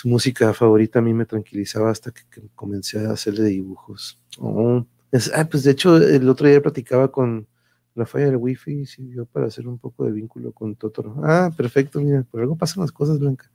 su 0.00 0.08
música 0.08 0.54
favorita 0.54 0.98
a 0.98 1.02
mí 1.02 1.12
me 1.12 1.26
tranquilizaba 1.26 1.90
hasta 1.90 2.10
que, 2.10 2.22
comencé 2.54 3.04
a 3.04 3.12
hacerle 3.12 3.44
dibujos. 3.44 4.18
Oh, 4.38 4.86
ah, 5.34 5.44
pues 5.44 5.64
de 5.64 5.72
hecho, 5.72 5.98
el 5.98 6.26
otro 6.26 6.48
día 6.48 6.62
platicaba 6.62 7.12
con 7.12 7.46
la 7.94 8.06
falla 8.06 8.24
del 8.26 8.38
wifi 8.38 8.86
sirvió 8.86 9.26
para 9.26 9.48
hacer 9.48 9.68
un 9.68 9.78
poco 9.78 10.06
de 10.06 10.12
vínculo 10.12 10.52
con 10.52 10.74
Totoro. 10.74 11.16
Ah, 11.22 11.50
perfecto, 11.54 12.00
mira, 12.00 12.22
por 12.30 12.40
algo 12.40 12.56
pasan 12.56 12.80
las 12.80 12.92
cosas, 12.92 13.18
Blanca. 13.18 13.50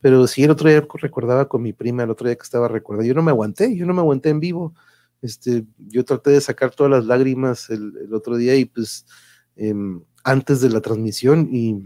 Pero 0.00 0.26
sí, 0.26 0.42
el 0.42 0.50
otro 0.50 0.68
día 0.68 0.84
recordaba 0.94 1.48
con 1.48 1.62
mi 1.62 1.72
prima, 1.72 2.02
el 2.02 2.10
otro 2.10 2.26
día 2.26 2.34
que 2.34 2.42
estaba 2.42 2.66
recordando, 2.66 3.06
yo 3.06 3.14
no 3.14 3.22
me 3.22 3.30
aguanté, 3.30 3.76
yo 3.76 3.86
no 3.86 3.94
me 3.94 4.00
aguanté 4.00 4.30
en 4.30 4.40
vivo. 4.40 4.74
Este, 5.22 5.66
yo 5.78 6.04
traté 6.04 6.30
de 6.30 6.40
sacar 6.40 6.74
todas 6.74 6.90
las 6.90 7.04
lágrimas 7.04 7.70
el, 7.70 8.12
otro 8.12 8.36
día 8.36 8.56
y 8.56 8.64
pues 8.64 9.06
em, 9.54 10.02
antes 10.24 10.60
de 10.60 10.68
la 10.68 10.80
transmisión 10.80 11.48
y, 11.52 11.80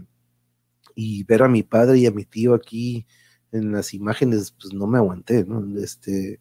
y 0.95 1.23
ver 1.25 1.43
a 1.43 1.47
mi 1.47 1.61
padre 1.61 1.99
y 1.99 2.07
a 2.07 2.11
mi 2.11 2.25
tío 2.25 2.55
aquí 2.55 3.05
en 3.51 3.71
las 3.71 3.93
imágenes, 3.93 4.51
pues 4.51 4.73
no 4.73 4.87
me 4.87 4.97
aguanté, 4.97 5.43
¿no? 5.45 5.65
Este, 5.79 6.39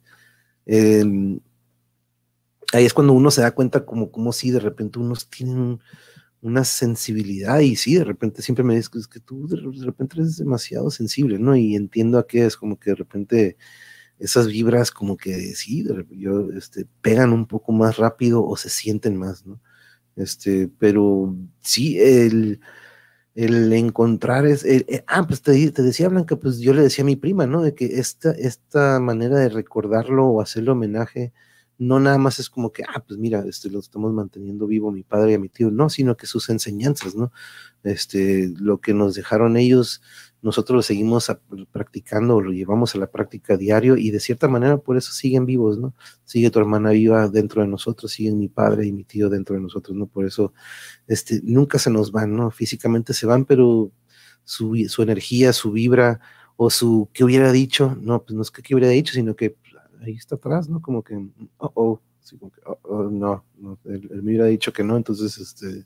ahí 2.73 2.85
es 2.85 2.95
cuando 2.95 3.13
uno 3.13 3.31
se 3.31 3.43
da 3.43 3.53
cuenta 3.53 3.85
como, 3.85 4.11
como 4.11 4.33
si 4.33 4.51
de 4.51 4.61
repente 4.61 4.99
unos 4.99 5.29
tienen 5.29 5.81
una 6.43 6.65
sensibilidad 6.65 7.61
y 7.61 7.77
sí, 7.77 7.97
de 7.97 8.05
repente 8.05 8.43
siempre 8.43 8.65
me 8.65 8.75
dices 8.75 9.07
que 9.07 9.21
tú 9.21 9.47
de 9.47 9.85
repente 9.85 10.17
eres 10.17 10.39
demasiado 10.39 10.91
sensible, 10.91 11.39
¿no? 11.39 11.55
Y 11.57 11.77
entiendo 11.77 12.19
a 12.19 12.27
qué 12.27 12.47
es 12.47 12.57
como 12.57 12.79
que 12.79 12.91
de 12.91 12.97
repente 12.97 13.57
esas 14.19 14.47
vibras 14.49 14.91
como 14.91 15.17
que 15.17 15.55
sí, 15.55 15.87
yo, 16.11 16.51
este, 16.53 16.87
pegan 17.03 17.33
un 17.33 17.47
poco 17.47 17.73
más 17.73 17.97
rápido 17.97 18.45
o 18.45 18.57
se 18.57 18.71
sienten 18.71 19.17
más, 19.17 19.47
¿no? 19.47 19.61
Este, 20.17 20.69
pero 20.79 21.35
sí, 21.61 21.99
el, 21.99 22.61
el 23.35 23.73
encontrar 23.73 24.47
es, 24.47 24.65
eh, 24.65 25.05
ah, 25.07 25.27
pues 25.27 25.43
te, 25.43 25.53
decía 25.71 26.09
Blanca, 26.09 26.37
pues 26.37 26.59
yo 26.59 26.75
le 26.75 26.83
decía 26.83 27.03
a 27.03 27.07
mi 27.07 27.17
prima, 27.17 27.47
¿no? 27.47 27.63
De 27.63 27.75
que 27.75 27.99
esta, 28.01 28.33
esta 28.33 29.01
manera 29.01 29.39
de 29.39 29.49
recordarlo 29.49 30.27
o 30.29 30.41
hacerle 30.41 30.73
homenaje, 30.73 31.33
no 31.79 32.01
nada 32.01 32.19
más 32.19 32.39
es 32.41 32.51
como 32.51 32.73
que, 32.73 32.83
ah, 32.85 33.03
pues 33.07 33.19
mira, 33.19 33.45
este, 33.49 33.71
lo 33.71 33.79
estamos 33.79 34.13
manteniendo 34.13 34.67
vivo 34.67 34.93
mi 34.93 35.03
padre 35.03 35.33
y 35.33 35.35
a 35.35 35.39
mi 35.39 35.49
tío, 35.49 35.71
no, 35.71 35.89
sino 35.91 36.17
que 36.17 36.27
sus 36.27 36.51
enseñanzas, 36.51 37.15
¿no? 37.15 37.33
Este, 37.85 38.53
lo 38.59 38.81
que 38.81 38.95
nos 38.95 39.15
dejaron 39.15 39.57
ellos, 39.57 40.03
nosotros 40.43 40.77
lo 40.77 40.83
seguimos 40.83 41.31
practicando 41.71 42.37
o 42.37 42.41
lo 42.41 42.53
llevamos 42.53 42.95
a 42.95 42.99
la 42.99 43.11
práctica 43.11 43.57
diario 43.57 43.97
y 43.97 44.11
de 44.11 44.21
cierta 44.21 44.49
manera 44.49 44.79
por 44.79 44.97
eso 44.97 45.13
siguen 45.13 45.45
vivos, 45.45 45.79
¿no? 45.79 45.95
Sigue 46.25 46.51
tu 46.51 46.59
hermana 46.59 46.91
viva 46.91 47.29
dentro 47.29 47.63
de 47.63 47.69
nosotros, 47.69 48.13
siguen 48.13 48.39
mi 48.39 48.49
padre 48.49 48.87
y 48.87 48.93
mi 48.93 49.05
tío 49.05 49.29
dentro 49.29 49.55
de 49.57 49.63
nosotros, 49.63 49.97
¿no? 49.97 50.07
Por 50.07 50.25
eso, 50.25 50.55
este, 51.07 51.41
nunca 51.43 51.79
se 51.79 51.91
nos 51.91 52.11
van, 52.13 52.35
¿no? 52.35 52.51
Físicamente 52.51 53.13
se 53.13 53.27
van, 53.27 53.45
pero 53.45 53.93
su, 54.45 54.77
su 54.89 55.03
energía, 55.03 55.53
su 55.53 55.73
vibra 55.73 56.21
o 56.57 56.71
su, 56.71 57.09
¿qué 57.13 57.25
hubiera 57.25 57.53
dicho? 57.53 57.97
No, 58.01 58.23
pues 58.23 58.35
no 58.35 58.43
es 58.43 58.51
que 58.51 58.63
qué 58.63 58.75
hubiera 58.75 58.91
dicho, 58.91 59.13
sino 59.13 59.37
que 59.37 59.57
ahí 60.01 60.15
está 60.15 60.37
atrás, 60.37 60.69
¿no? 60.69 60.81
Como 60.81 61.03
que, 61.03 61.15
oh, 61.59 61.73
oh, 61.75 62.01
como 62.39 62.51
que, 62.51 62.61
oh, 62.67 62.79
oh 62.83 63.03
no, 63.11 63.45
no 63.59 63.79
él, 63.85 64.09
me 64.11 64.31
hubiera 64.31 64.47
dicho 64.47 64.73
que 64.73 64.85
no, 64.85 64.97
entonces, 64.97 65.37
este, 65.39 65.85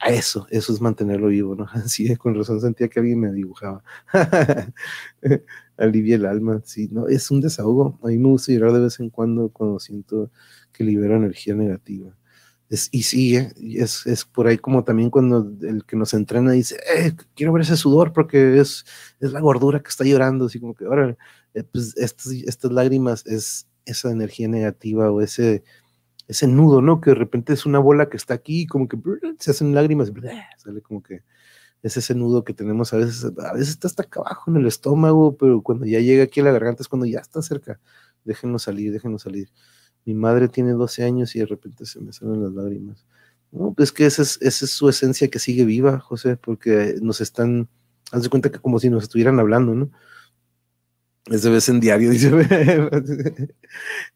a 0.00 0.10
eso, 0.10 0.46
eso 0.50 0.72
es 0.72 0.80
mantenerlo 0.80 1.28
vivo, 1.28 1.54
¿no? 1.54 1.66
Así 1.72 2.06
es, 2.06 2.18
con 2.18 2.34
razón 2.34 2.60
sentía 2.60 2.88
que 2.88 3.00
alguien 3.00 3.20
me 3.20 3.32
dibujaba. 3.32 3.82
Alivia 5.76 6.16
el 6.16 6.26
alma, 6.26 6.62
sí, 6.64 6.88
no, 6.90 7.08
es 7.08 7.30
un 7.30 7.40
desahogo. 7.40 7.98
A 8.02 8.08
mí 8.08 8.18
me 8.18 8.28
gusta 8.28 8.52
llorar 8.52 8.72
de 8.72 8.80
vez 8.80 9.00
en 9.00 9.10
cuando 9.10 9.50
cuando 9.50 9.78
siento 9.78 10.30
que 10.72 10.84
libero 10.84 11.16
energía 11.16 11.54
negativa. 11.54 12.16
Es, 12.68 12.88
y 12.90 13.04
sí, 13.04 13.36
¿eh? 13.36 13.52
es, 13.60 14.06
es, 14.06 14.24
por 14.24 14.48
ahí 14.48 14.58
como 14.58 14.82
también 14.82 15.08
cuando 15.10 15.52
el 15.62 15.84
que 15.84 15.96
nos 15.96 16.14
entrena 16.14 16.50
dice, 16.52 16.76
eh, 16.96 17.12
quiero 17.34 17.52
ver 17.52 17.62
ese 17.62 17.76
sudor 17.76 18.12
porque 18.12 18.58
es, 18.58 18.84
es 19.20 19.32
la 19.32 19.40
gordura 19.40 19.80
que 19.80 19.88
está 19.88 20.04
llorando, 20.04 20.46
así 20.46 20.58
como 20.58 20.74
que, 20.74 20.84
ahora, 20.84 21.16
eh, 21.54 21.62
pues 21.62 21.96
estas, 21.96 22.32
estas 22.32 22.72
lágrimas 22.72 23.24
es 23.26 23.68
esa 23.84 24.10
energía 24.10 24.48
negativa 24.48 25.12
o 25.12 25.20
ese, 25.20 25.62
ese 26.28 26.46
nudo, 26.46 26.82
¿no? 26.82 27.00
Que 27.00 27.10
de 27.10 27.16
repente 27.16 27.52
es 27.52 27.66
una 27.66 27.78
bola 27.78 28.08
que 28.08 28.16
está 28.16 28.34
aquí, 28.34 28.66
como 28.66 28.88
que 28.88 28.98
se 29.38 29.50
hacen 29.50 29.74
lágrimas, 29.74 30.12
sale 30.56 30.80
como 30.82 31.02
que 31.02 31.22
es 31.82 31.96
ese 31.96 32.14
nudo 32.14 32.44
que 32.44 32.52
tenemos 32.52 32.92
a 32.92 32.96
veces, 32.96 33.24
a 33.24 33.52
veces 33.52 33.70
está 33.70 33.86
hasta 33.86 34.02
acá 34.02 34.20
abajo 34.20 34.50
en 34.50 34.56
el 34.56 34.66
estómago, 34.66 35.36
pero 35.36 35.62
cuando 35.62 35.86
ya 35.86 36.00
llega 36.00 36.24
aquí 36.24 36.40
a 36.40 36.44
la 36.44 36.52
garganta 36.52 36.82
es 36.82 36.88
cuando 36.88 37.06
ya 37.06 37.20
está 37.20 37.42
cerca. 37.42 37.78
Déjenos 38.24 38.64
salir, 38.64 38.92
déjenos 38.92 39.22
salir. 39.22 39.50
Mi 40.04 40.14
madre 40.14 40.48
tiene 40.48 40.72
12 40.72 41.04
años 41.04 41.36
y 41.36 41.40
de 41.40 41.46
repente 41.46 41.86
se 41.86 42.00
me 42.00 42.12
salen 42.12 42.42
las 42.42 42.52
lágrimas. 42.52 43.06
No, 43.52 43.72
pues 43.72 43.92
que 43.92 44.06
esa 44.06 44.22
es, 44.22 44.38
esa 44.40 44.64
es 44.64 44.70
su 44.72 44.88
esencia 44.88 45.28
que 45.28 45.38
sigue 45.38 45.64
viva, 45.64 46.00
José, 46.00 46.36
porque 46.36 46.96
nos 47.00 47.20
están, 47.20 47.68
haz 48.10 48.22
de 48.22 48.28
cuenta 48.28 48.50
que 48.50 48.58
como 48.58 48.80
si 48.80 48.90
nos 48.90 49.04
estuvieran 49.04 49.38
hablando, 49.38 49.74
¿no? 49.74 49.90
Ese 51.26 51.50
vez 51.50 51.68
en 51.68 51.80
diario, 51.80 52.10
dice. 52.12 52.30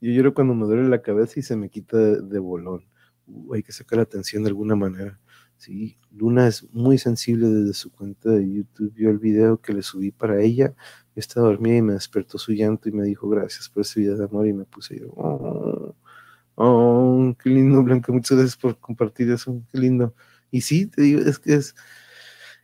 Yo 0.00 0.10
lloro 0.12 0.34
cuando 0.34 0.54
me 0.54 0.66
duele 0.66 0.88
la 0.88 1.02
cabeza 1.02 1.40
y 1.40 1.42
se 1.42 1.56
me 1.56 1.68
quita 1.68 1.96
de, 1.96 2.38
bolón. 2.38 2.84
Uh, 3.26 3.54
hay 3.54 3.62
que 3.62 3.72
sacar 3.72 3.96
la 3.96 4.04
atención 4.04 4.42
de 4.44 4.48
alguna 4.48 4.76
manera. 4.76 5.18
Sí, 5.56 5.98
Luna 6.12 6.46
es 6.46 6.72
muy 6.72 6.96
sensible 6.98 7.48
desde 7.48 7.74
su 7.74 7.90
cuenta 7.90 8.30
de 8.30 8.48
YouTube. 8.48 8.94
Vio 8.94 9.10
el 9.10 9.18
video 9.18 9.60
que 9.60 9.74
le 9.74 9.82
subí 9.82 10.10
para 10.10 10.40
ella. 10.40 10.74
Yo 11.14 11.20
estaba 11.20 11.48
dormida 11.48 11.76
y 11.76 11.82
me 11.82 11.92
despertó 11.94 12.38
su 12.38 12.52
llanto 12.52 12.88
y 12.88 12.92
me 12.92 13.04
dijo 13.04 13.28
gracias 13.28 13.68
por 13.68 13.82
ese 13.82 14.00
video 14.00 14.16
de 14.16 14.24
amor 14.24 14.46
y 14.46 14.52
me 14.52 14.64
puse 14.64 14.98
yo. 15.00 15.08
Oh, 15.16 15.94
oh, 16.54 17.36
qué 17.42 17.50
lindo, 17.50 17.82
Blanca. 17.82 18.12
Muchas 18.12 18.38
gracias 18.38 18.56
por 18.56 18.78
compartir 18.78 19.30
eso. 19.30 19.62
Qué 19.70 19.78
lindo. 19.78 20.14
Y 20.50 20.62
sí, 20.62 20.86
te 20.86 21.02
digo, 21.02 21.20
es 21.20 21.38
que 21.38 21.54
es, 21.54 21.74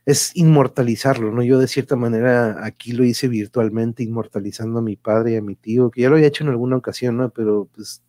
es 0.07 0.31
inmortalizarlo, 0.35 1.33
¿no? 1.33 1.43
Yo 1.43 1.59
de 1.59 1.67
cierta 1.67 1.97
manera 1.97 2.65
aquí 2.65 2.93
lo 2.93 3.03
hice 3.03 3.27
virtualmente, 3.27 4.03
inmortalizando 4.03 4.79
a 4.79 4.81
mi 4.81 4.95
padre 4.95 5.33
y 5.33 5.35
a 5.35 5.41
mi 5.41 5.57
tío, 5.57 5.91
que 5.91 6.01
ya 6.01 6.09
lo 6.09 6.15
había 6.15 6.29
hecho 6.29 6.45
en 6.45 6.49
alguna 6.49 6.77
ocasión, 6.77 7.17
¿no? 7.17 7.29
Pero 7.29 7.69
pues 7.73 8.01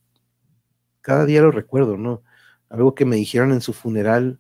cada 1.01 1.27
día 1.27 1.43
lo 1.43 1.51
recuerdo, 1.51 1.97
¿no? 1.97 2.23
Algo 2.69 2.95
que 2.95 3.05
me 3.05 3.17
dijeron 3.17 3.51
en 3.53 3.61
su 3.61 3.73
funeral, 3.73 4.39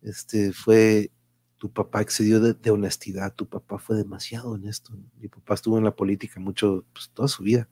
este, 0.00 0.54
fue, 0.54 1.10
tu 1.58 1.70
papá 1.70 2.00
excedió 2.00 2.40
de, 2.40 2.70
honestidad, 2.70 3.34
tu 3.34 3.48
papá 3.50 3.78
fue 3.78 3.96
demasiado 3.96 4.52
honesto. 4.52 4.94
Mi 5.18 5.28
papá 5.28 5.54
estuvo 5.54 5.76
en 5.76 5.84
la 5.84 5.94
política 5.94 6.40
mucho, 6.40 6.86
pues 6.94 7.10
toda 7.12 7.28
su 7.28 7.42
vida, 7.42 7.68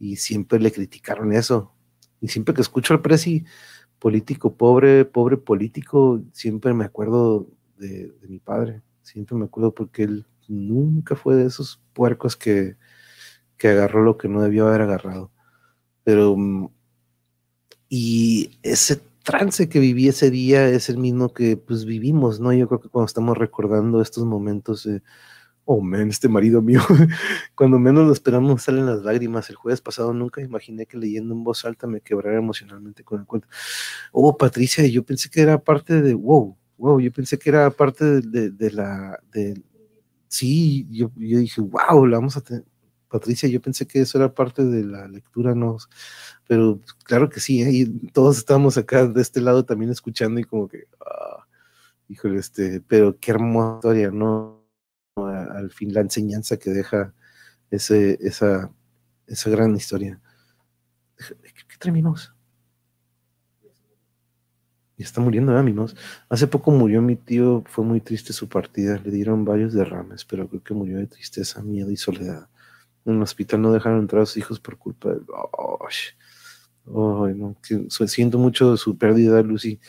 y 0.00 0.16
siempre 0.16 0.58
le 0.58 0.72
criticaron 0.72 1.32
eso. 1.32 1.72
Y 2.20 2.28
siempre 2.28 2.54
que 2.54 2.62
escucho 2.62 2.94
al 2.94 3.02
presi 3.02 3.44
político, 4.00 4.56
pobre, 4.56 5.04
pobre 5.04 5.36
político, 5.36 6.20
siempre 6.32 6.74
me 6.74 6.84
acuerdo 6.84 7.46
de, 7.78 8.12
mi 8.28 8.38
padre. 8.38 8.82
Siempre 9.02 9.36
me 9.36 9.46
acuerdo 9.46 9.74
porque 9.74 10.04
él 10.04 10.26
nunca 10.48 11.16
fue 11.16 11.36
de 11.36 11.46
esos 11.46 11.80
puercos 11.92 12.36
que, 12.36 12.76
que 13.56 13.68
agarró 13.68 14.02
lo 14.02 14.18
que 14.18 14.28
no 14.28 14.42
debió 14.42 14.68
haber 14.68 14.82
agarrado. 14.82 15.30
Pero, 16.04 16.36
mm, 16.36 16.68
y 17.88 18.58
ese 18.62 19.00
trance 19.22 19.68
que 19.68 19.80
viví 19.80 20.08
ese 20.08 20.30
día 20.30 20.68
es 20.68 20.88
el 20.88 20.98
mismo 20.98 21.32
que 21.32 21.56
pues 21.56 21.84
vivimos, 21.84 22.40
¿no? 22.40 22.52
Yo 22.52 22.68
creo 22.68 22.80
que 22.80 22.88
cuando 22.88 23.06
estamos 23.06 23.36
recordando 23.36 24.00
estos 24.00 24.24
momentos, 24.24 24.88
oh, 25.66 25.80
man, 25.80 26.08
este 26.08 26.28
marido 26.28 26.62
mío, 26.62 26.80
cuando 27.54 27.78
menos 27.78 28.06
lo 28.06 28.12
esperamos 28.12 28.62
salen 28.62 28.86
las 28.86 29.02
lágrimas. 29.02 29.50
El 29.50 29.56
jueves 29.56 29.80
pasado 29.80 30.14
nunca 30.14 30.40
imaginé 30.40 30.86
que 30.86 30.96
leyendo 30.96 31.34
en 31.34 31.44
voz 31.44 31.64
alta 31.64 31.86
me 31.86 32.00
quebrara 32.00 32.38
emocionalmente 32.38 33.04
con 33.04 33.20
el 33.20 33.26
cuento. 33.26 33.48
Oh, 34.12 34.36
Patricia, 34.36 34.86
yo 34.86 35.04
pensé 35.04 35.28
que 35.28 35.42
era 35.42 35.58
parte 35.62 36.00
de, 36.00 36.14
wow, 36.14 36.56
wow, 36.78 37.00
yo 37.00 37.12
pensé 37.12 37.38
que 37.38 37.50
era 37.50 37.70
parte 37.70 38.20
de, 38.20 38.70
la, 38.72 39.18
de, 39.32 39.62
sí, 40.28 40.86
yo, 40.90 41.10
dije, 41.16 41.60
wow, 41.60 42.06
la 42.06 42.18
vamos 42.18 42.36
a 42.36 42.40
tener, 42.40 42.64
Patricia, 43.08 43.48
yo 43.48 43.60
pensé 43.60 43.86
que 43.86 44.00
eso 44.00 44.18
era 44.18 44.34
parte 44.34 44.64
de 44.64 44.84
la 44.84 45.08
lectura, 45.08 45.54
no, 45.54 45.76
pero 46.46 46.80
claro 47.04 47.28
que 47.28 47.40
sí, 47.40 47.62
¿eh? 47.62 47.88
todos 48.12 48.38
estamos 48.38 48.76
acá 48.76 49.06
de 49.06 49.22
este 49.22 49.40
lado 49.40 49.64
también 49.64 49.90
escuchando 49.90 50.40
y 50.40 50.44
como 50.44 50.68
que, 50.68 50.84
ah, 51.00 51.46
híjole, 52.08 52.38
este, 52.38 52.80
pero 52.80 53.18
qué 53.18 53.30
hermosa 53.30 53.78
historia, 53.78 54.10
¿no? 54.10 54.64
Al 55.16 55.70
fin 55.70 55.94
la 55.94 56.00
enseñanza 56.00 56.58
que 56.58 56.70
deja 56.70 57.14
ese, 57.70 58.18
esa, 58.20 58.70
esa 59.26 59.50
gran 59.50 59.74
historia. 59.74 60.20
¿Qué 61.16 61.76
terminamos? 61.78 62.35
Y 64.98 65.02
está 65.02 65.20
muriendo, 65.20 65.52
¿eh, 65.54 65.58
amigos? 65.58 65.94
Hace 66.28 66.46
poco 66.46 66.70
murió 66.70 67.02
mi 67.02 67.16
tío, 67.16 67.62
fue 67.66 67.84
muy 67.84 68.00
triste 68.00 68.32
su 68.32 68.48
partida, 68.48 69.00
le 69.04 69.10
dieron 69.10 69.44
varios 69.44 69.74
derrames, 69.74 70.24
pero 70.24 70.48
creo 70.48 70.62
que 70.62 70.74
murió 70.74 70.98
de 70.98 71.06
tristeza, 71.06 71.62
miedo 71.62 71.90
y 71.90 71.96
soledad. 71.96 72.48
En 73.04 73.16
el 73.16 73.22
hospital 73.22 73.60
no 73.62 73.72
dejaron 73.72 74.00
entrar 74.00 74.22
a 74.22 74.26
sus 74.26 74.38
hijos 74.38 74.58
por 74.58 74.78
culpa 74.78 75.10
del... 75.10 75.24
Oh, 76.88 77.28
no, 77.28 77.56
siento 78.06 78.38
mucho 78.38 78.76
su 78.76 78.96
pérdida, 78.96 79.42
Lucy. 79.42 79.80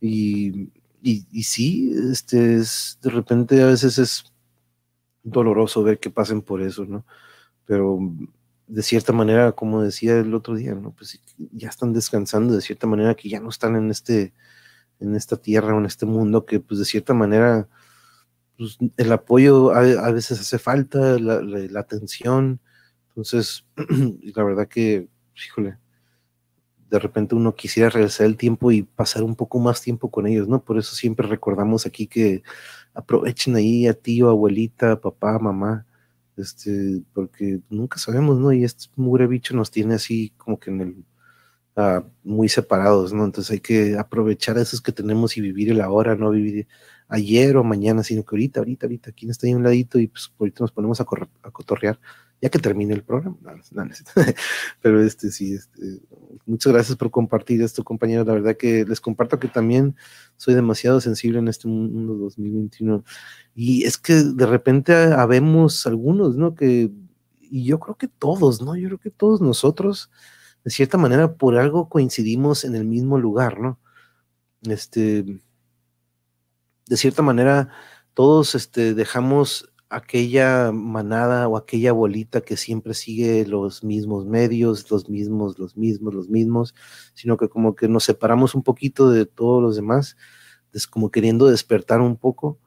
Y, 0.00 0.70
y, 1.02 1.42
sí, 1.42 1.92
este 2.10 2.56
es, 2.56 2.98
de 3.02 3.10
repente 3.10 3.62
a 3.62 3.66
veces 3.66 3.98
es 3.98 4.32
doloroso 5.22 5.82
ver 5.82 5.98
que 5.98 6.10
pasen 6.10 6.42
por 6.42 6.62
eso, 6.62 6.84
¿no? 6.86 7.04
Pero 7.66 7.98
de 8.66 8.82
cierta 8.82 9.12
manera, 9.12 9.52
como 9.52 9.82
decía 9.82 10.18
el 10.18 10.34
otro 10.34 10.54
día, 10.54 10.74
¿no? 10.74 10.92
Pues 10.92 11.20
ya 11.52 11.68
están 11.68 11.92
descansando 11.92 12.54
de 12.54 12.62
cierta 12.62 12.86
manera 12.86 13.14
que 13.14 13.28
ya 13.28 13.40
no 13.40 13.48
están 13.48 13.76
en 13.76 13.90
este 13.90 14.32
en 15.04 15.16
esta 15.16 15.36
tierra 15.36 15.74
o 15.74 15.78
en 15.78 15.86
este 15.86 16.06
mundo 16.06 16.44
que 16.46 16.60
pues 16.60 16.78
de 16.80 16.84
cierta 16.84 17.14
manera 17.14 17.68
pues, 18.56 18.78
el 18.96 19.12
apoyo 19.12 19.72
a, 19.72 20.10
veces 20.12 20.40
hace 20.40 20.58
falta, 20.58 21.18
la, 21.18 21.80
atención. 21.80 22.60
Entonces, 23.08 23.64
la 24.34 24.44
verdad 24.44 24.68
que, 24.68 25.08
híjole, 25.46 25.78
de 26.90 26.98
repente 26.98 27.34
uno 27.34 27.54
quisiera 27.54 27.90
regresar 27.90 28.26
el 28.26 28.36
tiempo 28.36 28.70
y 28.70 28.82
pasar 28.82 29.22
un 29.24 29.34
poco 29.36 29.58
más 29.58 29.82
tiempo 29.82 30.10
con 30.10 30.26
ellos, 30.26 30.48
¿no? 30.48 30.62
Por 30.64 30.78
eso 30.78 30.94
siempre 30.94 31.26
recordamos 31.26 31.86
aquí 31.86 32.06
que 32.06 32.42
aprovechen 32.94 33.56
ahí 33.56 33.86
a 33.88 33.94
tío, 33.94 34.28
abuelita, 34.30 35.00
papá, 35.00 35.38
mamá, 35.38 35.86
este, 36.36 37.02
porque 37.12 37.60
nunca 37.70 37.98
sabemos, 37.98 38.38
¿no? 38.38 38.52
Y 38.52 38.64
este 38.64 38.86
mugre 38.96 39.26
bicho 39.26 39.54
nos 39.56 39.70
tiene 39.70 39.94
así 39.94 40.30
como 40.36 40.58
que 40.58 40.70
en 40.70 40.80
el 40.80 41.04
muy 42.22 42.48
separados, 42.48 43.12
¿no? 43.12 43.24
Entonces 43.24 43.50
hay 43.52 43.60
que 43.60 43.98
aprovechar 43.98 44.58
esos 44.58 44.80
que 44.80 44.92
tenemos 44.92 45.36
y 45.36 45.40
vivir 45.40 45.70
el 45.70 45.80
ahora, 45.80 46.14
no 46.14 46.30
vivir 46.30 46.68
ayer 47.08 47.56
o 47.56 47.64
mañana, 47.64 48.02
sino 48.02 48.24
que 48.24 48.34
ahorita, 48.34 48.60
ahorita, 48.60 48.86
ahorita, 48.86 49.10
aquí 49.10 49.28
está 49.28 49.46
ahí 49.46 49.54
un 49.54 49.64
ladito 49.64 49.98
y 49.98 50.06
pues 50.08 50.32
ahorita 50.38 50.64
nos 50.64 50.72
ponemos 50.72 51.00
a, 51.00 51.04
a 51.42 51.50
cotorrear 51.50 51.98
ya 52.44 52.50
que 52.50 52.58
termine 52.58 52.92
el 52.92 53.02
programa. 53.02 53.38
No, 53.72 53.84
no, 53.84 53.90
pero 54.82 55.02
este 55.02 55.30
sí, 55.30 55.54
este, 55.54 56.02
muchas 56.44 56.74
gracias 56.74 56.94
por 56.98 57.10
compartir 57.10 57.62
esto, 57.62 57.82
compañeros. 57.84 58.26
La 58.26 58.34
verdad 58.34 58.56
que 58.56 58.84
les 58.84 59.00
comparto 59.00 59.38
que 59.38 59.48
también 59.48 59.96
soy 60.36 60.52
demasiado 60.52 61.00
sensible 61.00 61.38
en 61.38 61.48
este 61.48 61.68
mundo 61.68 62.14
2021. 62.16 63.02
Y 63.54 63.84
es 63.84 63.96
que 63.96 64.12
de 64.14 64.44
repente 64.44 64.92
habemos 64.92 65.86
algunos, 65.86 66.36
¿no? 66.36 66.54
Que, 66.54 66.90
y 67.40 67.64
yo 67.64 67.80
creo 67.80 67.96
que 67.96 68.08
todos, 68.08 68.60
¿no? 68.60 68.76
Yo 68.76 68.88
creo 68.88 68.98
que 68.98 69.10
todos 69.10 69.40
nosotros, 69.40 70.10
de 70.64 70.70
cierta 70.70 70.98
manera, 70.98 71.36
por 71.36 71.56
algo 71.56 71.88
coincidimos 71.88 72.64
en 72.64 72.74
el 72.74 72.84
mismo 72.84 73.18
lugar, 73.18 73.60
¿no? 73.60 73.78
Este, 74.62 75.24
de 76.86 76.96
cierta 76.96 77.22
manera, 77.22 77.68
todos 78.14 78.54
este, 78.54 78.94
dejamos 78.94 79.70
aquella 79.90 80.72
manada 80.72 81.48
o 81.48 81.56
aquella 81.56 81.92
bolita 81.92 82.40
que 82.40 82.56
siempre 82.56 82.94
sigue 82.94 83.46
los 83.46 83.84
mismos 83.84 84.26
medios, 84.26 84.90
los 84.90 85.08
mismos, 85.08 85.58
los 85.58 85.76
mismos, 85.76 86.14
los 86.14 86.28
mismos, 86.28 86.74
sino 87.14 87.36
que 87.36 87.48
como 87.48 87.74
que 87.74 87.88
nos 87.88 88.04
separamos 88.04 88.54
un 88.54 88.62
poquito 88.62 89.10
de 89.10 89.26
todos 89.26 89.62
los 89.62 89.76
demás, 89.76 90.16
como 90.90 91.10
queriendo 91.10 91.46
despertar 91.46 92.00
un 92.00 92.16
poco 92.16 92.58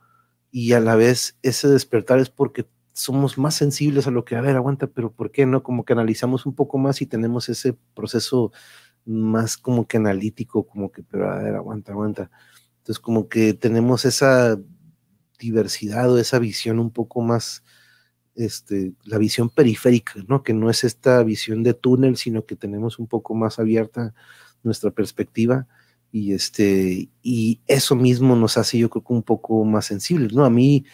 y 0.52 0.74
a 0.74 0.80
la 0.80 0.95
vez 0.95 1.38
ese 1.41 1.68
despertar 1.68 2.19
es 2.19 2.30
porque 2.30 2.65
somos 2.98 3.38
más 3.38 3.53
sensibles 3.53 4.07
a 4.07 4.11
lo 4.11 4.26
que, 4.26 4.36
a 4.36 4.41
ver, 4.41 4.56
aguanta, 4.56 4.88
pero 4.88 5.11
¿por 5.11 5.32
qué 5.32 5.45
no? 5.45 5.61
Como 5.61 5.86
que 5.86 5.94
analizamos 5.94 6.48
un 6.48 6.56
poco 6.56 6.80
más 6.80 7.02
y 7.02 7.06
tenemos 7.06 7.48
ese 7.48 7.74
proceso 7.94 8.52
más 9.06 9.56
como 9.57 9.88
que 9.88 9.98
analítico, 9.98 10.65
como 10.65 10.91
que, 10.91 11.03
pero 11.03 11.32
a 11.32 11.38
ver, 11.38 11.56
aguanta, 11.56 11.91
aguanta. 11.91 12.32
Entonces 12.80 12.99
como 12.99 13.30
que 13.30 13.53
tenemos 13.53 14.03
esa 14.06 14.60
diversidad 15.40 16.11
o 16.11 16.18
esa 16.18 16.40
visión 16.40 16.80
un 16.80 16.91
poco 16.91 17.22
más, 17.22 17.64
este, 18.36 18.94
la 19.06 19.19
visión 19.19 19.49
periférica, 19.49 20.14
¿no? 20.28 20.41
Que 20.44 20.53
no 20.53 20.69
es 20.72 20.84
esta 20.84 21.22
visión 21.24 21.61
de 21.64 21.76
túnel, 21.76 22.18
sino 22.18 22.45
que 22.45 22.56
tenemos 22.56 22.98
un 22.98 23.07
poco 23.07 23.36
más 23.36 23.60
abierta 23.60 24.15
nuestra 24.64 24.90
perspectiva 24.91 25.68
y 26.11 26.34
este 26.34 27.10
y 27.22 27.61
eso 27.68 27.95
mismo 27.95 28.36
nos 28.36 28.57
hace 28.57 28.80
yo 28.80 28.90
creo 28.90 29.03
que 29.03 29.14
un 29.14 29.24
poco 29.24 29.64
más 29.65 29.86
sensibles, 29.86 30.34
¿no? 30.34 30.45
A 30.45 30.49
mí 30.49 30.86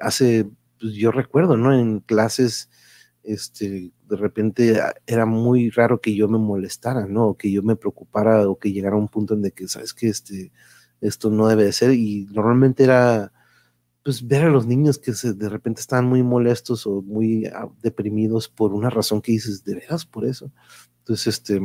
hace 0.00 0.48
pues 0.84 0.96
yo 0.96 1.10
recuerdo, 1.10 1.56
¿no? 1.56 1.72
En 1.72 2.00
clases 2.00 2.68
este 3.22 3.90
de 4.06 4.16
repente 4.16 4.78
era 5.06 5.24
muy 5.24 5.70
raro 5.70 6.02
que 6.02 6.14
yo 6.14 6.28
me 6.28 6.36
molestara, 6.36 7.06
¿no? 7.06 7.28
O 7.28 7.36
que 7.38 7.50
yo 7.50 7.62
me 7.62 7.74
preocupara 7.74 8.46
o 8.46 8.58
que 8.58 8.70
llegara 8.70 8.96
a 8.96 8.98
un 8.98 9.08
punto 9.08 9.32
en 9.32 9.40
de 9.40 9.52
que 9.52 9.66
sabes 9.66 9.94
que 9.94 10.08
este 10.08 10.52
esto 11.00 11.30
no 11.30 11.48
debe 11.48 11.64
de 11.64 11.72
ser 11.72 11.92
y 11.92 12.26
normalmente 12.32 12.84
era 12.84 13.32
pues 14.02 14.26
ver 14.28 14.44
a 14.44 14.50
los 14.50 14.66
niños 14.66 14.98
que 14.98 15.14
se, 15.14 15.32
de 15.32 15.48
repente 15.48 15.80
estaban 15.80 16.04
muy 16.04 16.22
molestos 16.22 16.86
o 16.86 17.00
muy 17.00 17.46
ah, 17.46 17.70
deprimidos 17.82 18.50
por 18.50 18.74
una 18.74 18.90
razón 18.90 19.22
que 19.22 19.32
dices, 19.32 19.64
de 19.64 19.76
veras 19.76 20.04
por 20.04 20.26
eso. 20.26 20.52
Entonces, 20.98 21.28
este, 21.28 21.62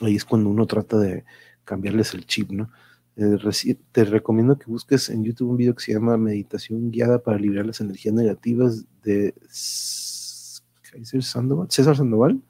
ahí 0.00 0.16
es 0.16 0.24
cuando 0.24 0.48
uno 0.48 0.66
trata 0.66 0.96
de 0.98 1.26
cambiarles 1.64 2.14
el 2.14 2.24
chip, 2.24 2.50
¿no? 2.52 2.70
Eh, 3.16 3.76
te 3.92 4.04
recomiendo 4.04 4.58
que 4.58 4.66
busques 4.66 5.10
en 5.10 5.22
YouTube 5.22 5.50
un 5.50 5.56
video 5.58 5.74
que 5.74 5.82
se 5.82 5.92
llama 5.92 6.16
Meditación 6.16 6.90
guiada 6.90 7.22
para 7.22 7.38
liberar 7.38 7.66
las 7.66 7.80
energías 7.80 8.14
negativas 8.14 8.84
de 9.02 9.34
César 9.48 11.22
Sandoval, 11.22 11.68
César 11.70 11.96
Sandoval 11.96 12.40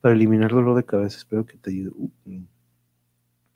para 0.00 0.14
eliminar 0.14 0.52
dolor 0.52 0.76
de 0.76 0.84
cabeza. 0.84 1.18
Espero 1.18 1.44
que 1.44 1.56
te 1.56 1.70
ayude. 1.70 1.90
Uh, 1.96 2.10
mm. 2.26 2.46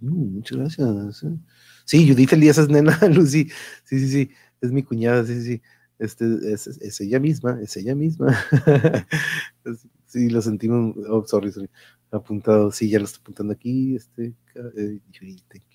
Mm, 0.00 0.34
muchas 0.34 0.58
gracias. 0.58 1.22
¿eh? 1.24 1.36
Sí, 1.84 2.08
Judith 2.08 2.32
Elías 2.32 2.58
es 2.58 2.68
nena, 2.68 2.98
Lucy. 3.12 3.48
Sí, 3.84 3.98
sí, 4.00 4.08
sí 4.08 4.30
es 4.60 4.72
mi 4.72 4.82
cuñada, 4.82 5.24
sí, 5.24 5.42
sí, 5.42 5.62
este, 5.98 6.24
es, 6.52 7.00
ella 7.00 7.20
misma, 7.20 7.58
es 7.62 7.76
ella 7.76 7.94
misma. 7.94 8.36
sí, 10.08 10.28
lo 10.30 10.42
sentimos, 10.42 10.96
oh, 11.08 11.24
sorry, 11.26 11.52
sorry, 11.52 11.70
apuntado, 12.10 12.72
sí, 12.72 12.90
ya 12.90 12.98
lo 12.98 13.04
estoy 13.04 13.20
apuntando 13.20 13.52
aquí, 13.52 13.94
este, 13.94 14.34
eh, 14.54 14.98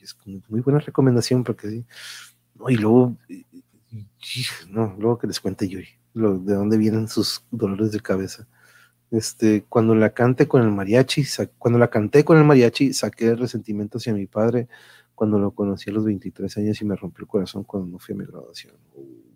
es 0.01 0.18
muy 0.49 0.61
buena 0.61 0.80
recomendación, 0.80 1.43
porque 1.43 1.69
sí, 1.69 1.85
no, 2.55 2.69
y 2.69 2.76
luego, 2.76 3.15
no, 4.69 4.95
luego 4.99 5.18
que 5.19 5.27
les 5.27 5.39
cuente 5.39 5.68
yo, 5.69 5.80
de 6.14 6.53
dónde 6.53 6.77
vienen 6.77 7.07
sus 7.07 7.45
dolores 7.51 7.91
de 7.91 8.01
cabeza. 8.01 8.47
Este, 9.11 9.64
cuando 9.69 9.93
la 9.93 10.10
cante 10.11 10.47
con 10.47 10.64
el 10.64 10.72
mariachi, 10.72 11.23
cuando 11.60 11.77
la 11.77 11.89
canté 11.89 12.26
con 12.26 12.38
el 12.38 12.43
mariachi, 12.45 12.93
saqué 12.93 13.27
el 13.30 13.38
resentimiento 13.38 13.99
hacia 13.99 14.14
mi 14.14 14.26
padre, 14.26 14.68
cuando 15.14 15.38
lo 15.38 15.51
conocí 15.51 15.91
a 15.91 15.93
los 15.93 16.05
23 16.05 16.57
años 16.57 16.81
y 16.81 16.85
me 16.85 16.95
rompió 16.95 17.23
el 17.23 17.27
corazón 17.27 17.64
cuando 17.64 17.88
no 17.88 17.99
fui 17.99 18.15
a 18.15 18.18
mi 18.18 18.26
graduación. 18.26 18.73
no, 18.95 19.32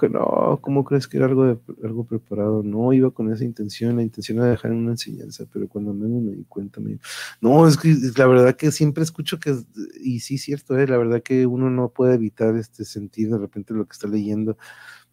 que 0.00 0.08
no, 0.08 0.58
¿cómo 0.60 0.84
crees 0.84 1.08
que 1.08 1.16
era 1.16 1.26
algo, 1.26 1.60
algo 1.82 2.04
preparado? 2.04 2.62
No 2.62 2.92
iba 2.92 3.10
con 3.10 3.32
esa 3.32 3.44
intención, 3.44 3.96
la 3.96 4.02
intención 4.02 4.38
era 4.38 4.48
dejar 4.48 4.72
una 4.72 4.92
enseñanza, 4.92 5.44
pero 5.52 5.68
cuando 5.68 5.92
menos 5.92 6.22
me 6.22 6.32
di 6.32 6.44
cuenta, 6.44 6.80
me... 6.80 6.98
no, 7.40 7.66
es 7.66 7.76
que 7.76 7.94
la 8.16 8.26
verdad 8.26 8.56
que 8.56 8.70
siempre 8.70 9.02
escucho 9.02 9.38
que, 9.38 9.56
y 10.00 10.20
sí, 10.20 10.38
cierto, 10.38 10.78
eh, 10.78 10.86
la 10.86 10.96
verdad 10.96 11.22
que 11.22 11.46
uno 11.46 11.70
no 11.70 11.88
puede 11.88 12.14
evitar 12.14 12.56
este 12.56 12.84
sentir 12.84 13.30
de 13.30 13.38
repente 13.38 13.74
lo 13.74 13.86
que 13.86 13.92
está 13.92 14.08
leyendo. 14.08 14.56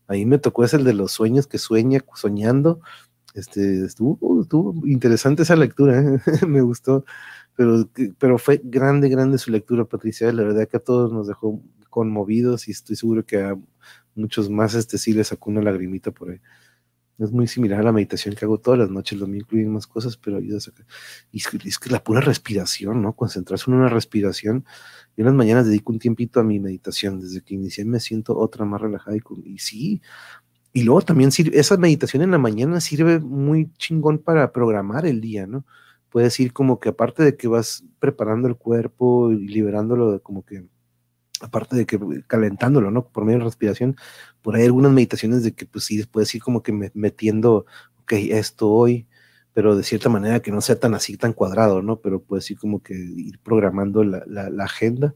Ahí 0.08 0.26
me 0.26 0.38
tocó 0.40 0.64
es 0.64 0.74
el 0.74 0.84
de 0.84 0.94
los 0.94 1.12
sueños 1.12 1.48
que 1.48 1.58
sueña, 1.58 2.02
soñando. 2.16 2.82
Este, 3.34 3.86
estuvo, 3.86 4.76
interesante 4.86 5.44
esa 5.44 5.56
lectura, 5.56 6.02
¿eh? 6.02 6.20
me 6.48 6.62
gustó 6.62 7.06
pero, 7.56 7.90
pero 8.18 8.38
fue 8.38 8.62
grande, 8.64 9.10
grande 9.10 9.38
su 9.38 9.52
lectura, 9.52 9.86
Patricia. 9.86 10.32
La 10.32 10.44
verdad 10.44 10.68
que 10.68 10.78
a 10.78 10.84
todos 10.84 11.12
nos 11.12 11.28
dejó 11.28 11.62
conmovidos 11.90 12.68
y 12.68 12.72
estoy 12.72 12.96
seguro 12.96 13.26
que 13.26 13.42
a 13.42 13.58
muchos 14.16 14.50
más 14.50 14.74
este 14.74 14.98
sí 14.98 15.14
les 15.14 15.28
sacó 15.28 15.50
una 15.50 15.62
lagrimita 15.62 16.12
por 16.12 16.32
ahí. 16.32 16.40
Es 17.20 17.32
muy 17.32 17.48
similar 17.48 17.82
a 17.82 17.84
la 17.84 17.92
meditación 17.92 18.34
que 18.36 18.46
hago 18.46 18.60
todas 18.60 18.80
las 18.80 18.90
noches, 18.90 19.20
lo 19.20 19.28
mío 19.28 19.42
incluye 19.42 19.66
más 19.68 19.86
cosas, 19.86 20.18
pero 20.18 20.38
ayuda 20.38 20.58
a 20.58 20.62
sacar. 20.62 20.86
Y 21.32 21.38
es 21.68 21.78
que, 21.78 21.90
la 21.92 22.04
pura 22.04 22.20
respiración, 22.20 23.02
¿no? 23.02 23.16
Concentrarse 23.16 23.70
en 23.70 23.78
una 23.78 23.90
respiración. 23.90 24.66
Yo 25.16 25.22
en 25.22 25.26
las 25.26 25.36
mañanas 25.36 25.68
dedico 25.68 25.94
un 25.94 26.00
tiempito 26.00 26.40
a 26.40 26.44
mi 26.44 26.60
meditación. 26.60 27.20
Desde 27.20 27.42
que 27.42 27.54
inicié 27.54 27.86
me 27.86 28.00
siento 28.00 28.36
otra 28.38 28.66
más 28.66 28.82
relajada 28.82 29.16
y, 29.18 29.22
y 29.46 29.60
sí. 29.60 30.02
Y 30.74 30.84
luego 30.84 31.02
también 31.02 31.32
sirve, 31.32 31.60
esa 31.60 31.78
meditación 31.78 32.24
en 32.24 32.32
la 32.32 32.40
mañana 32.40 32.82
sirve 32.82 33.20
muy 33.20 33.72
chingón 33.78 34.18
para 34.20 34.52
programar 34.52 35.06
el 35.06 35.22
día, 35.22 35.46
¿no? 35.46 35.66
puedes 36.12 36.40
ir 36.40 36.54
como 36.54 36.80
que 36.80 36.90
aparte 36.90 37.24
de 37.24 37.38
que 37.38 37.48
vas 37.48 37.84
preparando 38.00 38.48
el 38.48 38.58
cuerpo 38.58 39.32
y 39.32 39.48
liberándolo, 39.48 40.12
de 40.12 40.20
como 40.20 40.46
que, 40.46 40.66
aparte 41.42 41.76
de 41.76 41.86
que 41.86 42.00
calentándolo, 42.28 42.92
¿no? 42.92 43.08
Por 43.08 43.26
medio 43.26 43.40
de 43.40 43.46
respiración, 43.46 43.96
por 44.42 44.56
ahí 44.56 44.66
algunas 44.66 44.92
meditaciones 44.92 45.44
de 45.44 45.54
que 45.54 45.66
pues 45.66 45.86
sí, 45.86 46.04
puedes 46.06 46.34
ir 46.36 46.42
como 46.42 46.64
que 46.64 46.92
metiendo, 46.94 47.66
ok, 48.02 48.14
esto 48.14 48.70
hoy, 48.70 49.08
pero 49.54 49.76
de 49.76 49.84
cierta 49.84 50.10
manera 50.10 50.42
que 50.42 50.52
no 50.52 50.62
sea 50.62 50.80
tan 50.80 50.94
así, 50.94 51.18
tan 51.18 51.34
cuadrado, 51.34 51.82
¿no? 51.82 52.00
Pero 52.00 52.22
puedes 52.22 52.50
ir 52.52 52.58
como 52.58 52.82
que 52.82 52.94
ir 52.94 53.40
programando 53.40 54.04
la, 54.04 54.64
agenda 54.64 55.14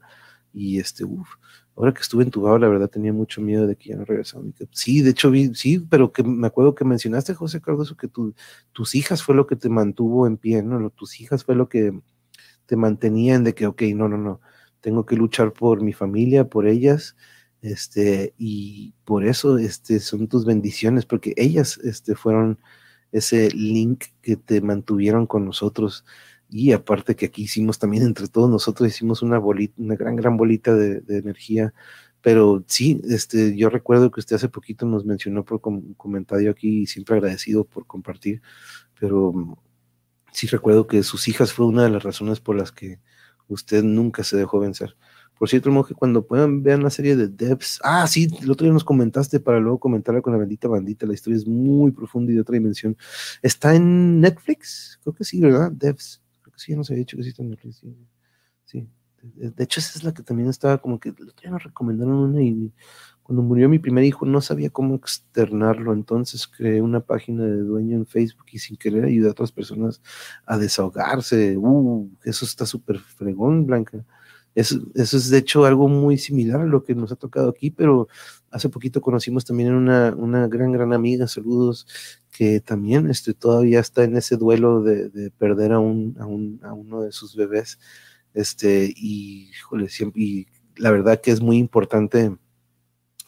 y 0.54 0.80
este, 0.80 1.06
uff, 1.06 1.28
ahora 1.76 1.94
que 1.94 2.02
estuve 2.02 2.24
entubado, 2.24 2.58
la 2.58 2.68
verdad 2.68 2.90
tenía 2.90 3.14
mucho 3.14 3.42
miedo 3.42 3.68
de 3.68 3.76
que 3.76 3.90
ya 3.90 3.98
no 3.98 4.06
regresara. 4.06 4.44
Sí, 4.72 5.02
de 5.02 5.12
hecho, 5.12 5.32
vi, 5.32 5.54
sí, 5.56 5.80
pero 5.80 6.12
que 6.12 6.24
me 6.24 6.48
acuerdo 6.48 6.76
que 6.76 6.86
mencionaste, 6.86 7.34
José 7.34 7.62
Cardoso, 7.62 7.98
que 7.98 8.08
tu, 8.08 8.34
tus 8.72 8.96
hijas 8.96 9.24
fue 9.24 9.36
lo 9.36 9.48
que 9.48 9.56
te 9.56 9.70
mantuvo 9.70 10.28
en 10.28 10.38
pie, 10.38 10.64
¿no? 10.64 10.90
Tus 10.92 11.20
hijas 11.22 11.44
fue 11.44 11.56
lo 11.56 11.70
que 11.70 11.98
te 12.66 12.76
mantenían 12.76 13.44
de 13.44 13.54
que, 13.54 13.68
ok, 13.68 13.84
no, 13.96 14.10
no, 14.10 14.18
no, 14.18 14.42
tengo 14.86 15.04
que 15.04 15.16
luchar 15.16 15.52
por 15.52 15.82
mi 15.82 15.94
familia, 15.94 16.48
por 16.48 16.68
ellas, 16.68 17.16
este, 17.64 18.36
y 18.38 18.94
por 19.04 19.26
eso, 19.26 19.58
este, 19.58 20.00
son 20.00 20.28
tus 20.28 20.46
bendiciones, 20.46 21.08
porque 21.08 21.34
ellas, 21.38 21.80
este, 21.80 22.14
fueron 22.14 22.60
ese 23.12 23.50
link 23.50 24.06
que 24.22 24.36
te 24.38 24.62
mantuvieron 24.62 25.26
con 25.26 25.44
nosotros 25.44 26.06
y 26.50 26.72
aparte 26.72 27.16
que 27.16 27.26
aquí 27.26 27.44
hicimos 27.44 27.80
también 27.80 28.04
entre 28.04 28.28
todos 28.28 28.48
nosotros 28.48 28.88
hicimos 28.88 29.24
una 29.24 29.40
bolita, 29.40 29.74
una 29.78 29.96
gran, 29.96 30.16
gran 30.18 30.38
bolita 30.38 30.76
de, 30.76 31.02
energía. 31.10 31.74
Pero 32.22 32.64
sí, 32.68 33.02
este, 33.10 33.58
yo 33.58 33.70
recuerdo 33.72 34.12
que 34.12 34.20
usted 34.20 34.36
hace 34.36 34.50
poquito 34.50 34.86
nos 34.86 35.04
mencionó 35.06 35.44
por 35.46 35.62
un 35.64 35.96
comentario 35.96 36.52
aquí 36.52 36.82
y 36.84 36.86
siempre 36.86 37.16
agradecido 37.16 37.66
por 37.66 37.88
compartir, 37.88 38.42
pero 39.00 39.34
mm, 39.34 39.56
sí 40.32 40.46
recuerdo 40.48 40.86
que 40.86 41.02
sus 41.02 41.28
hijas 41.28 41.54
fue 41.54 41.66
una 41.66 41.84
de 41.84 41.90
las 41.90 42.04
razones 42.04 42.40
por 42.40 42.56
las 42.56 42.72
que 42.72 43.00
usted 43.48 43.84
nunca 43.84 44.24
se 44.24 44.38
dejó 44.38 44.60
vencer. 44.60 44.96
Por 45.38 45.50
cierto, 45.50 45.70
monje, 45.70 45.94
cuando 45.94 46.26
puedan 46.26 46.64
vean 46.64 46.82
la 46.82 46.90
serie 46.90 47.16
de 47.18 47.28
Devs. 47.28 47.80
Ah, 47.84 48.08
sí, 48.08 48.30
el 48.42 48.50
otro 48.50 48.66
día 48.66 48.74
nos 48.74 48.86
comentaste 48.86 49.42
para 49.42 49.60
luego 49.60 49.80
comentarla 49.80 50.22
con 50.22 50.32
la 50.32 50.40
bendita 50.40 50.70
bandita. 50.70 51.06
La 51.06 51.14
historia 51.14 51.38
es 51.38 51.46
muy 51.46 51.92
profunda 51.92 52.32
y 52.32 52.36
de 52.36 52.42
otra 52.42 52.54
dimensión. 52.54 52.96
Está 53.42 53.76
en 53.76 54.22
Netflix, 54.22 54.98
creo 55.04 55.14
que 55.14 55.26
sí, 55.26 55.42
¿verdad? 55.42 55.72
Devs 55.74 56.22
sí, 56.56 56.72
ya 56.72 56.78
nos 56.78 56.90
había 56.90 57.00
dicho 57.00 57.18
que 57.18 57.24
sí 57.24 57.30
está 57.30 57.44
en 57.44 57.58
Sí. 58.66 58.88
De, 59.22 59.64
hecho, 59.64 59.80
esa 59.80 59.98
es 59.98 60.04
la 60.04 60.14
que 60.14 60.22
también 60.22 60.50
estaba 60.50 60.78
como 60.78 61.00
que 61.00 61.14
ya 61.44 61.50
nos 61.50 61.64
recomendaron 61.64 62.14
una 62.14 62.44
y 62.44 62.72
cuando 63.26 63.42
murió 63.42 63.68
mi 63.68 63.80
primer 63.80 64.04
hijo 64.04 64.24
no 64.28 64.40
sabía 64.40 64.70
cómo 64.70 64.94
externarlo, 64.94 65.94
entonces 65.94 66.48
creé 66.48 66.80
una 66.80 67.00
página 67.00 67.44
de 67.44 67.58
dueño 67.58 67.96
en 67.98 68.06
Facebook 68.06 68.46
y 68.52 68.60
sin 68.60 68.78
querer 68.78 69.04
ayudar 69.06 69.30
a 69.30 69.32
otras 69.32 69.52
personas 69.52 70.00
a 70.46 70.60
desahogarse. 70.60 71.58
Uh, 71.58 72.08
eso 72.24 72.46
está 72.46 72.68
súper 72.68 73.00
fregón, 73.00 73.66
Blanca. 73.66 74.06
Eso, 74.54 74.80
eso, 74.94 75.18
es 75.18 75.32
de 75.32 75.40
hecho 75.40 75.66
algo 75.66 75.88
muy 75.88 76.20
similar 76.20 76.62
a 76.62 76.66
lo 76.66 76.84
que 76.84 76.94
nos 76.94 77.12
ha 77.12 77.16
tocado 77.16 77.50
aquí, 77.50 77.72
pero 77.72 78.08
hace 78.52 78.70
poquito 78.70 79.02
conocimos 79.02 79.44
también 79.44 79.74
una, 79.74 80.14
una 80.16 80.48
gran, 80.48 80.72
gran 80.72 80.94
amiga, 80.94 81.28
saludos, 81.28 81.88
que 82.32 82.60
también 82.60 83.10
este, 83.10 83.34
todavía 83.34 83.80
está 83.80 84.04
en 84.04 84.18
ese 84.18 84.38
duelo 84.38 84.84
de, 84.84 85.32
perder 85.40 85.72
a, 85.72 85.80
un, 85.80 86.16
a, 86.20 86.28
un, 86.28 86.60
a, 86.64 86.74
uno 86.74 87.02
de 87.02 87.12
sus 87.12 87.36
bebés. 87.36 87.80
Este, 88.36 88.94
y, 88.96 89.50
siempre, 89.88 90.22
y 90.22 90.48
la 90.78 90.92
verdad 90.92 91.20
que 91.22 91.32
es 91.32 91.42
muy 91.42 91.58
importante 91.58 92.38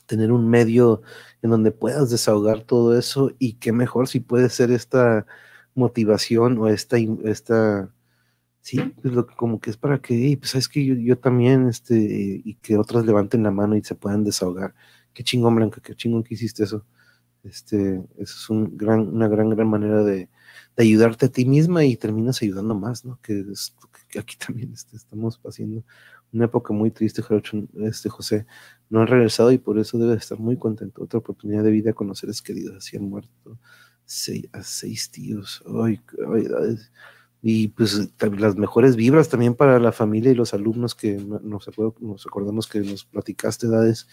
tener 0.07 0.31
un 0.31 0.49
medio 0.49 1.03
en 1.43 1.51
donde 1.51 1.71
puedas 1.71 2.09
desahogar 2.09 2.63
todo 2.63 2.97
eso 2.97 3.31
y 3.39 3.53
qué 3.53 3.71
mejor 3.71 4.07
si 4.07 4.19
puede 4.19 4.49
ser 4.49 4.71
esta 4.71 5.27
motivación 5.75 6.57
o 6.57 6.67
esta, 6.67 6.97
esta 7.25 7.93
sí, 8.61 8.79
pues 9.01 9.13
lo, 9.13 9.27
como 9.27 9.59
que 9.61 9.69
es 9.69 9.77
para 9.77 10.01
que, 10.01 10.35
pues 10.39 10.51
sabes 10.51 10.67
que 10.67 10.85
yo, 10.85 10.95
yo, 10.95 11.17
también, 11.17 11.69
este, 11.69 12.41
y 12.43 12.55
que 12.55 12.77
otras 12.77 13.05
levanten 13.05 13.43
la 13.43 13.51
mano 13.51 13.75
y 13.77 13.83
se 13.83 13.95
puedan 13.95 14.23
desahogar. 14.23 14.75
Qué 15.13 15.23
chingón, 15.23 15.55
Blanca, 15.55 15.81
qué 15.81 15.95
chingón 15.95 16.23
que 16.23 16.33
hiciste 16.35 16.63
eso. 16.63 16.85
Este, 17.43 18.03
es 18.17 18.49
un 18.49 18.75
gran, 18.77 19.07
una 19.07 19.27
gran, 19.29 19.49
gran 19.49 19.69
manera 19.69 20.03
de, 20.03 20.29
de 20.75 20.83
ayudarte 20.83 21.27
a 21.27 21.29
ti 21.29 21.45
misma 21.45 21.85
y 21.85 21.95
terminas 21.95 22.41
ayudando 22.41 22.75
más, 22.75 23.05
¿no? 23.05 23.19
Que, 23.21 23.39
es, 23.51 23.75
que 24.09 24.19
aquí 24.19 24.35
también 24.37 24.73
este, 24.73 24.97
estamos 24.97 25.37
pasando 25.37 25.83
una 26.33 26.45
época 26.45 26.73
muy 26.73 26.91
triste, 26.91 27.21
este 27.81 28.09
José. 28.09 28.45
No 28.89 29.01
han 29.01 29.07
regresado 29.07 29.51
y 29.51 29.57
por 29.57 29.79
eso 29.79 29.97
debe 29.97 30.15
estar 30.15 30.39
muy 30.39 30.57
contento. 30.57 31.03
Otra 31.03 31.19
oportunidad 31.19 31.63
de 31.63 31.71
vida 31.71 31.93
con 31.93 32.07
los 32.07 32.19
seres 32.19 32.41
queridos. 32.41 32.77
Así 32.77 32.97
han 32.97 33.09
muerto 33.09 33.59
seis, 34.05 34.47
a 34.53 34.63
seis 34.63 35.11
tíos. 35.11 35.63
Y 37.41 37.67
pues 37.69 38.09
las 38.19 38.55
mejores 38.55 38.95
vibras 38.95 39.29
también 39.29 39.53
para 39.53 39.79
la 39.79 39.91
familia 39.91 40.31
y 40.31 40.35
los 40.35 40.53
alumnos 40.53 40.95
que 40.95 41.17
nos, 41.17 41.43
nos 41.43 42.25
acordamos 42.25 42.67
que 42.67 42.79
nos 42.79 43.05
platicaste, 43.05 43.67
edades. 43.67 44.07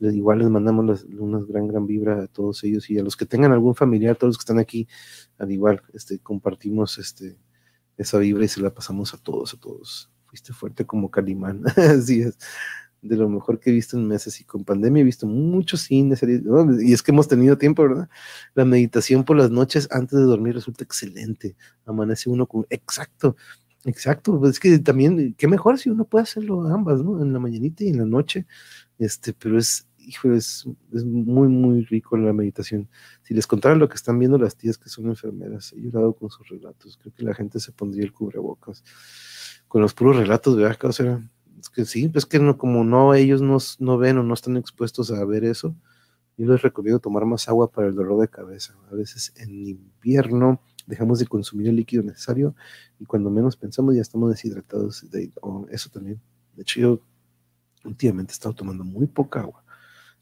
Igual 0.00 0.38
les 0.38 0.48
mandamos 0.48 1.04
una 1.18 1.40
gran, 1.40 1.66
gran 1.68 1.86
vibra 1.86 2.22
a 2.22 2.26
todos 2.28 2.62
ellos 2.64 2.88
y 2.88 2.98
a 2.98 3.02
los 3.02 3.16
que 3.16 3.26
tengan 3.26 3.52
algún 3.52 3.74
familiar, 3.74 4.16
todos 4.16 4.30
los 4.30 4.38
que 4.38 4.42
están 4.42 4.60
aquí, 4.60 4.86
al 5.38 5.50
igual, 5.50 5.82
este, 5.92 6.20
compartimos 6.20 6.98
este, 6.98 7.36
esa 7.96 8.18
vibra 8.18 8.44
y 8.44 8.48
se 8.48 8.60
la 8.60 8.72
pasamos 8.72 9.12
a 9.12 9.18
todos, 9.18 9.54
a 9.54 9.58
todos. 9.58 10.10
Fuiste 10.28 10.52
fuerte 10.52 10.86
como 10.86 11.10
Calimán, 11.10 11.64
así 11.76 12.22
es 12.22 12.38
de 13.02 13.16
lo 13.16 13.28
mejor 13.28 13.60
que 13.60 13.70
he 13.70 13.72
visto 13.72 13.96
en 13.96 14.06
meses 14.06 14.40
y 14.40 14.44
con 14.44 14.64
pandemia 14.64 15.02
he 15.02 15.04
visto 15.04 15.26
muchos 15.26 15.82
cines 15.82 16.22
y 16.22 16.92
es 16.92 17.02
que 17.02 17.12
hemos 17.12 17.28
tenido 17.28 17.56
tiempo, 17.56 17.82
¿verdad? 17.82 18.08
La 18.54 18.64
meditación 18.64 19.24
por 19.24 19.36
las 19.36 19.50
noches 19.50 19.88
antes 19.90 20.18
de 20.18 20.24
dormir 20.24 20.54
resulta 20.54 20.84
excelente. 20.84 21.56
Amanece 21.86 22.28
uno 22.28 22.46
con, 22.46 22.66
exacto, 22.70 23.36
exacto, 23.84 24.38
pues 24.38 24.52
es 24.52 24.60
que 24.60 24.78
también, 24.78 25.34
qué 25.34 25.46
mejor 25.46 25.78
si 25.78 25.90
uno 25.90 26.04
puede 26.04 26.24
hacerlo 26.24 26.66
ambas, 26.66 27.02
¿no? 27.02 27.22
En 27.22 27.32
la 27.32 27.38
mañanita 27.38 27.84
y 27.84 27.88
en 27.88 27.98
la 27.98 28.04
noche, 28.04 28.46
este, 28.98 29.32
pero 29.32 29.58
es, 29.58 29.86
hijo, 30.08 30.32
es, 30.32 30.66
muy, 30.92 31.48
muy 31.48 31.84
rico 31.84 32.16
la 32.16 32.32
meditación. 32.32 32.88
Si 33.22 33.34
les 33.34 33.46
contara 33.46 33.74
lo 33.74 33.88
que 33.88 33.96
están 33.96 34.18
viendo 34.18 34.38
las 34.38 34.56
tías 34.56 34.78
que 34.78 34.88
son 34.88 35.06
enfermeras, 35.06 35.72
he 35.72 35.80
llorado 35.80 36.14
con 36.14 36.30
sus 36.30 36.48
relatos, 36.48 36.98
creo 37.00 37.14
que 37.14 37.24
la 37.24 37.34
gente 37.34 37.60
se 37.60 37.72
pondría 37.72 38.04
el 38.04 38.12
cubrebocas 38.12 38.82
con 39.68 39.82
los 39.82 39.94
puros 39.94 40.16
relatos, 40.16 40.56
¿verdad? 40.56 40.78
O 40.84 40.92
sea, 40.92 41.22
es 41.60 41.68
que 41.68 41.84
sí, 41.84 42.08
pues 42.08 42.24
que 42.24 42.38
no, 42.38 42.56
como 42.56 42.84
no, 42.84 43.14
ellos 43.14 43.42
no, 43.42 43.58
no 43.78 43.98
ven 43.98 44.18
o 44.18 44.22
no 44.22 44.34
están 44.34 44.56
expuestos 44.56 45.10
a 45.10 45.24
ver 45.24 45.44
eso, 45.44 45.76
yo 46.38 46.46
les 46.46 46.62
recomiendo 46.62 47.00
tomar 47.00 47.24
más 47.26 47.48
agua 47.48 47.70
para 47.70 47.88
el 47.88 47.96
dolor 47.96 48.20
de 48.20 48.28
cabeza. 48.28 48.74
A 48.90 48.94
veces 48.94 49.32
en 49.36 49.66
invierno 49.66 50.62
dejamos 50.86 51.18
de 51.18 51.26
consumir 51.26 51.68
el 51.68 51.76
líquido 51.76 52.04
necesario 52.04 52.54
y 53.00 53.04
cuando 53.04 53.28
menos 53.28 53.56
pensamos 53.56 53.96
ya 53.96 54.02
estamos 54.02 54.30
deshidratados. 54.30 55.10
De, 55.10 55.32
eso 55.70 55.90
también. 55.90 56.20
De 56.54 56.62
hecho, 56.62 56.80
yo 56.80 57.00
últimamente 57.84 58.32
he 58.32 58.34
estado 58.34 58.54
tomando 58.54 58.84
muy 58.84 59.08
poca 59.08 59.40
agua. 59.40 59.64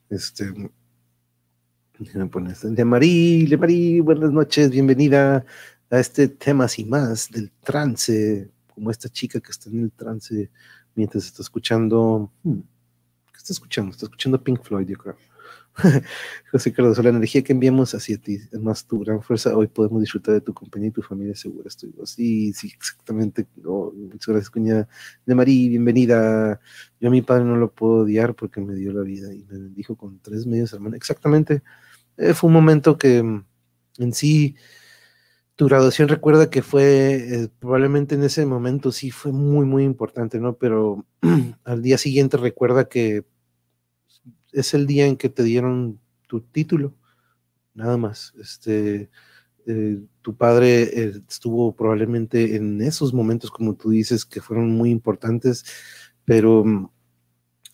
Este, 0.09 0.53
me 2.15 2.27
pones 2.27 2.62
de 2.62 2.85
Marí, 2.85 3.47
de 3.47 3.57
Marí, 3.57 3.99
buenas 4.01 4.31
noches, 4.31 4.70
bienvenida 4.70 5.45
a 5.91 5.99
este 5.99 6.28
tema 6.28 6.66
y 6.77 6.85
más 6.85 7.28
del 7.31 7.51
trance, 7.65 8.49
como 8.73 8.93
esta 8.93 9.09
chica 9.09 9.41
que 9.41 9.51
está 9.51 9.69
en 9.69 9.83
el 9.83 9.93
trance 9.93 10.49
mientras 10.95 11.27
está 11.27 11.43
escuchando. 11.43 12.31
Hmm, 12.45 12.61
¿Qué 13.33 13.39
está 13.39 13.53
escuchando? 13.53 13.91
Está 13.91 14.07
escuchando 14.07 14.43
Pink 14.43 14.62
Floyd, 14.62 14.87
yo 14.87 14.97
creo. 14.97 15.16
José 16.51 16.73
Carlos, 16.73 16.98
la 17.03 17.11
energía 17.11 17.43
que 17.43 17.53
enviamos 17.53 17.94
hacia 17.94 18.19
ti 18.19 18.36
es 18.51 18.61
más 18.61 18.86
tu 18.86 19.01
gran 19.01 19.23
fuerza. 19.23 19.57
Hoy 19.57 19.66
podemos 19.66 20.01
disfrutar 20.01 20.35
de 20.35 20.40
tu 20.40 20.55
compañía 20.55 20.89
y 20.89 20.93
tu 20.93 21.03
familia 21.03 21.35
segura. 21.35 21.69
Estoy 21.69 21.93
sí, 22.05 22.53
sí, 22.53 22.73
exactamente. 22.74 23.47
Muchas 23.62 24.27
gracias, 24.28 24.51
cuñada 24.51 24.89
de 25.27 25.35
Marí, 25.35 25.69
bienvenida. 25.69 26.61
Yo 26.98 27.09
a 27.09 27.11
mi 27.11 27.23
padre 27.23 27.44
no 27.44 27.57
lo 27.57 27.70
puedo 27.73 28.05
odiar 28.05 28.35
porque 28.35 28.61
me 28.61 28.74
dio 28.74 28.93
la 28.93 29.03
vida 29.03 29.32
y 29.35 29.44
me 29.44 29.59
bendijo 29.59 29.97
con 29.97 30.19
tres 30.20 30.47
medios 30.47 30.73
hermanos. 30.73 30.97
Exactamente. 30.97 31.62
Eh, 32.16 32.32
fue 32.32 32.48
un 32.48 32.55
momento 32.55 32.97
que 32.97 33.23
mm, 33.23 33.44
en 33.98 34.12
sí 34.15 34.57
tu 35.57 35.66
graduación 35.66 36.09
recuerda 36.09 36.51
que 36.51 36.62
fue 36.62 37.43
eh, 37.44 37.48
probablemente 37.59 38.15
en 38.15 38.24
ese 38.24 38.44
momento 38.47 38.93
sí 38.93 39.11
fue 39.11 39.32
muy 39.32 39.66
muy 39.66 39.85
importante, 39.85 40.39
¿no? 40.40 40.57
Pero 40.57 41.05
al 41.65 41.82
día 41.82 41.98
siguiente 41.98 42.39
recuerda 42.39 42.89
que 42.89 43.24
es 44.57 44.74
el 44.74 44.87
día 44.87 45.07
en 45.07 45.16
que 45.16 45.28
te 45.28 45.43
dieron 45.43 46.01
tu 46.27 46.41
título, 46.41 46.95
nada 47.74 47.97
más. 47.99 48.35
Este, 48.41 49.11
eh, 49.66 50.01
tu 50.23 50.37
padre 50.37 50.83
eh, 50.83 51.12
estuvo 51.28 51.74
probablemente 51.77 52.57
en 52.57 52.81
esos 52.81 53.12
momentos, 53.12 53.51
como 53.51 53.74
tú 53.74 53.91
dices, 53.91 54.24
que 54.24 54.41
fueron 54.41 54.70
muy 54.70 54.91
importantes, 54.91 55.65
pero 56.24 56.65
mm, 56.65 56.89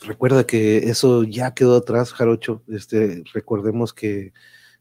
recuerda 0.01 0.45
que 0.45 0.79
eso 0.91 1.23
ya 1.25 1.55
quedó 1.55 1.77
atrás, 1.77 2.13
Jarocho. 2.13 2.63
Este, 2.69 3.23
recordemos 3.33 3.93
que 3.95 4.33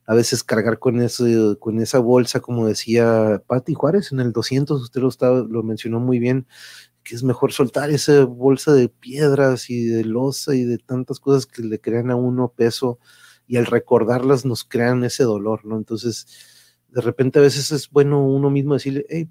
a 0.08 0.16
veces 0.16 0.44
cargar 0.44 0.80
con, 0.80 1.02
eso, 1.02 1.26
con 1.60 1.80
esa 1.80 2.00
bolsa, 2.00 2.40
como 2.40 2.68
decía 2.68 3.44
Patti 3.48 3.74
Juárez 3.76 4.12
en 4.12 4.20
el 4.20 4.32
200, 4.34 4.82
usted 4.82 5.02
lo, 5.02 5.10
estaba, 5.10 5.46
lo 5.48 5.64
mencionó 5.64 6.00
muy 6.00 6.20
bien, 6.20 6.48
que 7.04 7.16
es 7.16 7.24
mejor 7.24 7.52
soltar 7.52 7.90
esa 7.90 8.26
bolsa 8.26 8.74
de 8.74 8.90
piedras 8.90 9.70
y 9.70 9.86
de 9.86 10.04
losa 10.06 10.56
y 10.56 10.64
de 10.64 10.78
tantas 10.78 11.20
cosas 11.20 11.46
que 11.46 11.64
le 11.64 11.80
crean 11.80 12.12
a 12.12 12.16
uno 12.16 12.54
peso 12.56 13.00
y 13.48 13.58
al 13.58 13.66
recordarlas 13.66 14.46
nos 14.46 14.64
crean 14.64 15.04
ese 15.04 15.24
dolor, 15.24 15.66
¿no? 15.66 15.78
Entonces, 15.78 16.28
de 16.90 17.02
repente 17.02 17.40
a 17.40 17.42
veces 17.42 17.72
es 17.72 17.90
bueno 17.90 18.26
uno 18.26 18.50
mismo 18.50 18.74
decirle, 18.76 19.06
hey, 19.10 19.30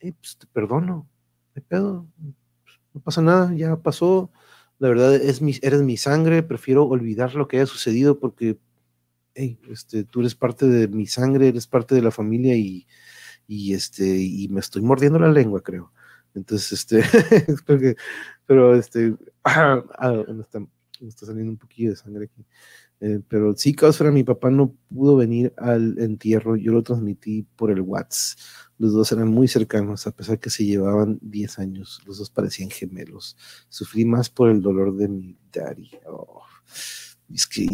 pues 0.00 0.38
te 0.38 0.46
perdono, 0.46 1.08
me 1.54 1.62
pedo, 1.62 2.06
no 2.94 3.00
pasa 3.02 3.22
nada, 3.22 3.54
ya 3.54 3.76
pasó, 3.76 4.30
la 4.78 4.88
verdad 4.88 5.14
es 5.14 5.42
mi, 5.42 5.54
eres 5.62 5.82
mi 5.82 5.96
sangre, 5.96 6.42
prefiero 6.42 6.84
olvidar 6.86 7.34
lo 7.34 7.48
que 7.48 7.58
haya 7.58 7.66
sucedido 7.66 8.18
porque 8.18 8.58
este, 9.34 10.04
tú 10.04 10.20
eres 10.20 10.34
parte 10.34 10.66
de 10.66 10.88
mi 10.88 11.06
sangre, 11.06 11.48
eres 11.48 11.66
parte 11.66 11.94
de 11.94 12.02
la 12.02 12.10
familia 12.10 12.56
y, 12.56 12.86
y 13.46 13.74
este, 13.74 14.04
y 14.18 14.48
me 14.48 14.60
estoy 14.60 14.82
mordiendo 14.82 15.18
la 15.18 15.30
lengua, 15.30 15.62
creo. 15.62 15.92
Entonces, 16.34 16.72
este, 16.72 17.02
pero 18.46 18.74
este, 18.74 19.16
ah, 19.44 19.82
me, 20.28 20.42
está, 21.08 21.26
saliendo 21.26 21.52
un 21.52 21.58
poquillo 21.58 21.90
de 21.90 21.96
sangre 21.96 22.24
aquí. 22.26 22.44
Eh, 23.02 23.20
pero 23.28 23.56
sí, 23.56 23.74
causa, 23.74 24.10
mi 24.10 24.24
papá 24.24 24.50
no 24.50 24.74
pudo 24.90 25.16
venir 25.16 25.54
al 25.56 25.98
entierro, 25.98 26.56
yo 26.56 26.72
lo 26.72 26.82
transmití 26.82 27.46
por 27.56 27.70
el 27.70 27.80
WhatsApp. 27.80 28.38
Los 28.76 28.92
dos 28.92 29.10
eran 29.12 29.28
muy 29.28 29.48
cercanos, 29.48 30.06
a 30.06 30.10
pesar 30.10 30.38
que 30.38 30.50
se 30.50 30.64
llevaban 30.64 31.18
10 31.22 31.58
años. 31.58 32.02
Los 32.06 32.18
dos 32.18 32.30
parecían 32.30 32.70
gemelos. 32.70 33.36
Sufrí 33.68 34.04
más 34.04 34.28
por 34.28 34.50
el 34.50 34.60
dolor 34.60 34.96
de 34.96 35.08
mi 35.08 35.38
daddy. 35.52 35.90
Oh 36.06 36.42
es 37.34 37.46
que 37.46 37.66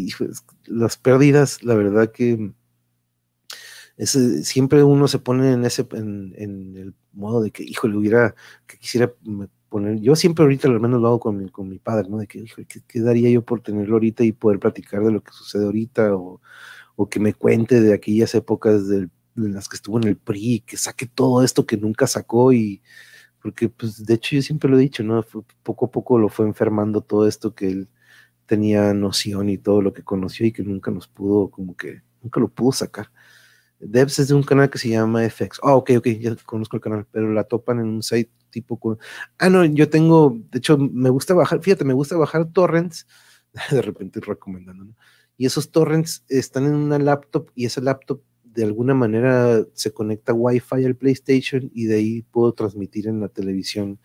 las 0.67 0.97
pérdidas, 0.97 1.63
la 1.63 1.75
verdad 1.75 2.13
que 2.13 2.53
siempre 3.99 4.83
uno 4.85 5.09
se 5.09 5.19
pone 5.19 5.53
en 5.53 5.65
ese 5.65 5.87
en, 5.93 6.35
el 6.77 6.95
modo 7.13 7.43
de 7.43 7.51
que, 7.51 7.63
hijo, 7.63 7.89
le 7.89 7.97
hubiera, 7.97 8.35
que 8.67 8.79
quisiera 8.79 9.11
poner, 9.69 10.01
yo 10.01 10.15
siempre 10.17 10.43
ahorita 10.45 10.69
al 10.69 10.81
menos 10.81 11.01
lo 11.01 11.09
hago 11.09 11.21
con 11.21 11.39
mi, 11.39 11.49
con 11.49 11.69
mi 11.69 11.79
padre, 11.79 12.09
¿no? 12.09 12.19
De 12.19 12.27
que, 12.27 12.39
hijo, 12.41 12.63
¿qué, 12.69 13.01
daría 13.01 13.31
yo 13.31 13.43
por 13.43 13.63
tenerlo 13.63 13.95
ahorita 13.95 14.25
y 14.25 14.33
poder 14.33 14.59
platicar 14.59 15.03
de 15.03 15.13
lo 15.13 15.23
que 15.23 15.33
sucede 15.33 15.65
ahorita 15.65 16.15
o, 16.15 16.41
que 17.11 17.21
me 17.21 17.35
cuente 17.35 17.81
de 17.81 17.93
aquellas 17.93 18.35
épocas 18.35 18.83
en 18.91 19.11
las 19.35 19.69
que 19.69 19.77
estuvo 19.77 19.99
en 19.99 20.09
el 20.09 20.17
PRI, 20.17 20.61
que 20.67 20.77
saque 20.77 21.07
todo 21.07 21.43
esto 21.45 21.67
que 21.67 21.77
nunca 21.77 22.07
sacó 22.07 22.53
y 22.53 22.83
porque 23.43 23.69
pues 23.69 24.05
de 24.05 24.15
hecho 24.15 24.35
yo 24.35 24.43
siempre 24.43 24.69
lo 24.69 24.77
he 24.77 24.81
dicho, 24.81 25.05
¿no? 25.05 25.25
poco 25.63 25.87
a 25.87 25.91
poco 25.91 26.19
lo 26.19 26.29
fue 26.29 26.47
enfermando 26.47 27.01
todo 27.03 27.29
esto 27.29 27.55
que 27.55 27.69
él 27.69 27.89
tenía 28.47 28.95
noción 28.95 29.49
y 29.49 29.59
todo 29.59 29.83
lo 29.83 29.93
que 29.93 30.03
conoció 30.03 30.47
y 30.47 30.53
que 30.53 30.63
nunca 30.63 30.91
nos 30.91 31.07
pudo, 31.09 31.51
como 31.51 31.77
que, 31.77 32.03
nunca 32.23 32.41
lo 32.41 32.49
pudo 32.49 32.73
sacar. 32.73 33.11
Devs 33.79 34.19
es 34.19 34.29
de 34.29 34.35
un 34.35 34.43
canal 34.43 34.71
que 34.71 34.79
se 34.79 34.89
llama 34.89 35.29
FX. 35.29 35.61
Ah, 35.63 35.75
ok, 35.75 35.93
ok, 35.99 36.09
ya 36.21 36.35
conozco 36.45 36.77
el 36.77 36.83
canal, 36.83 37.07
pero 37.11 37.33
la 37.33 37.45
topan 37.45 37.81
en 37.81 37.87
un 37.87 38.03
site 38.03 38.31
tipo. 38.51 38.79
Con... 38.79 38.99
Ah, 39.39 39.51
no, 39.51 39.65
yo 39.65 39.89
tengo, 39.89 40.37
de 40.51 40.59
hecho, 40.59 40.79
me 40.79 41.11
gusta 41.11 41.35
bajar, 41.35 41.63
fíjate, 41.63 41.85
me 41.85 41.95
gusta 41.95 42.17
bajar 42.17 42.47
torrents, 42.53 43.07
de 43.71 43.83
repente 43.83 44.21
recomendando, 44.21 44.85
¿no? 44.85 44.97
Y 45.37 45.45
esos 45.47 45.71
torrents 45.71 46.25
están 46.29 46.65
en 46.65 46.75
una 46.75 46.99
laptop 46.99 47.51
y 47.55 47.67
esa 47.67 47.83
laptop 47.83 48.23
de 48.43 48.65
alguna 48.65 48.95
manera 48.95 49.63
se 49.75 49.93
conecta 49.93 50.33
Wi-Fi 50.33 50.85
al 50.87 50.97
PlayStation 50.97 51.71
y 51.75 51.85
de 51.85 51.97
ahí 51.97 52.23
puedo 52.23 52.55
transmitir 52.55 53.07
en 53.07 53.21
la 53.21 53.29
televisión. 53.29 54.01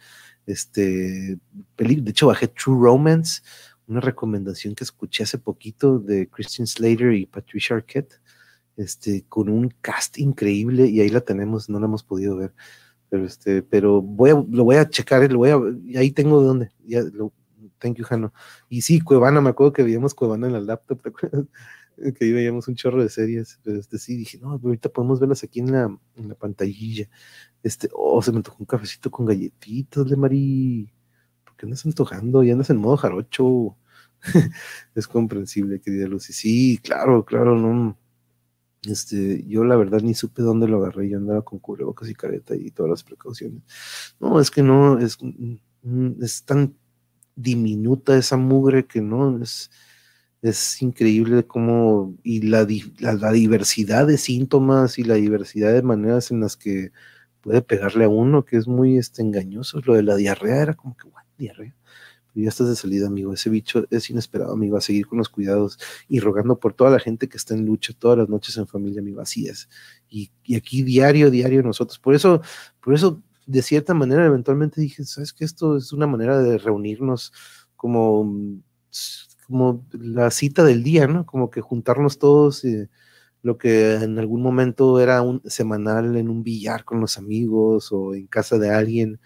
Este, 0.45 1.39
de 1.77 2.10
hecho, 2.10 2.27
bajé 2.27 2.49
True 2.49 2.77
Romance 2.77 3.41
una 3.91 3.99
recomendación 3.99 4.73
que 4.73 4.84
escuché 4.84 5.23
hace 5.23 5.38
poquito 5.38 5.99
de 5.99 6.30
Christian 6.30 6.65
Slater 6.65 7.14
y 7.14 7.26
Patricia 7.26 7.76
Arquette, 7.76 8.22
este, 8.77 9.26
con 9.27 9.49
un 9.49 9.73
cast 9.81 10.18
increíble 10.18 10.88
y 10.88 11.02
ahí 11.02 11.10
la 11.10 11.22
tenemos, 11.22 11.69
no 11.69 11.80
la 11.80 11.85
hemos 11.85 12.03
podido 12.03 12.35
ver, 12.35 12.53
pero 13.10 13.26
este, 13.26 13.64
pero 13.64 14.02
voy 14.02 14.31
a, 14.31 14.34
lo 14.34 14.64
voy 14.64 14.76
a 14.77 14.89
checar, 14.89 15.31
lo 15.31 15.39
voy 15.39 15.49
a, 15.49 15.99
ahí 15.99 16.11
tengo 16.11 16.41
de 16.41 16.48
dónde, 16.48 16.72
ya, 16.85 17.02
lo, 17.02 17.34
thank 17.80 17.98
you, 17.98 18.06
Jano. 18.06 18.34
Y 18.69 18.81
sí, 18.81 19.02
Cuevana, 19.02 19.41
me 19.41 19.49
acuerdo 19.49 19.73
que 19.73 19.84
veíamos 19.84 20.14
Cuevana 20.14 20.48
en 20.48 20.53
la 20.53 20.61
laptop, 20.61 21.02
¿te 21.02 21.10
acuerdas? 21.10 21.45
que 22.18 22.26
ahí 22.26 22.31
veíamos 22.31 22.68
un 22.68 22.76
chorro 22.76 23.02
de 23.02 23.10
series, 23.10 23.60
pero 23.64 23.80
este 23.80 23.98
sí, 23.98 24.15
dije, 24.15 24.39
no, 24.39 24.52
ahorita 24.52 24.89
podemos 24.89 25.19
verlas 25.19 25.43
aquí 25.43 25.60
en 25.60 25.72
la, 25.72 25.99
en 26.15 26.30
la 26.30 26.35
pantallilla. 26.35 27.10
Este, 27.64 27.89
oh, 27.93 28.22
se 28.22 28.31
me 28.31 28.41
tocó 28.41 28.57
un 28.60 28.65
cafecito 28.65 29.11
con 29.11 29.26
galletitas 29.26 30.10
de 30.10 30.15
Mari. 30.15 30.93
¿Por 31.43 31.56
qué 31.56 31.65
andas 31.65 31.85
antojando? 31.85 32.43
Y 32.43 32.52
andas 32.52 32.69
en 32.69 32.77
modo 32.77 32.98
jarocho. 32.98 33.77
es 34.95 35.07
comprensible, 35.07 35.80
querida 35.80 36.07
Lucy. 36.07 36.34
Sí, 36.34 36.80
claro, 36.81 37.26
claro, 37.26 37.56
no. 37.57 37.98
Este, 38.88 39.45
yo 39.48 39.64
la 39.64 39.76
verdad 39.76 40.02
ni 40.02 40.16
supe 40.16 40.41
dónde 40.41 40.68
lo 40.68 40.78
agarré, 40.78 41.10
yo 41.10 41.18
andaba 41.18 41.44
con 41.44 41.60
cubrebocas 41.60 42.10
y 42.10 42.16
careta 42.16 42.56
y 42.56 42.72
todas 42.72 42.90
las 42.90 43.03
precauciones. 43.03 43.62
No, 44.20 44.40
es 44.40 44.49
que 44.49 44.64
no, 44.64 44.98
es, 44.99 45.18
es 46.22 46.45
tan 46.45 46.76
diminuta 47.36 48.18
esa 48.18 48.38
mugre 48.38 48.88
que 48.88 49.02
no, 49.02 49.41
es, 49.41 49.70
es 50.41 50.82
increíble 50.82 51.45
cómo, 51.45 52.18
y 52.24 52.41
la, 52.41 52.68
la, 52.99 53.32
diversidad 53.32 54.08
de 54.08 54.18
síntomas 54.18 54.98
y 54.98 55.03
la 55.03 55.16
diversidad 55.16 55.74
de 55.74 55.84
maneras 55.84 56.32
en 56.32 56.41
las 56.41 56.58
que 56.58 56.91
puede 57.41 57.62
pegarle 57.62 58.06
a 58.06 58.10
uno, 58.10 58.45
que 58.45 58.58
es 58.58 58.68
muy 58.68 58.98
este, 58.98 59.22
engañoso. 59.22 59.82
Lo 59.86 59.94
de 59.95 60.03
la 60.03 60.16
diarrea 60.16 60.62
era 60.64 60.74
como 60.76 60.98
que, 60.98 61.08
what, 61.08 61.24
diarrea 61.38 61.76
ya 62.34 62.49
estás 62.49 62.70
de 62.70 62.76
salida, 62.76 63.08
amigo. 63.08 63.34
Ese 63.34 63.49
bicho 63.49 63.86
es 63.90 64.10
inesperado, 64.10 64.53
amigo. 64.53 64.78
A 64.78 64.82
seguir 64.82 65.08
con 65.08 65.18
los 65.18 65.30
cuidados 65.30 65.80
y 66.08 66.20
rogando 66.20 66.60
por 66.60 66.74
toda 66.74 66.91
la 66.91 66.99
gente 66.99 67.28
que 67.28 67.38
está 67.38 67.53
en 67.53 67.66
lucha 67.66 67.94
todas 67.98 68.18
las 68.18 68.30
noches 68.30 68.58
en 68.58 68.68
familia, 68.68 69.02
amigo. 69.02 69.22
Así 69.22 69.48
es. 69.48 69.70
Y, 70.10 70.32
aquí 70.56 70.84
diario, 70.84 71.30
diario 71.30 71.64
nosotros. 71.64 71.99
Por 71.99 72.16
eso, 72.16 72.41
por 72.82 72.94
eso, 72.94 73.22
de 73.45 73.62
cierta 73.62 73.94
manera, 73.94 74.26
eventualmente 74.26 74.82
dije, 74.82 75.03
¿sabes 75.03 75.34
qué? 75.34 75.45
Esto 75.45 75.78
es 75.78 75.94
una 75.94 76.08
manera 76.08 76.40
de 76.40 76.58
reunirnos 76.58 77.34
como, 77.76 78.62
como 79.48 79.86
la 79.91 80.32
cita 80.32 80.64
del 80.64 80.84
día, 80.84 81.08
¿no? 81.08 81.26
Como 81.26 81.49
que 81.49 81.62
juntarnos 81.62 82.20
todos. 82.20 82.64
y 82.66 82.88
lo 83.44 83.58
que 83.58 83.95
en 83.95 84.20
algún 84.20 84.41
momento 84.41 84.99
era 84.99 85.22
un 85.22 85.41
semanal 85.45 86.16
en 86.16 86.30
un 86.30 86.44
billar 86.44 86.86
con 86.86 86.99
los 87.02 87.18
amigos 87.18 87.91
o 87.91 88.14
en 88.14 88.28
casa 88.28 88.58
de 88.60 88.70
alguien 88.70 89.20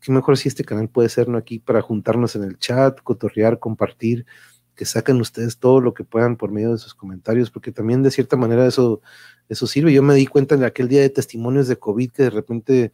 qué 0.00 0.12
mejor 0.12 0.36
si 0.36 0.48
este 0.48 0.64
canal 0.64 0.88
puede 0.88 1.08
ser 1.08 1.28
aquí 1.36 1.58
para 1.58 1.82
juntarnos 1.82 2.36
en 2.36 2.44
el 2.44 2.58
chat, 2.58 3.00
cotorrear, 3.02 3.58
compartir, 3.58 4.26
que 4.74 4.84
saquen 4.84 5.20
ustedes 5.20 5.58
todo 5.58 5.80
lo 5.80 5.92
que 5.92 6.04
puedan 6.04 6.36
por 6.36 6.52
medio 6.52 6.72
de 6.72 6.78
sus 6.78 6.94
comentarios, 6.94 7.50
porque 7.50 7.72
también 7.72 8.02
de 8.02 8.10
cierta 8.12 8.36
manera 8.36 8.66
eso, 8.66 9.00
eso 9.48 9.66
sirve. 9.66 9.92
Yo 9.92 10.02
me 10.02 10.14
di 10.14 10.26
cuenta 10.26 10.54
en 10.54 10.62
aquel 10.64 10.88
día 10.88 11.00
de 11.00 11.10
testimonios 11.10 11.66
de 11.66 11.76
COVID 11.76 12.12
que 12.12 12.22
de 12.24 12.30
repente 12.30 12.92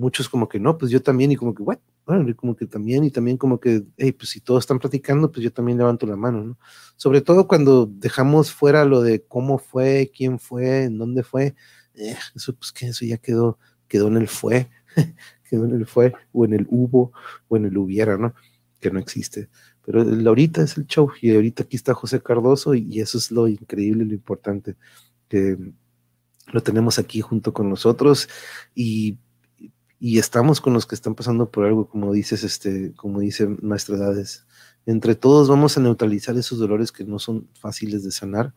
muchos 0.00 0.28
como 0.28 0.48
que 0.48 0.58
no, 0.58 0.78
pues 0.78 0.90
yo 0.90 1.02
también, 1.02 1.30
y 1.30 1.36
como 1.36 1.54
que, 1.54 1.62
what? 1.62 1.78
Bueno, 2.06 2.28
y 2.28 2.34
como 2.34 2.56
que 2.56 2.66
también, 2.66 3.04
y 3.04 3.10
también 3.10 3.36
como 3.36 3.60
que, 3.60 3.84
hey, 3.98 4.12
pues 4.12 4.30
si 4.30 4.40
todos 4.40 4.64
están 4.64 4.78
platicando, 4.78 5.30
pues 5.30 5.44
yo 5.44 5.52
también 5.52 5.78
levanto 5.78 6.06
la 6.06 6.16
mano, 6.16 6.42
¿no? 6.42 6.58
Sobre 6.96 7.20
todo 7.20 7.46
cuando 7.46 7.86
dejamos 7.86 8.50
fuera 8.50 8.84
lo 8.84 9.02
de 9.02 9.22
cómo 9.22 9.58
fue, 9.58 10.10
quién 10.16 10.38
fue, 10.40 10.84
en 10.84 10.98
dónde 10.98 11.22
fue, 11.22 11.54
eh, 11.94 12.16
eso 12.34 12.54
pues 12.54 12.72
que 12.72 12.88
eso 12.88 13.04
ya 13.04 13.18
quedó, 13.18 13.58
quedó 13.86 14.08
en 14.08 14.16
el 14.16 14.26
fue, 14.26 14.70
que 15.48 15.56
en 15.56 15.72
el 15.72 15.86
fue, 15.86 16.12
o 16.32 16.44
en 16.44 16.54
el 16.54 16.66
hubo, 16.70 17.12
o 17.48 17.56
en 17.56 17.66
el 17.66 17.76
hubiera, 17.76 18.16
¿no? 18.16 18.34
Que 18.80 18.90
no 18.90 18.98
existe. 18.98 19.48
Pero 19.84 20.02
el 20.02 20.26
ahorita 20.26 20.62
es 20.62 20.76
el 20.76 20.86
show, 20.86 21.10
y 21.20 21.34
ahorita 21.34 21.64
aquí 21.64 21.76
está 21.76 21.94
José 21.94 22.20
Cardoso, 22.20 22.74
y, 22.74 23.00
eso 23.00 23.18
es 23.18 23.30
lo 23.30 23.48
increíble, 23.48 24.04
lo 24.04 24.14
importante, 24.14 24.76
que 25.28 25.58
lo 26.52 26.62
tenemos 26.62 26.98
aquí 26.98 27.20
junto 27.20 27.52
con 27.52 27.68
nosotros, 27.68 28.28
y, 28.74 29.18
estamos 30.00 30.60
con 30.60 30.72
los 30.72 30.86
que 30.86 30.94
están 30.94 31.14
pasando 31.14 31.50
por 31.50 31.66
algo, 31.66 31.88
como 31.88 32.12
dices, 32.12 32.42
este, 32.44 32.92
como 32.94 33.20
dice 33.20 33.46
Maestra 33.46 33.96
Edades. 33.96 34.46
Entre 34.86 35.14
todos 35.14 35.48
vamos 35.48 35.76
a 35.76 35.80
neutralizar 35.80 36.36
esos 36.38 36.58
dolores 36.58 36.90
que 36.90 37.04
no 37.04 37.18
son 37.18 37.48
fáciles 37.54 38.02
de 38.02 38.10
sanar, 38.10 38.54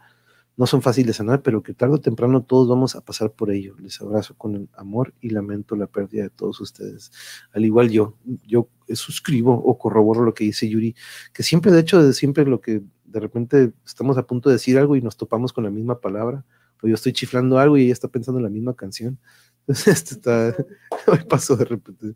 no 0.56 0.68
son 0.68 0.82
fáciles 0.82 1.08
de 1.08 1.14
sanar, 1.14 1.42
pero 1.42 1.64
que 1.64 1.74
tarde 1.74 1.96
o 1.96 2.02
temprano 2.02 2.44
todos 2.44 2.68
vamos 2.68 2.96
a 2.96 3.02
pasar 3.02 3.32
por 3.32 3.52
ello. 3.52 3.76
Les 3.80 4.00
abrazo 4.02 4.36
con 4.38 4.56
el 4.56 4.70
amor 4.76 5.14
y 5.20 5.30
lamento 5.30 5.76
la 5.76 5.88
pérdida 5.88 6.24
de 6.24 6.30
todos 6.30 6.62
ustedes. 6.62 7.12
Al 7.54 7.66
igual 7.66 7.90
yo, 7.90 8.18
yo 8.46 8.70
suscribo 8.90 9.54
o 9.54 9.78
corroboro 9.78 10.24
lo 10.24 10.34
que 10.34 10.44
dice 10.44 10.70
Yuri, 10.70 10.96
que 11.34 11.44
siempre, 11.44 11.72
de 11.72 11.80
hecho, 11.80 12.14
siempre 12.14 12.46
lo 12.46 12.62
que 12.62 12.84
de 13.06 13.20
repente 13.20 13.74
estamos 13.86 14.18
a 14.18 14.28
punto 14.28 14.50
de 14.50 14.56
decir 14.56 14.78
algo 14.78 14.96
y 14.96 15.02
nos 15.02 15.18
topamos 15.18 15.54
con 15.54 15.64
la 15.64 15.72
misma 15.72 16.00
palabra, 16.00 16.46
o 16.82 16.88
yo 16.88 16.96
estoy 16.96 17.14
chiflando 17.14 17.58
algo 17.58 17.78
y 17.78 17.84
ella 17.86 17.94
está 17.94 18.08
pensando 18.08 18.40
en 18.40 18.44
la 18.44 18.50
misma 18.50 18.76
canción. 18.76 19.18
Entonces, 19.62 19.88
esto 19.88 20.16
está, 20.16 20.56
hoy 21.08 21.20
pasó 21.28 21.56
de 21.56 21.66
repente. 21.66 22.14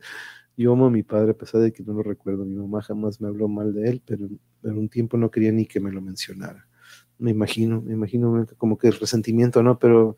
Yo 0.57 0.73
amo 0.73 0.87
a 0.87 0.89
mi 0.89 1.03
padre, 1.03 1.31
a 1.31 1.37
pesar 1.37 1.61
de 1.61 1.71
que 1.71 1.83
no 1.83 1.93
lo 1.93 2.03
recuerdo. 2.03 2.43
Mi 2.43 2.55
mamá 2.55 2.81
jamás 2.81 3.21
me 3.21 3.27
habló 3.27 3.47
mal 3.47 3.73
de 3.73 3.89
él, 3.89 4.01
pero 4.05 4.27
en 4.27 4.77
un 4.77 4.89
tiempo 4.89 5.15
no 5.15 5.31
quería 5.31 5.51
ni 5.51 5.65
que 5.65 5.79
me 5.79 5.91
lo 5.91 6.01
mencionara 6.01 6.66
me 7.19 7.31
imagino, 7.31 7.81
me 7.81 7.93
imagino 7.93 8.45
como 8.57 8.77
que 8.77 8.87
el 8.87 8.99
resentimiento, 8.99 9.63
¿no? 9.63 9.79
Pero 9.79 10.17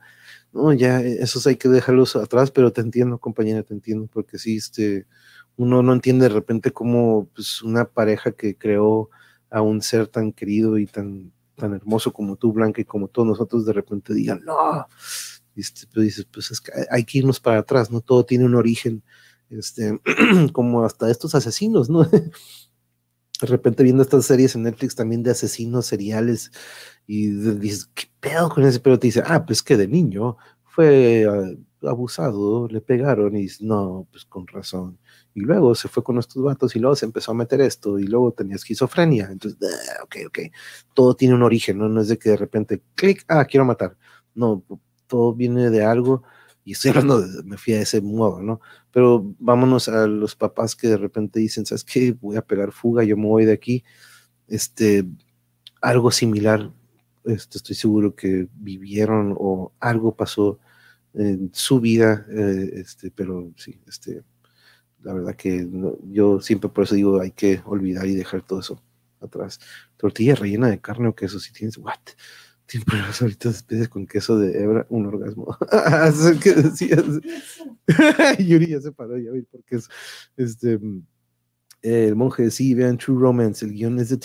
no, 0.51 0.73
ya 0.73 1.01
esos 1.01 1.47
hay 1.47 1.55
que 1.57 1.69
dejarlos 1.69 2.15
atrás, 2.15 2.51
pero 2.51 2.73
te 2.73 2.81
entiendo, 2.81 3.19
compañera, 3.19 3.63
te 3.63 3.73
entiendo, 3.73 4.07
porque 4.11 4.37
sí, 4.37 4.57
este, 4.57 5.05
uno 5.57 5.83
no 5.83 5.93
entiende 5.93 6.23
de 6.23 6.33
repente 6.33 6.71
cómo 6.71 7.27
pues, 7.35 7.61
una 7.61 7.85
pareja 7.85 8.31
que 8.31 8.57
creó 8.57 9.09
a 9.49 9.61
un 9.61 9.81
ser 9.81 10.07
tan 10.07 10.31
querido 10.31 10.77
y 10.77 10.85
tan, 10.85 11.31
tan 11.55 11.73
hermoso 11.73 12.13
como 12.13 12.35
tú, 12.35 12.53
Blanca, 12.53 12.81
y 12.81 12.85
como 12.85 13.07
todos 13.07 13.27
nosotros, 13.27 13.65
de 13.65 13.73
repente 13.73 14.13
digan, 14.13 14.41
no, 14.45 14.87
este, 15.55 15.87
pues 15.93 16.05
dices, 16.05 16.25
pues 16.31 16.51
es 16.51 16.61
que 16.61 16.71
hay 16.89 17.03
que 17.03 17.19
irnos 17.19 17.39
para 17.39 17.59
atrás, 17.59 17.91
¿no? 17.91 18.01
Todo 18.01 18.25
tiene 18.25 18.45
un 18.45 18.55
origen, 18.55 19.03
este, 19.49 19.99
como 20.53 20.83
hasta 20.83 21.09
estos 21.11 21.35
asesinos, 21.35 21.89
¿no? 21.89 22.07
de 23.41 23.47
repente 23.47 23.83
viendo 23.83 24.03
estas 24.03 24.25
series 24.25 24.55
en 24.55 24.63
Netflix 24.63 24.95
también 24.95 25.23
de 25.23 25.31
asesinos 25.31 25.85
seriales 25.85 26.51
y 27.07 27.27
dices, 27.27 27.89
¿qué 27.93 28.05
pedo 28.19 28.49
con 28.49 28.65
ese? 28.65 28.79
Pero 28.79 28.99
te 28.99 29.07
dice, 29.07 29.23
ah, 29.25 29.45
pues 29.45 29.63
que 29.63 29.77
de 29.77 29.87
niño 29.87 30.37
fue 30.65 31.25
ah, 31.27 31.89
abusado, 31.89 32.67
le 32.67 32.81
pegaron 32.81 33.35
y 33.35 33.43
dice, 33.43 33.63
no, 33.65 34.07
pues 34.11 34.25
con 34.25 34.45
razón. 34.47 34.99
Y 35.33 35.41
luego 35.41 35.73
se 35.75 35.87
fue 35.87 36.03
con 36.03 36.19
estos 36.19 36.43
vatos 36.43 36.75
y 36.75 36.79
luego 36.79 36.95
se 36.95 37.05
empezó 37.05 37.31
a 37.31 37.35
meter 37.35 37.61
esto 37.61 37.97
y 37.97 38.03
luego 38.03 38.33
tenía 38.33 38.55
esquizofrenia. 38.55 39.29
Entonces, 39.31 39.59
ah, 39.63 40.03
ok, 40.03 40.15
ok, 40.27 40.39
todo 40.93 41.15
tiene 41.15 41.35
un 41.35 41.43
origen, 41.43 41.77
¿no? 41.77 41.87
No 41.89 42.01
es 42.01 42.09
de 42.09 42.17
que 42.19 42.31
de 42.31 42.37
repente, 42.37 42.81
clic, 42.95 43.23
ah, 43.29 43.45
quiero 43.45 43.65
matar. 43.65 43.97
No, 44.35 44.63
todo 45.07 45.33
viene 45.33 45.69
de 45.69 45.83
algo 45.83 46.23
y 46.69 46.73
estoy 46.73 46.91
hablando, 46.91 47.19
de, 47.19 47.41
me 47.41 47.57
fui 47.57 47.73
a 47.73 47.81
ese 47.81 47.99
modo, 47.99 48.43
¿no? 48.43 48.61
Pero 48.91 49.33
vámonos 49.39 49.89
a 49.89 50.05
los 50.05 50.35
papás 50.35 50.75
que 50.75 50.87
de 50.87 50.97
repente 50.97 51.39
dicen, 51.39 51.65
¿sabes 51.65 51.83
qué? 51.83 52.11
Voy 52.11 52.37
a 52.37 52.43
pegar 52.43 52.71
fuga, 52.71 53.03
yo 53.03 53.17
me 53.17 53.25
voy 53.25 53.45
de 53.45 53.53
aquí. 53.53 53.83
Este, 54.47 55.03
algo 55.81 56.11
similar, 56.11 56.71
este, 57.25 57.57
estoy 57.57 57.75
seguro 57.75 58.13
que 58.15 58.47
vivieron 58.53 59.35
o 59.35 59.73
algo 59.79 60.15
pasó 60.15 60.59
en 61.15 61.49
su 61.53 61.79
vida, 61.79 62.27
eh, 62.29 62.69
este, 62.75 63.09
pero 63.09 63.51
sí, 63.57 63.79
este, 63.87 64.21
la 65.01 65.13
verdad 65.13 65.35
que 65.35 65.67
yo 66.03 66.39
siempre 66.39 66.69
por 66.69 66.83
eso 66.83 66.93
digo, 66.93 67.19
hay 67.19 67.31
que 67.31 67.63
olvidar 67.65 68.05
y 68.05 68.13
dejar 68.13 68.43
todo 68.43 68.59
eso 68.59 68.79
atrás. 69.21 69.59
Tortilla 69.97 70.35
rellena 70.35 70.67
de 70.67 70.79
carne 70.79 71.07
o 71.07 71.15
queso, 71.15 71.39
si 71.39 71.51
tienes, 71.51 71.79
what? 71.79 71.97
Siempre 72.69 72.99
las 72.99 73.19
ahorita 73.19 73.49
especies 73.49 73.89
con 73.89 74.05
queso 74.05 74.37
de 74.37 74.61
hebra, 74.61 74.85
un 74.89 75.07
orgasmo. 75.07 75.57
Yuri 78.39 78.67
ya 78.67 78.79
se 78.79 78.91
paró, 78.91 79.17
ya 79.17 79.31
vi 79.31 79.41
por 79.41 79.63
qué 79.63 79.77
es. 79.77 79.89
Este, 80.37 80.79
el 81.81 82.15
monje, 82.15 82.51
sí, 82.51 82.75
vean 82.75 82.99
True 82.99 83.19
Romance, 83.19 83.65
el 83.65 83.73
guion 83.73 83.97
es 83.97 84.09
de. 84.09 84.19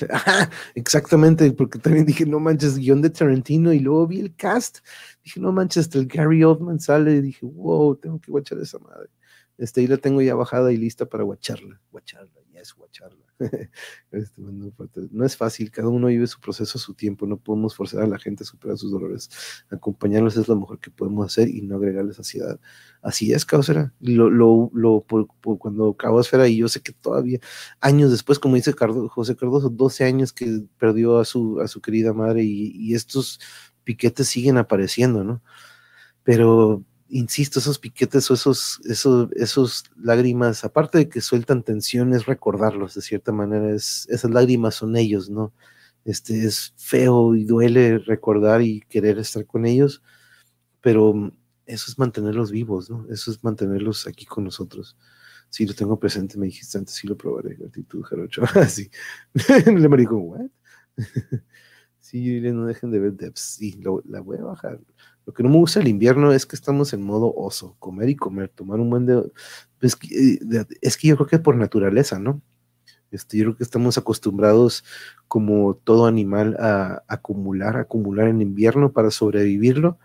exactamente, 0.75 1.51
porque 1.53 1.79
también 1.79 2.05
dije, 2.05 2.27
no 2.27 2.39
manches, 2.39 2.77
guion 2.77 3.01
de 3.01 3.09
Tarantino, 3.09 3.73
y 3.73 3.79
luego 3.79 4.07
vi 4.07 4.21
el 4.21 4.37
cast. 4.37 4.81
Dije, 5.23 5.41
no 5.41 5.51
manches, 5.51 5.85
hasta 5.85 5.99
el 5.99 6.07
Gary 6.07 6.45
Oldman 6.45 6.81
sale, 6.81 7.17
y 7.17 7.23
dije, 7.23 7.47
wow, 7.47 7.97
tengo 7.97 8.21
que 8.21 8.31
guachar 8.31 8.59
esa 8.59 8.79
madre. 8.79 9.09
Este, 9.57 9.81
ahí 9.81 9.87
la 9.87 9.99
tengo 9.99 10.21
ya 10.21 10.35
bajada 10.35 10.73
y 10.73 10.77
lista 10.77 11.07
para 11.07 11.23
guacharla. 11.23 11.81
Guacharla, 11.93 12.41
ya 12.53 12.61
es 12.61 12.75
guacharla. 12.75 13.25
Este, 14.11 14.41
no 15.11 15.25
es 15.25 15.37
fácil, 15.37 15.73
cada 15.73 15.89
uno 15.89 16.07
vive 16.07 16.27
su 16.29 16.41
proceso 16.41 16.79
a 16.79 16.81
su 16.81 16.95
tiempo, 16.95 17.27
no 17.27 17.37
podemos 17.37 17.75
forzar 17.75 18.03
a 18.03 18.07
la 18.07 18.19
gente 18.19 18.45
a 18.45 18.47
superar 18.47 18.79
sus 18.79 18.93
dolores. 18.93 19.29
Acompañarlos 19.71 20.37
es 20.37 20.47
lo 20.47 20.55
mejor 20.55 20.79
que 20.79 20.91
podemos 20.91 21.27
hacer 21.27 21.49
y 21.49 21.63
no 21.63 21.77
agregarles 21.77 22.19
ansiedad. 22.19 22.61
Así 23.03 23.33
es, 23.33 23.45
Caosfera. 23.45 23.93
Lo, 24.01 24.31
lo, 24.31 24.71
lo, 24.73 25.01
por, 25.01 25.27
cuando 25.59 25.95
Caosfera, 25.95 26.47
y 26.47 26.59
yo 26.59 26.69
sé 26.69 26.81
que 26.81 26.93
todavía, 26.93 27.41
años 27.81 28.13
después, 28.13 28.39
como 28.39 28.55
dice 28.55 28.73
José 28.73 29.37
Cardoso, 29.37 29.69
12 29.69 30.05
años 30.05 30.33
que 30.33 30.63
perdió 30.79 31.19
a 31.19 31.25
su, 31.25 31.61
a 31.61 31.67
su 31.67 31.81
querida 31.81 32.13
madre 32.13 32.45
y 32.45 32.95
estos 32.95 33.41
piquetes 33.85 34.29
siguen 34.29 34.57
apareciendo, 34.59 35.25
¿no? 35.25 35.43
Pero 36.23 36.85
insisto, 37.15 37.61
esos 37.61 37.79
piquetes 37.79 38.29
o 38.31 38.35
esos, 38.35 38.81
esos, 38.87 39.31
esos 39.33 39.85
lágrimas, 39.97 40.65
aparte 40.65 40.99
de 40.99 41.09
que 41.09 41.21
sueltan 41.21 41.63
tensión, 41.63 42.13
es 42.13 42.27
recordarlos 42.27 42.95
de 42.95 43.03
cierta 43.03 43.31
manera, 43.31 43.71
es, 43.71 44.09
esas 44.11 44.33
lágrimas 44.33 44.75
son 44.75 44.97
ellos, 44.97 45.31
¿no? 45.31 45.53
Este, 46.05 46.45
es 46.45 46.75
feo 46.77 47.37
y 47.37 47.45
duele 47.45 47.99
recordar 47.99 48.63
y 48.63 48.81
querer 48.89 49.19
estar 49.19 49.47
con 49.47 49.65
ellos, 49.65 50.03
pero 50.81 51.33
eso 51.67 51.91
es 51.91 51.99
mantenerlos 51.99 52.51
vivos, 52.51 52.91
¿no? 52.91 53.07
Eso 53.09 53.31
es 53.31 53.45
mantenerlos 53.45 54.09
aquí 54.09 54.27
con 54.27 54.43
nosotros. 54.43 54.97
Sí, 55.51 55.67
lo 55.67 55.75
tengo 55.75 56.01
presente, 56.01 56.37
me 56.37 56.47
dijiste 56.47 56.79
antes, 56.79 56.97
sí 56.97 57.07
lo 57.07 57.17
probaré, 57.17 57.55
gratitud, 57.55 58.03
Jarocho. 58.03 58.43
sí. 58.69 58.91
Le 59.67 59.89
me 59.89 59.97
dijo, 59.99 60.17
¿what? 60.17 60.51
sí, 62.05 62.41
no 62.41 62.67
dejen 62.67 62.91
de 62.91 63.01
ver 63.01 63.15
Debs. 63.15 63.41
Sí, 63.41 63.81
la 64.05 64.21
voy 64.21 64.39
a 64.39 64.45
bajar. 64.45 64.79
Lo 65.25 65.33
que 65.33 65.43
no 65.43 65.49
me 65.49 65.57
gusta 65.57 65.81
el 65.81 65.89
invierno 65.89 66.33
es 66.33 66.45
que 66.45 66.55
estamos 66.55 66.93
en 66.93 67.03
modo 67.03 67.33
oso, 67.35 67.77
comer 67.79 68.11
y 68.11 68.17
comer, 68.17 68.51
tomar 68.51 68.79
un 68.79 68.91
buen 68.91 69.07
de... 69.07 69.33
Pues, 69.81 69.97
eh, 70.11 70.39
es 70.83 70.97
que 70.99 71.09
yo 71.09 71.17
creo 71.17 71.27
que 71.27 71.39
por 71.39 71.57
naturaleza, 71.57 72.19
¿no? 72.19 72.43
Este, 73.11 73.39
yo 73.39 73.45
creo 73.45 73.57
que 73.57 73.65
estamos 73.65 73.97
acostumbrados 73.97 74.85
como 75.29 75.77
todo 75.77 76.07
animal 76.07 76.57
a 76.61 77.03
acumular, 77.09 77.79
acumular 77.79 78.29
en 78.29 78.43
invierno 78.43 78.93
para 78.93 79.11
sobrevivirlo 79.11 79.99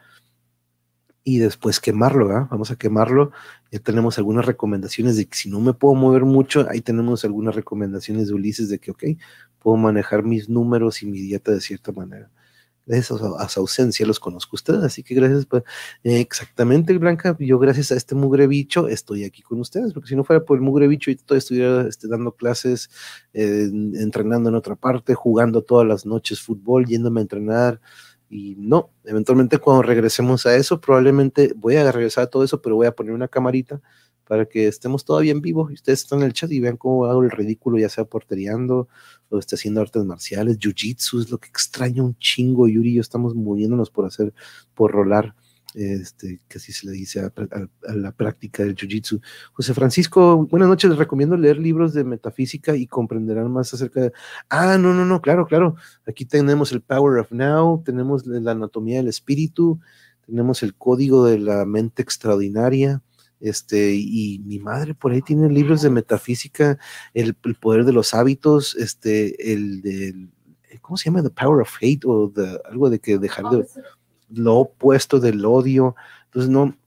y 1.23 1.39
después 1.39 1.79
quemarlo, 1.79 2.27
¿verdad? 2.27 2.47
Vamos 2.49 2.71
a 2.71 2.77
quemarlo. 2.77 3.31
Ya 3.71 3.79
tenemos 3.79 4.17
algunas 4.17 4.45
recomendaciones 4.45 5.17
de 5.17 5.25
que 5.27 5.35
si 5.35 5.49
no 5.49 5.59
me 5.59 5.73
puedo 5.73 5.95
mover 5.95 6.23
mucho, 6.23 6.65
ahí 6.69 6.81
tenemos 6.81 7.25
algunas 7.25 7.55
recomendaciones 7.55 8.29
de 8.29 8.35
Ulises 8.35 8.69
de 8.69 8.79
que, 8.79 8.91
ok, 8.91 9.03
puedo 9.59 9.77
manejar 9.77 10.23
mis 10.23 10.49
números 10.49 11.03
y 11.03 11.05
mi 11.05 11.19
dieta 11.21 11.51
de 11.51 11.61
cierta 11.61 11.91
manera. 11.91 12.31
Gracias 12.85 13.21
a, 13.21 13.49
su 13.49 13.59
ausencia 13.59 14.03
los 14.07 14.19
conozco 14.19 14.55
ustedes, 14.55 14.83
así 14.83 15.03
que 15.03 15.13
gracias, 15.13 15.45
exactamente, 16.03 16.97
Blanca, 16.97 17.37
yo 17.39 17.59
gracias 17.59 17.91
a 17.91 17.95
este 17.95 18.15
mugre 18.15 18.47
bicho 18.47 18.87
estoy 18.87 19.25
aquí 19.25 19.43
con 19.43 19.59
ustedes, 19.59 19.93
porque 19.93 20.09
si 20.09 20.15
no 20.15 20.23
fuera 20.23 20.43
por 20.43 20.57
el 20.57 20.63
mugre 20.63 20.87
bicho 20.87 21.11
y 21.11 21.15
todavía 21.15 21.37
estuviera 21.37 21.81
este, 21.87 22.07
dando 22.07 22.31
clases, 22.31 22.89
eh, 23.33 23.69
entrenando 23.93 24.49
en 24.49 24.55
otra 24.55 24.75
parte, 24.75 25.13
jugando 25.13 25.61
todas 25.61 25.87
las 25.87 26.07
noches 26.07 26.41
fútbol, 26.41 26.87
yéndome 26.87 27.19
a 27.19 27.21
entrenar, 27.21 27.79
y 28.27 28.55
no, 28.57 28.91
eventualmente 29.05 29.59
cuando 29.59 29.83
regresemos 29.83 30.47
a 30.47 30.55
eso, 30.55 30.81
probablemente 30.81 31.53
voy 31.55 31.75
a 31.75 31.91
regresar 31.91 32.23
a 32.23 32.27
todo 32.27 32.43
eso, 32.43 32.59
pero 32.59 32.75
voy 32.75 32.87
a 32.87 32.95
poner 32.95 33.13
una 33.13 33.27
camarita 33.27 33.81
para 34.29 34.45
que 34.45 34.67
estemos 34.67 35.03
todavía 35.03 35.31
en 35.31 35.41
vivo 35.41 35.71
y 35.71 35.73
ustedes 35.73 36.01
están 36.01 36.19
en 36.19 36.25
el 36.25 36.33
chat 36.33 36.51
y 36.51 36.59
vean 36.59 36.77
cómo 36.77 37.05
hago 37.05 37.23
el 37.23 37.31
ridículo, 37.31 37.79
ya 37.79 37.89
sea 37.89 38.05
porteriando 38.05 38.87
o 39.29 39.39
esté 39.39 39.55
haciendo 39.55 39.81
artes 39.81 40.05
marciales, 40.05 40.59
jiu-jitsu 40.59 41.19
es 41.19 41.31
lo 41.31 41.39
que 41.39 41.47
extraña 41.47 42.03
un 42.03 42.15
chingo, 42.19 42.67
Yuri 42.67 42.91
y 42.91 42.95
yo 42.97 43.01
estamos 43.01 43.33
muriéndonos 43.33 43.89
por 43.89 44.05
hacer, 44.05 44.31
por 44.75 44.91
rolar, 44.91 45.33
este, 45.73 46.41
que 46.47 46.59
así 46.59 46.71
se 46.71 46.85
le 46.85 46.91
dice 46.91 47.21
a, 47.21 47.33
la 47.95 48.11
práctica 48.11 48.61
del 48.61 48.75
jiu-jitsu. 48.75 49.19
José 49.53 49.73
Francisco, 49.73 50.45
buenas 50.45 50.69
noches, 50.69 50.91
les 50.91 50.99
recomiendo 50.99 51.35
leer 51.35 51.57
libros 51.57 51.95
de 51.95 52.03
metafísica 52.03 52.75
y 52.75 52.85
comprenderán 52.85 53.51
más 53.51 53.73
acerca 53.73 54.01
de... 54.01 54.13
Ah, 54.47 54.77
no, 54.77 54.93
no, 54.93 55.05
no, 55.05 55.21
claro, 55.21 55.47
claro, 55.47 55.73
aquí 56.05 56.25
tenemos 56.25 56.71
el 56.71 56.81
Power 56.81 57.19
of 57.19 57.31
Now, 57.31 57.81
tenemos 57.83 58.27
la 58.27 58.51
anatomía 58.51 58.97
del 58.97 59.07
espíritu, 59.07 59.79
tenemos 60.27 60.61
el 60.61 60.75
código 60.75 61.25
de 61.25 61.39
la 61.39 61.65
mente 61.65 62.03
extraordinaria, 62.03 63.01
este, 63.39 63.93
y 63.95 64.39
mi 64.45 64.59
madre 64.59 64.93
por 64.93 65.11
ahí 65.11 65.21
tiene 65.21 65.49
libros 65.49 65.81
de 65.81 65.89
metafísica, 65.89 66.77
el, 67.13 67.35
poder 67.35 67.85
de 67.85 67.93
los 67.93 68.13
hábitos, 68.13 68.75
este, 68.75 69.53
el 69.53 69.81
de, 69.81 70.27
¿cómo 70.81 70.97
se 70.97 71.05
llama? 71.05 71.23
The 71.23 71.29
Power 71.29 71.61
of 71.61 71.75
Hate 71.81 72.05
o 72.05 72.27
de, 72.29 72.59
algo 72.69 72.89
de 72.89 72.99
que 72.99 73.17
dejar 73.17 73.45
de 73.49 73.65
lo 74.29 74.57
opuesto 74.57 75.19
del 75.19 75.45
odio. 75.45 75.95
Entonces, 76.25 76.49
no, 76.49 76.77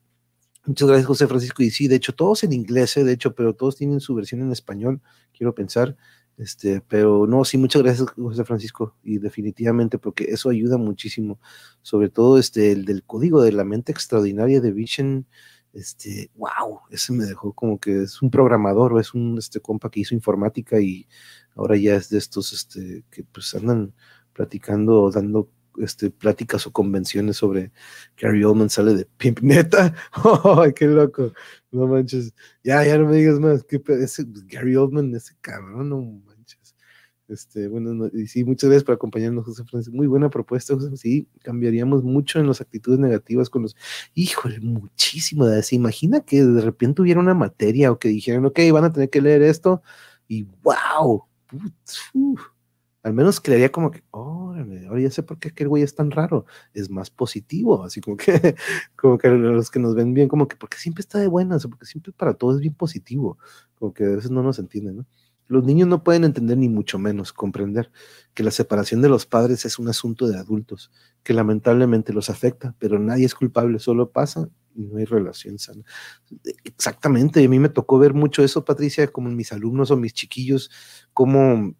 muchas 0.64 0.88
gracias 0.88 1.06
José 1.06 1.26
Francisco. 1.26 1.62
Y 1.62 1.70
sí, 1.70 1.88
de 1.88 1.96
hecho, 1.96 2.14
todos 2.14 2.44
en 2.44 2.52
inglés, 2.52 2.96
¿eh? 2.96 3.04
de 3.04 3.12
hecho, 3.12 3.34
pero 3.34 3.54
todos 3.54 3.76
tienen 3.76 4.00
su 4.00 4.14
versión 4.14 4.42
en 4.42 4.52
español, 4.52 5.00
quiero 5.36 5.54
pensar. 5.54 5.96
Este, 6.38 6.80
pero 6.80 7.26
no, 7.26 7.44
sí, 7.44 7.58
muchas 7.58 7.82
gracias, 7.82 8.08
José 8.16 8.44
Francisco, 8.44 8.96
y 9.04 9.18
definitivamente, 9.18 9.98
porque 9.98 10.24
eso 10.24 10.48
ayuda 10.48 10.78
muchísimo, 10.78 11.38
sobre 11.82 12.08
todo 12.08 12.38
este, 12.38 12.72
el 12.72 12.84
del 12.86 13.04
código 13.04 13.42
de 13.42 13.52
la 13.52 13.64
mente 13.64 13.92
extraordinaria 13.92 14.60
de 14.60 14.72
Vision, 14.72 15.26
este, 15.72 16.30
wow, 16.34 16.80
ese 16.90 17.12
me 17.12 17.24
dejó 17.24 17.52
como 17.52 17.78
que 17.78 18.02
es 18.02 18.20
un 18.22 18.30
programador 18.30 18.92
o 18.92 19.00
es 19.00 19.14
un 19.14 19.38
este 19.38 19.60
compa 19.60 19.90
que 19.90 20.00
hizo 20.00 20.14
informática 20.14 20.80
y 20.80 21.08
ahora 21.56 21.76
ya 21.76 21.94
es 21.96 22.10
de 22.10 22.18
estos 22.18 22.52
este 22.52 23.04
que 23.10 23.24
pues 23.24 23.54
andan 23.54 23.94
platicando 24.32 25.10
dando 25.10 25.50
este 25.78 26.10
pláticas 26.10 26.66
o 26.66 26.72
convenciones 26.72 27.38
sobre 27.38 27.72
Gary 28.16 28.44
Oldman 28.44 28.70
sale 28.70 28.94
de 28.94 29.06
Pimp 29.16 29.40
Neta. 29.42 29.94
¡Ay, 30.58 30.72
qué 30.74 30.86
loco! 30.86 31.32
No 31.70 31.86
manches. 31.86 32.34
Ya, 32.62 32.84
ya 32.84 32.98
no 32.98 33.06
me 33.06 33.16
digas 33.16 33.38
más. 33.40 33.64
¿Qué, 33.64 33.80
ese, 34.00 34.24
Gary 34.46 34.76
Oldman, 34.76 35.14
ese 35.14 35.34
cabrón, 35.40 35.88
no 35.88 36.22
este, 37.32 37.68
bueno, 37.68 38.08
y 38.12 38.26
sí, 38.26 38.44
muchas 38.44 38.68
gracias 38.68 38.84
por 38.84 38.94
acompañarnos, 38.94 39.44
José 39.44 39.64
Francisco. 39.64 39.96
Muy 39.96 40.06
buena 40.06 40.30
propuesta, 40.30 40.74
José. 40.74 40.96
Sí, 40.96 41.28
cambiaríamos 41.42 42.04
mucho 42.04 42.38
en 42.38 42.46
las 42.46 42.60
actitudes 42.60 42.98
negativas 42.98 43.50
con 43.50 43.62
los. 43.62 43.76
Híjole, 44.14 44.60
muchísimo. 44.60 45.46
¿Se 45.62 45.74
imagina 45.74 46.20
que 46.20 46.44
de 46.44 46.60
repente 46.60 47.02
hubiera 47.02 47.20
una 47.20 47.34
materia 47.34 47.90
o 47.90 47.98
que 47.98 48.08
dijeran, 48.08 48.44
ok, 48.46 48.58
van 48.72 48.84
a 48.84 48.92
tener 48.92 49.10
que 49.10 49.20
leer 49.20 49.42
esto 49.42 49.82
y 50.28 50.46
wow, 50.62 51.26
al 53.02 53.12
menos 53.14 53.40
creería 53.40 53.70
como 53.72 53.90
que, 53.90 54.02
órale, 54.10 54.86
ahora 54.86 55.00
ya 55.00 55.10
sé 55.10 55.22
por 55.22 55.38
qué 55.38 55.48
aquel 55.48 55.68
güey 55.68 55.82
es 55.82 55.94
tan 55.94 56.10
raro, 56.10 56.46
es 56.72 56.88
más 56.88 57.10
positivo, 57.10 57.82
así 57.84 58.00
como 58.00 58.16
que, 58.16 58.24
como 58.96 59.18
que 59.18 59.28
los 59.28 59.70
que 59.70 59.78
nos 59.80 59.94
ven 59.94 60.14
bien, 60.14 60.28
como 60.28 60.48
que 60.48 60.56
porque 60.56 60.78
siempre 60.78 61.00
está 61.00 61.18
de 61.18 61.26
buenas, 61.26 61.66
porque 61.66 61.86
siempre 61.86 62.12
para 62.12 62.34
todo 62.34 62.54
es 62.54 62.60
bien 62.60 62.74
positivo, 62.74 63.38
como 63.74 63.92
que 63.92 64.04
a 64.04 64.08
veces 64.08 64.30
no 64.30 64.42
nos 64.42 64.58
entienden, 64.58 64.98
¿no? 64.98 65.06
Los 65.52 65.64
niños 65.64 65.86
no 65.86 66.02
pueden 66.02 66.24
entender 66.24 66.56
ni 66.56 66.70
mucho 66.70 66.98
menos 66.98 67.30
comprender 67.30 67.92
que 68.32 68.42
la 68.42 68.50
separación 68.50 69.02
de 69.02 69.10
los 69.10 69.26
padres 69.26 69.66
es 69.66 69.78
un 69.78 69.86
asunto 69.88 70.26
de 70.26 70.38
adultos, 70.38 70.90
que 71.22 71.34
lamentablemente 71.34 72.14
los 72.14 72.30
afecta, 72.30 72.74
pero 72.78 72.98
nadie 72.98 73.26
es 73.26 73.34
culpable, 73.34 73.78
solo 73.78 74.10
pasa 74.10 74.48
y 74.74 74.80
no 74.80 74.96
hay 74.96 75.04
relación 75.04 75.58
sana. 75.58 75.82
Exactamente, 76.64 77.44
a 77.44 77.48
mí 77.50 77.58
me 77.58 77.68
tocó 77.68 77.98
ver 77.98 78.14
mucho 78.14 78.42
eso, 78.42 78.64
Patricia, 78.64 79.06
como 79.08 79.28
en 79.28 79.36
mis 79.36 79.52
alumnos 79.52 79.90
o 79.90 79.96
mis 79.98 80.14
chiquillos, 80.14 80.70
como 81.12 81.74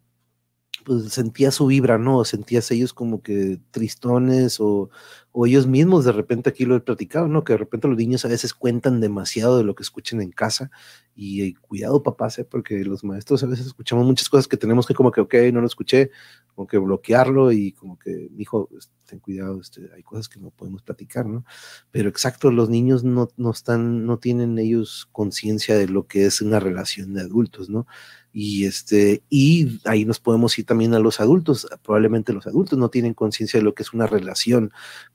pues 0.85 1.13
sentía 1.13 1.51
su 1.51 1.67
vibra, 1.67 1.99
¿no? 1.99 2.25
Sentías 2.25 2.71
ellos 2.71 2.93
como 2.93 3.23
que 3.23 3.61
tristones 3.71 4.61
o, 4.61 4.91
o, 5.33 5.47
ellos 5.47 5.67
mismos 5.67 6.05
de 6.05 6.13
repente 6.13 6.51
aquí 6.51 6.65
lo 6.65 6.77
he 6.77 6.81
platicado, 6.81 7.29
¿no? 7.29 7.45
Que 7.45 7.55
de 7.55 7.59
repente 7.59 7.89
los 7.89 7.97
niños 7.97 8.25
a 8.25 8.29
veces 8.29 8.55
cuentan 8.55 9.01
demasiado 9.01 9.59
de 9.59 9.65
lo 9.65 9.75
que 9.75 9.83
escuchan 9.83 10.21
en 10.21 10.31
casa 10.31 10.71
y, 11.15 11.55
cuidado 11.55 12.03
papás, 12.03 12.39
¿eh? 12.39 12.45
Porque 12.45 12.85
los 12.85 13.05
maestros 13.05 13.43
a 13.43 13.47
veces 13.47 13.67
escuchamos 13.67 14.07
muchas 14.07 14.29
cosas 14.29 14.49
que 14.49 14.57
tenemos 14.57 14.87
que 14.87 14.95
como 14.95 15.11
que, 15.11 15.21
ok, 15.21 15.35
no 15.53 15.61
lo 15.61 15.67
escuché, 15.67 16.11
como 16.55 16.67
que 16.67 16.79
bloquearlo 16.79 17.53
y 17.53 17.73
como 17.73 17.99
que, 17.99 18.31
hijo, 18.37 18.69
ten 19.07 19.19
cuidado, 19.19 19.61
este, 19.61 19.91
hay 19.95 20.03
cosas 20.03 20.29
que 20.29 20.41
no 20.41 20.51
podemos 20.51 20.83
platicar, 20.83 21.27
¿no? 21.27 21.45
Pero 21.91 22.09
exacto, 22.09 22.51
los 22.51 22.69
niños 22.69 23.05
no, 23.05 23.29
no 23.37 23.51
están, 23.51 24.07
no 24.07 24.19
tienen 24.19 24.59
ellos 24.59 25.09
conciencia 25.13 25.77
de 25.77 25.89
lo 25.89 26.07
que 26.07 26.27
es 26.27 26.41
una 26.41 26.61
relación 26.61 27.15
de 27.15 27.23
adultos, 27.23 27.69
¿no? 27.69 27.87
Y, 28.33 28.65
este, 28.65 29.23
y 29.29 29.81
ahí 29.85 30.05
nos 30.05 30.19
podemos 30.19 30.59
ir 30.59 30.65
también 30.65 30.95
a 30.95 30.99
los 30.99 31.21
adultos. 31.21 31.69
Probablemente 31.83 32.33
los 32.33 32.47
adultos 32.47 32.79
no 32.79 32.89
tienen 32.89 33.15
conciencia 33.15 33.61
de 33.61 33.65
lo 33.65 33.75
que 33.75 33.83
es 33.83 33.93
una 33.93 34.07
relación 34.07 34.73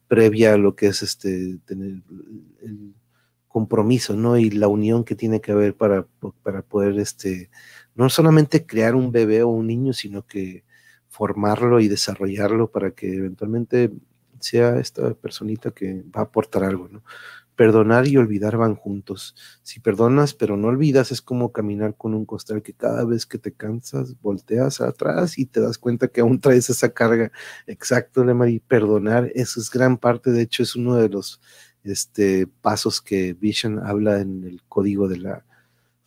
previa 0.08 0.54
a 0.54 0.58
lo 0.58 0.76
que 0.76 0.88
es 0.88 1.02
este, 1.02 1.58
tener 1.66 2.04
el 2.62 2.94
compromiso, 3.48 4.16
¿no? 4.16 4.38
Y 4.38 4.52
la 4.52 4.68
unión 4.68 5.04
que 5.04 5.16
tiene 5.16 5.42
que 5.42 5.52
haber 5.52 5.76
para, 5.76 6.06
para 6.44 6.62
poder, 6.62 7.00
este, 7.00 7.50
no 7.96 8.10
solamente 8.10 8.66
crear 8.68 8.94
un 8.94 9.12
bebé 9.12 9.42
o 9.42 9.48
un 9.50 9.68
niño, 9.68 9.94
sino 9.94 10.26
que 10.28 10.64
formarlo 11.10 11.80
y 11.80 11.88
desarrollarlo 11.88 12.70
para 12.70 12.92
que 12.92 13.16
eventualmente 13.16 13.92
sea 14.40 14.80
esta 14.80 15.16
personita 15.16 15.72
que 15.72 16.04
va 16.16 16.22
a 16.22 16.26
aportar 16.26 16.64
algo, 16.64 16.88
¿no? 16.88 17.04
Perdonar 17.58 18.08
y 18.08 18.16
olvidar 18.16 18.56
van 18.56 18.76
juntos. 18.76 19.36
Si 19.64 19.82
perdonas 19.82 20.34
pero 20.34 20.56
no 20.56 20.68
olvidas, 20.68 21.12
es 21.12 21.22
como 21.22 21.52
caminar 21.52 21.96
con 21.98 22.14
un 22.14 22.26
costal 22.26 22.62
que 22.62 22.74
cada 22.74 23.04
vez 23.04 23.26
que 23.26 23.40
te 23.40 23.52
cansas, 23.52 24.16
volteas 24.22 24.80
atrás 24.80 25.38
y 25.38 25.48
te 25.48 25.60
das 25.60 25.78
cuenta 25.78 26.08
que 26.08 26.22
aún 26.22 26.40
traes 26.40 26.70
esa 26.70 26.90
carga. 26.94 27.32
Exacto, 27.66 28.24
Lemari, 28.24 28.60
perdonar, 28.60 29.32
eso 29.36 29.60
es 29.60 29.70
gran 29.72 29.98
parte, 29.98 30.32
de 30.32 30.44
hecho 30.44 30.64
es 30.64 30.76
uno 30.76 30.96
de 30.96 31.10
los 31.10 31.42
este, 31.84 32.48
pasos 32.48 33.02
que 33.02 33.34
Vision 33.34 33.80
habla 33.80 34.22
en 34.22 34.44
el 34.44 34.62
código 34.70 35.08
de 35.08 35.18
la, 35.18 35.46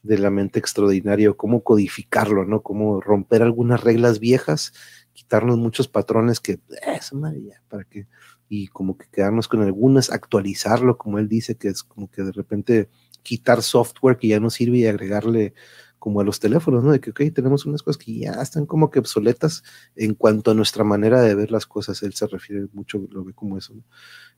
de 0.05 0.19
la 0.19 0.31
mente 0.31 0.61
extraordinaria, 0.61 1.33
cómo 1.33 1.65
codificarlo, 1.65 2.45
¿no? 2.45 2.63
Cómo 2.63 3.01
romper 3.01 3.43
algunas 3.43 3.83
reglas 3.83 4.21
viejas, 4.21 4.73
quitarnos 5.13 5.59
muchos 5.59 5.89
patrones 5.89 6.39
que, 6.39 6.53
eh, 6.53 6.61
esa 6.97 7.17
madre 7.17 7.41
para 7.69 7.83
que 7.85 8.07
y 8.51 8.67
como 8.67 8.99
que 8.99 9.07
quedarnos 9.13 9.47
con 9.47 9.63
algunas, 9.63 10.11
actualizarlo, 10.11 10.99
como 10.99 11.21
él 11.21 11.29
dice, 11.29 11.57
que 11.57 11.69
es 11.69 11.85
como 11.85 12.11
que 12.11 12.23
de 12.25 12.33
repente 12.33 12.91
quitar 13.23 13.63
software 13.63 14.19
que 14.19 14.27
ya 14.27 14.41
no 14.41 14.51
sirve 14.51 14.79
y 14.79 14.87
agregarle 14.87 15.55
como 16.01 16.21
a 16.21 16.25
los 16.25 16.41
teléfonos, 16.41 16.83
¿no? 16.83 16.91
De 16.91 17.01
que, 17.01 17.11
ok, 17.11 17.21
tenemos 17.33 17.65
unas 17.65 17.85
cosas 17.85 18.03
que 18.03 18.19
ya 18.19 18.33
están 18.33 18.67
como 18.67 18.91
que 18.91 18.99
obsoletas 18.99 19.63
en 19.95 20.15
cuanto 20.15 20.51
a 20.51 20.55
nuestra 20.55 20.83
manera 20.83 21.21
de 21.21 21.35
ver 21.37 21.53
las 21.53 21.65
cosas. 21.65 22.03
Él 22.03 22.13
se 22.15 22.27
refiere 22.27 22.67
mucho, 22.73 23.07
lo 23.11 23.23
ve 23.23 23.35
como 23.35 23.57
eso, 23.57 23.75
¿no? 23.75 23.85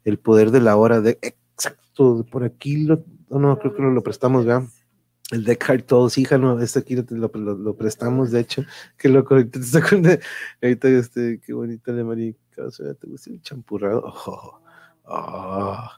El 0.05 0.19
poder 0.19 0.51
de 0.51 0.61
la 0.61 0.77
hora 0.77 1.01
de, 1.01 1.19
exacto, 1.23 2.27
por 2.31 2.45
aquí 2.45 2.85
lo, 2.85 3.07
no, 3.31 3.59
creo 3.59 3.75
que 3.75 3.81
lo, 3.81 4.03
prestamos, 4.03 4.45
¿verdad? 4.45 4.69
El 5.31 5.45
de 5.45 5.57
todos, 5.57 6.19
hija, 6.19 6.37
no, 6.37 6.61
este 6.61 6.81
aquí 6.81 6.97
lo, 6.97 7.31
lo, 7.33 7.77
prestamos, 7.77 8.31
de 8.31 8.41
hecho, 8.41 8.65
qué 8.99 9.09
loco, 9.09 9.35
ahorita 9.35 9.59
ahorita 10.63 10.89
este, 10.89 11.41
qué 11.41 11.55
bonita 11.55 11.93
de 11.93 12.05
marica, 12.05 12.42
te 12.55 13.07
gusta 13.07 13.31
el 13.31 13.43
champurrado, 13.43 14.03
oh, 14.27 14.61
oh, 15.05 15.89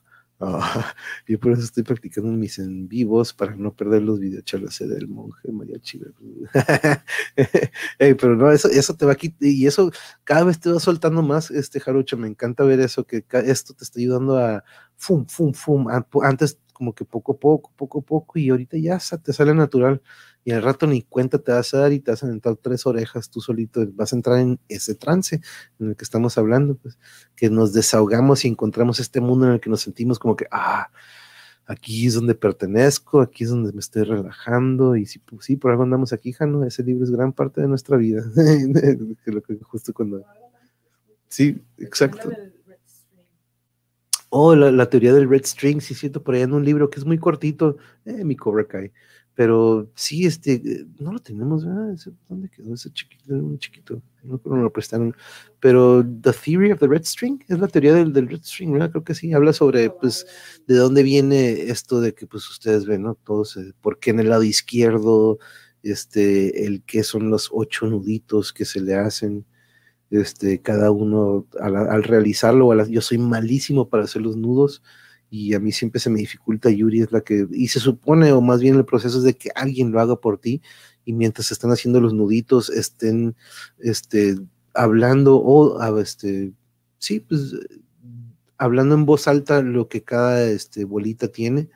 Ah, 0.40 0.94
yo 1.28 1.38
por 1.38 1.52
eso 1.52 1.62
estoy 1.62 1.84
practicando 1.84 2.30
mis 2.32 2.58
en 2.58 2.88
vivos 2.88 3.32
para 3.32 3.54
no 3.54 3.72
perder 3.72 4.02
los 4.02 4.18
videochalos 4.18 4.78
del 4.80 5.06
monje 5.06 5.52
María 5.52 5.78
Chiva. 5.80 6.06
pero 7.98 8.36
no, 8.36 8.50
eso, 8.50 8.68
eso 8.68 8.96
te 8.96 9.06
va 9.06 9.12
aquí 9.12 9.34
y 9.40 9.66
eso 9.66 9.92
cada 10.24 10.44
vez 10.44 10.58
te 10.58 10.70
va 10.70 10.80
soltando 10.80 11.22
más, 11.22 11.50
este 11.50 11.78
Jarocho. 11.78 12.16
Me 12.16 12.26
encanta 12.26 12.64
ver 12.64 12.80
eso, 12.80 13.04
que 13.04 13.24
esto 13.44 13.74
te 13.74 13.84
está 13.84 14.00
ayudando 14.00 14.36
a 14.36 14.64
fum, 14.96 15.26
fum, 15.26 15.52
fum. 15.52 15.86
Antes, 16.22 16.58
como 16.72 16.94
que 16.94 17.04
poco 17.04 17.32
a 17.32 17.38
poco, 17.38 17.72
poco 17.76 18.00
a 18.00 18.02
poco, 18.02 18.38
y 18.38 18.50
ahorita 18.50 18.76
ya 18.78 18.98
te 19.22 19.32
sale 19.32 19.54
natural 19.54 20.02
y 20.44 20.52
al 20.52 20.62
rato 20.62 20.86
ni 20.86 21.02
cuenta 21.02 21.38
te 21.38 21.52
vas 21.52 21.72
a 21.72 21.78
dar 21.78 21.92
y 21.92 22.00
te 22.00 22.10
vas 22.10 22.22
a 22.22 22.28
entrar 22.28 22.56
tres 22.56 22.86
orejas 22.86 23.30
tú 23.30 23.40
solito, 23.40 23.86
vas 23.94 24.12
a 24.12 24.16
entrar 24.16 24.38
en 24.38 24.60
ese 24.68 24.94
trance 24.94 25.40
en 25.78 25.88
el 25.88 25.96
que 25.96 26.04
estamos 26.04 26.36
hablando, 26.36 26.76
pues, 26.76 26.98
que 27.34 27.48
nos 27.48 27.72
desahogamos 27.72 28.44
y 28.44 28.48
encontramos 28.48 29.00
este 29.00 29.20
mundo 29.20 29.46
en 29.46 29.52
el 29.54 29.60
que 29.60 29.70
nos 29.70 29.80
sentimos 29.80 30.18
como 30.18 30.36
que, 30.36 30.46
ah, 30.50 30.90
aquí 31.66 32.06
es 32.06 32.14
donde 32.14 32.34
pertenezco, 32.34 33.22
aquí 33.22 33.44
es 33.44 33.50
donde 33.50 33.72
me 33.72 33.80
estoy 33.80 34.02
relajando, 34.02 34.96
y 34.96 35.06
si 35.06 35.18
pues, 35.18 35.46
sí, 35.46 35.56
por 35.56 35.70
algo 35.70 35.84
andamos 35.84 36.12
aquí, 36.12 36.32
Jano, 36.32 36.64
ese 36.64 36.82
libro 36.82 37.04
es 37.04 37.10
gran 37.10 37.32
parte 37.32 37.62
de 37.62 37.68
nuestra 37.68 37.96
vida, 37.96 38.22
justo 39.62 39.94
cuando... 39.94 40.24
Sí, 41.28 41.64
exacto. 41.78 42.30
Oh, 44.36 44.56
la, 44.56 44.90
teoría 44.90 45.12
del 45.14 45.28
red 45.30 45.44
string, 45.44 45.80
sí 45.80 45.94
siento 45.94 46.20
por 46.20 46.34
ahí 46.34 46.42
en 46.42 46.52
un 46.52 46.64
libro 46.64 46.90
que 46.90 46.98
es 46.98 47.06
muy 47.06 47.18
cortito, 47.18 47.76
eh, 48.04 48.24
mi 48.24 48.34
Cobra 48.34 48.66
Kai. 48.66 48.90
Pero 49.32 49.88
sí, 49.94 50.26
este, 50.26 50.54
eh, 50.54 50.86
no 50.98 51.12
lo 51.12 51.20
tenemos, 51.20 51.64
¿verdad? 51.64 51.96
¿Dónde 52.28 52.48
quedó 52.50 52.74
ese 52.74 52.92
chiquito? 52.92 53.32
Un 53.32 53.60
chiquito, 53.60 54.02
no 54.24 54.38
creo 54.40 54.56
que 54.56 54.62
lo 54.62 54.72
prestaron. 54.72 55.14
Pero 55.60 56.04
The 56.04 56.32
Theory 56.32 56.72
of 56.72 56.80
the 56.80 56.88
Red 56.88 57.04
String, 57.04 57.44
es 57.46 57.60
la 57.60 57.68
teoría 57.68 57.94
del, 57.94 58.12
del, 58.12 58.28
Red 58.28 58.42
String, 58.42 58.72
¿verdad? 58.72 58.90
Creo 58.90 59.04
que 59.04 59.14
sí, 59.14 59.32
habla 59.32 59.52
sobre, 59.52 59.88
pues, 59.90 60.26
de 60.66 60.74
dónde 60.78 61.04
viene 61.04 61.70
esto 61.70 62.00
de 62.00 62.12
que, 62.12 62.26
pues, 62.26 62.50
ustedes 62.50 62.86
ven, 62.86 63.02
¿no? 63.02 63.14
Todos, 63.14 63.56
eh, 63.56 63.72
porque 63.80 64.10
en 64.10 64.18
el 64.18 64.30
lado 64.30 64.42
izquierdo, 64.42 65.38
este, 65.84 66.66
el 66.66 66.82
que 66.82 67.04
son 67.04 67.30
los 67.30 67.50
ocho 67.52 67.86
nuditos 67.86 68.52
que 68.52 68.64
se 68.64 68.80
le 68.80 68.96
hacen, 68.96 69.46
este, 70.20 70.60
cada 70.60 70.90
uno 70.90 71.46
al, 71.60 72.02
realizarlo, 72.02 72.72
yo 72.86 73.00
soy 73.00 73.18
malísimo 73.18 73.88
para 73.88 74.04
hacer 74.04 74.22
los 74.22 74.36
nudos, 74.36 74.82
y 75.30 75.54
a 75.54 75.60
mí 75.60 75.72
siempre 75.72 76.00
se 76.00 76.10
me 76.10 76.20
dificulta, 76.20 76.70
Yuri 76.70 77.02
es 77.02 77.12
la 77.12 77.22
que, 77.22 77.46
y 77.50 77.68
se 77.68 77.80
supone, 77.80 78.32
o 78.32 78.40
más 78.40 78.60
bien 78.60 78.76
el 78.76 78.84
proceso 78.84 79.18
es 79.18 79.24
de 79.24 79.34
que 79.34 79.50
alguien 79.54 79.90
lo 79.90 80.00
haga 80.00 80.16
por 80.16 80.38
ti, 80.38 80.62
y 81.04 81.12
mientras 81.12 81.52
están 81.52 81.70
haciendo 81.70 82.00
los 82.00 82.14
nuditos, 82.14 82.70
estén 82.70 83.36
este, 83.78 84.36
hablando 84.74 85.36
o, 85.38 85.98
este, 85.98 86.52
sí, 86.98 87.20
pues 87.20 87.54
hablando 88.56 88.94
en 88.94 89.06
voz 89.06 89.26
alta 89.28 89.62
lo 89.62 89.88
que 89.88 90.02
cada 90.04 90.44
este, 90.46 90.84
bolita 90.84 91.28
tiene, 91.28 91.68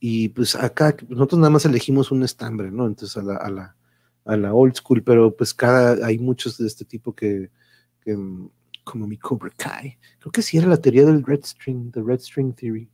y 0.00 0.30
pues 0.30 0.54
acá 0.54 0.96
nosotros 1.08 1.38
nada 1.38 1.50
más 1.50 1.66
elegimos 1.66 2.10
un 2.10 2.22
estambre, 2.22 2.70
¿no? 2.70 2.86
Entonces 2.86 3.16
a 3.18 3.22
la, 3.22 3.36
a 3.36 3.50
la, 3.50 3.76
a 4.30 4.36
la 4.36 4.54
old 4.54 4.74
school, 4.76 5.02
pero 5.02 5.36
pues 5.36 5.52
cada, 5.52 6.06
hay 6.06 6.18
muchos 6.18 6.56
de 6.58 6.66
este 6.66 6.84
tipo 6.84 7.14
que, 7.14 7.50
que 8.00 8.16
como 8.84 9.06
mi 9.06 9.16
Cobra 9.16 9.50
Kai. 9.56 9.98
Creo 10.20 10.32
que 10.32 10.42
sí 10.42 10.56
era 10.56 10.68
la 10.68 10.76
teoría 10.76 11.04
del 11.04 11.24
Red 11.24 11.44
String, 11.44 11.90
the 11.92 12.00
Red 12.00 12.20
String 12.20 12.54
Theory. 12.54 12.88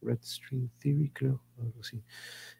Red 0.00 0.20
String 0.22 0.70
Theory, 0.78 1.10
creo, 1.10 1.42
algo 1.58 1.80
así. 1.80 2.02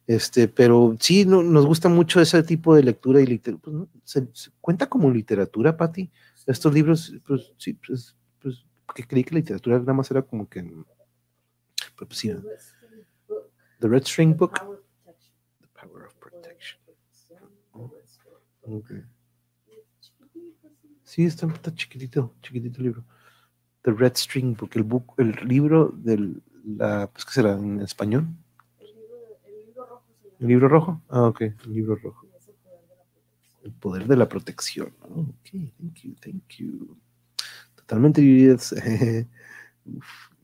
Este, 0.06 0.48
pero 0.48 0.96
sí, 1.00 1.24
no, 1.24 1.42
nos 1.42 1.64
gusta 1.64 1.88
mucho 1.88 2.20
ese 2.20 2.42
tipo 2.42 2.74
de 2.74 2.82
lectura 2.82 3.20
y 3.20 3.26
literatura. 3.26 3.86
Pues, 3.90 4.02
¿Se, 4.04 4.50
cuenta 4.60 4.86
como 4.86 5.10
literatura, 5.10 5.76
Patti? 5.76 6.10
Estos 6.46 6.74
libros, 6.74 7.14
pues 7.26 7.52
sí, 7.56 7.74
pues, 7.74 8.16
pues, 8.40 8.66
que 8.94 9.06
creí 9.06 9.24
que 9.24 9.34
la 9.34 9.40
literatura 9.40 9.78
nada 9.78 9.94
más 9.94 10.10
era 10.10 10.22
como 10.22 10.48
que. 10.48 10.62
Pues, 11.96 12.18
sí, 12.18 12.30
The 13.80 13.88
Red 13.88 14.04
String 14.04 14.36
Book. 14.36 14.54
The 14.54 15.68
Power 15.68 16.04
of 16.04 16.14
Protection. 16.16 16.83
Okay. 18.66 19.04
Sí, 21.02 21.24
está, 21.24 21.46
chiquitito, 21.74 22.34
chiquitito 22.42 22.78
el 22.78 22.84
libro. 22.84 23.04
The 23.82 23.92
Red 23.92 24.16
String 24.16 24.56
Book, 24.56 24.70
el, 24.74 24.82
book, 24.82 25.14
el 25.18 25.32
libro 25.46 25.92
del, 25.94 26.42
la, 26.64 27.10
pues, 27.12 27.26
¿qué 27.26 27.32
será 27.32 27.52
en 27.52 27.82
español? 27.82 28.26
El 30.40 30.48
libro, 30.48 30.68
rojo. 30.68 31.02
Ah, 31.08 31.24
ok, 31.24 31.42
el 31.42 31.74
libro 31.74 31.96
rojo. 31.96 32.26
El 33.62 33.72
poder 33.72 34.06
de 34.06 34.16
la 34.16 34.28
protección. 34.28 34.94
ok, 35.00 35.50
thank 35.78 36.00
you, 36.02 36.14
thank 36.20 36.56
you. 36.56 36.96
Totalmente 37.76 38.22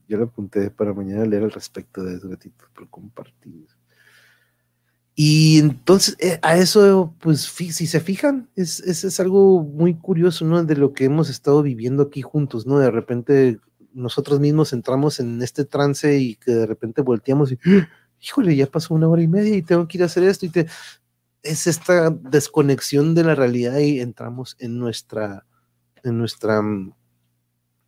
yo 0.07 0.17
lo 0.17 0.23
apunté 0.25 0.69
para 0.69 0.93
mañana 0.93 1.25
leer 1.25 1.43
al 1.43 1.51
respecto 1.51 2.03
de 2.03 2.15
eso, 2.15 2.29
gatito, 2.29 2.65
por 2.73 2.87
compartir. 2.89 3.67
Y 5.23 5.59
entonces, 5.59 6.17
eh, 6.17 6.39
a 6.41 6.57
eso, 6.57 7.13
pues, 7.19 7.41
si 7.41 7.71
se 7.85 7.99
fijan, 7.99 8.49
es, 8.55 8.79
es, 8.79 9.19
algo 9.19 9.61
muy 9.61 9.93
curioso, 9.93 10.45
¿no? 10.45 10.63
De 10.63 10.75
lo 10.75 10.93
que 10.93 11.05
hemos 11.05 11.29
estado 11.29 11.61
viviendo 11.61 12.01
aquí 12.01 12.23
juntos, 12.23 12.65
¿no? 12.65 12.79
De 12.79 12.89
repente 12.89 13.59
nosotros 13.93 14.39
mismos 14.39 14.73
entramos 14.73 15.19
en 15.19 15.39
este 15.43 15.63
trance 15.63 16.17
y 16.17 16.37
que 16.37 16.51
de 16.51 16.65
repente 16.65 17.03
volteamos 17.03 17.51
y, 17.51 17.59
¡Ah! 17.67 17.87
híjole, 18.19 18.55
ya 18.55 18.65
pasó 18.65 18.95
una 18.95 19.07
hora 19.07 19.21
y 19.21 19.27
media 19.27 19.55
y 19.55 19.61
tengo 19.61 19.87
que 19.87 19.99
ir 19.99 20.01
a 20.01 20.07
hacer 20.07 20.23
esto 20.23 20.47
y 20.47 20.49
te... 20.49 20.65
Es 21.43 21.67
esta 21.67 22.09
desconexión 22.09 23.13
de 23.13 23.23
la 23.23 23.35
realidad 23.35 23.77
y 23.77 23.99
entramos 23.99 24.55
en 24.57 24.79
nuestra, 24.79 25.45
en 26.03 26.17
nuestra, 26.17 26.63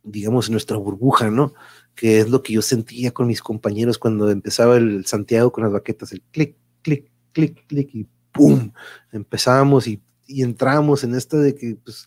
digamos, 0.04 0.46
en 0.46 0.52
nuestra 0.52 0.76
burbuja, 0.76 1.32
¿no? 1.32 1.52
Que 1.96 2.20
es 2.20 2.30
lo 2.30 2.44
que 2.44 2.52
yo 2.52 2.62
sentía 2.62 3.10
con 3.10 3.26
mis 3.26 3.42
compañeros 3.42 3.98
cuando 3.98 4.30
empezaba 4.30 4.76
el 4.76 5.04
Santiago 5.04 5.50
con 5.50 5.64
las 5.64 5.72
baquetas, 5.72 6.12
el 6.12 6.22
clic, 6.30 6.56
clic, 6.82 7.10
clic, 7.34 7.66
clic 7.66 7.94
y 7.94 8.08
¡pum! 8.32 8.72
Empezamos 9.12 9.86
y, 9.86 10.00
y 10.26 10.42
entramos 10.42 11.04
en 11.04 11.14
esta 11.14 11.36
de 11.36 11.54
que, 11.54 11.76
pues, 11.76 12.06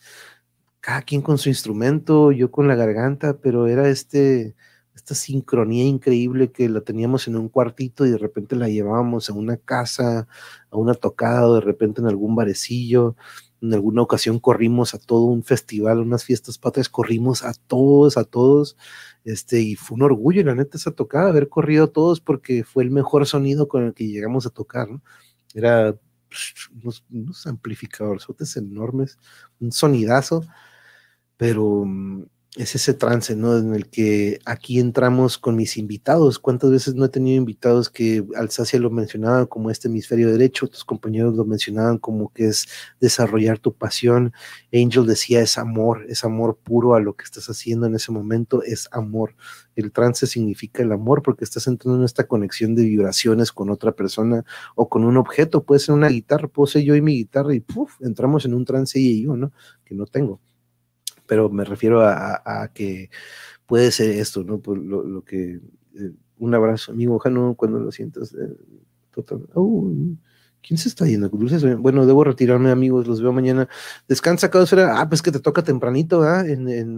cada 0.80 1.02
quien 1.02 1.22
con 1.22 1.38
su 1.38 1.48
instrumento, 1.48 2.32
yo 2.32 2.50
con 2.50 2.66
la 2.66 2.74
garganta, 2.74 3.38
pero 3.38 3.68
era 3.68 3.88
este, 3.88 4.56
esta 4.94 5.14
sincronía 5.14 5.84
increíble 5.84 6.50
que 6.50 6.68
la 6.68 6.80
teníamos 6.80 7.28
en 7.28 7.36
un 7.36 7.48
cuartito 7.48 8.04
y 8.06 8.10
de 8.10 8.18
repente 8.18 8.56
la 8.56 8.68
llevábamos 8.68 9.30
a 9.30 9.32
una 9.34 9.56
casa, 9.56 10.26
a 10.70 10.76
una 10.76 10.94
tocada, 10.94 11.46
o 11.46 11.54
de 11.54 11.60
repente 11.60 12.00
en 12.00 12.08
algún 12.08 12.34
barecillo. 12.34 13.16
En 13.60 13.74
alguna 13.74 14.02
ocasión 14.02 14.38
corrimos 14.38 14.94
a 14.94 14.98
todo 14.98 15.24
un 15.24 15.42
festival, 15.42 15.98
unas 16.00 16.24
fiestas 16.24 16.58
patrias, 16.58 16.88
corrimos 16.88 17.42
a 17.44 17.54
todos, 17.54 18.16
a 18.16 18.24
todos, 18.24 18.76
este, 19.24 19.60
y 19.60 19.74
fue 19.74 19.96
un 19.96 20.02
orgullo, 20.02 20.44
la 20.44 20.54
neta, 20.54 20.78
esa 20.78 20.92
tocada, 20.92 21.30
haber 21.30 21.48
corrido 21.48 21.84
a 21.84 21.92
todos 21.92 22.20
porque 22.20 22.64
fue 22.64 22.84
el 22.84 22.90
mejor 22.90 23.26
sonido 23.26 23.68
con 23.68 23.84
el 23.84 23.94
que 23.94 24.06
llegamos 24.06 24.46
a 24.46 24.50
tocar, 24.50 24.88
¿no? 24.88 25.02
Era 25.54 25.96
pues, 26.28 26.54
unos, 26.82 27.04
unos 27.10 27.46
amplificadores 27.46 28.26
enormes, 28.56 29.18
un 29.60 29.72
sonidazo, 29.72 30.44
pero 31.36 31.84
mm, 31.86 32.24
es 32.56 32.74
ese 32.74 32.94
trance, 32.94 33.36
¿no? 33.36 33.56
En 33.58 33.74
el 33.74 33.88
que 33.90 34.40
aquí 34.46 34.80
entramos 34.80 35.36
con 35.38 35.54
mis 35.54 35.76
invitados. 35.76 36.38
¿Cuántas 36.38 36.70
veces 36.70 36.94
no 36.94 37.04
he 37.04 37.08
tenido 37.10 37.36
invitados 37.36 37.90
que 37.90 38.24
Alsacia 38.36 38.80
lo 38.80 38.90
mencionaba 38.90 39.46
como 39.46 39.70
este 39.70 39.88
hemisferio 39.88 40.32
derecho? 40.32 40.66
Tus 40.66 40.84
compañeros 40.84 41.34
lo 41.34 41.44
mencionaban 41.44 41.98
como 41.98 42.32
que 42.32 42.46
es 42.48 42.66
desarrollar 43.00 43.58
tu 43.58 43.74
pasión. 43.74 44.32
Angel 44.72 45.06
decía 45.06 45.40
es 45.42 45.58
amor, 45.58 46.06
es 46.08 46.24
amor 46.24 46.58
puro 46.58 46.94
a 46.94 47.00
lo 47.00 47.14
que 47.14 47.24
estás 47.24 47.48
haciendo 47.50 47.86
en 47.86 47.94
ese 47.94 48.12
momento, 48.12 48.62
es 48.62 48.88
amor. 48.92 49.36
El 49.76 49.92
trance 49.92 50.26
significa 50.26 50.82
el 50.82 50.92
amor 50.92 51.22
porque 51.22 51.44
estás 51.44 51.66
entrando 51.66 51.98
en 51.98 52.04
esta 52.06 52.26
conexión 52.26 52.74
de 52.74 52.84
vibraciones 52.84 53.52
con 53.52 53.70
otra 53.70 53.92
persona 53.92 54.44
o 54.74 54.88
con 54.88 55.04
un 55.04 55.18
objeto. 55.18 55.64
Puede 55.64 55.80
ser 55.80 55.94
una 55.94 56.08
guitarra, 56.08 56.48
puedo 56.48 56.66
ser 56.66 56.82
yo 56.82 56.96
y 56.96 57.02
mi 57.02 57.14
guitarra 57.14 57.54
y 57.54 57.60
¡puf! 57.60 58.00
entramos 58.00 58.46
en 58.46 58.54
un 58.54 58.64
trance 58.64 58.98
y 58.98 59.22
yo, 59.22 59.36
¿no? 59.36 59.52
Que 59.84 59.94
no 59.94 60.06
tengo 60.06 60.40
pero 61.28 61.48
me 61.50 61.64
refiero 61.64 62.02
a, 62.02 62.70
que 62.74 63.10
puede 63.66 63.92
ser 63.92 64.10
esto, 64.10 64.42
¿no? 64.42 64.58
Por 64.60 64.78
lo, 64.78 65.22
que 65.22 65.60
eh, 65.94 66.12
un 66.38 66.54
abrazo, 66.54 66.92
amigo, 66.92 67.16
ojalá 67.16 67.54
cuando 67.54 67.78
lo 67.78 67.92
sientas. 67.92 68.34
Eh, 68.34 68.56
total. 69.12 69.46
¿Quién 70.62 70.76
se 70.76 70.88
está 70.88 71.06
yendo? 71.06 71.30
Bueno, 71.78 72.04
debo 72.04 72.24
retirarme, 72.24 72.70
amigos. 72.70 73.06
Los 73.06 73.22
veo 73.22 73.32
mañana. 73.32 73.68
Descansa, 74.06 74.50
Caosfera. 74.50 75.00
Ah, 75.00 75.08
pues 75.08 75.22
que 75.22 75.30
te 75.30 75.40
toca 75.40 75.62
tempranito, 75.62 76.22
¿ah? 76.22 76.44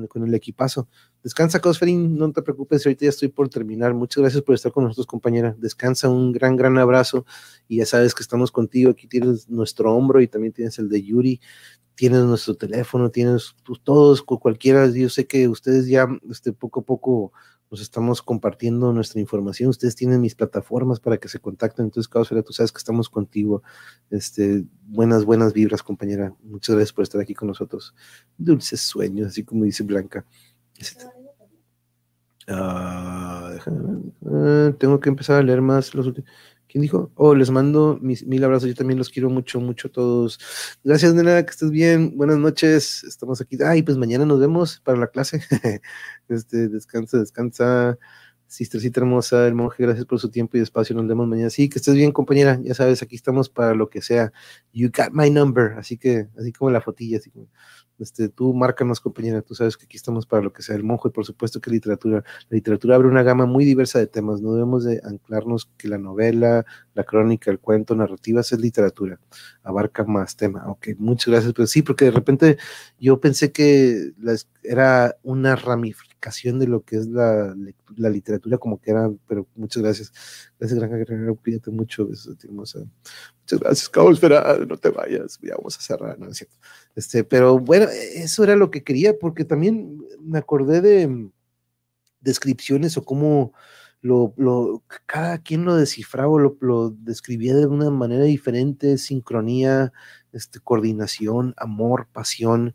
con 0.09 0.27
el 0.27 0.35
equipazo. 0.35 0.89
Descansa, 1.23 1.61
Caosferín. 1.61 2.17
No 2.17 2.33
te 2.33 2.43
preocupes, 2.43 2.85
ahorita 2.85 3.05
ya 3.05 3.11
estoy 3.11 3.29
por 3.29 3.49
terminar. 3.49 3.95
Muchas 3.95 4.23
gracias 4.23 4.43
por 4.43 4.55
estar 4.55 4.73
con 4.73 4.85
nosotros, 4.85 5.07
compañera. 5.07 5.55
Descansa, 5.59 6.09
un 6.09 6.33
gran, 6.33 6.57
gran 6.57 6.79
abrazo. 6.79 7.27
Y 7.69 7.77
ya 7.77 7.87
sabes 7.87 8.15
que 8.15 8.23
estamos 8.23 8.51
contigo. 8.51 8.91
Aquí 8.91 9.07
tienes 9.07 9.49
nuestro 9.49 9.95
hombro 9.95 10.21
y 10.21 10.27
también 10.27 10.53
tienes 10.53 10.79
el 10.79 10.89
de 10.89 11.03
Yuri 11.03 11.41
tienes 12.01 12.23
nuestro 12.23 12.55
teléfono, 12.55 13.11
tienes 13.11 13.55
todos, 13.85 14.23
cualquiera, 14.23 14.89
yo 14.91 15.11
sé 15.11 15.27
que 15.27 15.49
ustedes 15.49 15.87
ya 15.87 16.09
este, 16.31 16.51
poco 16.51 16.81
a 16.81 16.83
poco 16.83 17.33
nos 17.71 17.81
estamos 17.81 18.21
compartiendo 18.21 18.93
nuestra 18.93 19.21
información. 19.21 19.71
Ustedes 19.71 19.95
tienen 19.95 20.21
mis 20.21 20.35
plataformas 20.35 20.99
para 20.99 21.19
que 21.19 21.29
se 21.29 21.39
contacten. 21.39 21.85
Entonces, 21.85 22.09
Caosfera, 22.09 22.43
tú 22.43 22.53
sabes 22.53 22.73
que 22.73 22.79
estamos 22.79 23.09
contigo. 23.09 23.63
Este, 24.11 24.65
buenas, 24.83 25.25
buenas 25.25 25.53
vibras, 25.53 25.83
compañera. 25.83 26.35
Muchas 26.43 26.75
gracias 26.75 26.93
por 26.93 27.05
estar 27.05 27.21
aquí 27.21 27.35
con 27.35 27.49
nosotros. 27.49 27.95
Dulces 28.37 28.81
sueños, 28.81 29.29
así 29.29 29.45
como 29.45 29.65
dice 29.65 29.85
Blanca. 29.85 30.27
Ah, 32.49 33.57
ah, 34.27 34.73
tengo 34.79 34.99
que 34.99 35.09
empezar 35.09 35.37
a 35.37 35.43
leer 35.43 35.61
más 35.61 35.95
los 35.95 36.07
últimos. 36.09 36.29
¿Quién 36.71 36.83
dijo? 36.83 37.11
Oh, 37.17 37.35
les 37.35 37.51
mando 37.51 37.99
mis 38.01 38.25
mil 38.25 38.45
abrazos. 38.45 38.69
Yo 38.69 38.77
también 38.77 38.97
los 38.97 39.09
quiero 39.09 39.29
mucho, 39.29 39.59
mucho 39.61 39.89
a 39.89 39.91
todos. 39.91 40.39
Gracias, 40.85 41.13
nena, 41.15 41.43
que 41.45 41.51
estés 41.51 41.73
bien. 41.73 42.17
Buenas 42.17 42.39
noches. 42.39 43.03
Estamos 43.03 43.41
aquí. 43.41 43.59
Ay, 43.61 43.83
pues 43.83 43.99
mañana 43.99 44.25
nos 44.25 44.39
vemos 44.39 44.81
para 44.85 44.97
la 44.97 45.09
clase. 45.09 45.43
este, 46.29 46.69
descansa, 46.69 47.19
descansa. 47.19 47.99
Sistercita 48.47 49.01
hermosa, 49.01 49.49
el 49.49 49.55
monje, 49.55 49.83
gracias 49.83 50.07
por 50.07 50.21
su 50.21 50.31
tiempo 50.31 50.59
y 50.59 50.61
espacio. 50.61 50.95
Nos 50.95 51.09
vemos 51.09 51.27
mañana. 51.27 51.51
Sí, 51.51 51.69
que 51.69 51.79
estés 51.79 51.95
bien, 51.95 52.13
compañera. 52.13 52.61
Ya 52.63 52.75
sabes, 52.75 53.03
aquí 53.03 53.17
estamos 53.17 53.49
para 53.49 53.75
lo 53.75 53.91
que 53.91 54.01
sea. 54.01 54.33
You 54.73 54.91
got 54.97 55.11
my 55.13 55.29
number. 55.29 55.73
Así 55.77 55.99
que, 55.99 56.29
así 56.39 56.53
como 56.53 56.71
la 56.71 56.81
fotilla, 56.81 57.19
así 57.19 57.31
como. 57.31 57.49
Este, 58.01 58.29
tú 58.29 58.55
márcanos, 58.55 59.01
compañera, 59.01 59.43
tú 59.43 59.55
sabes 59.55 59.77
que 59.77 59.85
aquí 59.85 59.97
estamos 59.97 60.27
para 60.27 60.43
lo 60.43 60.53
que 60.53 60.63
sea 60.63 60.77
el 60.77 60.83
monjo 60.83 61.09
y 61.09 61.11
por 61.11 61.25
supuesto 61.25 61.61
que 61.61 61.71
literatura. 61.71 62.25
La 62.49 62.55
literatura 62.55 62.97
abre 62.97 63.09
una 63.09 63.23
gama 63.23 63.47
muy 63.47 63.65
diversa 63.65 63.99
de 63.99 64.07
temas, 64.07 64.41
no 64.41 64.55
debemos 64.55 64.85
de 64.85 65.01
anclarnos 65.05 65.71
que 65.77 65.89
la 65.89 65.99
novela, 65.99 66.65
la 66.95 67.05
crónica, 67.05 67.51
el 67.51 67.59
cuento, 67.59 67.95
narrativas 67.95 68.53
es 68.53 68.61
literatura, 68.61 69.21
abarca 69.63 70.05
más 70.05 70.37
tema. 70.37 70.65
Ok, 70.69 70.89
muchas 70.99 71.29
gracias, 71.29 71.53
pero 71.53 71.67
sí, 71.67 71.83
porque 71.83 72.07
de 72.07 72.11
repente 72.13 72.59
yo 72.99 73.21
pensé 73.21 73.53
que 73.53 74.13
era 74.63 75.17
una 75.23 75.57
ramificación 75.57 76.10
de 76.21 76.67
lo 76.67 76.83
que 76.83 76.97
es 76.97 77.07
la, 77.07 77.55
literatura, 77.97 78.59
como 78.59 78.81
que 78.81 78.91
era, 78.91 79.11
pero 79.27 79.47
muchas 79.55 79.83
gracias. 79.83 80.13
Gracias, 80.59 80.79
Granja 80.79 80.97
Guerrero, 80.97 81.37
cuídate 81.37 81.71
mucho. 81.71 82.09
Muchas 82.51 82.87
gracias, 83.51 83.89
Cabo, 83.89 84.13
espera, 84.13 84.59
no 84.69 84.77
te 84.77 84.91
vayas, 84.91 85.39
ya 85.43 85.57
vamos 85.57 85.79
a 85.79 85.81
cerrar, 85.81 86.19
¿no 86.19 86.29
es 86.29 86.37
cierto? 86.37 86.57
Este, 86.95 87.25
pero 87.25 87.59
bueno, 87.59 87.87
eso 88.15 88.45
era 88.45 88.57
lo 88.57 88.71
que 88.71 88.85
quería, 88.85 89.19
porque 89.19 89.45
también 89.45 89.99
me 90.21 90.39
acordé 90.39 90.81
de 90.81 91.31
descripciones 92.21 92.97
o 92.97 93.05
cómo 93.05 93.53
lo, 94.03 94.35
lo, 94.37 94.83
cada 95.07 95.39
quien 95.39 95.65
lo 95.65 95.77
descifraba, 95.77 96.41
lo, 96.41 96.57
lo, 96.61 96.91
describía 96.91 97.55
de 97.55 97.67
una 97.67 97.91
manera 97.91 98.25
diferente, 98.25 98.99
sincronía, 98.99 99.93
este, 100.33 100.61
coordinación, 100.61 101.55
amor, 101.57 102.09
pasión, 102.13 102.75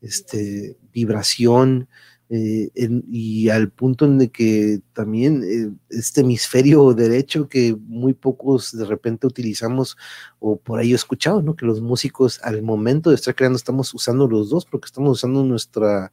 este, 0.00 0.78
vibración, 0.92 1.88
eh, 2.28 2.70
y 3.08 3.48
al 3.50 3.70
punto 3.70 4.04
en 4.04 4.18
de 4.18 4.30
que 4.30 4.80
también 4.92 5.44
eh, 5.44 5.70
este 5.90 6.22
hemisferio 6.22 6.92
derecho 6.92 7.48
que 7.48 7.76
muy 7.78 8.14
pocos 8.14 8.76
de 8.76 8.84
repente 8.84 9.26
utilizamos, 9.26 9.96
o 10.40 10.56
por 10.56 10.80
ahí 10.80 10.92
he 10.92 10.96
escuchado, 10.96 11.40
¿no? 11.42 11.54
Que 11.54 11.66
los 11.66 11.80
músicos 11.80 12.40
al 12.42 12.62
momento 12.62 13.10
de 13.10 13.16
estar 13.16 13.34
creando 13.34 13.56
estamos 13.56 13.94
usando 13.94 14.26
los 14.26 14.50
dos 14.50 14.66
porque 14.66 14.86
estamos 14.86 15.10
usando 15.10 15.44
nuestra 15.44 16.10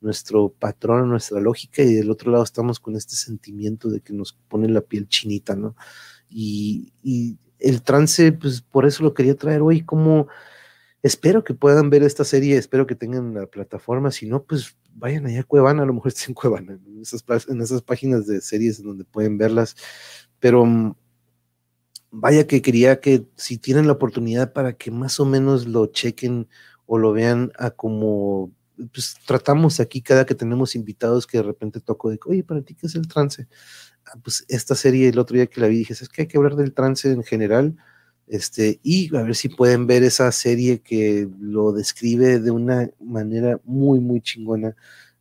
nuestro 0.00 0.48
patrón, 0.50 1.08
nuestra 1.08 1.40
lógica, 1.40 1.82
y 1.82 1.94
del 1.94 2.10
otro 2.10 2.32
lado 2.32 2.42
estamos 2.42 2.80
con 2.80 2.96
este 2.96 3.14
sentimiento 3.14 3.88
de 3.88 4.00
que 4.00 4.12
nos 4.12 4.32
pone 4.48 4.68
la 4.68 4.80
piel 4.80 5.06
chinita, 5.08 5.54
¿no? 5.54 5.76
Y, 6.28 6.92
y 7.04 7.38
el 7.60 7.82
trance, 7.82 8.32
pues 8.32 8.62
por 8.62 8.84
eso 8.84 9.04
lo 9.04 9.14
quería 9.14 9.36
traer 9.36 9.62
hoy, 9.62 9.82
como 9.84 10.26
espero 11.02 11.42
que 11.42 11.54
puedan 11.54 11.90
ver 11.90 12.02
esta 12.02 12.24
serie, 12.24 12.56
espero 12.56 12.86
que 12.86 12.94
tengan 12.94 13.34
la 13.34 13.46
plataforma, 13.46 14.10
si 14.10 14.26
no, 14.26 14.44
pues 14.44 14.76
vayan 14.94 15.26
allá 15.26 15.40
a 15.40 15.44
Cuevana, 15.44 15.82
a 15.82 15.86
lo 15.86 15.94
mejor 15.94 16.08
está 16.08 16.26
en 16.28 16.34
Cuevana, 16.34 16.78
en 16.86 17.00
esas, 17.02 17.82
páginas 17.82 18.26
de 18.26 18.40
series 18.40 18.82
donde 18.82 19.04
pueden 19.04 19.36
verlas, 19.36 19.76
pero 20.38 20.64
mm, 20.64 20.94
vaya 22.10 22.46
que 22.46 22.62
quería 22.62 23.00
que 23.00 23.26
si 23.36 23.58
tienen 23.58 23.86
la 23.86 23.94
oportunidad 23.94 24.52
para 24.52 24.74
que 24.74 24.90
más 24.90 25.18
o 25.18 25.24
menos 25.24 25.66
lo 25.66 25.86
chequen 25.86 26.48
o 26.86 26.98
lo 26.98 27.12
vean 27.12 27.52
a 27.58 27.70
como 27.70 28.52
pues, 28.92 29.16
tratamos 29.26 29.80
aquí 29.80 30.02
cada 30.02 30.26
que 30.26 30.34
tenemos 30.34 30.74
invitados 30.74 31.26
que 31.26 31.38
de 31.38 31.44
repente 31.44 31.80
toco 31.80 32.10
de, 32.10 32.18
oye, 32.26 32.44
para 32.44 32.62
ti, 32.62 32.74
¿qué 32.74 32.86
es 32.86 32.94
el 32.94 33.08
trance? 33.08 33.48
Ah, 34.04 34.18
pues 34.22 34.44
esta 34.48 34.74
serie 34.74 35.08
el 35.08 35.18
otro 35.18 35.36
día 35.36 35.46
que 35.46 35.60
la 35.60 35.68
vi 35.68 35.78
dije, 35.78 35.94
es 35.94 36.08
que 36.08 36.22
hay 36.22 36.28
que 36.28 36.36
hablar 36.36 36.56
del 36.56 36.74
trance 36.74 37.10
en 37.10 37.22
general, 37.22 37.76
este, 38.26 38.80
y 38.82 39.14
a 39.16 39.22
ver 39.22 39.34
si 39.34 39.48
pueden 39.48 39.86
ver 39.86 40.02
esa 40.02 40.30
serie 40.32 40.80
que 40.80 41.28
lo 41.40 41.72
describe 41.72 42.38
de 42.38 42.50
una 42.50 42.90
manera 43.00 43.60
muy, 43.64 44.00
muy 44.00 44.20
chingona, 44.20 44.74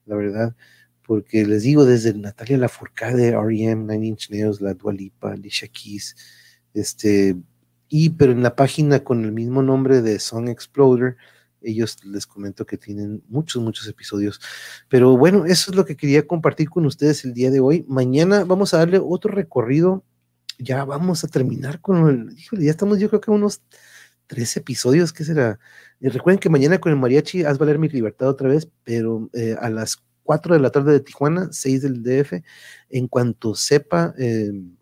la 0.05 0.15
verdad, 0.15 0.55
porque 1.05 1.45
les 1.45 1.63
digo, 1.63 1.85
desde 1.85 2.13
Natalia 2.13 2.57
Lafourcade, 2.57 3.29
R.E.M., 3.29 3.91
Nine 3.91 4.07
Inch 4.07 4.29
Nails, 4.29 4.61
La 4.61 4.73
Dualipa, 4.73 5.33
Alicia 5.33 5.67
Keys, 5.67 6.15
este, 6.73 7.35
y 7.89 8.11
pero 8.11 8.31
en 8.31 8.43
la 8.43 8.55
página 8.55 9.03
con 9.03 9.25
el 9.25 9.31
mismo 9.33 9.61
nombre 9.61 10.01
de 10.01 10.19
Song 10.19 10.47
Exploder, 10.47 11.17
ellos 11.61 12.03
les 12.05 12.25
comento 12.25 12.65
que 12.65 12.77
tienen 12.77 13.23
muchos, 13.27 13.61
muchos 13.61 13.87
episodios. 13.87 14.39
Pero 14.89 15.17
bueno, 15.17 15.45
eso 15.45 15.71
es 15.71 15.77
lo 15.77 15.85
que 15.85 15.95
quería 15.95 16.25
compartir 16.25 16.69
con 16.69 16.85
ustedes 16.85 17.23
el 17.25 17.33
día 17.33 17.51
de 17.51 17.59
hoy. 17.59 17.85
Mañana 17.87 18.43
vamos 18.45 18.73
a 18.73 18.77
darle 18.77 18.99
otro 18.99 19.31
recorrido 19.31 20.03
ya 20.61 20.85
vamos 20.85 21.23
a 21.23 21.27
terminar 21.27 21.81
con 21.81 22.07
el, 22.09 22.39
híjole, 22.39 22.65
ya 22.65 22.71
estamos 22.71 22.99
yo 22.99 23.09
creo 23.09 23.21
que 23.21 23.31
unos 23.31 23.61
tres 24.27 24.55
episodios, 24.57 25.11
¿qué 25.11 25.23
será? 25.25 25.59
Recuerden 25.99 26.39
que 26.39 26.49
mañana 26.49 26.79
con 26.79 26.91
el 26.91 26.97
mariachi 26.97 27.43
haz 27.43 27.57
valer 27.57 27.79
mi 27.79 27.89
libertad 27.89 28.29
otra 28.29 28.47
vez, 28.47 28.69
pero 28.83 29.29
eh, 29.33 29.55
a 29.59 29.69
las 29.69 30.01
4 30.23 30.53
de 30.55 30.61
la 30.61 30.69
tarde 30.71 30.93
de 30.93 31.01
Tijuana, 31.01 31.49
6 31.51 31.81
del 31.81 32.03
DF, 32.03 32.41
en 32.89 33.07
cuanto 33.07 33.55
sepa, 33.55 34.13
em, 34.17 34.77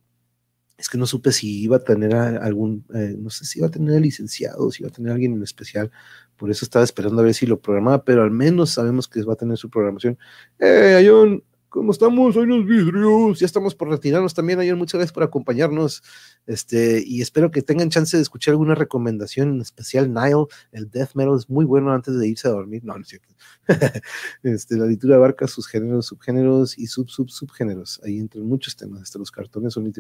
es 0.78 0.88
que 0.88 0.98
no 0.98 1.06
supe 1.06 1.32
si 1.32 1.62
iba 1.64 1.78
a 1.78 1.84
tener 1.84 2.16
algún, 2.16 2.86
eh, 2.94 3.16
no 3.18 3.30
sé 3.30 3.46
si 3.46 3.60
iba 3.60 3.68
a 3.68 3.72
tener 3.72 4.02
licenciado, 4.02 4.72
si 4.72 4.84
iba 4.84 4.90
a 4.90 4.94
tener 4.94 5.12
alguien 5.12 5.34
en 5.34 5.44
especial, 5.44 5.92
por 6.38 6.52
eso 6.52 6.64
estaba 6.64 6.86
esperando 6.86 7.22
a 7.22 7.26
ver 7.26 7.34
si 7.34 7.46
lo 7.46 7.60
programaba, 7.60 8.04
pero 8.06 8.24
al 8.24 8.32
menos 8.32 8.70
sabemos 8.72 9.08
que 9.08 9.24
va 9.24 9.34
a 9.34 9.36
tener 9.36 9.58
su 9.58 9.70
programación. 9.70 10.18
Eh, 10.60 10.96
hay 10.98 11.10
un, 11.10 11.44
¿Cómo 11.70 11.92
estamos? 11.92 12.36
Hoy 12.36 12.48
los 12.48 12.66
vidrios. 12.66 13.40
Ya 13.40 13.46
estamos 13.46 13.76
por 13.76 13.90
retirarnos 13.90 14.34
también. 14.34 14.60
Ayer, 14.60 14.76
muchas 14.76 14.98
gracias 14.98 15.14
por 15.14 15.22
acompañarnos. 15.22 16.02
Este, 16.48 17.04
y 17.06 17.22
espero 17.22 17.52
que 17.52 17.62
tengan 17.62 17.92
chance 17.92 18.18
de 18.18 18.24
escuchar 18.24 18.54
alguna 18.54 18.74
recomendación, 18.74 19.54
en 19.54 19.62
especial 19.62 20.12
Nile. 20.12 20.48
El 20.72 20.90
death 20.90 21.12
metal 21.14 21.36
es 21.38 21.48
muy 21.48 21.66
bueno 21.66 21.94
antes 21.94 22.18
de 22.18 22.28
irse 22.28 22.48
a 22.48 22.52
dormir. 22.52 22.84
No, 22.84 22.96
no 22.96 23.02
es 23.02 23.10
cierto. 23.10 23.36
este, 24.42 24.78
la 24.78 24.88
literatura 24.88 25.18
abarca 25.18 25.48
sus 25.48 25.68
géneros, 25.68 26.08
subgéneros 26.08 26.76
y 26.76 26.88
sub, 26.88 27.08
sub, 27.08 27.30
subgéneros. 27.30 28.02
Ahí 28.04 28.18
entran 28.18 28.46
muchos 28.46 28.76
temas. 28.76 29.04
Hasta 29.04 29.20
los 29.20 29.30
cartones 29.30 29.74
son 29.74 29.94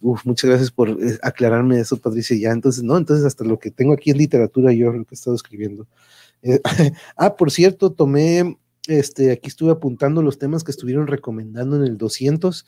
Uf, 0.00 0.24
muchas 0.24 0.48
gracias 0.48 0.70
por 0.70 0.88
eh, 0.88 1.18
aclararme 1.22 1.78
eso, 1.78 1.98
Patricia. 1.98 2.38
Ya, 2.38 2.52
entonces, 2.52 2.82
no, 2.82 2.96
entonces 2.96 3.26
hasta 3.26 3.44
lo 3.44 3.58
que 3.58 3.70
tengo 3.70 3.92
aquí 3.92 4.12
es 4.12 4.16
literatura, 4.16 4.72
yo 4.72 4.90
lo 4.90 5.04
que 5.04 5.14
he 5.14 5.16
estado 5.16 5.36
escribiendo. 5.36 5.86
Eh, 6.40 6.60
ah, 7.16 7.36
por 7.36 7.50
cierto, 7.50 7.92
tomé 7.92 8.56
este, 8.86 9.30
aquí 9.32 9.48
estuve 9.48 9.72
apuntando 9.72 10.22
los 10.22 10.38
temas 10.38 10.64
que 10.64 10.70
estuvieron 10.70 11.06
recomendando 11.06 11.76
en 11.76 11.84
el 11.84 11.96
200. 11.96 12.66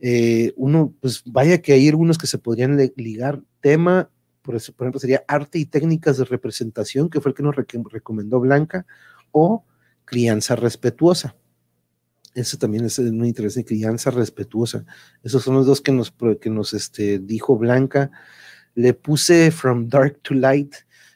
Eh, 0.00 0.52
uno, 0.56 0.94
pues 1.00 1.22
vaya 1.24 1.62
que 1.62 1.72
hay 1.72 1.88
algunos 1.88 2.18
que 2.18 2.26
se 2.26 2.38
podrían 2.38 2.76
ligar. 2.96 3.42
Tema, 3.60 4.10
por, 4.42 4.56
eso, 4.56 4.72
por 4.72 4.86
ejemplo, 4.86 5.00
sería 5.00 5.24
arte 5.28 5.58
y 5.58 5.66
técnicas 5.66 6.18
de 6.18 6.24
representación, 6.24 7.08
que 7.08 7.20
fue 7.20 7.30
el 7.30 7.34
que 7.34 7.42
nos 7.42 7.56
recomendó 7.56 8.40
Blanca, 8.40 8.86
o 9.30 9.64
crianza 10.04 10.56
respetuosa. 10.56 11.36
Eso 12.34 12.58
también 12.58 12.84
es 12.84 12.98
muy 12.98 13.28
interesante, 13.28 13.68
crianza 13.68 14.10
respetuosa. 14.10 14.84
Esos 15.22 15.44
son 15.44 15.54
los 15.54 15.66
dos 15.66 15.80
que 15.80 15.92
nos, 15.92 16.12
que 16.40 16.50
nos 16.50 16.74
este, 16.74 17.20
dijo 17.20 17.56
Blanca. 17.56 18.10
Le 18.74 18.92
puse 18.92 19.52
From 19.52 19.88
Dark 19.88 20.18
to 20.22 20.34
Light, 20.34 20.74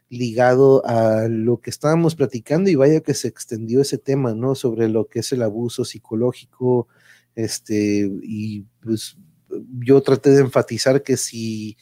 ligado 0.08 0.84
a 0.86 1.28
lo 1.28 1.60
que 1.60 1.70
estábamos 1.70 2.14
platicando 2.14 2.70
y 2.70 2.74
vaya 2.74 3.00
que 3.00 3.14
se 3.14 3.28
extendió 3.28 3.80
ese 3.80 3.98
tema, 3.98 4.34
¿no? 4.34 4.54
Sobre 4.54 4.88
lo 4.88 5.06
que 5.06 5.20
es 5.20 5.32
el 5.32 5.42
abuso 5.42 5.84
psicológico, 5.84 6.88
este, 7.34 8.10
y 8.22 8.62
pues 8.80 9.16
yo 9.80 10.02
traté 10.02 10.30
de 10.30 10.40
enfatizar 10.40 11.02
que 11.02 11.16
si, 11.16 11.76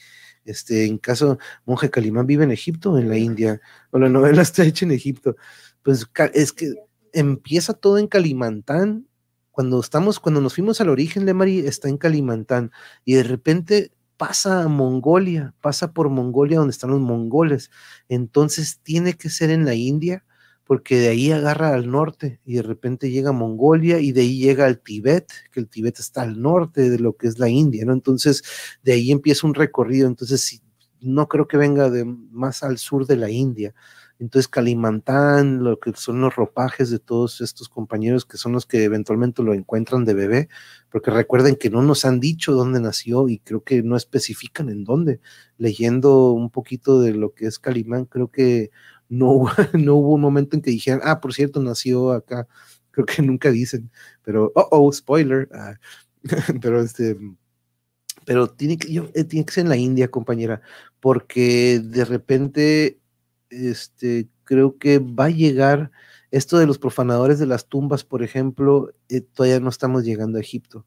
este, 0.45 0.85
en 0.85 0.97
caso, 0.97 1.37
Monje 1.65 1.89
Calimán 1.89 2.27
vive 2.27 2.43
en 2.43 2.51
Egipto 2.51 2.93
o 2.93 2.97
en 2.97 3.09
la 3.09 3.17
India, 3.17 3.61
o 3.91 3.99
la 3.99 4.09
novela 4.09 4.41
está 4.41 4.63
hecha 4.63 4.85
en 4.85 4.91
Egipto, 4.91 5.35
pues 5.83 6.05
es 6.33 6.53
que 6.53 6.73
empieza 7.13 7.73
todo 7.73 7.97
en 7.97 8.07
Calimantán, 8.07 9.07
cuando 9.51 9.79
estamos, 9.79 10.19
cuando 10.19 10.39
nos 10.39 10.53
fuimos 10.53 10.81
al 10.81 10.89
origen 10.89 11.25
de 11.25 11.33
Mari, 11.33 11.59
está 11.59 11.89
en 11.89 11.97
Calimantán, 11.97 12.71
y 13.05 13.15
de 13.15 13.23
repente 13.23 13.91
pasa 14.17 14.63
a 14.63 14.67
Mongolia, 14.67 15.53
pasa 15.61 15.93
por 15.93 16.09
Mongolia 16.09 16.59
donde 16.59 16.71
están 16.71 16.91
los 16.91 16.99
mongoles. 16.99 17.71
Entonces 18.09 18.79
tiene 18.83 19.13
que 19.13 19.29
ser 19.29 19.49
en 19.51 19.65
la 19.65 19.75
India, 19.75 20.25
porque 20.65 20.97
de 20.97 21.07
ahí 21.09 21.31
agarra 21.31 21.73
al 21.73 21.89
norte 21.89 22.41
y 22.45 22.55
de 22.55 22.61
repente 22.61 23.09
llega 23.09 23.29
a 23.29 23.33
Mongolia 23.33 23.99
y 23.99 24.11
de 24.11 24.21
ahí 24.21 24.37
llega 24.39 24.65
al 24.65 24.79
Tíbet, 24.81 25.31
que 25.51 25.61
el 25.61 25.69
Tíbet 25.69 25.99
está 25.99 26.23
al 26.23 26.41
norte 26.41 26.89
de 26.89 26.99
lo 26.99 27.15
que 27.15 27.27
es 27.27 27.39
la 27.39 27.47
India, 27.49 27.85
¿no? 27.85 27.93
Entonces 27.93 28.43
de 28.83 28.93
ahí 28.93 29.11
empieza 29.11 29.47
un 29.47 29.53
recorrido. 29.53 30.07
Entonces 30.07 30.61
no 30.99 31.27
creo 31.29 31.47
que 31.47 31.57
venga 31.57 31.89
de 31.89 32.03
más 32.05 32.63
al 32.63 32.77
sur 32.79 33.05
de 33.07 33.15
la 33.15 33.29
India. 33.29 33.73
Entonces 34.19 34.47
Calimantán, 34.47 35.63
lo 35.63 35.79
que 35.79 35.93
son 35.93 36.21
los 36.21 36.35
ropajes 36.35 36.89
de 36.89 36.99
todos 36.99 37.41
estos 37.41 37.69
compañeros 37.69 38.25
que 38.25 38.37
son 38.37 38.51
los 38.53 38.65
que 38.65 38.83
eventualmente 38.83 39.43
lo 39.43 39.53
encuentran 39.53 40.05
de 40.05 40.13
bebé, 40.13 40.49
porque 40.89 41.11
recuerden 41.11 41.55
que 41.55 41.69
no 41.69 41.81
nos 41.83 42.05
han 42.05 42.19
dicho 42.19 42.53
dónde 42.53 42.79
nació 42.79 43.29
y 43.29 43.39
creo 43.39 43.63
que 43.63 43.83
no 43.83 43.95
especifican 43.95 44.69
en 44.69 44.83
dónde. 44.83 45.19
Leyendo 45.57 46.31
un 46.31 46.49
poquito 46.49 46.99
de 47.01 47.13
lo 47.13 47.33
que 47.33 47.45
es 47.45 47.59
Calimán, 47.59 48.05
creo 48.05 48.29
que 48.29 48.71
no, 49.09 49.45
no 49.73 49.95
hubo 49.95 50.13
un 50.15 50.21
momento 50.21 50.55
en 50.55 50.61
que 50.61 50.71
dijeran, 50.71 51.01
ah, 51.03 51.19
por 51.21 51.33
cierto, 51.33 51.61
nació 51.61 52.11
acá. 52.11 52.47
Creo 52.91 53.05
que 53.05 53.21
nunca 53.21 53.51
dicen, 53.51 53.91
pero, 54.23 54.51
oh, 54.55 54.67
oh, 54.71 54.91
spoiler. 54.91 55.49
Ah, 55.53 55.75
pero 56.61 56.81
este, 56.81 57.17
pero 58.25 58.49
tiene 58.49 58.77
que, 58.77 58.91
yo, 58.91 59.09
eh, 59.13 59.23
tiene 59.23 59.45
que 59.45 59.53
ser 59.53 59.63
en 59.63 59.69
la 59.69 59.77
India, 59.77 60.09
compañera, 60.09 60.61
porque 60.99 61.79
de 61.83 62.05
repente, 62.05 62.99
este, 63.49 64.27
creo 64.43 64.77
que 64.77 64.99
va 64.99 65.25
a 65.25 65.29
llegar 65.29 65.91
esto 66.31 66.57
de 66.57 66.67
los 66.67 66.77
profanadores 66.77 67.39
de 67.39 67.45
las 67.45 67.67
tumbas, 67.67 68.03
por 68.03 68.23
ejemplo, 68.23 68.93
eh, 69.09 69.21
todavía 69.21 69.59
no 69.59 69.69
estamos 69.69 70.03
llegando 70.03 70.37
a 70.37 70.41
Egipto. 70.41 70.85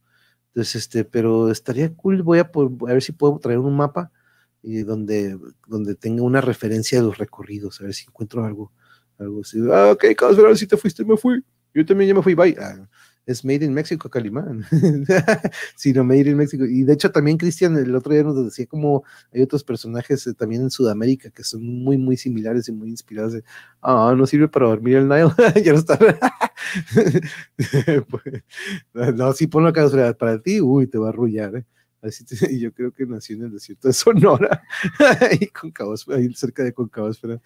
Entonces, 0.49 0.83
este, 0.83 1.05
pero 1.05 1.51
estaría 1.51 1.95
cool, 1.95 2.23
voy 2.23 2.41
a, 2.41 2.51
ver 2.87 3.03
si 3.03 3.13
puedo 3.13 3.39
traer 3.39 3.59
un 3.59 3.77
mapa 3.77 4.11
y 4.63 4.83
donde, 4.83 5.39
donde 5.67 5.95
tenga 5.95 6.23
una 6.23 6.41
referencia 6.41 6.99
de 6.99 7.07
los 7.07 7.19
recorridos, 7.19 7.81
a 7.81 7.85
ver 7.85 7.95
si 7.95 8.05
encuentro 8.07 8.45
algo, 8.45 8.73
algo 9.19 9.41
así. 9.43 9.59
Ah, 9.73 9.93
ok, 9.93 10.05
si 10.57 10.67
te 10.67 10.77
fuiste, 10.77 11.05
me 11.05 11.17
fui. 11.17 11.43
Yo 11.73 11.87
también 11.87 12.09
ya 12.09 12.15
me 12.15 12.23
fui, 12.23 12.35
bye. 12.35 12.57
Ah, 12.61 12.89
es 13.31 13.45
Made 13.45 13.65
in 13.65 13.73
Mexico 13.73 14.09
Calimán, 14.09 14.65
sino 15.77 16.05
Made 16.05 16.31
in 16.31 16.37
Mexico. 16.37 16.65
Y 16.65 16.83
de 16.83 16.93
hecho 16.93 17.11
también 17.11 17.39
Cristian 17.39 17.77
el 17.77 17.95
otro 17.95 18.13
día 18.13 18.23
nos 18.23 18.45
decía 18.45 18.67
como 18.67 19.05
hay 19.33 19.43
otros 19.43 19.65
personajes 19.65 20.27
eh, 20.27 20.35
también 20.35 20.63
en 20.63 20.71
Sudamérica 20.71 21.31
que 21.31 21.45
son 21.45 21.65
muy, 21.65 21.97
muy 21.97 22.17
similares 22.17 22.69
y 22.69 22.73
muy 22.73 22.91
inspirados. 22.91 23.35
ah, 23.83 24.15
no 24.17 24.27
sirve 24.27 24.49
para 24.49 24.67
dormir 24.67 24.97
el 24.97 25.09
Nile, 25.09 25.31
ya 25.65 25.73
no 25.73 25.79
está. 25.79 25.99
Pues, 28.11 29.15
no, 29.15 29.33
si 29.33 29.47
ponlo 29.47 29.69
acá 29.69 29.89
para 30.19 30.41
ti, 30.41 30.61
uy, 30.61 30.87
te 30.87 30.99
va 30.99 31.07
a 31.07 31.11
arrullar. 31.11 31.57
¿eh? 31.57 31.65
Y 32.51 32.61
yo 32.61 32.73
creo 32.73 32.93
que 32.93 33.07
nació 33.07 33.37
en 33.37 33.45
el 33.45 33.53
desierto 33.53 33.89
de 33.89 33.95
Sonora, 33.95 34.63
ahí, 35.21 35.47
con 35.49 35.73
cerca 36.35 36.65
de 36.65 36.73
Concabosfera. 36.73 37.41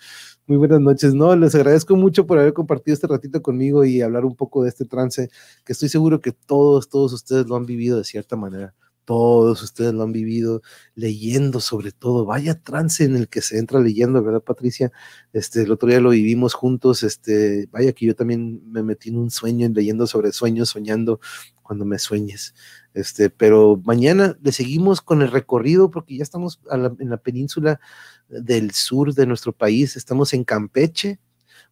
Muy 0.47 0.57
buenas 0.59 0.81
noches, 0.81 1.15
no, 1.15 1.35
les 1.37 1.55
agradezco 1.55 1.97
mucho 1.97 2.27
por 2.27 2.39
haber 2.39 2.53
compartido 2.53 2.95
este 2.95 3.07
ratito 3.07 3.43
conmigo 3.43 3.85
y 3.85 4.01
hablar 4.01 4.25
un 4.25 4.37
poco 4.37 4.63
de 4.63 4.69
este 4.69 4.85
trance, 4.85 5.29
que 5.65 5.73
estoy 5.73 5.89
seguro 5.89 6.21
que 6.21 6.33
todos, 6.33 6.89
todos 6.89 7.13
ustedes 7.13 7.47
lo 7.47 7.57
han 7.57 7.67
vivido 7.67 7.99
de 7.99 8.05
cierta 8.05 8.37
manera. 8.37 8.75
Todos 9.05 9.63
ustedes 9.63 9.93
lo 9.93 10.03
han 10.03 10.13
vivido 10.13 10.63
leyendo 10.95 11.61
sobre 11.61 11.93
todo. 11.93 12.25
Vaya 12.25 12.63
trance 12.63 13.05
en 13.05 13.17
el 13.17 13.29
que 13.29 13.43
se 13.43 13.59
entra 13.59 13.79
leyendo, 13.79 14.23
¿verdad, 14.23 14.41
Patricia? 14.41 14.93
Este, 15.35 15.63
el 15.63 15.73
otro 15.73 15.91
día 15.91 16.01
lo 16.01 16.09
vivimos 16.11 16.55
juntos. 16.55 17.03
Este, 17.03 17.69
vaya 17.71 17.93
que 17.93 18.07
yo 18.07 18.15
también 18.15 18.63
me 18.73 18.83
metí 18.83 19.11
en 19.11 19.19
un 19.19 19.31
sueño, 19.31 19.69
leyendo 19.69 20.07
sobre 20.07 20.33
sueños, 20.33 20.71
soñando 20.71 21.21
cuando 21.63 21.85
me 21.85 21.99
sueñes. 21.99 22.55
Este, 22.95 23.29
pero 23.29 23.81
mañana 23.85 24.39
le 24.41 24.53
seguimos 24.53 25.01
con 25.03 25.21
el 25.21 25.33
recorrido 25.33 25.91
porque 25.91 26.17
ya 26.17 26.23
estamos 26.23 26.61
en 26.71 27.11
la 27.11 27.17
península 27.19 27.81
del 28.29 28.71
sur 28.71 29.13
de 29.15 29.27
nuestro 29.27 29.53
país, 29.53 29.97
estamos 29.97 30.33
en 30.33 30.45
Campeche. 30.45 31.19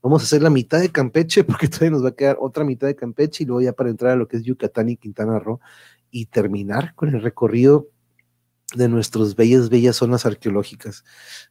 Vamos 0.03 0.23
a 0.23 0.24
hacer 0.24 0.43
la 0.43 0.51
mitad 0.51 0.81
de 0.81 0.90
Campeche 0.90 1.44
porque 1.44 1.69
todavía 1.69 1.93
nos 1.93 2.05
va 2.05 2.09
a 2.09 2.16
quedar 2.16 2.36
otra 2.40 2.65
mitad 2.65 2.89
de 2.89 2.97
Campeche 2.97 3.44
y 3.44 3.47
luego 3.47 3.62
ya 3.62 3.73
para 3.73 3.90
entrar 3.90 4.12
a 4.12 4.16
lo 4.16 4.27
que 4.27 4.36
es 4.36 4.43
Yucatán 4.43 4.89
y 4.89 4.97
Quintana 4.97 5.39
Roo 5.39 5.61
y 6.11 6.27
terminar 6.27 6.94
con 6.97 7.09
el 7.09 7.23
recorrido 7.23 7.89
de 8.74 8.89
nuestras 8.89 9.36
bellas, 9.36 9.69
bellas 9.69 9.97
zonas 9.97 10.27
arqueológicas. 10.27 11.05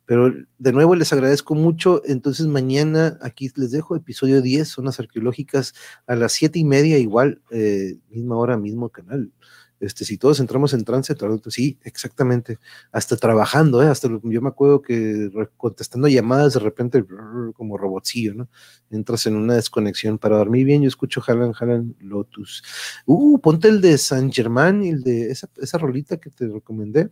Pero 0.06 0.34
de 0.58 0.74
nuevo 0.74 0.96
les 0.96 1.14
agradezco 1.14 1.56
mucho. 1.56 2.02
Entonces 2.06 2.48
mañana 2.48 3.18
aquí 3.22 3.52
les 3.56 3.72
dejo 3.72 3.96
episodio 3.96 4.42
10, 4.42 4.68
zonas 4.68 5.00
arqueológicas, 5.00 5.74
a 6.08 6.16
las 6.16 6.34
siete 6.34 6.60
y 6.60 6.66
media, 6.66 6.98
igual, 6.98 7.42
eh, 7.52 8.00
misma 8.10 8.38
hora, 8.38 8.58
mismo 8.58 8.90
canal. 8.90 9.32
Este, 9.82 10.06
si 10.06 10.20
todos 10.20 10.40
entramos 10.40 10.74
en 10.74 10.86
trance, 10.86 11.16
sí, 11.50 11.80
exactamente, 11.84 12.60
hasta 12.92 13.18
trabajando, 13.18 13.82
¿eh? 13.82 13.88
hasta 13.88 14.08
yo 14.24 14.42
me 14.42 14.50
acuerdo 14.50 14.84
que 14.84 15.32
contestando 15.58 16.08
llamadas 16.08 16.54
de 16.54 16.60
repente 16.60 17.04
como 17.56 17.78
robotcillo, 17.78 18.36
¿no? 18.36 18.50
Entras 18.92 19.26
en 19.26 19.36
una 19.36 19.56
desconexión 19.56 20.20
para 20.20 20.38
dormir 20.38 20.66
bien, 20.66 20.84
yo 20.84 20.88
escucho 20.88 21.20
Jalan, 21.20 21.54
Jalan 21.54 21.96
Lotus. 22.00 22.64
Uh, 23.08 23.40
ponte 23.40 23.70
el 23.70 23.82
de 23.82 23.98
San 23.98 24.32
Germán 24.32 24.84
y 24.84 24.90
el 24.90 25.02
de 25.02 25.32
esa, 25.32 25.50
esa 25.58 25.80
rolita 25.80 26.18
que 26.18 26.30
te 26.30 26.48
recomendé 26.48 27.10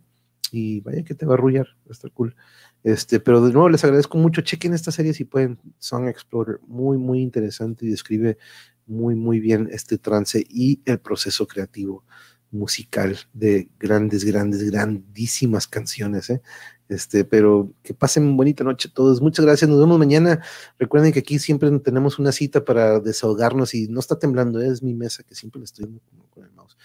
y 0.52 0.80
vaya 0.80 1.02
que 1.02 1.16
te 1.16 1.26
va 1.26 1.32
a 1.32 1.38
arrullar, 1.38 1.66
va 1.66 1.90
a 1.90 1.92
estar 1.92 2.12
cool. 2.12 2.36
Este, 2.84 3.18
pero 3.18 3.44
de 3.44 3.52
nuevo 3.52 3.68
les 3.68 3.82
agradezco 3.82 4.16
mucho, 4.16 4.42
chequen 4.42 4.74
esta 4.74 4.92
serie 4.92 5.12
si 5.12 5.24
pueden, 5.24 5.58
Song 5.80 6.06
Explorer, 6.06 6.60
muy, 6.68 6.98
muy 6.98 7.20
interesante 7.20 7.84
y 7.84 7.88
describe 7.88 8.38
muy, 8.86 9.16
muy 9.16 9.40
bien 9.40 9.68
este 9.72 9.98
trance 9.98 10.44
y 10.48 10.80
el 10.84 11.00
proceso 11.00 11.48
creativo 11.48 12.04
musical 12.50 13.16
de 13.32 13.68
grandes, 13.78 14.24
grandes, 14.24 14.70
grandísimas 14.70 15.66
canciones, 15.66 16.30
¿eh? 16.30 16.42
Este, 16.90 17.24
pero 17.24 17.72
que 17.84 17.94
pasen 17.94 18.36
bonita 18.36 18.64
noche 18.64 18.90
todos. 18.92 19.22
Muchas 19.22 19.44
gracias. 19.44 19.70
Nos 19.70 19.78
vemos 19.78 19.96
mañana. 19.96 20.42
Recuerden 20.76 21.12
que 21.12 21.20
aquí 21.20 21.38
siempre 21.38 21.70
tenemos 21.78 22.18
una 22.18 22.32
cita 22.32 22.64
para 22.64 22.98
desahogarnos 22.98 23.74
y 23.74 23.86
no 23.86 24.00
está 24.00 24.18
temblando, 24.18 24.60
¿eh? 24.60 24.66
es 24.66 24.82
mi 24.82 24.92
mesa 24.92 25.22
que 25.22 25.36
siempre 25.36 25.60
le 25.60 25.66
estoy 25.66 25.86
con 26.30 26.44
el 26.44 26.50
mouse. 26.50 26.76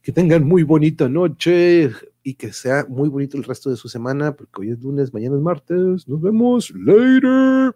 Que 0.00 0.12
tengan 0.12 0.44
muy 0.44 0.62
bonita 0.62 1.08
noche 1.08 1.90
y 2.22 2.34
que 2.34 2.52
sea 2.52 2.86
muy 2.88 3.08
bonito 3.08 3.36
el 3.36 3.42
resto 3.42 3.68
de 3.68 3.76
su 3.76 3.88
semana, 3.88 4.36
porque 4.36 4.60
hoy 4.60 4.70
es 4.70 4.80
lunes, 4.80 5.12
mañana 5.12 5.34
es 5.34 5.42
martes. 5.42 6.06
Nos 6.06 6.20
vemos 6.20 6.72
later. 6.76 7.74